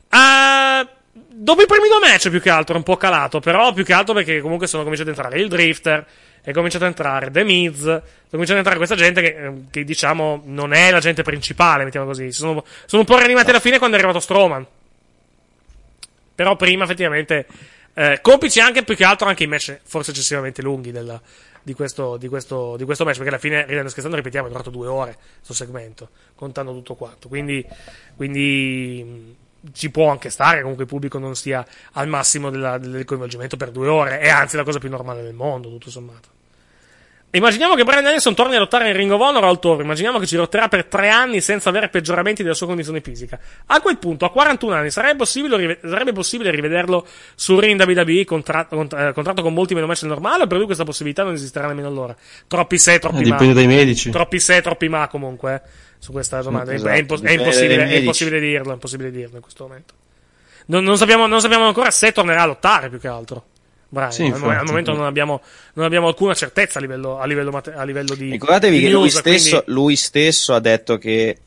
Ah, 0.10 0.88
dopo 1.14 1.62
i 1.62 1.66
primi 1.66 1.88
due 1.88 2.00
match 2.00 2.30
più 2.30 2.42
che 2.42 2.50
altro 2.50 2.74
è 2.74 2.78
un 2.78 2.84
po' 2.84 2.98
calato, 2.98 3.40
però 3.40 3.72
più 3.74 3.84
che 3.84 3.94
altro 3.94 4.14
perché 4.14 4.42
comunque 4.42 4.68
sono 4.68 4.84
cominciato 4.84 5.12
ad 5.12 5.16
entrare 5.16 5.40
il 5.40 5.48
Drifter, 5.48 6.06
è 6.42 6.52
cominciato 6.52 6.84
ad 6.84 6.90
entrare 6.90 7.32
The 7.32 7.44
Miz, 7.44 7.86
è 7.86 8.02
cominciato 8.30 8.60
ad 8.60 8.66
entrare 8.66 8.78
questa 8.78 8.96
gente 8.96 9.22
che, 9.22 9.46
eh, 9.46 9.54
che, 9.70 9.84
diciamo 9.84 10.42
non 10.46 10.74
è 10.74 10.92
la 10.92 11.00
gente 11.00 11.22
principale, 11.22 11.84
mettiamo 11.84 12.06
così. 12.06 12.32
Sono, 12.32 12.66
sono 12.86 13.02
un 13.02 13.08
po' 13.08 13.18
rianimati 13.18 13.50
alla 13.50 13.60
fine 13.60 13.78
quando 13.78 13.96
è 13.96 14.00
arrivato 14.00 14.20
Strowman. 14.20 14.66
Però 16.36 16.56
prima 16.56 16.84
effettivamente 16.86 17.46
eh, 17.94 18.20
complici 18.22 18.60
anche 18.60 18.84
più 18.84 18.96
che 18.96 19.06
altro 19.06 19.28
anche 19.28 19.44
i 19.44 19.48
match 19.48 19.80
forse 19.84 20.12
eccessivamente 20.12 20.64
lunghi 20.64 20.92
della- 20.92 21.22
di, 21.62 21.74
questo, 21.74 22.18
di, 22.18 22.28
questo, 22.28 22.76
di 22.76 22.84
questo 22.84 23.06
match, 23.06 23.16
perché 23.16 23.30
alla 23.30 23.40
fine, 23.40 23.66
ridendo 23.66 23.90
scherzando, 23.90 24.18
ripetiamo, 24.18 24.48
è 24.48 24.50
durato 24.50 24.70
due 24.70 24.88
ore 24.88 25.16
questo 25.38 25.54
segmento, 25.54 26.10
contando 26.36 26.74
tutto 26.74 26.96
quanto. 26.96 27.30
Quindi, 27.30 27.66
quindi 28.18 29.36
ci 29.72 29.90
può 29.90 30.10
anche 30.10 30.30
stare 30.30 30.60
comunque 30.62 30.84
il 30.84 30.90
pubblico 30.90 31.18
non 31.20 31.36
sia 31.36 31.66
al 31.94 32.08
massimo 32.08 32.50
della- 32.50 32.78
del 32.78 33.06
coinvolgimento 33.06 33.56
per 33.58 33.72
due 33.72 33.88
ore, 33.88 34.20
è 34.20 34.30
anzi 34.30 34.58
la 34.58 34.64
cosa 34.64 34.80
più 34.80 34.90
normale 34.90 35.22
del 35.22 35.34
mondo, 35.34 35.70
tutto 35.70 35.90
sommato. 35.90 36.33
Immaginiamo 37.36 37.74
che 37.74 37.84
Brian 37.84 38.04
Danielson 38.04 38.36
torni 38.36 38.56
a 38.56 38.60
lottare 38.60 38.90
in 38.90 38.96
Ring 38.96 39.12
of 39.12 39.20
Honor 39.20 39.44
al 39.46 39.60
Toro. 39.60 39.82
Immaginiamo 39.82 40.20
che 40.20 40.28
ci 40.28 40.36
lotterà 40.36 40.68
per 40.68 40.86
tre 40.86 41.10
anni 41.10 41.42
senza 41.42 41.70
avere 41.70 41.90
peggioramenti 41.90 42.44
della 42.44 42.54
sua 42.54 42.68
condizione 42.68 43.02
fisica. 43.02 43.40
A 43.66 43.82
quel 43.82 43.98
punto, 43.98 44.26
a 44.26 44.30
41 44.32 44.76
anni, 44.76 44.92
sarebbe 44.92 45.16
possibile, 45.18 45.80
sarebbe 45.82 46.12
possibile 46.12 46.52
rivederlo 46.52 47.08
sul 47.34 47.60
ring 47.60 47.82
WWE 47.84 48.24
contratto, 48.24 48.76
cont- 48.76 48.94
eh, 48.94 49.14
contratto 49.14 49.42
con 49.42 49.52
molti 49.52 49.74
meno 49.74 49.88
match 49.88 50.02
del 50.02 50.10
normale? 50.12 50.44
O 50.44 50.48
per 50.48 50.58
lui 50.58 50.66
questa 50.68 50.84
possibilità 50.84 51.24
non 51.24 51.34
esisterà 51.34 51.66
nemmeno 51.66 51.88
allora? 51.88 52.16
Troppi 52.48 52.78
se, 52.78 53.00
troppi 53.00 53.24
Eh, 53.24 53.26
ma. 53.26 53.32
dipende 53.32 53.54
dai 53.56 53.66
medici. 53.68 54.12
Troppi 54.12 54.40
se, 54.40 54.62
troppi 54.62 54.88
ma 54.88 55.08
comunque. 55.08 55.54
eh, 55.56 55.62
su 55.98 56.12
questa 56.12 56.40
domanda. 56.44 56.70
È- 56.72 56.76
Esatto, 56.76 56.92
è, 56.92 56.98
impos- 56.98 57.22
è 57.24 57.32
impossibile, 57.32 57.88
è 57.88 57.96
impossibile 57.96 58.40
dirlo. 58.40 58.70
È 58.70 58.74
impossibile 58.74 59.10
dirlo 59.10 59.36
in 59.38 59.42
questo 59.42 59.64
momento. 59.64 59.94
Non, 60.68 60.84
non 60.84 60.98
sappiamo, 60.98 61.26
non 61.26 61.42
sappiamo 61.42 61.66
ancora 61.66 61.90
se 61.90 62.12
tornerà 62.12 62.44
a 62.44 62.46
lottare 62.46 62.90
più 62.90 63.00
che 63.00 63.08
altro. 63.08 63.46
Brian, 63.94 64.12
Sì, 64.12 64.22
al, 64.24 64.28
infatti. 64.30 64.56
al 64.56 64.66
momento 64.66 64.94
non 64.94 65.06
abbiamo, 65.06 65.42
non 65.76 65.86
abbiamo 65.86 66.08
alcuna 66.08 66.34
certezza 66.34 66.80
a 66.80 66.82
livello, 66.82 67.20
a 67.20 67.26
livello, 67.28 67.62
a 67.76 67.84
livello 67.84 68.16
di. 68.16 68.32
Ricordatevi 68.32 68.78
di 68.80 68.84
che 68.86 68.90
lui 68.92 69.10
stesso, 69.12 69.50
quindi- 69.64 69.72
lui 69.72 69.96
stesso 69.96 70.54
ha 70.56 70.60
detto 70.60 70.98
che 70.98 71.38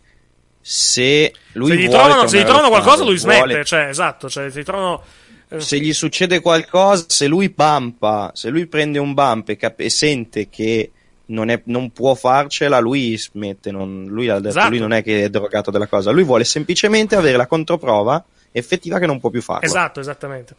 se 0.61 1.33
lui 1.53 1.71
se 1.71 1.77
gli 1.77 1.87
vuole 1.87 2.03
trovano, 2.05 2.27
se 2.29 2.39
gli 2.41 2.45
trovano 2.45 2.69
qualcosa, 2.69 3.05
lui 3.05 3.19
smette. 3.19 3.39
vuole- 3.39 3.65
Cioè, 3.65 3.89
esatto. 3.89 4.29
Cioè, 4.29 4.51
se 4.51 4.61
gli 4.61 4.65
trovano. 4.65 5.03
eh, 5.49 5.61
se 5.61 5.79
gli 5.81 5.93
succede 5.93 6.41
qualcosa, 6.41 7.05
se 7.09 7.27
lui 7.27 7.49
bumpa, 7.49 8.31
se 8.35 8.49
lui 8.49 8.67
prende 8.67 8.99
un 8.99 9.13
bump 9.15 9.49
e, 9.49 9.57
cap- 9.57 9.81
e 9.81 9.91
sente 9.91 10.49
che 10.49 10.91
non, 11.27 11.49
è- 11.51 11.63
non 11.65 11.91
può 11.91 12.15
farcela, 12.15 12.79
lui 12.79 13.17
smette. 13.19 13.71
non- 13.73 14.07
lui 14.09 14.29
ha 14.29 14.37
detto, 14.37 14.49
Esatto. 14.51 14.69
lui 14.71 14.79
non 14.79 14.93
è 14.93 15.03
che 15.03 15.25
è 15.25 15.29
drogato 15.31 15.71
della 15.73 15.87
cosa, 15.89 16.11
lui 16.13 16.23
vuole 16.25 16.45
semplicemente 16.45 17.17
avere 17.17 17.37
la 17.37 17.47
controprova 17.49 18.25
effettiva 18.53 18.99
che 19.01 19.07
non 19.07 19.19
può 19.21 19.31
più 19.31 19.43
farlo. 19.43 19.67
Esatto, 19.67 19.99
esattamente. 20.01 20.55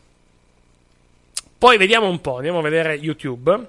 Poi 1.58 1.78
vediamo 1.78 2.08
un 2.08 2.22
po', 2.22 2.38
andiamo 2.38 2.60
a 2.60 2.62
vedere 2.62 2.94
YouTube. 2.94 3.68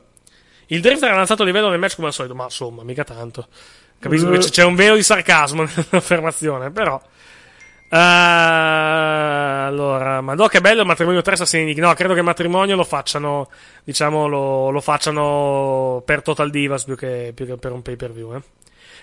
Il 0.67 0.81
Drifter 0.81 1.11
ha 1.11 1.17
lanciato 1.17 1.43
il 1.43 1.49
livello 1.49 1.71
del 1.71 1.79
match 1.79 1.95
come 1.95 2.09
al 2.09 2.13
solito, 2.13 2.35
ma 2.35 2.45
insomma, 2.45 2.83
mica 2.83 3.05
tanto. 3.05 3.49
Capisco 3.99 4.31
che 4.31 4.39
c- 4.39 4.51
c'è 4.51 4.65
un 4.65 4.75
velo 4.75 4.95
di 4.97 5.03
sarcasmo 5.03 5.63
nell'affermazione, 5.75 6.71
però. 6.71 7.01
Eh, 7.91 7.97
allora, 9.69 10.21
Madoc 10.21 10.57
è 10.57 10.61
bello 10.61 10.83
il 10.83 10.87
matrimonio 10.87 11.23
3 11.23 11.33
assassini. 11.33 11.75
No, 11.75 11.95
credo 11.95 12.13
che 12.13 12.19
il 12.19 12.25
matrimonio 12.25 12.77
lo 12.77 12.85
facciano, 12.85 13.49
diciamo, 13.83 14.29
lo, 14.29 14.71
lo 14.71 14.81
facciano 14.81 16.03
per 16.05 16.21
Total 16.23 16.51
Divas 16.51 16.85
più 16.85 16.97
che, 16.97 17.33
più 17.35 17.47
che 17.47 17.57
per 17.57 17.73
un 17.73 17.81
pay 17.81 17.97
per 17.97 18.13
view. 18.13 18.35
Eh. 18.35 18.43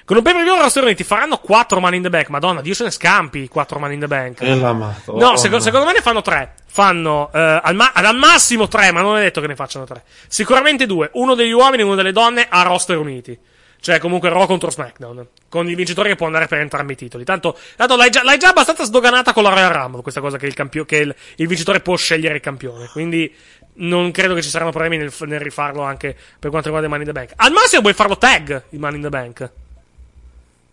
Con 0.06 0.18
un 0.18 0.22
pay 0.22 0.34
per 0.34 0.44
view 0.44 0.56
roster 0.56 0.84
uniti 0.84 1.04
faranno 1.04 1.38
4 1.38 1.80
man 1.80 1.96
in 1.96 2.04
the 2.04 2.10
bank. 2.12 2.30
Madonna, 2.30 2.62
Dio 2.62 2.76
se 2.76 2.84
ne 2.84 2.92
scampi 2.92 3.48
4 3.48 3.80
man 3.80 3.92
in 3.92 4.00
the 4.00 4.08
bank. 4.08 4.42
E 4.42 4.54
Madonna. 4.54 4.96
No, 5.08 5.36
seco- 5.36 5.60
secondo 5.60 5.88
me 5.88 5.94
ne 5.94 6.02
fanno 6.02 6.22
tre. 6.22 6.54
Fanno 6.68 7.32
eh, 7.34 7.60
al, 7.64 7.74
ma- 7.74 7.92
al 7.92 8.16
massimo 8.16 8.68
tre, 8.68 8.92
ma 8.92 9.02
non 9.02 9.18
è 9.18 9.22
detto 9.22 9.42
che 9.42 9.48
ne 9.48 9.56
facciano 9.56 9.86
tre. 9.86 10.04
Sicuramente 10.28 10.86
due. 10.86 11.10
Uno 11.14 11.34
degli 11.34 11.52
uomini 11.52 11.82
e 11.82 11.86
uno 11.86 11.96
delle 11.96 12.12
donne 12.12 12.46
a 12.48 12.62
roster 12.62 12.98
uniti. 13.00 13.36
Cioè, 13.80 13.98
comunque 13.98 14.30
Raw 14.30 14.46
contro 14.46 14.70
SmackDown. 14.70 15.28
Con 15.50 15.68
il 15.70 15.76
vincitore 15.76 16.10
che 16.10 16.16
può 16.16 16.28
andare 16.28 16.46
per 16.46 16.60
entrambi 16.60 16.94
i 16.94 16.96
titoli. 16.96 17.24
Tanto, 17.24 17.58
tanto 17.76 17.96
l'hai, 17.96 18.12
già, 18.12 18.24
l'hai 18.24 18.38
già 18.38 18.50
abbastanza 18.50 18.84
sdoganata 18.84 19.34
con 19.34 19.42
la 19.42 19.50
Royal 19.50 19.72
Rumble. 19.72 20.02
Questa 20.04 20.22
cosa 20.22 20.38
che, 20.38 20.46
il, 20.46 20.54
campio- 20.54 20.86
che 20.86 20.98
il, 20.98 21.16
il 21.38 21.48
vincitore 21.48 21.80
può 21.80 21.96
scegliere 21.96 22.36
il 22.36 22.42
campione. 22.42 22.90
Quindi, 22.92 23.34
non 23.78 24.12
credo 24.12 24.36
che 24.36 24.42
ci 24.44 24.50
saranno 24.50 24.72
problemi 24.72 24.98
nel, 24.98 25.12
nel 25.22 25.40
rifarlo 25.40 25.82
anche 25.82 26.16
per 26.40 26.52
quanto 26.52 26.70
riguarda 26.70 26.86
il 26.86 26.90
Money 26.90 27.08
in 27.08 27.14
the 27.14 27.20
Bank. 27.20 27.32
Al 27.36 27.52
massimo 27.52 27.82
puoi 27.82 27.94
farlo 27.94 28.18
tag, 28.18 28.64
il 28.70 28.80
Money 28.80 28.98
in 28.98 29.02
the 29.02 29.10
Bank. 29.10 29.52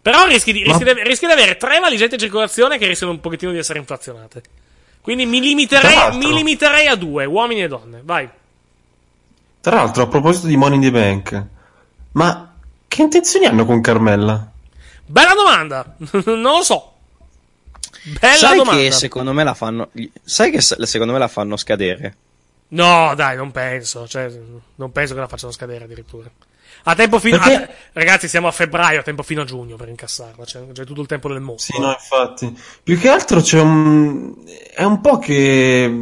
Però 0.02 0.26
rischi 0.26 0.52
di, 0.52 0.64
rischi, 0.64 0.82
di, 0.82 0.92
rischi 1.04 1.26
di 1.26 1.32
avere 1.32 1.56
tre 1.56 1.78
valigette 1.78 2.16
in 2.16 2.20
circolazione 2.20 2.76
che 2.76 2.88
rischiano 2.88 3.12
un 3.12 3.20
pochettino 3.20 3.52
di 3.52 3.58
essere 3.58 3.78
inflazionate. 3.78 4.42
Quindi 5.00 5.26
mi 5.26 5.40
limiterei, 5.40 6.16
mi 6.16 6.32
limiterei 6.32 6.88
a 6.88 6.96
due, 6.96 7.24
uomini 7.24 7.62
e 7.62 7.68
donne. 7.68 8.00
Vai. 8.04 8.28
Tra 9.60 9.76
l'altro, 9.76 10.02
a 10.02 10.08
proposito 10.08 10.48
di 10.48 10.56
Money 10.56 10.76
in 10.76 10.82
the 10.82 10.90
Bank, 10.90 11.46
ma 12.12 12.52
che 12.88 13.02
intenzioni 13.02 13.46
hanno 13.46 13.64
con 13.64 13.80
Carmella? 13.80 14.50
Bella 15.06 15.34
domanda. 15.34 15.96
non 16.24 16.42
lo 16.42 16.62
so. 16.62 16.94
Bella 18.18 18.34
sai 18.34 18.56
domanda. 18.56 18.80
che 18.80 18.90
secondo 18.90 19.32
me 19.32 19.44
la 19.44 19.54
fanno. 19.54 19.90
Sai 20.24 20.50
che 20.50 20.60
se- 20.60 20.84
secondo 20.84 21.12
me 21.12 21.20
la 21.20 21.28
fanno 21.28 21.56
scadere? 21.56 22.16
No, 22.68 23.14
dai, 23.14 23.36
non 23.36 23.52
penso. 23.52 24.08
Cioè, 24.08 24.30
non 24.74 24.90
penso 24.90 25.14
che 25.14 25.20
la 25.20 25.28
facciano 25.28 25.52
scadere 25.52 25.84
addirittura. 25.84 26.28
A 26.84 26.94
tempo 26.94 27.18
fino 27.18 27.38
Perché- 27.38 27.54
a- 27.62 27.68
ragazzi, 27.92 28.28
siamo 28.28 28.48
a 28.48 28.50
febbraio, 28.50 29.00
a 29.00 29.02
tempo 29.02 29.22
fino 29.22 29.42
a 29.42 29.44
giugno 29.44 29.76
per 29.76 29.88
incassarla. 29.88 30.44
C'è, 30.44 30.60
c'è 30.72 30.84
tutto 30.84 31.00
il 31.00 31.06
tempo 31.06 31.28
del 31.28 31.40
mondo. 31.40 31.60
Sì, 31.60 31.78
no, 31.78 31.90
infatti. 31.90 32.56
Più 32.82 32.98
che 32.98 33.08
altro 33.08 33.40
c'è 33.40 33.60
un... 33.60 34.34
È 34.74 34.82
un 34.82 35.00
po' 35.00 35.18
che 35.18 35.92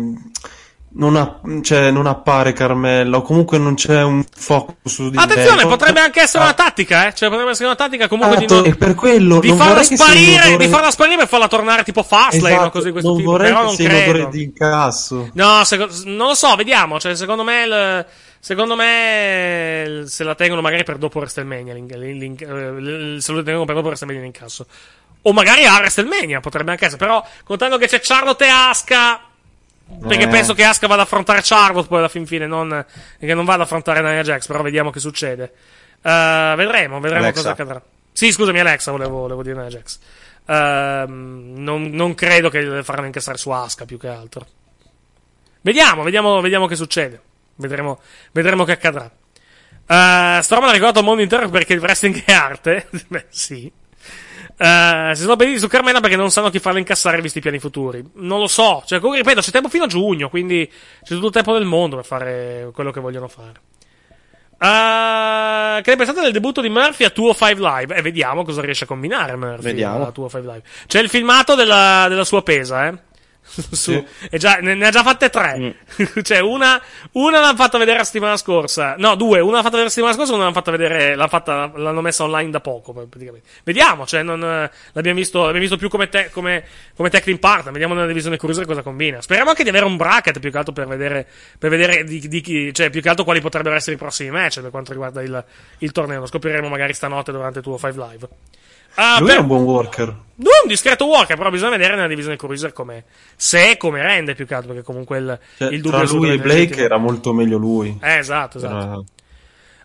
non, 0.93 1.15
ha... 1.17 1.41
cioè, 1.63 1.91
non 1.91 2.07
appare 2.07 2.53
Carmella, 2.53 3.19
o 3.19 3.23
comunque 3.23 3.59
non 3.59 3.75
c'è 3.75 4.03
un 4.03 4.25
focus 4.35 4.75
su 4.93 5.11
di 5.11 5.17
Attenzione, 5.19 5.59
lei. 5.59 5.67
potrebbe 5.69 6.01
anche 6.01 6.21
essere 6.23 6.43
una 6.43 6.55
tattica, 6.55 7.07
eh. 7.09 7.15
Cioè, 7.15 7.29
potrebbe 7.29 7.51
essere 7.51 7.67
una 7.67 7.77
tattica 7.77 8.09
comunque 8.09 8.39
di 8.39 8.45
Esatto, 8.47 8.63
non. 8.63 8.71
e 8.71 8.75
per 8.77 8.95
quello 8.95 9.39
di 9.39 9.49
non 9.49 9.59
farla 9.59 9.83
sparire, 9.85 10.41
odore- 10.47 10.57
di 10.57 10.69
farla 10.69 10.91
sparire 10.91 11.17
per 11.19 11.29
farla 11.29 11.47
tornare 11.49 11.85
tipo 11.85 12.03
Fastlane 12.03 12.55
Esatto, 12.55 12.67
o 12.67 12.71
cose 12.71 12.87
di 12.87 12.91
questo 12.93 13.09
non 13.11 13.19
tipo. 13.19 13.31
vorrei 13.33 13.49
Però 13.49 13.61
che 13.61 13.67
non 13.67 13.75
sia 13.77 13.85
un 13.85 13.91
credo. 13.95 14.11
odore 14.11 14.29
di 14.31 14.43
incasso. 14.43 15.31
No, 15.35 15.65
seco- 15.65 15.89
non 16.07 16.27
lo 16.29 16.35
so, 16.35 16.55
vediamo. 16.57 16.99
Cioè, 16.99 17.15
secondo 17.15 17.45
me, 17.45 17.63
il- 17.63 18.07
secondo 18.41 18.75
me 18.75 19.85
il- 19.87 20.09
se 20.09 20.25
la 20.25 20.35
tengono 20.35 20.61
magari 20.63 20.83
per 20.83 20.97
dopo 20.97 21.19
WrestleMania. 21.19 21.75
l'in- 21.75 21.87
l'in- 21.87 23.17
eh, 23.17 23.21
se 23.21 23.33
lo 23.33 23.43
tengono 23.43 23.65
per 23.67 23.75
dopo 23.77 23.87
WrestleMania 23.89 24.23
l'incasso. 24.23 24.67
O 25.23 25.33
magari 25.33 25.65
a 25.67 25.75
WrestleMania, 25.77 26.41
potrebbe 26.41 26.71
anche 26.71 26.87
essere. 26.87 26.99
Però, 27.05 27.25
contando 27.45 27.77
che 27.79 27.87
c'è 27.87 28.01
Charlotte 28.03 28.45
e 28.45 28.49
Asuka. 28.49 29.21
Perché 30.07 30.25
Eh. 30.25 30.29
penso 30.29 30.55
che 30.55 30.65
Asuka 30.65 30.87
vada 30.87 31.03
ad 31.03 31.07
affrontare 31.07 31.41
Charlotte 31.43 31.89
poi 31.89 31.99
alla 31.99 32.09
fin 32.09 32.25
fine, 32.27 32.47
non, 32.47 32.85
che 33.19 33.35
non 33.35 33.45
vada 33.45 33.59
ad 33.61 33.67
affrontare 33.67 34.01
Nia 34.01 34.23
Jax. 34.23 34.47
Però 34.47 34.63
vediamo 34.63 34.91
che 34.91 35.01
succede. 35.01 35.53
Eh, 36.03 36.55
vedremo, 36.57 37.01
vedremo 37.01 37.25
Alexa. 37.25 37.41
cosa 37.41 37.51
accadrà. 37.51 37.83
Sì, 38.13 38.33
scusami, 38.33 38.61
Alexa, 38.61 38.91
volevo, 38.93 39.19
volevo 39.21 39.43
dire 39.43 39.57
Nia 39.61 39.69
Jax. 39.69 39.99
Ehm, 40.47 41.53
non, 41.57 41.91
non 41.91 42.15
credo 42.15 42.49
che 42.49 42.83
faranno 42.83 43.07
incassare 43.07 43.37
su 43.37 43.51
Asuka 43.51 43.85
più 43.85 43.99
che 43.99 44.09
altro. 44.09 44.47
Vediamo, 45.61 46.03
vediamo, 46.03 46.41
vediamo 46.41 46.67
che 46.67 46.77
succede. 46.77 47.21
Vedremo, 47.61 48.01
vedremo 48.33 48.65
che 48.65 48.73
accadrà. 48.73 49.05
Uh, 49.05 50.41
Storm 50.41 50.65
ha 50.65 50.73
ricordato 50.73 51.01
al 51.01 51.05
mondo 51.05 51.23
intero 51.23 51.49
perché 51.49 51.75
il 51.75 51.81
wrestling 51.81 52.23
è 52.25 52.33
arte. 52.33 52.89
Beh, 53.09 53.27
sì. 53.29 53.71
Uh, 54.57 55.15
si 55.15 55.23
sono 55.23 55.37
pediti 55.37 55.59
su 55.59 55.69
Carmela 55.69 56.01
perché 56.01 56.17
non 56.17 56.31
sanno 56.31 56.51
chi 56.51 56.59
farle 56.59 56.81
incassare 56.81 57.21
visti 57.21 57.39
i 57.39 57.41
piani 57.41 57.59
futuri. 57.59 58.05
Non 58.15 58.39
lo 58.39 58.47
so. 58.47 58.83
Cioè, 58.87 58.99
comunque, 58.99 59.23
ripeto, 59.23 59.41
c'è 59.41 59.51
tempo 59.51 59.69
fino 59.69 59.85
a 59.85 59.89
giugno, 59.89 60.29
quindi 60.29 60.71
c'è 61.03 61.15
tutto 61.15 61.27
il 61.27 61.33
tempo 61.33 61.53
del 61.55 61.65
mondo 61.65 61.97
per 61.97 62.05
fare 62.05 62.71
quello 62.73 62.91
che 62.91 63.01
vogliono 63.01 63.29
fare. 63.29 63.61
Uh, 64.61 65.81
che 65.81 65.91
ne 65.91 65.97
pensate 65.97 66.21
del 66.21 66.33
debutto 66.33 66.61
di 66.61 66.69
Murphy 66.69 67.05
a 67.05 67.13
205 67.15 67.67
Live? 67.67 67.95
E 67.95 68.03
vediamo 68.03 68.45
cosa 68.45 68.61
riesce 68.61 68.85
a 68.85 68.87
combinare 68.87 69.35
Murphy 69.35 69.63
Vediamo. 69.63 70.07
a 70.07 70.11
205 70.11 70.53
Live. 70.53 70.63
C'è 70.87 71.01
il 71.01 71.09
filmato 71.09 71.55
della, 71.55 72.07
della 72.09 72.25
sua 72.25 72.43
pesa, 72.43 72.87
eh. 72.89 73.09
Su- 73.71 74.05
e 74.31 74.39
già, 74.39 74.57
ne, 74.57 74.75
ne 74.75 74.87
ha 74.87 74.91
già 74.91 75.03
fatte 75.03 75.29
tre. 75.31 75.77
cioè, 76.23 76.39
una, 76.41 76.81
una 77.13 77.41
l'hanno 77.41 77.57
fatta 77.57 77.79
vedere 77.79 77.99
la 77.99 78.05
settimana 78.05 78.37
scorsa. 78.37 78.95
No, 78.99 79.15
due. 79.17 79.41
Una 79.41 79.53
l'hanno 79.53 79.63
fatta 79.63 79.77
vedere 79.77 79.85
la 79.85 79.91
settimana 79.91 80.15
scorsa, 80.15 80.33
una 80.35 80.43
l'hanno 80.43 80.55
fatta 80.55 80.71
vedere. 80.71 81.15
L'hanno, 81.15 81.29
fatta, 81.29 81.73
l'hanno 81.75 82.01
messa 82.01 82.25
online 82.25 82.51
da 82.51 82.61
poco, 82.61 82.93
praticamente. 82.93 83.49
Vediamo, 83.65 84.07
cioè, 84.07 84.23
non, 84.23 84.41
l'abbiamo 84.93 85.19
visto, 85.19 85.39
l'abbiamo 85.41 85.61
visto 85.61 85.77
più 85.77 85.89
come, 85.89 86.09
te, 86.09 86.31
come, 86.31 86.65
come 86.95 87.11
tag 87.11 87.23
team 87.23 87.39
partner. 87.39 87.73
Vediamo 87.73 87.95
nella 87.95 88.07
divisione 88.07 88.37
cruiser 88.37 88.67
cosa 88.67 88.83
combina. 88.83 89.21
Speriamo 89.21 89.51
anche 89.51 89.63
di 89.63 89.69
avere 89.69 89.85
un 89.85 89.97
bracket 89.97 90.39
più 90.39 90.51
che 90.51 90.59
altro 90.59 90.73
per 90.73 90.87
vedere, 90.87 91.27
per 91.59 91.71
vedere 91.71 92.05
di, 92.05 92.27
di 92.29 92.41
chi, 92.41 92.73
cioè, 92.73 92.91
più 92.91 93.01
che 93.03 93.09
altro 93.09 93.25
quali 93.25 93.41
potrebbero 93.41 93.75
essere 93.75 93.97
i 93.97 93.99
prossimi 93.99 94.31
match 94.31 94.61
per 94.61 94.71
quanto 94.71 94.93
riguarda 94.93 95.23
il, 95.23 95.45
il 95.79 95.93
torneo. 95.93 96.21
Lo 96.21 96.27
scopriremo 96.27 96.69
magari 96.69 96.95
stanotte 96.95 97.33
durante 97.33 97.61
205 97.61 98.09
Live. 98.11 98.29
Ah, 98.95 99.19
Lui 99.19 99.29
per- 99.29 99.37
è 99.37 99.41
un 99.41 99.47
buon 99.47 99.63
worker. 99.63 100.07
non 100.07 100.53
è 100.53 100.61
un 100.63 100.69
discreto 100.69 101.07
walker, 101.07 101.37
però 101.37 101.51
bisogna 101.51 101.71
vedere 101.77 101.95
nella 101.95 102.09
divisione 102.09 102.37
cruiser 102.37 102.73
come 102.73 103.05
se 103.37 103.71
e 103.71 103.77
come 103.77 104.03
rende 104.03 104.35
più 104.35 104.47
che 104.47 104.55
altro, 104.55 104.69
perché 104.73 104.85
comunque 104.85 105.19
il, 105.19 105.39
Cioè, 105.59 105.69
il 105.73 105.81
dubbio 105.81 105.99
tra 106.05 106.09
lui 106.17 106.31
e 106.31 106.37
Blake 106.39 106.59
legittimo. 106.59 106.85
era 106.85 106.97
molto 106.99 107.33
meglio 107.33 107.57
lui. 107.59 107.97
Eh, 108.03 108.17
esatto, 108.17 108.59
esatto. 108.59 109.05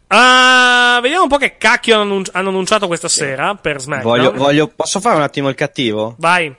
Ah, 0.08 1.00
vediamo 1.02 1.24
un 1.24 1.30
po' 1.30 1.38
che 1.38 1.58
cacchio 1.58 1.96
hanno, 1.96 2.04
annunci- 2.04 2.32
hanno 2.34 2.50
annunciato 2.50 2.88
questa 2.88 3.08
sera 3.08 3.56
per 3.56 3.82
SmackDown. 3.82 4.18
Voglio, 4.18 4.32
voglio- 4.34 4.68
posso 4.68 5.00
fare 5.00 5.16
un 5.16 5.24
attimo 5.24 5.50
il 5.50 5.56
cattivo? 5.56 6.16
Vai. 6.20 6.54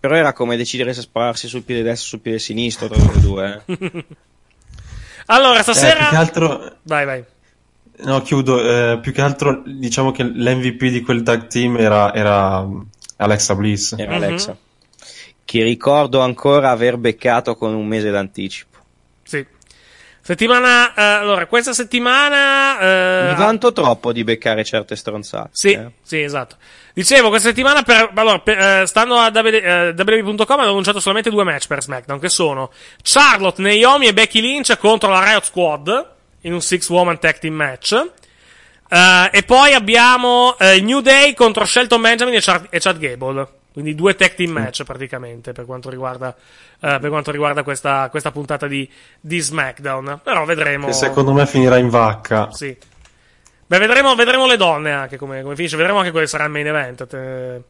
Però 0.00 0.14
era 0.14 0.32
come 0.32 0.56
decidere 0.56 0.94
se 0.94 1.00
spararsi 1.00 1.48
sul 1.48 1.62
piede 1.62 1.82
destro 1.82 2.04
o 2.06 2.08
sul 2.10 2.20
piede 2.20 2.38
sinistro 2.38 2.86
tra 2.88 2.98
loro 3.02 3.18
due. 3.18 3.62
eh. 3.66 4.04
Allora, 5.30 5.58
Eh, 5.60 5.64
più 5.64 5.72
stasera... 5.74 6.08
che 6.08 6.16
altro, 6.16 6.76
Vai, 6.84 7.04
vai. 7.04 7.24
No, 8.00 8.22
chiudo. 8.22 8.60
eh, 8.60 8.98
più 9.00 9.12
che 9.12 9.20
altro, 9.20 9.62
diciamo 9.64 10.12
che 10.12 10.22
l'MVP 10.22 10.86
di 10.86 11.02
quel 11.02 11.22
tag 11.22 11.46
team 11.46 11.76
era, 11.76 12.12
era 12.14 12.66
Alexa 13.16 13.54
Bliss. 13.54 13.94
Era 13.96 14.14
Alexa. 14.14 14.56
Che 15.44 15.62
ricordo 15.62 16.20
ancora 16.20 16.70
aver 16.70 16.96
beccato 16.98 17.56
con 17.56 17.74
un 17.74 17.86
mese 17.86 18.10
d'anticipo. 18.10 18.78
Sì. 19.22 19.44
Settimana... 20.20 20.92
eh, 20.94 21.02
allora, 21.02 21.46
questa 21.46 21.72
settimana... 21.72 22.78
eh, 22.80 23.28
Mi 23.30 23.34
vanto 23.34 23.72
troppo 23.72 24.12
di 24.12 24.24
beccare 24.24 24.62
certe 24.62 24.94
stronzate. 24.94 25.50
Sì, 25.52 25.72
eh. 25.72 25.90
sì, 26.02 26.20
esatto. 26.20 26.56
Dicevo, 26.92 27.30
questa 27.30 27.48
settimana 27.48 27.82
per, 27.82 28.10
allora, 28.14 28.38
per, 28.40 28.58
eh, 28.58 28.86
stando 28.86 29.14
a 29.14 29.30
WWE.com 29.32 30.58
hanno 30.58 30.68
annunciato 30.68 31.00
solamente 31.00 31.30
due 31.30 31.44
match 31.44 31.66
per 31.66 31.80
SmackDown, 31.80 32.18
che 32.18 32.28
sono 32.28 32.70
Charlotte, 33.02 33.62
Naomi 33.62 34.06
e 34.08 34.12
Becky 34.12 34.40
Lynch 34.40 34.76
contro 34.76 35.08
la 35.08 35.24
Riot 35.24 35.44
Squad 35.44 36.16
in 36.42 36.52
un 36.52 36.60
six 36.60 36.88
woman 36.88 37.18
tag 37.18 37.38
team 37.38 37.54
match. 37.54 37.92
Eh, 38.90 39.30
e 39.32 39.42
poi 39.42 39.74
abbiamo 39.74 40.56
il 40.58 40.84
New 40.84 41.00
Day 41.00 41.34
contro 41.34 41.64
Shelton 41.64 42.00
Benjamin 42.00 42.34
e 42.34 42.40
Chad, 42.40 42.66
e 42.70 42.78
Chad 42.78 42.98
Gable. 42.98 43.56
Quindi 43.70 43.94
due 43.94 44.16
tag 44.16 44.34
team 44.34 44.50
match 44.50 44.82
praticamente 44.82 45.52
per 45.52 45.64
quanto 45.64 45.88
riguarda, 45.88 46.34
eh, 46.80 46.98
per 46.98 47.10
quanto 47.10 47.30
riguarda 47.30 47.62
questa, 47.62 48.08
questa 48.10 48.32
puntata 48.32 48.66
di, 48.66 48.90
di 49.20 49.38
SmackDown. 49.38 50.20
Però 50.24 50.44
vedremo. 50.44 50.86
Che 50.86 50.94
secondo 50.94 51.32
me 51.32 51.46
finirà 51.46 51.76
in 51.76 51.88
vacca. 51.88 52.50
Sì. 52.50 52.76
Beh, 53.66 53.78
vedremo, 53.78 54.14
vedremo 54.16 54.46
le 54.46 54.56
donne 54.56 54.90
anche 54.90 55.16
come, 55.16 55.42
come 55.42 55.54
finisce. 55.54 55.76
Vedremo 55.76 55.98
anche 55.98 56.10
che 56.10 56.26
sarà 56.26 56.44
il 56.44 56.50
main 56.50 56.66
event. 56.66 57.06
Te- 57.06 57.62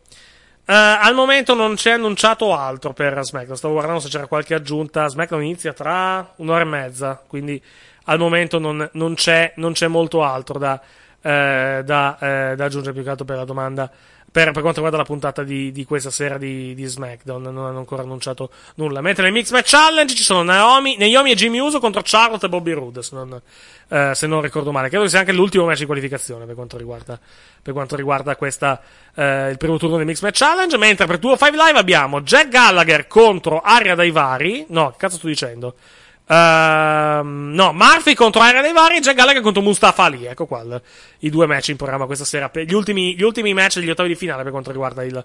al 0.65 1.15
momento 1.15 1.55
non 1.55 1.75
c'è 1.75 1.91
annunciato 1.91 2.55
altro 2.55 2.93
per 2.93 3.19
SmackDown. 3.23 3.57
Stavo 3.57 3.75
guardando 3.75 4.01
se 4.01 4.09
c'era 4.09 4.27
qualche 4.27 4.55
aggiunta. 4.55 5.09
SmackDown 5.09 5.43
inizia 5.43 5.75
tra 5.75 6.33
un'ora 6.37 6.61
e 6.61 6.65
mezza. 6.65 7.23
Quindi 7.27 7.61
al 8.09 8.19
momento 8.19 8.59
non, 8.59 8.89
non 8.93 9.15
c'è, 9.15 9.53
non 9.57 9.73
c'è 9.73 9.87
molto 9.87 10.23
altro 10.23 10.59
da, 10.59 10.81
eh, 11.21 11.83
da, 11.85 12.19
eh, 12.19 12.57
da 12.57 12.65
aggiungere 12.65 12.93
più 12.93 13.03
che 13.03 13.11
altro 13.11 13.25
per 13.25 13.37
la 13.37 13.45
domanda. 13.45 13.91
Per 14.31 14.53
per, 14.53 14.53
quanto 14.53 14.75
riguarda 14.75 14.99
la 14.99 15.05
puntata 15.05 15.43
di, 15.43 15.73
di 15.73 15.87
questa 15.87 16.11
sera 16.11 16.37
di, 16.37 16.75
di 16.75 16.85
SmackDown. 16.85 17.43
Non 17.43 17.65
hanno 17.65 17.79
ancora 17.79 18.03
annunciato 18.03 18.51
nulla. 18.75 19.01
Mentre 19.01 19.25
nel 19.25 19.33
Mix 19.33 19.51
Match 19.51 19.71
Challenge 19.71 20.15
ci 20.15 20.23
sono 20.23 20.43
Naomi, 20.43 20.97
Naomi 20.99 21.33
e 21.33 21.35
Jimmy 21.35 21.59
Uso 21.59 21.81
contro 21.81 22.03
Charlotte 22.05 22.45
e 22.45 22.49
Bobby 22.51 22.73
Roode, 22.73 23.03
se 23.03 23.15
non, 23.15 23.41
eh, 23.89 24.13
se 24.15 24.27
non 24.27 24.43
ricordo 24.43 24.71
male. 24.71 24.89
Credo 24.89 25.05
che 25.05 25.11
sia 25.11 25.21
anche 25.21 25.33
l'ultimo 25.33 25.65
match 25.65 25.79
di 25.79 25.87
qualificazione 25.87 26.45
per 26.45 26.55
quanto 26.55 26.77
riguarda, 26.77 27.19
per 27.63 27.73
quanto 27.73 27.97
riguarda 27.97 28.37
questa, 28.37 28.81
eh, 29.15 29.49
il 29.49 29.57
primo 29.57 29.79
turno 29.79 29.97
del 29.97 30.05
Mix 30.05 30.21
Match 30.21 30.39
Challenge. 30.39 30.77
Mentre 30.77 31.07
per 31.07 31.19
205 31.19 31.65
Live 31.65 31.79
abbiamo 31.79 32.21
Jack 32.21 32.49
Gallagher 32.49 33.07
contro 33.07 33.61
Aria 33.61 33.95
Daivari. 33.95 34.67
No, 34.69 34.91
che 34.91 34.97
cazzo 34.99 35.17
sto 35.17 35.27
dicendo? 35.27 35.75
Ehm, 36.31 37.53
no, 37.55 37.73
Murphy 37.73 38.15
contro 38.15 38.41
Aria 38.41 38.61
dei 38.63 38.73
Vari 38.73 38.97
e 38.97 39.01
Jack 39.01 39.17
Gallagher 39.17 39.43
contro 39.43 39.63
Mustafa 39.63 40.05
Ali. 40.05 40.27
Ecco 40.27 40.47
qua 40.47 40.63
il- 40.63 40.81
i 41.21 41.31
due 41.31 41.47
match 41.47 41.69
in 41.69 41.77
programma 41.77 42.07
questa 42.07 42.25
sera. 42.25 42.51
Gli 42.53 42.73
ultimi, 42.75 43.15
gli 43.17 43.23
ultimi 43.23 43.53
match 43.55 43.79
degli 43.79 43.91
ottavi 43.91 44.09
di 44.09 44.15
finale 44.15 44.43
per 44.43 44.53
quanto 44.53 44.71
riguarda 44.71 45.03
il, 45.05 45.13
per 45.13 45.25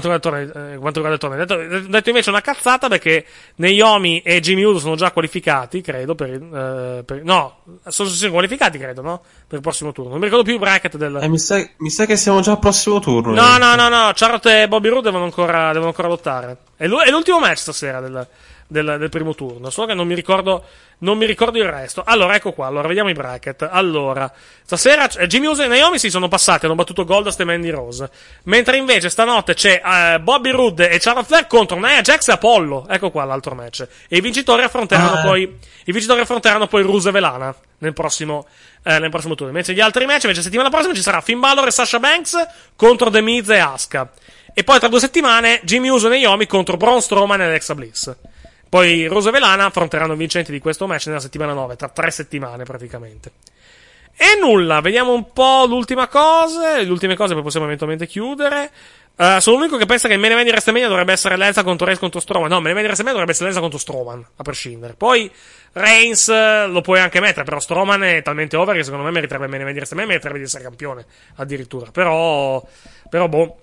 quanto 0.00 0.10
riguarda 0.10 0.38
il 0.38 0.50
torneo. 0.50 0.74
eh, 0.74 0.78
quanto 0.78 1.00
riguarda 1.02 1.14
il 1.14 1.18
torneo. 1.18 1.44
Detto, 1.44 1.88
detto 1.88 2.08
invece 2.08 2.30
una 2.30 2.40
cazzata 2.40 2.88
perché 2.88 3.24
Naomi 3.56 4.20
e 4.22 4.40
Jimmy 4.40 4.62
Uso 4.64 4.78
sono 4.78 4.96
già 4.96 5.10
qualificati, 5.12 5.80
credo. 5.80 6.14
Per, 6.14 6.28
eh, 6.30 7.02
per- 7.04 7.22
no, 7.24 7.58
sono, 7.86 8.08
sono 8.08 8.32
qualificati, 8.32 8.78
credo, 8.78 9.02
no? 9.02 9.22
Per 9.46 9.56
il 9.58 9.62
prossimo 9.62 9.92
turno. 9.92 10.10
Non 10.10 10.18
mi 10.18 10.24
ricordo 10.24 10.44
più 10.44 10.54
il 10.54 10.60
bracket 10.60 10.96
del. 10.96 11.18
Eh, 11.22 11.28
mi, 11.28 11.38
sa, 11.38 11.62
mi 11.78 11.90
sa 11.90 12.06
che 12.06 12.16
siamo 12.16 12.40
già 12.40 12.52
al 12.52 12.58
prossimo 12.58 12.98
turno. 13.00 13.32
No, 13.34 13.56
eh. 13.56 13.58
no, 13.58 13.74
no, 13.74 13.88
no. 13.88 14.10
Charlotte 14.14 14.62
e 14.62 14.68
Bobby 14.68 14.88
Roode 14.88 15.02
devono 15.04 15.24
ancora, 15.24 15.68
devono 15.72 15.88
ancora 15.88 16.08
lottare. 16.08 16.56
È 16.76 16.86
l'ultimo 16.86 17.38
match 17.40 17.58
stasera 17.58 18.00
del, 18.00 18.26
del, 18.68 18.96
del 18.98 19.08
primo 19.08 19.34
turno. 19.34 19.70
Solo 19.70 19.88
che 19.88 19.94
non 19.94 20.06
mi 20.06 20.14
ricordo. 20.14 20.64
Non 21.00 21.16
mi 21.16 21.26
ricordo 21.26 21.58
il 21.58 21.64
resto. 21.64 22.02
Allora, 22.04 22.34
ecco 22.34 22.52
qua. 22.52 22.66
Allora, 22.66 22.88
vediamo 22.88 23.08
i 23.08 23.12
bracket. 23.12 23.68
Allora, 23.70 24.30
stasera 24.64 25.08
eh, 25.10 25.28
Jimmy 25.28 25.46
Uso 25.46 25.62
e 25.62 25.68
Naomi 25.68 25.96
si 25.98 26.10
sono 26.10 26.26
passati. 26.28 26.66
Hanno 26.66 26.74
battuto 26.74 27.04
Goldust 27.04 27.38
e 27.40 27.44
Mandy 27.44 27.70
Rose. 27.70 28.10
Mentre 28.44 28.76
invece 28.76 29.08
stanotte 29.08 29.54
c'è 29.54 29.80
eh, 29.84 30.18
Bobby 30.20 30.50
Roode 30.50 30.90
e 30.90 30.98
Charlotte 30.98 31.26
Flair 31.28 31.46
contro 31.46 31.78
Nia 31.78 32.00
Jax 32.00 32.28
e 32.28 32.32
Apollo. 32.32 32.86
Ecco 32.88 33.10
qua 33.12 33.24
l'altro 33.24 33.54
match. 33.54 33.86
E 34.08 34.16
i 34.16 34.20
vincitori 34.20 34.62
affronteranno 34.62 35.18
Ah. 35.18 35.22
poi. 35.22 35.56
I 35.84 35.92
vincitori 35.92 36.20
affronteranno 36.20 36.66
poi 36.66 36.82
Ruse 36.82 37.10
e 37.10 37.12
Velana 37.12 37.54
nel 37.78 37.92
prossimo, 37.92 38.46
eh, 38.82 38.98
nel 38.98 39.08
prossimo 39.10 39.34
turno. 39.36 39.52
Invece 39.52 39.72
gli 39.74 39.80
altri 39.80 40.04
match, 40.04 40.24
invece 40.24 40.42
settimana 40.42 40.68
prossima 40.68 40.92
ci 40.94 41.00
sarà 41.00 41.20
Finn 41.20 41.38
Balor 41.38 41.68
e 41.68 41.70
Sasha 41.70 42.00
Banks 42.00 42.46
contro 42.74 43.08
The 43.08 43.20
Miz 43.20 43.48
e 43.50 43.58
Asuka. 43.58 44.10
E 44.52 44.64
poi 44.64 44.80
tra 44.80 44.88
due 44.88 44.98
settimane 44.98 45.60
Jimmy 45.62 45.88
Uso 45.88 46.10
e 46.10 46.20
Naomi 46.20 46.46
contro 46.48 46.76
Braun 46.76 47.00
Strowman 47.00 47.40
e 47.40 47.44
Alexa 47.44 47.76
Bliss. 47.76 48.16
Poi 48.68 49.06
Rose 49.06 49.28
e 49.28 49.32
Velana 49.32 49.66
affronteranno 49.66 50.12
i 50.12 50.16
vincenti 50.16 50.52
di 50.52 50.58
questo 50.58 50.86
match 50.86 51.06
nella 51.06 51.20
settimana 51.20 51.52
9, 51.52 51.76
tra 51.76 51.88
tre 51.88 52.10
settimane 52.10 52.64
praticamente. 52.64 53.32
E 54.20 54.36
nulla, 54.40 54.80
vediamo 54.80 55.12
un 55.12 55.32
po' 55.32 55.64
l'ultima 55.66 56.08
cosa. 56.08 56.78
Le 56.78 56.90
ultime 56.90 57.14
cose 57.14 57.34
poi 57.34 57.42
possiamo 57.42 57.66
eventualmente 57.66 58.06
chiudere. 58.06 58.70
Eh, 59.16 59.38
sono 59.40 59.58
l'unico 59.58 59.76
che 59.76 59.86
pensa 59.86 60.08
che 60.08 60.14
il 60.14 60.20
main 60.20 60.32
event 60.32 60.86
dovrebbe 60.86 61.12
essere 61.12 61.36
Lenza 61.36 61.62
contro 61.62 61.86
Reigns 61.86 62.00
contro 62.00 62.18
Strowman. 62.18 62.48
No, 62.50 62.56
il 62.56 62.62
main 62.74 62.86
dovrebbe 62.86 63.30
essere 63.30 63.46
Lenza 63.46 63.60
contro 63.60 63.78
Strowman, 63.78 64.24
a 64.36 64.42
prescindere. 64.42 64.94
Poi 64.94 65.30
Reigns 65.72 66.28
eh, 66.28 66.66
lo 66.66 66.80
puoi 66.80 66.98
anche 66.98 67.20
mettere, 67.20 67.44
però 67.44 67.60
Strowman 67.60 68.02
è 68.02 68.22
talmente 68.22 68.56
over 68.56 68.74
che 68.74 68.82
secondo 68.82 69.04
me 69.04 69.12
meriterebbe 69.12 69.44
il 69.44 69.50
main 69.50 69.62
meriterebbe 69.64 70.38
di 70.38 70.44
essere 70.44 70.64
campione, 70.64 71.06
addirittura. 71.36 71.90
Però, 71.92 72.60
però 73.08 73.28
boh. 73.28 73.58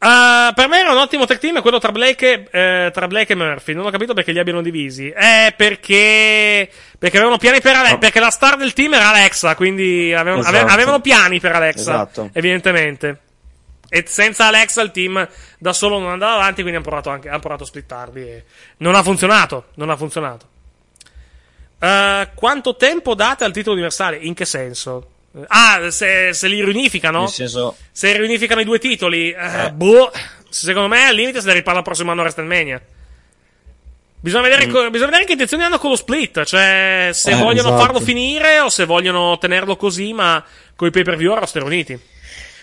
Eh, 0.00 0.52
per 0.54 0.68
me 0.68 0.78
era 0.78 0.92
un 0.92 0.98
ottimo 0.98 1.24
tag 1.24 1.38
team 1.38 1.60
quello 1.60 1.78
tra 1.78 1.90
Blake, 1.90 2.48
e- 2.50 2.86
eh, 2.86 2.90
tra 2.92 3.08
Blake 3.08 3.32
e 3.32 3.36
Murphy. 3.36 3.72
Non 3.74 3.84
ho 3.86 3.90
capito 3.90 4.14
perché 4.14 4.30
li 4.32 4.38
abbiano 4.38 4.62
divisi. 4.62 5.08
Eh, 5.10 5.52
perché. 5.56 6.70
Perché 6.98 7.16
avevano 7.16 7.38
piani 7.38 7.60
per 7.60 7.74
Alexa. 7.74 7.98
Perché 7.98 8.20
la 8.20 8.30
star 8.30 8.56
del 8.56 8.72
team 8.72 8.94
era 8.94 9.08
Alexa. 9.08 9.54
Quindi 9.56 10.14
avevano, 10.14 10.42
ave- 10.42 10.58
Esatto. 10.58 10.72
avevano 10.72 11.00
piani 11.00 11.40
per 11.40 11.54
Alexa. 11.54 11.80
Esatto. 11.80 12.30
Evidentemente. 12.32 13.20
E 13.88 14.04
senza 14.06 14.46
Alexa 14.46 14.82
il 14.82 14.90
team 14.92 15.26
da 15.58 15.72
solo 15.72 15.98
non 15.98 16.10
andava 16.10 16.34
avanti. 16.34 16.60
Quindi 16.60 16.74
hanno 16.74 16.84
provato 16.84 17.10
anche 17.10 17.28
hanno 17.28 17.40
provato 17.40 17.64
a 17.64 17.66
splittarli. 17.66 18.22
E 18.22 18.44
non 18.78 18.94
ha 18.94 19.02
funzionato. 19.02 19.66
Non 19.74 19.90
ha 19.90 19.96
funzionato. 19.96 20.46
Eh, 21.80 22.28
quanto 22.34 22.76
tempo 22.76 23.14
date 23.14 23.44
al 23.44 23.52
titolo 23.52 23.74
universale? 23.74 24.16
In 24.16 24.34
che 24.34 24.44
senso? 24.44 25.10
Ah, 25.48 25.90
se, 25.90 26.32
se 26.32 26.48
li 26.48 26.64
riunificano? 26.64 27.20
Nel 27.20 27.28
senso, 27.28 27.76
Se 27.92 28.16
riunificano 28.16 28.60
i 28.60 28.64
due 28.64 28.78
titoli, 28.78 29.30
eh, 29.30 29.70
boh, 29.72 30.10
secondo 30.48 30.88
me 30.88 31.04
al 31.06 31.14
limite 31.14 31.40
se 31.40 31.46
ne 31.48 31.52
riparla 31.54 31.80
il 31.80 31.84
prossimo 31.84 32.10
anno 32.10 32.20
a 32.20 32.24
WrestleMania. 32.24 32.80
Bisogna 34.20 34.42
vedere, 34.48 34.66
Mm. 34.66 34.70
co- 34.72 34.90
bisogna 34.90 35.10
vedere 35.10 35.24
che 35.26 35.32
intenzioni 35.32 35.62
hanno 35.62 35.78
con 35.78 35.90
lo 35.90 35.96
split, 35.96 36.42
cioè 36.44 37.10
se 37.12 37.30
Eh, 37.30 37.34
vogliono 37.36 37.68
esatto. 37.68 37.82
farlo 37.84 38.00
finire 38.00 38.58
o 38.58 38.68
se 38.68 38.84
vogliono 38.84 39.38
tenerlo 39.38 39.76
così, 39.76 40.12
ma 40.12 40.44
con 40.74 40.88
i 40.88 40.90
pay 40.90 41.04
per 41.04 41.16
view 41.16 41.32
a 41.32 41.38
roster 41.38 41.62
uniti. 41.62 41.96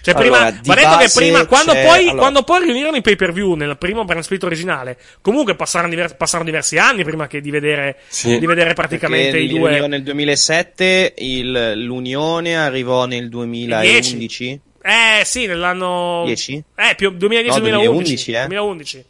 Cioè, 0.05 0.13
Allora, 0.13 0.37
prima, 0.37 0.51
di 0.51 0.67
va 0.67 0.75
detto 0.75 0.97
che 0.97 1.11
prima, 1.15 1.45
quando 1.47 1.71
poi, 1.73 2.01
allora- 2.03 2.15
quando 2.17 2.43
poi 2.43 2.63
riunirono 2.65 2.95
i 2.95 3.01
pay 3.01 3.15
per 3.15 3.33
view 3.33 3.55
nel 3.55 3.75
primo 3.79 4.05
brand 4.05 4.21
split 4.23 4.43
originale, 4.43 4.99
comunque 5.19 5.55
passarono, 5.55 5.89
diver- 5.89 6.15
passarono 6.15 6.47
diversi 6.47 6.77
anni 6.77 7.03
prima 7.03 7.25
che 7.25 7.41
di 7.41 7.49
vedere, 7.49 7.97
Sì. 8.07 8.37
di 8.37 8.45
vedere 8.45 8.75
praticamente 8.75 9.39
i 9.39 9.47
due. 9.47 9.57
riunirono 9.61 9.87
nel 9.87 10.03
2007, 10.03 11.15
il- 11.17 11.71
l'unione 11.83 12.55
arrivò 12.55 13.05
nel 13.07 13.29
2011. 13.29 14.59
Eh, 14.83 15.23
sì, 15.25 15.47
nell'anno. 15.47 16.21
10? 16.25 16.63
Eh, 16.75 16.93
più 16.95 17.09
2010-2011. 17.09 17.71
No, 17.71 17.93
2011, 17.93 18.31
eh. 18.31 18.45
2011. 18.45 19.05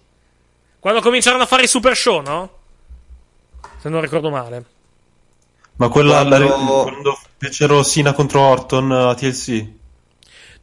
Quando 0.80 1.02
cominciarono 1.02 1.44
a 1.44 1.46
fare 1.46 1.64
i 1.64 1.68
super 1.68 1.94
show, 1.98 2.22
no? 2.22 2.50
Se 3.82 3.90
non 3.90 4.00
ricordo 4.00 4.30
male. 4.30 4.64
Ma 5.76 5.90
quella 5.90 6.26
Quando- 6.26 6.38
la- 6.38 6.46
quando 6.84 7.20
fecero 7.38 7.84
Sina 7.84 8.14
contro 8.14 8.40
Orton 8.40 8.92
a 8.94 9.14
TLC. 9.14 9.66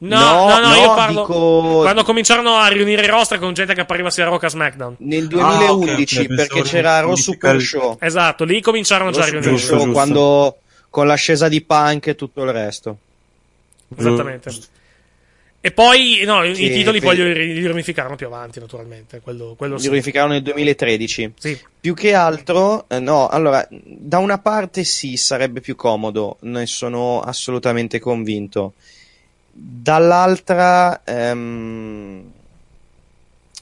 No, 0.05 0.19
no, 0.19 0.59
No, 0.61 0.69
no, 0.69 0.75
io 0.75 0.95
parlo. 0.95 1.21
dico- 1.21 1.81
Quando 1.83 2.03
cominciarono 2.03 2.57
a 2.57 2.67
riunire 2.69 3.05
i 3.05 3.07
roster 3.07 3.39
con 3.39 3.53
gente 3.55 3.73
che 3.75 3.83
appariva 3.83 4.11
sia 4.11 4.25
a 4.25 4.29
Rock 4.31 4.45
a 4.45 4.49
SmackDown. 4.49 4.97
Nel 4.99 5.29
2011, 5.29 6.19
Ah, 6.19 6.21
ok, 6.23 6.27
ok, 6.29 6.35
perché 6.35 6.63
c'era 6.63 7.01
Raw 7.01 7.15
Super 7.15 7.61
Show. 7.61 7.97
Esatto, 8.01 8.45
lì 8.45 8.61
cominciarono 8.61 9.11
già 9.13 9.23
a 9.23 9.27
riunire. 9.29 9.57
Super 9.59 9.79
Show, 9.81 9.93
quando 9.93 10.57
con 10.91 11.07
l'ascesa 11.07 11.49
di 11.49 11.61
Punk 11.63 12.09
e 12.09 12.15
tutto 12.17 12.43
il 12.43 12.51
resto. 12.53 12.97
Esattamente. 13.97 14.51
E 15.65 15.71
poi, 15.71 16.23
no, 16.25 16.43
i 16.43 16.55
Che 16.55 16.63
i 16.63 16.73
titoli 16.73 16.99
per- 16.99 17.15
poi 17.15 17.35
li, 17.35 17.55
li 17.55 17.61
riunificarono 17.67 18.17
più 18.17 18.27
avanti, 18.27 18.59
naturalmente. 18.59 19.21
Quello, 19.21 19.55
quello 19.57 19.75
Li 19.75 19.81
sì. 19.81 19.87
riunificarono 19.87 20.33
nel 20.33 20.43
2013. 20.43 21.33
Sì. 21.39 21.57
Più 21.81 21.95
che 21.95 22.15
altro, 22.15 22.87
eh, 22.89 22.99
no, 22.99 23.29
allora, 23.29 23.65
da 23.71 24.19
una 24.19 24.39
parte 24.39 24.83
sì, 24.83 25.17
sarebbe 25.17 25.61
più 25.61 25.77
comodo, 25.77 26.39
ne 26.41 26.67
sono 26.67 27.21
assolutamente 27.21 28.01
convinto. 28.01 28.73
Dall'altra, 29.55 31.03
ehm, 31.05 32.31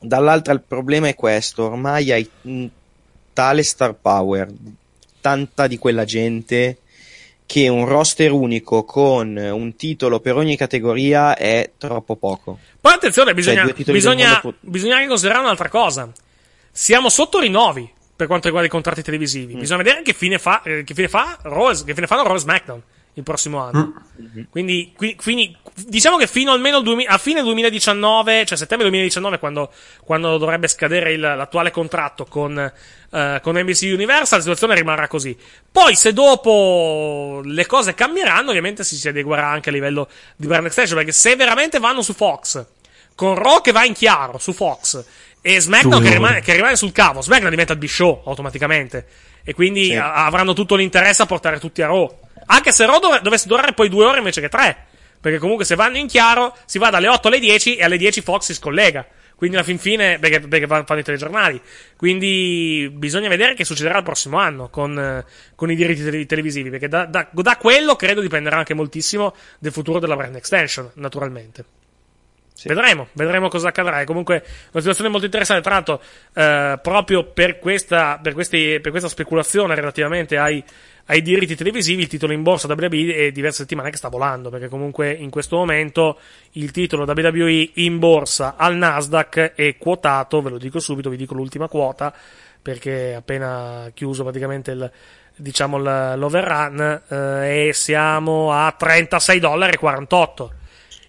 dall'altra 0.01 0.53
il 0.53 0.62
problema 0.67 1.09
è 1.09 1.15
questo, 1.17 1.65
ormai 1.65 2.12
hai 2.12 2.31
un 2.43 2.69
tale 3.33 3.62
star 3.65 3.95
power, 3.95 4.49
tanta 5.21 5.67
di 5.67 5.79
quella 5.79 6.05
gente, 6.05 6.79
che 7.45 7.67
un 7.67 7.87
roster 7.87 8.31
unico 8.31 8.85
con 8.85 9.37
un 9.37 9.75
titolo 9.75 10.21
per 10.21 10.37
ogni 10.37 10.57
categoria 10.57 11.37
è 11.37 11.73
troppo 11.77 12.15
poco. 12.15 12.59
Poi 12.81 12.93
attenzione, 12.93 13.35
bisogna, 13.35 13.67
Cioè, 13.67 13.93
bisogna, 13.93 14.41
mondo 14.45 14.59
bisogna 14.61 14.95
anche 14.97 15.09
considerare 15.09 15.43
un'altra 15.43 15.69
cosa. 15.69 16.09
Siamo 16.71 17.09
sotto 17.09 17.41
rinnovi 17.41 17.91
per 18.15 18.29
quanto 18.29 18.47
riguarda 18.47 18.69
i 18.69 18.71
contratti 18.71 19.01
Mm. 19.01 19.05
televisivi. 19.05 19.55
Bisogna 19.55 19.83
vedere 19.83 20.03
che 20.03 20.12
fine 20.12 20.39
fa, 20.39 20.62
eh, 20.62 20.85
che 20.85 20.95
fine 20.95 21.09
fa 21.09 21.37
Raw, 21.43 21.73
che 21.85 21.95
fine 21.95 22.07
fanno 22.07 22.23
Raw 22.23 22.37
e 22.37 22.39
SmackDown 22.39 22.83
il 23.20 23.26
prossimo 23.26 23.59
anno. 23.62 23.92
Mm. 24.20 24.42
Quindi, 24.51 24.92
qui- 24.97 25.14
quindi, 25.14 25.56
diciamo 25.86 26.16
che 26.16 26.26
fino 26.26 26.52
almeno 26.52 26.78
il 26.78 26.84
2000 26.84 27.10
a 27.10 27.18
fine 27.18 27.42
2019, 27.42 28.44
cioè 28.44 28.59
settembre 28.59 28.88
2019, 28.88 29.38
quando, 29.38 29.70
quando 30.05 30.36
dovrebbe 30.38 30.68
scadere 30.68 31.12
il- 31.12 31.20
l'attuale 31.20 31.70
contratto 31.70 32.24
con, 32.26 32.59
eh, 32.59 33.40
con 33.42 33.56
NBC 33.56 33.82
Universal, 33.92 34.38
la 34.38 34.44
situazione 34.44 34.74
rimarrà 34.74 35.06
così. 35.09 35.36
Poi, 35.70 35.94
se 35.94 36.12
dopo 36.12 37.40
le 37.44 37.66
cose 37.66 37.94
cambieranno, 37.94 38.48
ovviamente 38.51 38.84
si, 38.84 38.97
si 38.97 39.09
adeguerà 39.09 39.47
anche 39.48 39.68
a 39.70 39.72
livello 39.72 40.09
di 40.36 40.47
brand 40.47 40.66
extension, 40.66 40.97
perché 40.98 41.12
se 41.12 41.36
veramente 41.36 41.78
vanno 41.78 42.02
su 42.02 42.12
Fox, 42.12 42.64
con 43.14 43.34
Raw 43.34 43.60
che 43.60 43.72
va 43.72 43.84
in 43.84 43.92
chiaro 43.92 44.38
su 44.38 44.52
Fox 44.52 45.05
e 45.42 45.60
SmackDown 45.60 46.02
che 46.02 46.10
rimane, 46.12 46.40
che 46.40 46.55
rimane 46.55 46.76
sul 46.76 46.92
cavo, 46.92 47.20
SmackDown 47.20 47.51
diventa 47.51 47.72
il 47.74 47.78
B-Show 47.78 48.22
automaticamente. 48.26 49.06
E 49.42 49.55
quindi 49.55 49.86
Sì. 49.86 49.94
a- 49.97 50.26
avranno 50.26 50.52
tutto 50.52 50.74
l'interesse 50.74 51.22
a 51.22 51.26
portare 51.26 51.59
tutti 51.59 51.80
a 51.82 51.86
Raw. 51.86 52.18
Anche 52.52 52.72
se 52.72 52.85
Raw 52.86 52.98
dov- 52.98 53.20
dovesse 53.20 53.47
durare 53.47 53.72
poi 53.72 53.89
due 53.89 54.05
ore 54.05 54.18
invece 54.18 54.40
che 54.40 54.48
tre. 54.48 54.86
Perché 55.20 55.39
comunque 55.39 55.64
se 55.64 55.74
vanno 55.74 55.98
in 55.98 56.06
chiaro 56.06 56.56
si 56.64 56.78
va 56.78 56.90
dalle 56.90 57.09
8 57.09 57.28
alle 57.28 57.39
10 57.39 57.77
e 57.77 57.85
alle 57.85 57.97
10 57.97 58.22
Fox 58.22 58.44
si 58.44 58.55
scollega. 58.55 59.06
Quindi 59.36 59.56
alla 59.56 59.64
fin 59.64 59.78
fine, 59.78 60.18
perché, 60.18 60.40
perché 60.40 60.66
fan- 60.66 60.85
fanno 60.85 61.01
i 61.01 61.02
telegiornali. 61.02 61.60
Quindi 61.97 62.90
bisogna 62.93 63.28
vedere 63.28 63.55
che 63.55 63.64
succederà 63.64 63.98
il 63.98 64.05
prossimo 64.05 64.39
anno 64.39 64.68
con, 64.68 64.98
eh, 64.98 65.24
con 65.55 65.70
i 65.70 65.77
diritti 65.77 66.02
tele- 66.02 66.27
televisivi. 66.27 66.70
Perché 66.70 66.89
da, 66.89 67.06
da- 67.06 67.28
da 67.31 67.56
quello 67.56 67.97
credo 67.97 68.20
dipenderà 68.20 68.56
anche 68.56 68.74
moltissimo 68.74 69.35
del 69.59 69.72
futuro 69.72 69.98
della 69.98 70.16
brand 70.16 70.36
extension, 70.36 70.90
naturalmente. 70.94 71.64
Vedremo, 72.64 73.09
vedremo 73.12 73.48
cosa 73.48 73.68
accadrà. 73.68 74.01
È 74.01 74.05
comunque 74.05 74.43
una 74.72 74.81
situazione 74.81 75.09
molto 75.09 75.24
interessante. 75.24 75.62
Tra 75.62 75.74
l'altro, 75.74 76.02
eh, 76.35 76.78
proprio 76.82 77.24
per 77.24 77.59
questa, 77.59 78.18
per, 78.22 78.35
questi, 78.35 78.78
per 78.81 78.90
questa 78.90 79.09
speculazione 79.09 79.74
relativamente 79.74 80.36
ai, 80.36 80.62
ai 81.11 81.23
diritti 81.23 81.57
televisivi, 81.57 82.03
il 82.03 82.09
titolo 82.09 82.32
in 82.32 82.45
borsa 82.45 82.69
WWE 82.69 83.15
è 83.15 83.32
diverse 83.32 83.62
settimane 83.62 83.91
che 83.91 83.97
sta 83.97 84.09
volando. 84.09 84.49
Perché 84.49 84.69
comunque 84.69 85.11
in 85.12 85.28
questo 85.28 85.57
momento 85.57 86.19
il 86.53 86.70
titolo 86.70 87.05
WWE 87.05 87.70
in 87.74 87.99
borsa 87.99 88.55
al 88.57 88.77
Nasdaq 88.77 89.55
è 89.55 89.77
quotato. 89.77 90.41
Ve 90.41 90.51
lo 90.51 90.59
dico 90.59 90.78
subito, 90.78 91.11
vi 91.11 91.16
dico 91.16 91.35
l'ultima 91.35 91.66
quota. 91.66 92.15
Perché 92.62 93.15
appena 93.15 93.91
chiuso 93.93 94.23
praticamente 94.23 94.70
il, 94.70 94.91
diciamo 95.35 95.78
l'overrun. 95.78 97.03
Eh, 97.09 97.69
e 97.69 97.73
siamo 97.73 98.53
a 98.53 98.77
36,48 98.78 99.39
dollari 99.39 99.78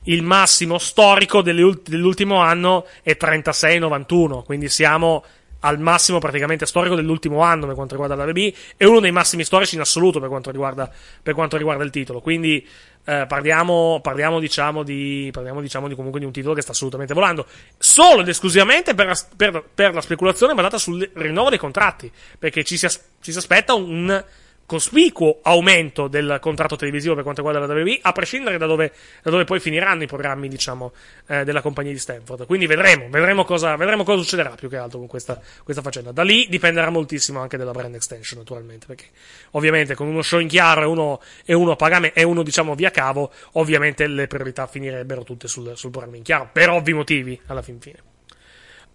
il 0.05 0.23
massimo 0.23 0.79
storico 0.79 1.43
dell'ultimo 1.43 2.37
anno 2.37 2.87
è 3.03 3.15
36,91, 3.19 4.43
quindi 4.43 4.67
siamo 4.67 5.23
al 5.61 5.79
massimo 5.79 6.19
praticamente 6.19 6.65
storico 6.65 6.95
dell'ultimo 6.95 7.41
anno 7.41 7.65
per 7.65 7.75
quanto 7.75 7.95
riguarda 7.95 8.15
la 8.15 8.29
WB 8.29 8.53
e 8.77 8.85
uno 8.85 8.99
dei 8.99 9.11
massimi 9.11 9.43
storici 9.43 9.75
in 9.75 9.81
assoluto 9.81 10.19
per 10.19 10.29
quanto 10.29 10.51
riguarda, 10.51 10.89
per 11.21 11.33
quanto 11.33 11.57
riguarda 11.57 11.83
il 11.83 11.89
titolo. 11.89 12.19
Quindi 12.21 12.65
eh, 13.03 13.25
parliamo, 13.27 13.99
parliamo, 14.01 14.39
diciamo 14.39 14.83
di, 14.83 15.29
parliamo 15.31 15.61
diciamo 15.61 15.87
di 15.87 15.95
comunque 15.95 16.19
di 16.19 16.25
un 16.25 16.31
titolo 16.31 16.53
che 16.53 16.61
sta 16.61 16.71
assolutamente 16.71 17.13
volando 17.13 17.45
solo 17.77 18.21
ed 18.21 18.27
esclusivamente 18.27 18.93
per 18.93 19.11
per, 19.35 19.63
per 19.73 19.93
la 19.93 20.01
speculazione 20.01 20.53
basata 20.53 20.77
sul 20.77 21.09
rinnovo 21.13 21.49
dei 21.49 21.57
contratti 21.57 22.11
perché 22.37 22.63
ci 22.63 22.77
si, 22.77 22.87
ci 22.87 23.31
si 23.31 23.37
aspetta 23.37 23.73
un 23.73 24.23
cospicuo 24.71 25.39
aumento 25.41 26.07
del 26.07 26.37
contratto 26.39 26.77
televisivo 26.77 27.13
per 27.13 27.23
quanto 27.23 27.41
riguarda 27.41 27.67
la 27.67 27.73
WWE, 27.73 27.99
a 28.03 28.13
prescindere 28.13 28.57
da 28.57 28.67
dove, 28.67 28.93
da 29.21 29.29
dove 29.29 29.43
poi 29.43 29.59
finiranno 29.59 30.03
i 30.03 30.07
programmi, 30.07 30.47
diciamo, 30.47 30.93
eh, 31.27 31.43
della 31.43 31.59
compagnia 31.59 31.91
di 31.91 31.97
Stanford. 31.97 32.45
Quindi 32.45 32.67
vedremo, 32.67 33.09
vedremo 33.09 33.43
cosa, 33.43 33.75
vedremo 33.75 34.05
cosa 34.05 34.21
succederà 34.21 34.51
più 34.51 34.69
che 34.69 34.77
altro 34.77 34.99
con 34.99 35.09
questa, 35.09 35.41
questa, 35.65 35.81
faccenda. 35.81 36.13
Da 36.13 36.23
lì 36.23 36.47
dipenderà 36.47 36.89
moltissimo 36.89 37.41
anche 37.41 37.57
della 37.57 37.71
brand 37.71 37.95
extension, 37.95 38.39
naturalmente, 38.39 38.85
perché 38.85 39.07
ovviamente 39.51 39.93
con 39.93 40.07
uno 40.07 40.21
show 40.21 40.39
in 40.39 40.47
chiaro 40.47 40.83
e 40.83 40.85
uno, 40.85 41.21
e 41.43 41.53
uno, 41.53 41.75
pagame, 41.75 42.13
e 42.13 42.23
uno 42.23 42.41
diciamo, 42.41 42.73
via 42.73 42.91
cavo, 42.91 43.29
ovviamente 43.53 44.07
le 44.07 44.27
priorità 44.27 44.67
finirebbero 44.67 45.23
tutte 45.23 45.49
sul, 45.49 45.73
sul 45.75 45.91
programma 45.91 46.15
in 46.15 46.23
chiaro, 46.23 46.47
per 46.49 46.69
ovvi 46.69 46.93
motivi, 46.93 47.37
alla 47.47 47.61
fin 47.61 47.81
fine. 47.81 48.10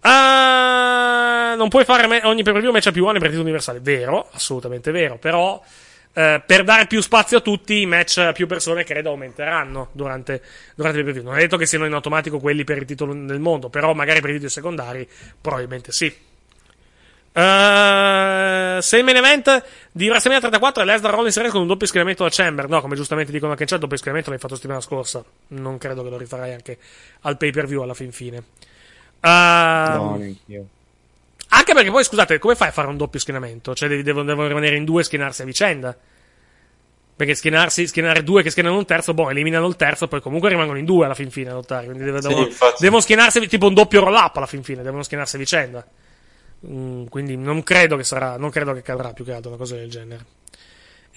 Uh, 0.01 1.57
non 1.57 1.69
puoi 1.69 1.85
fare 1.85 2.07
me- 2.07 2.21
ogni 2.23 2.43
per 2.43 2.59
view 2.59 2.71
match 2.71 2.87
a 2.87 2.91
più 2.91 3.05
one 3.05 3.19
per 3.19 3.27
titolo 3.27 3.43
universale. 3.43 3.79
Vero, 3.81 4.27
assolutamente 4.31 4.91
vero. 4.91 5.17
Però, 5.17 5.55
uh, 5.55 6.41
per 6.45 6.63
dare 6.63 6.87
più 6.87 7.01
spazio 7.01 7.37
a 7.37 7.41
tutti, 7.41 7.81
i 7.81 7.85
match 7.85 8.17
a 8.17 8.31
più 8.31 8.47
persone 8.47 8.83
credo 8.83 9.09
aumenteranno 9.09 9.89
durante, 9.91 10.41
durante 10.75 11.03
per 11.03 11.13
view. 11.13 11.23
Non 11.23 11.35
è 11.35 11.41
detto 11.41 11.57
che 11.57 11.65
siano 11.65 11.85
in 11.85 11.93
automatico 11.93 12.39
quelli 12.39 12.63
per 12.63 12.77
il 12.77 12.85
titolo 12.85 13.13
nel 13.13 13.39
mondo, 13.39 13.69
però 13.69 13.93
magari 13.93 14.21
per 14.21 14.29
i 14.29 14.33
titoli 14.33 14.51
secondari, 14.51 15.07
probabilmente 15.41 15.91
sì. 15.91 16.35
Uh, 17.37 18.81
se 18.81 19.03
main 19.03 19.15
event 19.15 19.63
di 19.91 20.07
WrestleMania 20.07 20.39
34 20.39 20.81
è 20.81 20.85
Lesnar 20.85 21.13
Rollins 21.13 21.35
Reigns 21.35 21.51
con 21.51 21.61
un 21.61 21.67
doppio 21.67 21.85
schieramento 21.85 22.23
da 22.23 22.29
Chamber, 22.31 22.67
no, 22.67 22.81
come 22.81 22.95
giustamente 22.95 23.31
dicono 23.31 23.51
anche 23.51 23.61
in 23.61 23.69
chat, 23.69 23.79
doppio 23.79 23.95
schieramento 23.95 24.31
l'hai 24.31 24.39
fatto 24.39 24.55
settimana 24.55 24.81
scorsa. 24.81 25.23
Non 25.49 25.77
credo 25.77 26.01
che 26.01 26.09
lo 26.09 26.17
rifarai 26.17 26.53
anche 26.53 26.79
al 27.21 27.37
pay 27.37 27.51
per 27.51 27.67
view 27.67 27.83
alla 27.83 27.93
fin 27.93 28.11
fine. 28.11 28.43
Uh, 29.21 29.27
no, 29.27 30.15
neanch'io. 30.17 30.67
Anche 31.49 31.73
perché 31.73 31.91
poi, 31.91 32.03
scusate, 32.03 32.39
come 32.39 32.55
fai 32.55 32.69
a 32.69 32.71
fare 32.71 32.87
un 32.87 32.97
doppio 32.97 33.19
schienamento? 33.19 33.73
Cioè, 33.73 33.87
devi, 33.87 34.03
devono, 34.03 34.25
devono 34.25 34.47
rimanere 34.47 34.75
in 34.75 34.83
due 34.83 35.01
e 35.01 35.03
schienarsi 35.05 35.41
a 35.41 35.45
vicenda. 35.45 35.95
Perché 37.15 37.33
schienarsi, 37.33 37.87
schienare 37.87 38.23
due 38.23 38.43
che 38.43 38.51
schienano 38.51 38.77
un 38.77 38.85
terzo, 38.85 39.13
boh, 39.13 39.29
eliminano 39.31 39.65
il 39.67 39.75
terzo, 39.75 40.07
poi 40.07 40.21
comunque 40.21 40.49
rimangono 40.49 40.77
in 40.77 40.85
due 40.85 41.05
alla 41.05 41.15
fin 41.15 41.31
fine 41.31 41.49
a 41.49 41.53
lottare. 41.53 41.85
Quindi 41.85 42.03
deve, 42.03 42.21
sì, 42.21 42.27
devono, 42.27 42.47
devono, 42.77 43.01
schienarsi 43.01 43.47
tipo 43.47 43.65
un 43.65 43.73
doppio 43.73 44.01
roll 44.01 44.13
up 44.13 44.37
alla 44.37 44.45
fin 44.45 44.61
fine, 44.61 44.83
devono 44.83 45.01
schienarsi 45.01 45.35
a 45.35 45.39
vicenda. 45.39 45.87
Mm, 46.67 47.05
quindi 47.05 47.35
non 47.35 47.63
credo 47.63 47.95
che 47.95 48.03
sarà, 48.03 48.37
non 48.37 48.51
credo 48.51 48.73
che 48.73 48.83
cadrà 48.83 49.13
più 49.13 49.25
che 49.25 49.33
altro 49.33 49.49
una 49.49 49.57
cosa 49.57 49.75
del 49.75 49.89
genere. 49.89 50.25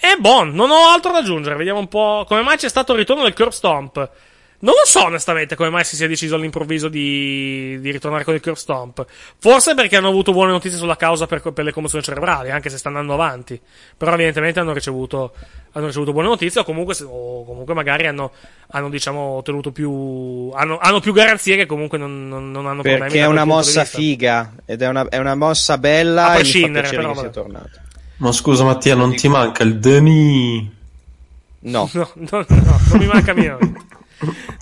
E 0.01 0.17
boh, 0.19 0.45
non 0.45 0.71
ho 0.71 0.89
altro 0.89 1.13
da 1.13 1.19
aggiungere. 1.19 1.57
Vediamo 1.57 1.81
un 1.81 1.89
po' 1.89 2.25
come 2.27 2.41
mai 2.41 2.57
c'è 2.57 2.71
stato 2.71 2.93
il 2.93 2.99
ritorno 2.99 3.25
del 3.25 3.35
Curve 3.35 3.53
Stomp. 3.53 4.11
Non 4.63 4.75
lo 4.75 4.85
so 4.85 5.07
onestamente 5.07 5.57
come 5.57 5.71
mai 5.71 5.85
si 5.85 5.97
sia 5.97 6.07
deciso 6.07 6.35
all'improvviso 6.35 6.89
di, 6.89 7.79
di 7.81 7.91
ritornare 7.91 8.25
con 8.25 8.35
il 8.35 8.43
Curve 8.43 8.59
Stomp. 8.59 9.07
Forse 9.39 9.75
perché 9.75 9.97
hanno 9.97 10.09
avuto 10.09 10.33
buone 10.33 10.51
notizie 10.51 10.77
sulla 10.77 10.97
causa 10.97 11.27
per, 11.27 11.41
per, 11.41 11.65
le 11.65 11.73
commozioni 11.73 12.05
cerebrali, 12.05 12.51
anche 12.51 12.69
se 12.69 12.77
sta 12.77 12.89
andando 12.89 13.15
avanti. 13.15 13.59
Però 13.97 14.13
evidentemente 14.13 14.61
hanno 14.61 14.75
ricevuto, 14.75 15.33
hanno 15.73 15.87
ricevuto 15.87 16.13
buone 16.13 16.29
notizie 16.29 16.61
o 16.61 16.65
comunque, 16.65 16.95
o 17.03 17.43
comunque 17.47 17.73
magari 17.73 18.07
hanno, 18.07 18.33
hanno 18.69 18.91
diciamo, 18.91 19.21
ottenuto 19.21 19.73
più... 19.73 20.51
Hanno, 20.55 20.77
hanno, 20.79 21.01
più 21.01 21.15
garanzie 21.15 21.57
che 21.57 21.65
comunque 21.65 21.97
non, 21.97 22.29
non, 22.29 22.51
non 22.51 22.67
hanno 22.67 22.83
problemi. 22.83 23.01
Perché 23.01 23.21
è 23.21 23.27
una 23.27 23.47
mossa 23.47 23.87
figa 23.87 24.53
ed 24.67 24.83
è 24.83 24.89
una, 24.89 25.09
è 25.09 25.17
una 25.17 25.37
mossa 25.37 25.79
bella 25.79 26.33
A 26.33 26.35
prescindere, 26.35 26.87
e 26.87 26.91
però, 26.91 27.13
che 27.13 27.19
sia 27.19 27.31
tornato. 27.31 27.71
Ma 28.19 28.31
scusa 28.33 28.65
Mattia, 28.65 28.95
non 28.95 29.15
ti 29.15 29.27
manca 29.27 29.63
il 29.63 29.79
Deni? 29.79 30.77
No. 31.61 31.89
No, 31.95 32.09
no, 32.15 32.45
no, 32.47 32.81
non 32.91 32.99
mi 32.99 33.07
manca 33.07 33.33
minimamente. 33.33 33.99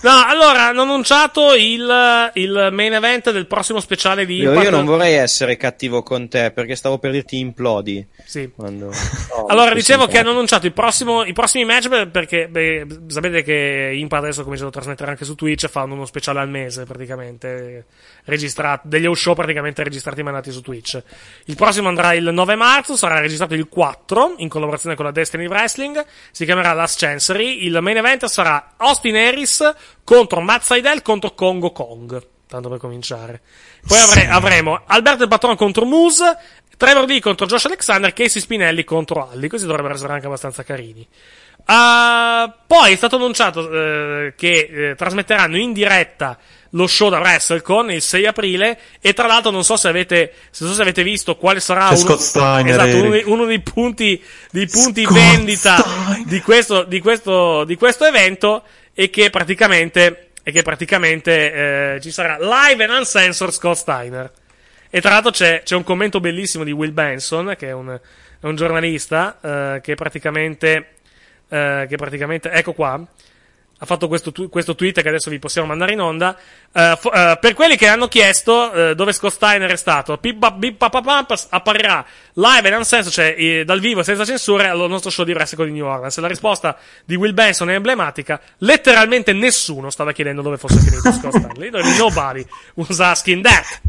No, 0.01 0.23
allora 0.25 0.67
hanno 0.67 0.83
annunciato 0.83 1.53
il, 1.53 2.31
il, 2.33 2.69
main 2.71 2.93
event 2.93 3.31
del 3.31 3.47
prossimo 3.47 3.81
speciale 3.81 4.25
di 4.25 4.39
Impact. 4.39 4.63
Io 4.63 4.69
non 4.69 4.85
vorrei 4.85 5.15
essere 5.15 5.57
cattivo 5.57 6.01
con 6.01 6.29
te 6.29 6.51
perché 6.51 6.75
stavo 6.75 6.97
per 6.97 7.11
dirti 7.11 7.37
implodi. 7.39 8.05
Sì. 8.23 8.49
Quando... 8.55 8.91
No, 9.29 9.45
allora, 9.45 9.73
dicevo 9.73 10.07
che 10.07 10.17
hanno 10.19 10.31
annunciato 10.31 10.65
il 10.65 10.73
prossimo, 10.73 11.23
i 11.23 11.33
prossimi 11.33 11.63
match 11.63 12.07
perché 12.07 12.47
beh, 12.47 12.85
sapete 13.07 13.41
che 13.41 13.91
Impact 13.95 14.23
adesso 14.23 14.41
ha 14.41 14.43
cominciato 14.43 14.69
a 14.69 14.73
trasmettere 14.73 15.11
anche 15.11 15.25
su 15.25 15.35
Twitch 15.35 15.67
fanno 15.67 15.93
uno 15.93 16.05
speciale 16.05 16.39
al 16.39 16.49
mese 16.49 16.85
praticamente. 16.85 17.85
Registrato, 18.29 18.87
degli 18.87 19.13
show 19.15 19.33
praticamente 19.33 19.83
registrati 19.83 20.19
e 20.19 20.23
mandati 20.23 20.51
su 20.51 20.61
Twitch. 20.61 21.01
Il 21.45 21.55
prossimo 21.55 21.87
andrà 21.87 22.13
il 22.13 22.29
9 22.31 22.55
marzo, 22.55 22.95
sarà 22.95 23.19
registrato 23.19 23.55
il 23.55 23.67
4 23.67 24.35
in 24.37 24.49
collaborazione 24.49 24.95
con 24.95 25.05
la 25.05 25.11
Destiny 25.11 25.47
Wrestling. 25.47 26.05
Si 26.31 26.45
chiamerà 26.45 26.73
Last 26.73 26.99
Chancery. 26.99 27.65
Il 27.65 27.77
main 27.81 27.97
event 27.97 28.25
sarà 28.25 28.75
Austin 28.77 29.15
Harris 29.15 29.73
contro 30.03 30.41
Matt 30.41 30.61
Seidel 30.61 31.01
contro 31.01 31.33
Congo 31.33 31.71
Kong. 31.71 32.38
Tanto 32.49 32.67
per 32.67 32.79
cominciare. 32.79 33.41
Poi 33.85 33.99
avre- 33.99 34.27
avremo 34.27 34.81
Alberto 34.87 35.21
il 35.21 35.29
Patron 35.29 35.55
contro 35.55 35.85
Moose, 35.85 36.35
Trevor 36.77 37.05
D 37.05 37.19
contro 37.19 37.45
Josh 37.45 37.65
Alexander, 37.65 38.11
Casey 38.11 38.41
Spinelli 38.41 38.83
contro 38.83 39.29
Alli. 39.29 39.47
Questi 39.47 39.67
dovrebbero 39.67 39.93
essere 39.93 40.13
anche 40.13 40.25
abbastanza 40.25 40.63
carini. 40.63 41.07
Uh, 41.59 42.51
poi 42.65 42.93
è 42.93 42.95
stato 42.95 43.17
annunciato 43.17 43.59
uh, 43.59 44.33
che 44.35 44.91
uh, 44.91 44.95
trasmetteranno 44.95 45.57
in 45.57 45.73
diretta 45.73 46.39
lo 46.71 46.87
show 46.87 47.09
da 47.09 47.19
WrestleCon 47.19 47.91
il 47.91 48.01
6 48.01 48.25
aprile 48.25 48.79
e 48.99 49.13
tra 49.13 49.27
l'altro 49.27 49.51
non 49.51 49.63
so 49.63 49.75
se 49.77 49.87
avete, 49.87 50.33
so 50.49 50.71
se 50.73 50.81
avete 50.81 51.03
visto 51.03 51.35
quale 51.35 51.59
sarà 51.59 51.89
uno, 51.89 52.17
Steiner, 52.17 52.73
esatto, 52.73 52.95
uno, 52.97 53.09
dei, 53.09 53.23
uno, 53.25 53.45
dei, 53.45 53.61
punti, 53.61 54.21
dei 54.51 54.67
punti 54.67 55.05
vendita 55.05 55.83
di 56.25 56.41
questo, 56.41 56.83
di, 56.83 56.99
questo, 56.99 57.63
di 57.65 57.75
questo 57.75 58.05
evento 58.05 58.63
e 58.93 59.09
che 59.09 59.29
praticamente, 59.29 60.28
e 60.49 60.51
che 60.51 60.63
praticamente 60.63 61.93
eh, 61.93 62.01
ci 62.01 62.09
sarà 62.09 62.37
live 62.39 62.83
and 62.83 62.91
uncensored 62.91 63.53
Scott 63.53 63.77
Steiner. 63.77 64.31
E 64.89 64.99
tra 64.99 65.11
l'altro 65.11 65.29
c'è, 65.29 65.61
c'è 65.63 65.75
un 65.75 65.83
commento 65.83 66.19
bellissimo 66.19 66.63
di 66.63 66.71
Will 66.71 66.91
Benson, 66.91 67.53
che 67.55 67.67
è 67.67 67.71
un, 67.71 67.89
è 67.89 68.45
un 68.45 68.55
giornalista, 68.55 69.37
eh, 69.41 69.81
che 69.81 69.93
praticamente, 69.93 70.95
eh, 71.47 71.85
che 71.87 71.95
praticamente, 71.97 72.49
ecco 72.49 72.73
qua, 72.73 72.99
ha 73.81 73.85
fatto 73.85 74.07
questo, 74.07 74.31
tu- 74.31 74.49
questo, 74.49 74.73
tweet 74.75 75.01
che 75.01 75.07
adesso 75.07 75.29
vi 75.29 75.37
possiamo 75.37 75.67
mandare 75.67 75.93
in 75.93 76.01
onda. 76.01 76.35
Uh, 76.71 76.95
f- 76.95 77.05
uh, 77.05 77.39
per 77.39 77.53
quelli 77.53 77.77
che 77.77 77.87
hanno 77.87 78.07
chiesto 78.09 78.71
uh, 78.73 78.93
dove 78.93 79.13
Scott 79.13 79.31
Steiner 79.31 79.71
è 79.71 79.77
stato, 79.77 80.19
apparirà 81.49 82.05
live 82.39 82.69
non 82.69 82.85
senso, 82.85 83.09
cioè 83.09 83.35
eh, 83.37 83.63
dal 83.65 83.79
vivo 83.79 84.01
senza 84.03 84.25
censure 84.25 84.67
al 84.67 84.77
nostro 84.89 85.09
show 85.09 85.25
di 85.25 85.33
wrestling 85.33 85.71
di 85.71 85.77
New 85.77 85.85
Orleans. 85.85 86.17
La 86.19 86.27
risposta 86.27 86.77
di 87.05 87.15
Will 87.15 87.33
Benson 87.33 87.69
è 87.69 87.73
emblematica. 87.73 88.39
Letteralmente 88.59 89.33
nessuno 89.33 89.89
stava 89.89 90.11
chiedendo 90.11 90.41
dove 90.41 90.57
fosse 90.57 90.79
finito 90.79 91.11
Scott 91.11 91.35
Steiner. 91.35 91.57
Literally 91.57 91.97
nobody 91.97 92.45
was 92.75 92.99
asking 92.99 93.43
that. 93.43 93.81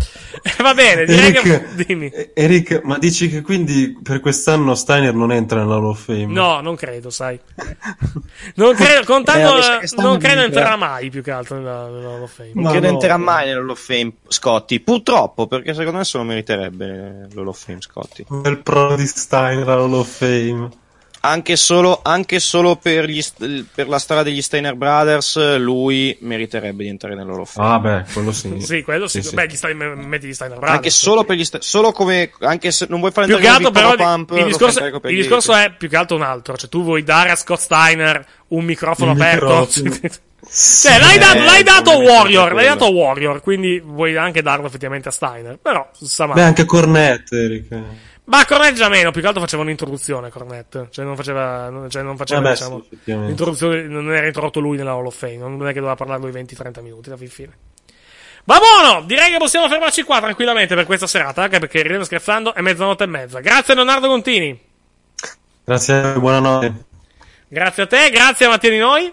Va 0.59 0.75
bene, 0.75 1.05
direi 1.05 1.35
Eric, 1.35 1.43
che. 1.43 1.85
Dimmi. 1.85 2.13
Eric, 2.35 2.81
ma 2.83 2.99
dici 2.99 3.29
che 3.29 3.43
quindi 3.43 3.99
per 4.03 4.21
quest'anno 4.21 4.75
Steiner 4.75 5.15
non 5.15 5.33
entra 5.33 5.61
nella 5.61 5.77
Hall 5.77 5.87
of 5.87 6.03
Fame? 6.05 6.27
No, 6.27 6.61
non 6.61 6.77
credo, 6.77 7.11
sai. 7.11 7.39
non 8.57 8.75
credo, 8.75 9.05
contando. 9.05 9.59
Eh, 9.59 9.89
non 9.97 10.19
credo 10.19 10.43
entrerà 10.43 10.77
mai 10.77 11.11
più 11.11 11.23
che 11.23 11.31
altro 11.31 11.57
nella, 11.57 11.89
nella 11.89 12.09
Hall 12.09 12.23
of 12.23 12.33
Fame. 12.33 12.51
Non 12.55 12.71
credo 12.71 12.87
no. 12.87 12.93
entrerà 12.93 13.17
mai 13.17 13.47
nell'Hall 13.47 13.71
of 13.71 13.81
Fame 13.81 14.13
Scotti. 14.29 14.81
Purtroppo, 14.81 15.47
perché 15.47 15.75
secondo 15.75 15.99
me 15.99 16.05
se 16.05 16.19
lo 16.19 16.25
meriterebbe 16.25 17.29
l'Hall 17.33 17.49
of 17.49 17.65
Fame 17.65 17.81
Scotti. 17.81 18.25
Il 18.45 18.59
pro 18.63 18.97
di 18.97 19.07
Steiner 19.07 19.69
Hall 19.69 19.93
of 19.93 20.09
Fame. 20.09 20.69
Anche 21.23 21.57
solo, 21.57 22.01
anche 22.03 22.41
solo 22.41 22.77
per, 22.77 23.05
gli, 23.05 23.23
per, 23.75 23.89
la 23.89 23.99
storia 23.99 24.23
degli 24.23 24.41
Steiner 24.41 24.75
Brothers, 24.75 25.59
lui 25.59 26.17
meriterebbe 26.21 26.83
di 26.83 26.89
entrare 26.89 27.15
nell'Hall 27.15 27.41
of 27.41 27.53
Fame. 27.53 27.69
Ah, 27.69 27.79
beh, 27.79 28.05
quello 28.11 28.33
sì. 28.33 28.59
sì, 28.61 28.83
quello 28.83 29.07
sì. 29.07 29.21
sì, 29.21 29.35
Beh, 29.35 29.47
gli 29.47 29.55
Steiner, 29.55 29.97
metti 29.97 30.29
gli 30.29 30.33
Steiner 30.33 30.57
Brothers. 30.57 30.79
Anche 30.79 30.91
solo 30.91 31.25
per 31.25 31.37
gli 31.37 31.45
Steiner, 31.45 31.69
solo 31.69 31.93
come, 31.93 32.31
anche 32.41 32.71
se 32.71 32.87
non 32.89 33.01
vuoi 33.01 33.13
fare 33.13 33.27
più 33.27 33.37
che 33.37 33.49
altro, 33.49 33.71
però, 33.71 33.95
pump, 33.97 34.31
il 34.31 34.45
discorso, 34.47 34.83
il 34.85 35.17
discorso 35.17 35.53
è 35.53 35.75
più 35.77 35.91
che 35.91 35.97
altro 35.97 36.17
un 36.17 36.23
altro. 36.23 36.57
Cioè, 36.57 36.71
tu 36.71 36.83
vuoi 36.83 37.03
dare 37.03 37.29
a 37.29 37.37
Scott 37.37 37.61
Steiner 37.61 38.27
un 38.49 38.65
microfono 38.65 39.13
il 39.13 39.21
aperto. 39.21 39.69
Microfono. 39.83 40.11
Cioè, 40.53 40.99
l'hai, 40.99 41.19
dato, 41.19 41.37
Eh, 41.37 41.45
l'hai 41.45 41.63
dato 41.63 41.91
a 41.91 41.97
Warrior, 41.97 42.55
l'hai 42.55 42.65
dato 42.65 42.87
a 42.87 42.89
Warrior, 42.89 43.43
quindi 43.43 43.79
vuoi 43.79 44.17
anche 44.17 44.41
darlo 44.41 44.67
effettivamente 44.67 45.09
a 45.09 45.13
Steiner. 45.13 45.59
Però, 45.61 45.87
sa. 45.93 46.27
Beh, 46.29 46.43
anche 46.43 46.65
Cornette, 46.65 47.37
Eric. 47.37 47.67
Ma 48.31 48.45
Cornette 48.47 48.75
già 48.75 48.89
meno, 48.89 49.11
più 49.11 49.21
che 49.21 49.27
altro 49.27 49.43
faceva 49.43 49.63
un'introduzione 49.63 50.31
Cornette. 50.31 50.87
Cioè 50.91 51.05
non 51.05 51.17
faceva, 51.17 51.69
non- 51.69 51.91
cioè 51.91 52.03
non 52.03 52.17
faceva 52.17 52.41
Vabbè, 52.41 52.55
diciamo, 52.55 52.85
sì, 52.89 52.99
l'introduzione, 53.05 53.83
non 53.83 54.13
era 54.15 54.27
introdotto 54.27 54.61
lui 54.61 54.77
nella 54.77 54.93
Hall 54.93 55.07
of 55.07 55.17
Fame, 55.17 55.37
non 55.39 55.63
è 55.67 55.73
che 55.73 55.81
doveva 55.81 55.97
parlare 55.97 56.21
lui 56.21 56.31
20-30 56.31 56.81
minuti 56.81 57.09
alla 57.09 57.19
fin 57.19 57.29
fine. 57.29 57.53
Va 58.45 58.59
buono! 58.59 59.03
Direi 59.05 59.31
che 59.33 59.37
possiamo 59.39 59.69
fermarci 59.69 60.03
qua 60.05 60.21
tranquillamente 60.21 60.75
per 60.77 60.87
questa 60.87 61.07
serata, 61.09 61.43
anche 61.43 61.59
perché 61.59 61.83
ridendo 61.83 62.05
scherzando 62.05 62.55
è 62.55 62.61
mezzanotte 62.61 63.03
e 63.05 63.07
mezza. 63.09 63.41
Grazie 63.41 63.75
Leonardo 63.75 64.07
Contini, 64.07 64.59
Grazie 65.65 65.95
a 65.95 66.01
voi, 66.13 66.21
buonanotte. 66.21 66.85
grazie 67.49 67.83
a 67.83 67.87
te, 67.87 68.11
grazie 68.11 68.47
a 68.47 68.49
Mattia 68.51 68.71
di 68.71 68.79
noi, 68.79 69.13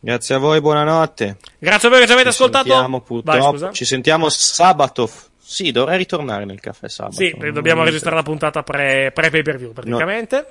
Grazie 0.00 0.36
a 0.36 0.38
voi, 0.38 0.60
buonanotte. 0.60 1.36
grazie 1.58 1.88
a 1.88 1.90
voi 1.90 2.00
che 2.00 2.06
ci 2.06 2.12
avete 2.12 2.30
Ci 2.30 2.34
ascoltato. 2.36 2.68
sentiamo, 2.68 3.04
Vai. 3.24 3.72
Ci 3.74 3.84
sentiamo 3.84 4.28
sabato. 4.28 5.10
Sì, 5.50 5.72
dovrei 5.72 5.96
ritornare 5.96 6.44
nel 6.44 6.60
caffè 6.60 6.90
sabato. 6.90 7.16
Sì, 7.16 7.34
dobbiamo 7.54 7.82
registrare 7.82 8.16
la 8.16 8.22
puntata 8.22 8.62
pre, 8.62 9.12
pre 9.14 9.30
pay 9.30 9.40
per 9.42 9.56
view 9.56 9.72
praticamente. 9.72 10.46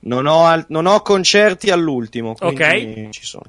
Non 0.00 0.26
ho, 0.26 0.44
al- 0.44 0.64
non 0.70 0.86
ho 0.86 1.02
concerti 1.02 1.70
all'ultimo, 1.70 2.34
quindi 2.34 3.04
Ok. 3.04 3.08
ci 3.10 3.24
sono. 3.24 3.44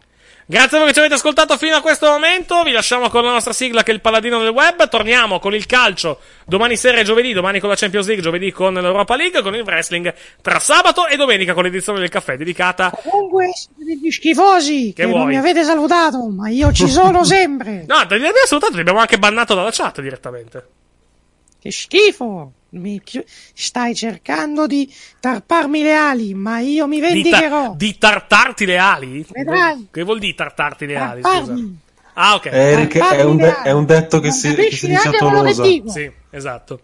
Grazie 0.45 0.75
a 0.77 0.79
voi 0.81 0.89
che 0.89 0.93
ci 0.93 0.99
avete 0.99 1.15
ascoltato 1.15 1.57
fino 1.57 1.75
a 1.75 1.81
questo 1.81 2.05
momento. 2.07 2.61
Vi 2.61 2.71
lasciamo 2.71 3.09
con 3.09 3.23
la 3.23 3.31
nostra 3.31 3.51
sigla 3.53 3.81
che 3.81 3.89
è 3.91 3.93
il 3.95 4.01
paladino 4.01 4.37
del 4.39 4.49
web. 4.49 4.87
Torniamo 4.89 5.39
con 5.39 5.55
il 5.55 5.65
calcio 5.65 6.19
domani 6.45 6.75
sera 6.75 6.97
e 6.99 7.03
giovedì, 7.03 7.33
domani 7.33 7.59
con 7.59 7.69
la 7.69 7.75
Champions 7.75 8.05
League, 8.05 8.21
giovedì 8.23 8.51
con 8.51 8.73
l'Europa 8.75 9.15
League, 9.15 9.41
con 9.41 9.55
il 9.55 9.61
wrestling 9.61 10.13
tra 10.41 10.59
sabato 10.59 11.07
e 11.07 11.15
domenica 11.15 11.53
con 11.55 11.63
l'edizione 11.63 11.99
del 11.99 12.09
caffè 12.09 12.35
dedicata. 12.37 12.91
Comunque, 13.01 13.49
siete 13.53 13.83
degli 13.85 14.11
schifosi 14.11 14.93
che, 14.95 15.05
Che 15.05 15.11
non 15.11 15.25
mi 15.27 15.37
avete 15.37 15.63
salutato, 15.63 16.27
ma 16.27 16.49
io 16.49 16.71
ci 16.73 16.87
sono 16.89 17.23
sempre. 17.25 17.85
No, 17.87 18.05
ti 18.05 18.13
abbiamo 18.13 18.33
salutato, 18.45 18.73
ti 18.73 18.79
abbiamo 18.81 18.99
anche 18.99 19.17
bannato 19.17 19.55
dalla 19.55 19.71
chat 19.71 20.01
direttamente. 20.01 20.67
Che 21.61 21.71
schifo! 21.71 22.51
Mi 22.69 23.01
stai 23.53 23.93
cercando 23.93 24.65
di 24.65 24.91
tarparmi 25.19 25.83
le 25.83 25.93
ali, 25.93 26.33
ma 26.33 26.59
io 26.59 26.87
mi 26.87 26.95
Di, 26.95 27.01
ta- 27.01 27.07
vendicherò. 27.13 27.73
di 27.75 27.97
tartarti 27.97 28.65
le 28.65 28.77
ali? 28.77 29.25
Vedrai. 29.29 29.87
Che 29.91 30.03
vuol 30.03 30.19
dire 30.19 30.33
tartarti 30.33 30.85
le 30.85 30.95
ali? 30.95 31.21
Scusa. 31.21 31.53
Ah, 32.13 32.35
ok. 32.35 32.45
Eric 32.45 32.97
è 32.97 33.23
un, 33.23 33.37
de- 33.37 33.61
è 33.61 33.71
un 33.71 33.85
detto 33.85 34.19
che 34.19 34.27
Non 34.29 34.35
si, 34.35 34.55
che 34.55 34.71
si 34.71 34.87
dice 34.87 34.99
a 34.99 35.01
neanche 35.01 35.17
quello 35.17 35.43
che 35.43 35.53
Tolosa. 35.53 35.61
dico. 35.63 35.89
Sì, 35.89 36.11
esatto. 36.29 36.79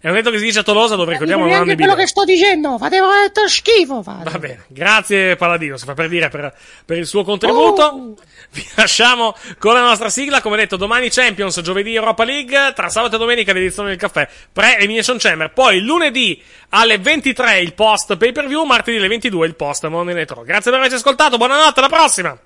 È 0.00 0.08
un 0.08 0.14
detto 0.14 0.30
che 0.30 0.38
si 0.38 0.44
dice 0.44 0.58
a 0.60 0.62
Tolosa 0.62 0.94
dove 0.96 1.12
ricordiamo 1.12 1.46
non 1.46 1.68
i 1.70 1.74
quello 1.76 1.94
che 1.94 2.06
sto 2.06 2.24
dicendo, 2.24 2.76
fate 2.78 3.00
veramente 3.00 3.48
schifo. 3.48 4.02
Fate. 4.02 4.30
Va 4.30 4.38
bene, 4.38 4.64
grazie 4.68 5.34
Paladino, 5.34 5.76
si 5.78 5.84
fa 5.86 5.94
per 5.94 6.08
dire 6.08 6.28
per, 6.28 6.54
per 6.84 6.98
il 6.98 7.06
suo 7.06 7.24
contributo. 7.24 7.82
Oh. 7.82 8.14
Vi 8.54 8.64
lasciamo 8.76 9.36
con 9.58 9.74
la 9.74 9.82
nostra 9.82 10.08
sigla, 10.08 10.40
come 10.40 10.56
detto, 10.56 10.76
domani 10.76 11.10
Champions, 11.10 11.60
giovedì 11.60 11.94
Europa 11.94 12.22
League, 12.22 12.72
tra 12.74 12.88
sabato 12.88 13.16
e 13.16 13.18
domenica 13.18 13.52
l'edizione 13.52 13.88
del 13.88 13.98
caffè, 13.98 14.28
pre 14.52 14.76
Elimination 14.76 15.18
Chamber, 15.18 15.50
poi 15.50 15.80
lunedì 15.80 16.40
alle 16.70 16.98
23 16.98 17.60
il 17.60 17.74
post 17.74 18.16
pay 18.16 18.30
per 18.30 18.46
view, 18.46 18.62
martedì 18.64 18.98
alle 18.98 19.08
22 19.08 19.46
il 19.48 19.56
post 19.56 19.84
Monday 19.88 20.14
Night 20.14 20.30
Raw. 20.30 20.44
Grazie 20.44 20.70
per 20.70 20.78
averci 20.78 20.96
ascoltato, 20.96 21.36
buonanotte, 21.36 21.80
alla 21.80 21.88
prossima! 21.88 22.38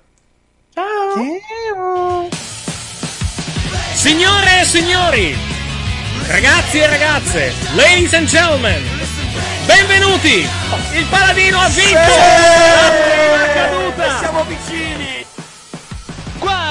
Ciao. 0.73 2.29
Signore 3.93 4.61
e 4.61 4.65
signori, 4.65 5.37
ragazzi 6.25 6.79
e 6.79 6.87
ragazze, 6.87 7.53
ladies 7.75 8.13
and 8.13 8.27
gentlemen, 8.27 8.81
benvenuti! 9.67 10.47
Il 10.93 11.05
Paladino 11.07 11.59
ha 11.59 11.67
vinto! 11.67 11.99
La 13.35 13.53
caduta! 13.53 14.17
Siamo 14.17 14.43
vicini! 14.45 15.18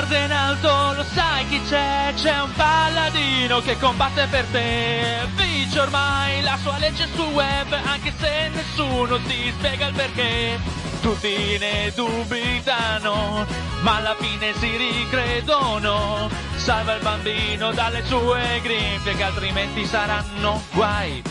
Guarda 0.09 0.25
in 0.25 0.33
alto, 0.33 0.93
lo 0.95 1.05
sai 1.13 1.47
chi 1.49 1.61
c'è? 1.69 2.15
C'è 2.15 2.41
un 2.41 2.51
paladino 2.55 3.61
che 3.61 3.77
combatte 3.79 4.27
per 4.31 4.47
te. 4.47 5.29
Vince 5.35 5.81
ormai 5.81 6.41
la 6.41 6.57
sua 6.63 6.79
legge 6.79 7.07
sul 7.15 7.27
web, 7.27 7.71
anche 7.85 8.15
se 8.19 8.49
nessuno 8.55 9.21
ti 9.21 9.53
spiega 9.55 9.89
il 9.89 9.93
perché. 9.93 10.59
Tutti 11.03 11.59
ne 11.59 11.93
dubitano, 11.95 13.45
ma 13.83 13.97
alla 13.97 14.17
fine 14.19 14.55
si 14.55 14.75
ricredono. 14.79 16.31
Salva 16.57 16.95
il 16.95 17.03
bambino 17.03 17.71
dalle 17.73 18.03
sue 18.07 18.61
grinfie, 18.63 19.15
che 19.15 19.23
altrimenti 19.23 19.85
saranno 19.85 20.63
guai. 20.73 21.23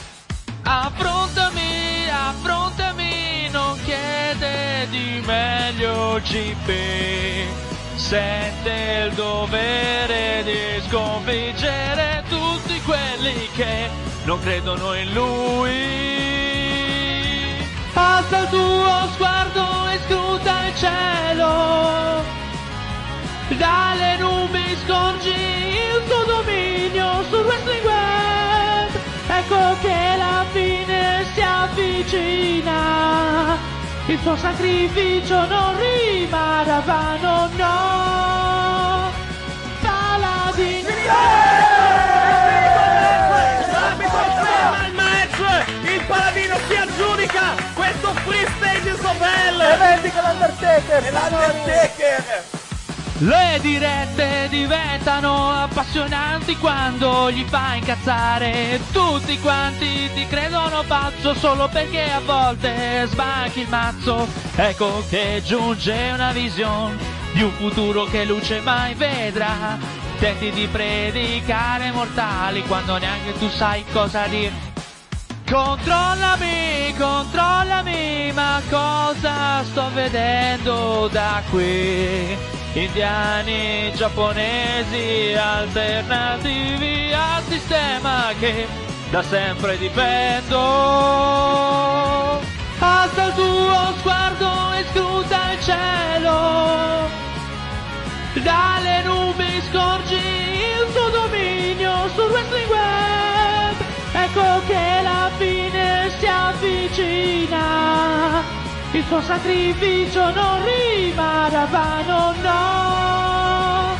Affrontami, 0.61 2.09
affrontami, 2.09 3.49
non 3.49 3.75
chiede 3.83 4.87
di 4.91 5.23
meglio 5.25 6.21
GP. 6.21 7.66
Sente 7.97 9.05
il 9.07 9.13
dovere 9.13 10.43
di 10.43 10.81
sconfiggere 10.87 12.23
tutti 12.29 12.79
quelli 12.83 13.49
che 13.55 13.89
non 14.23 14.39
credono 14.39 14.93
in 14.93 15.11
lui. 15.13 15.75
Alza 17.93 18.37
il 18.43 18.49
tuo 18.49 19.09
sguardo 19.13 19.87
e 19.89 19.99
scruta 20.05 20.67
il 20.67 20.75
cielo. 20.75 22.23
Dalle 23.57 24.17
nubi 24.19 24.77
scorgi 24.85 25.29
il 25.31 26.03
tuo 26.07 26.23
dominio 26.23 27.23
sul 27.29 27.45
wrestling 27.45 27.83
web. 27.83 28.89
Ecco 29.27 29.77
che 29.81 30.15
la 30.17 30.45
fine 30.51 31.25
si 31.33 31.41
avvicina. 31.41 32.66
Il 34.09 34.21
tuo 34.21 34.37
sacrificio 34.37 35.45
non 35.47 35.77
rimarrà 35.77 36.79
vano, 36.79 37.49
no. 37.57 39.11
Paladin. 39.81 40.85
il 44.85 44.93
match! 44.93 45.39
Il 45.83 46.01
paladino 46.07 46.55
si 46.69 46.75
aggiudica 46.75 47.55
questo 47.73 48.13
free 48.23 48.47
stage 48.55 48.95
so 48.95 49.13
bello! 49.19 49.63
E 49.63 49.75
vendica 49.75 50.21
l'Undertaker! 50.21 51.11
L'Undertaker! 51.11 52.66
Le 53.19 53.57
dirette 53.61 54.47
diventano 54.47 55.49
appassionanti 55.49 56.55
quando 56.57 57.31
gli 57.31 57.43
fai 57.45 57.79
incazzare. 57.79 58.79
Tutti 58.91 59.39
quanti 59.39 60.07
ti 60.13 60.27
credono 60.27 60.83
pazzo 60.85 61.33
solo 61.33 61.67
perché 61.67 62.11
a 62.11 62.19
volte 62.19 63.07
sbacchi 63.07 63.61
il 63.61 63.69
mazzo. 63.69 64.27
Ecco 64.55 65.03
che 65.09 65.41
giunge 65.43 66.11
una 66.13 66.31
visione 66.31 66.95
di 67.33 67.41
un 67.41 67.51
futuro 67.53 68.05
che 68.05 68.23
luce 68.23 68.61
mai 68.61 68.93
vedrà. 68.93 69.79
Tenti 70.19 70.51
di 70.51 70.67
predicare 70.67 71.91
mortali 71.91 72.61
quando 72.67 72.97
neanche 72.97 73.33
tu 73.39 73.49
sai 73.49 73.83
cosa 73.91 74.27
dire. 74.27 74.53
Controllami, 75.49 76.93
controllami, 76.95 78.31
ma 78.33 78.61
cosa 78.69 79.63
sto 79.63 79.89
vedendo 79.91 81.09
da 81.11 81.41
qui? 81.49 82.57
Indiani, 82.77 83.91
giapponesi, 83.95 85.33
alternativi 85.35 87.11
al 87.11 87.41
sistema 87.49 88.31
che 88.37 88.67
da 89.09 89.23
sempre 89.23 89.79
difendo. 89.79 90.59
Alza 92.77 93.23
il 93.25 93.33
tuo 93.33 93.93
sguardo 93.97 94.73
e 94.73 94.85
scruta 94.91 95.53
il 95.53 95.59
cielo. 95.63 97.09
Dalle 98.43 99.01
nubi 99.05 99.59
scorgi 99.71 100.13
il 100.13 100.85
tuo 100.93 101.09
dominio 101.09 102.07
sul 102.13 102.29
wrestling 102.29 102.69
web. 102.69 103.75
Ecco 104.11 104.61
che 104.67 105.01
la 105.01 105.31
fine 105.35 106.11
si 106.19 106.27
avvicina. 106.27 107.57
Il 108.97 109.07
tuo 109.07 109.21
sacrificio 109.21 110.31
non 110.31 110.65
rimarrà 110.65 111.65
vano, 111.65 112.33
no. 112.41 113.95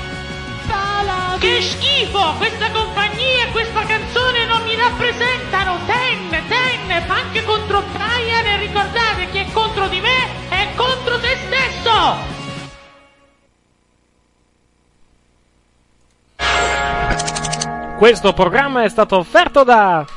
Paladin. 0.65 1.39
Che 1.39 1.61
schifo! 1.61 2.33
Questa 2.37 2.71
compagnia 2.71 3.43
e 3.45 3.51
questa 3.51 3.83
canzone 3.83 4.47
non 4.47 4.63
mi 4.63 4.73
rappresentano! 4.75 5.77
Ten, 5.85 6.29
ten, 6.47 7.03
punk 7.05 7.43
contro 7.45 7.83
Brian 7.91 8.43
e 8.47 8.57
ricordate 8.57 9.29
chi 9.29 9.37
è 9.37 9.45
contro 9.51 9.87
di 9.87 9.99
me 9.99 10.49
è 10.49 10.69
contro 10.75 11.19
te 11.19 11.37
stesso! 11.45 12.35
Questo 17.99 18.33
programma 18.33 18.81
è 18.81 18.89
stato 18.89 19.17
offerto 19.17 19.63
da... 19.63 20.16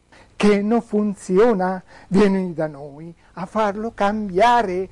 che 0.41 0.59
non 0.63 0.81
funziona, 0.81 1.83
vieni 2.07 2.55
da 2.55 2.65
noi 2.65 3.13
a 3.33 3.45
farlo 3.45 3.91
cambiare. 3.93 4.89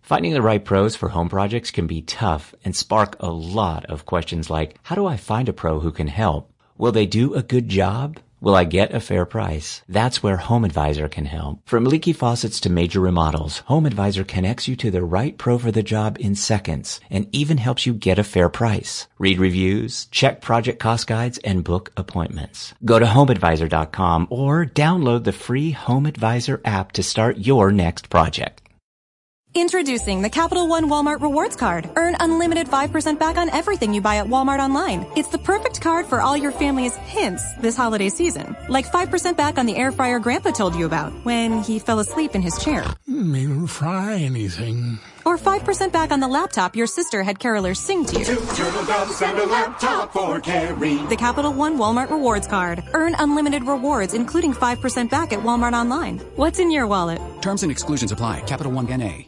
Finding 0.00 0.32
the 0.32 0.40
right 0.40 0.64
pros 0.64 0.96
for 0.96 1.10
home 1.10 1.28
projects 1.28 1.70
can 1.70 1.86
be 1.86 2.00
tough 2.00 2.54
and 2.64 2.74
spark 2.74 3.16
a 3.20 3.28
lot 3.28 3.84
of 3.90 4.06
questions 4.06 4.48
like, 4.48 4.78
how 4.84 4.94
do 4.94 5.04
I 5.04 5.18
find 5.18 5.46
a 5.46 5.52
pro 5.52 5.80
who 5.80 5.92
can 5.92 6.08
help? 6.08 6.54
Will 6.78 6.92
they 6.92 7.04
do 7.04 7.34
a 7.34 7.42
good 7.42 7.68
job? 7.68 8.18
Will 8.40 8.54
I 8.54 8.64
get 8.64 8.94
a 8.94 9.00
fair 9.00 9.24
price? 9.24 9.82
That's 9.88 10.22
where 10.22 10.36
Home 10.36 10.64
Advisor 10.64 11.08
can 11.08 11.24
help. 11.24 11.58
From 11.64 11.84
leaky 11.84 12.12
faucets 12.12 12.60
to 12.60 12.70
major 12.70 13.00
remodels, 13.00 13.58
Home 13.66 13.86
Advisor 13.86 14.24
connects 14.24 14.68
you 14.68 14.76
to 14.76 14.90
the 14.90 15.02
right 15.02 15.36
pro 15.38 15.58
for 15.58 15.72
the 15.72 15.82
job 15.82 16.18
in 16.20 16.34
seconds 16.34 17.00
and 17.10 17.28
even 17.32 17.58
helps 17.58 17.86
you 17.86 17.94
get 17.94 18.18
a 18.18 18.24
fair 18.24 18.48
price. 18.48 19.08
Read 19.18 19.38
reviews, 19.38 20.06
check 20.06 20.40
project 20.40 20.78
cost 20.78 21.06
guides, 21.06 21.38
and 21.38 21.64
book 21.64 21.92
appointments. 21.96 22.74
Go 22.84 22.98
to 22.98 23.06
homeadvisor.com 23.06 24.28
or 24.30 24.66
download 24.66 25.24
the 25.24 25.32
free 25.32 25.70
Home 25.70 26.06
Advisor 26.06 26.60
app 26.64 26.92
to 26.92 27.02
start 27.02 27.38
your 27.38 27.72
next 27.72 28.10
project. 28.10 28.67
Introducing 29.58 30.22
the 30.22 30.30
Capital 30.30 30.68
One 30.68 30.88
Walmart 30.88 31.20
Rewards 31.20 31.56
Card. 31.56 31.90
Earn 31.96 32.14
unlimited 32.20 32.68
5% 32.68 33.18
back 33.18 33.36
on 33.36 33.50
everything 33.50 33.92
you 33.92 34.00
buy 34.00 34.18
at 34.18 34.26
Walmart 34.26 34.60
online. 34.60 35.04
It's 35.16 35.30
the 35.30 35.38
perfect 35.38 35.80
card 35.80 36.06
for 36.06 36.20
all 36.20 36.36
your 36.36 36.52
family's 36.52 36.94
hints 36.94 37.42
this 37.54 37.76
holiday 37.76 38.08
season. 38.08 38.56
Like 38.68 38.86
5% 38.86 39.36
back 39.36 39.58
on 39.58 39.66
the 39.66 39.74
air 39.74 39.90
fryer 39.90 40.20
Grandpa 40.20 40.52
told 40.52 40.76
you 40.76 40.86
about 40.86 41.12
when 41.24 41.60
he 41.60 41.80
fell 41.80 41.98
asleep 41.98 42.36
in 42.36 42.40
his 42.40 42.56
chair. 42.62 42.84
Didn't 43.04 43.66
fry 43.66 44.18
anything. 44.18 45.00
Or 45.24 45.36
5% 45.36 45.90
back 45.90 46.12
on 46.12 46.20
the 46.20 46.28
laptop 46.28 46.76
your 46.76 46.86
sister 46.86 47.24
had 47.24 47.40
carolers 47.40 47.78
sing 47.78 48.04
to 48.04 48.18
you. 48.20 48.24
Two 48.24 48.46
turtle 48.54 48.84
doves 48.84 49.20
and 49.20 49.38
a 49.38 49.46
laptop 49.46 50.12
for 50.12 50.40
Carrie. 50.40 51.04
The 51.08 51.16
Capital 51.16 51.52
One 51.52 51.76
Walmart 51.76 52.10
Rewards 52.10 52.46
Card. 52.46 52.84
Earn 52.92 53.16
unlimited 53.18 53.64
rewards, 53.64 54.14
including 54.14 54.54
5% 54.54 55.10
back 55.10 55.32
at 55.32 55.40
Walmart 55.40 55.72
online. 55.72 56.18
What's 56.36 56.60
in 56.60 56.70
your 56.70 56.86
wallet? 56.86 57.20
Terms 57.42 57.64
and 57.64 57.72
exclusions 57.72 58.12
apply. 58.12 58.42
Capital 58.42 58.70
One 58.70 58.86
NA. 58.86 59.27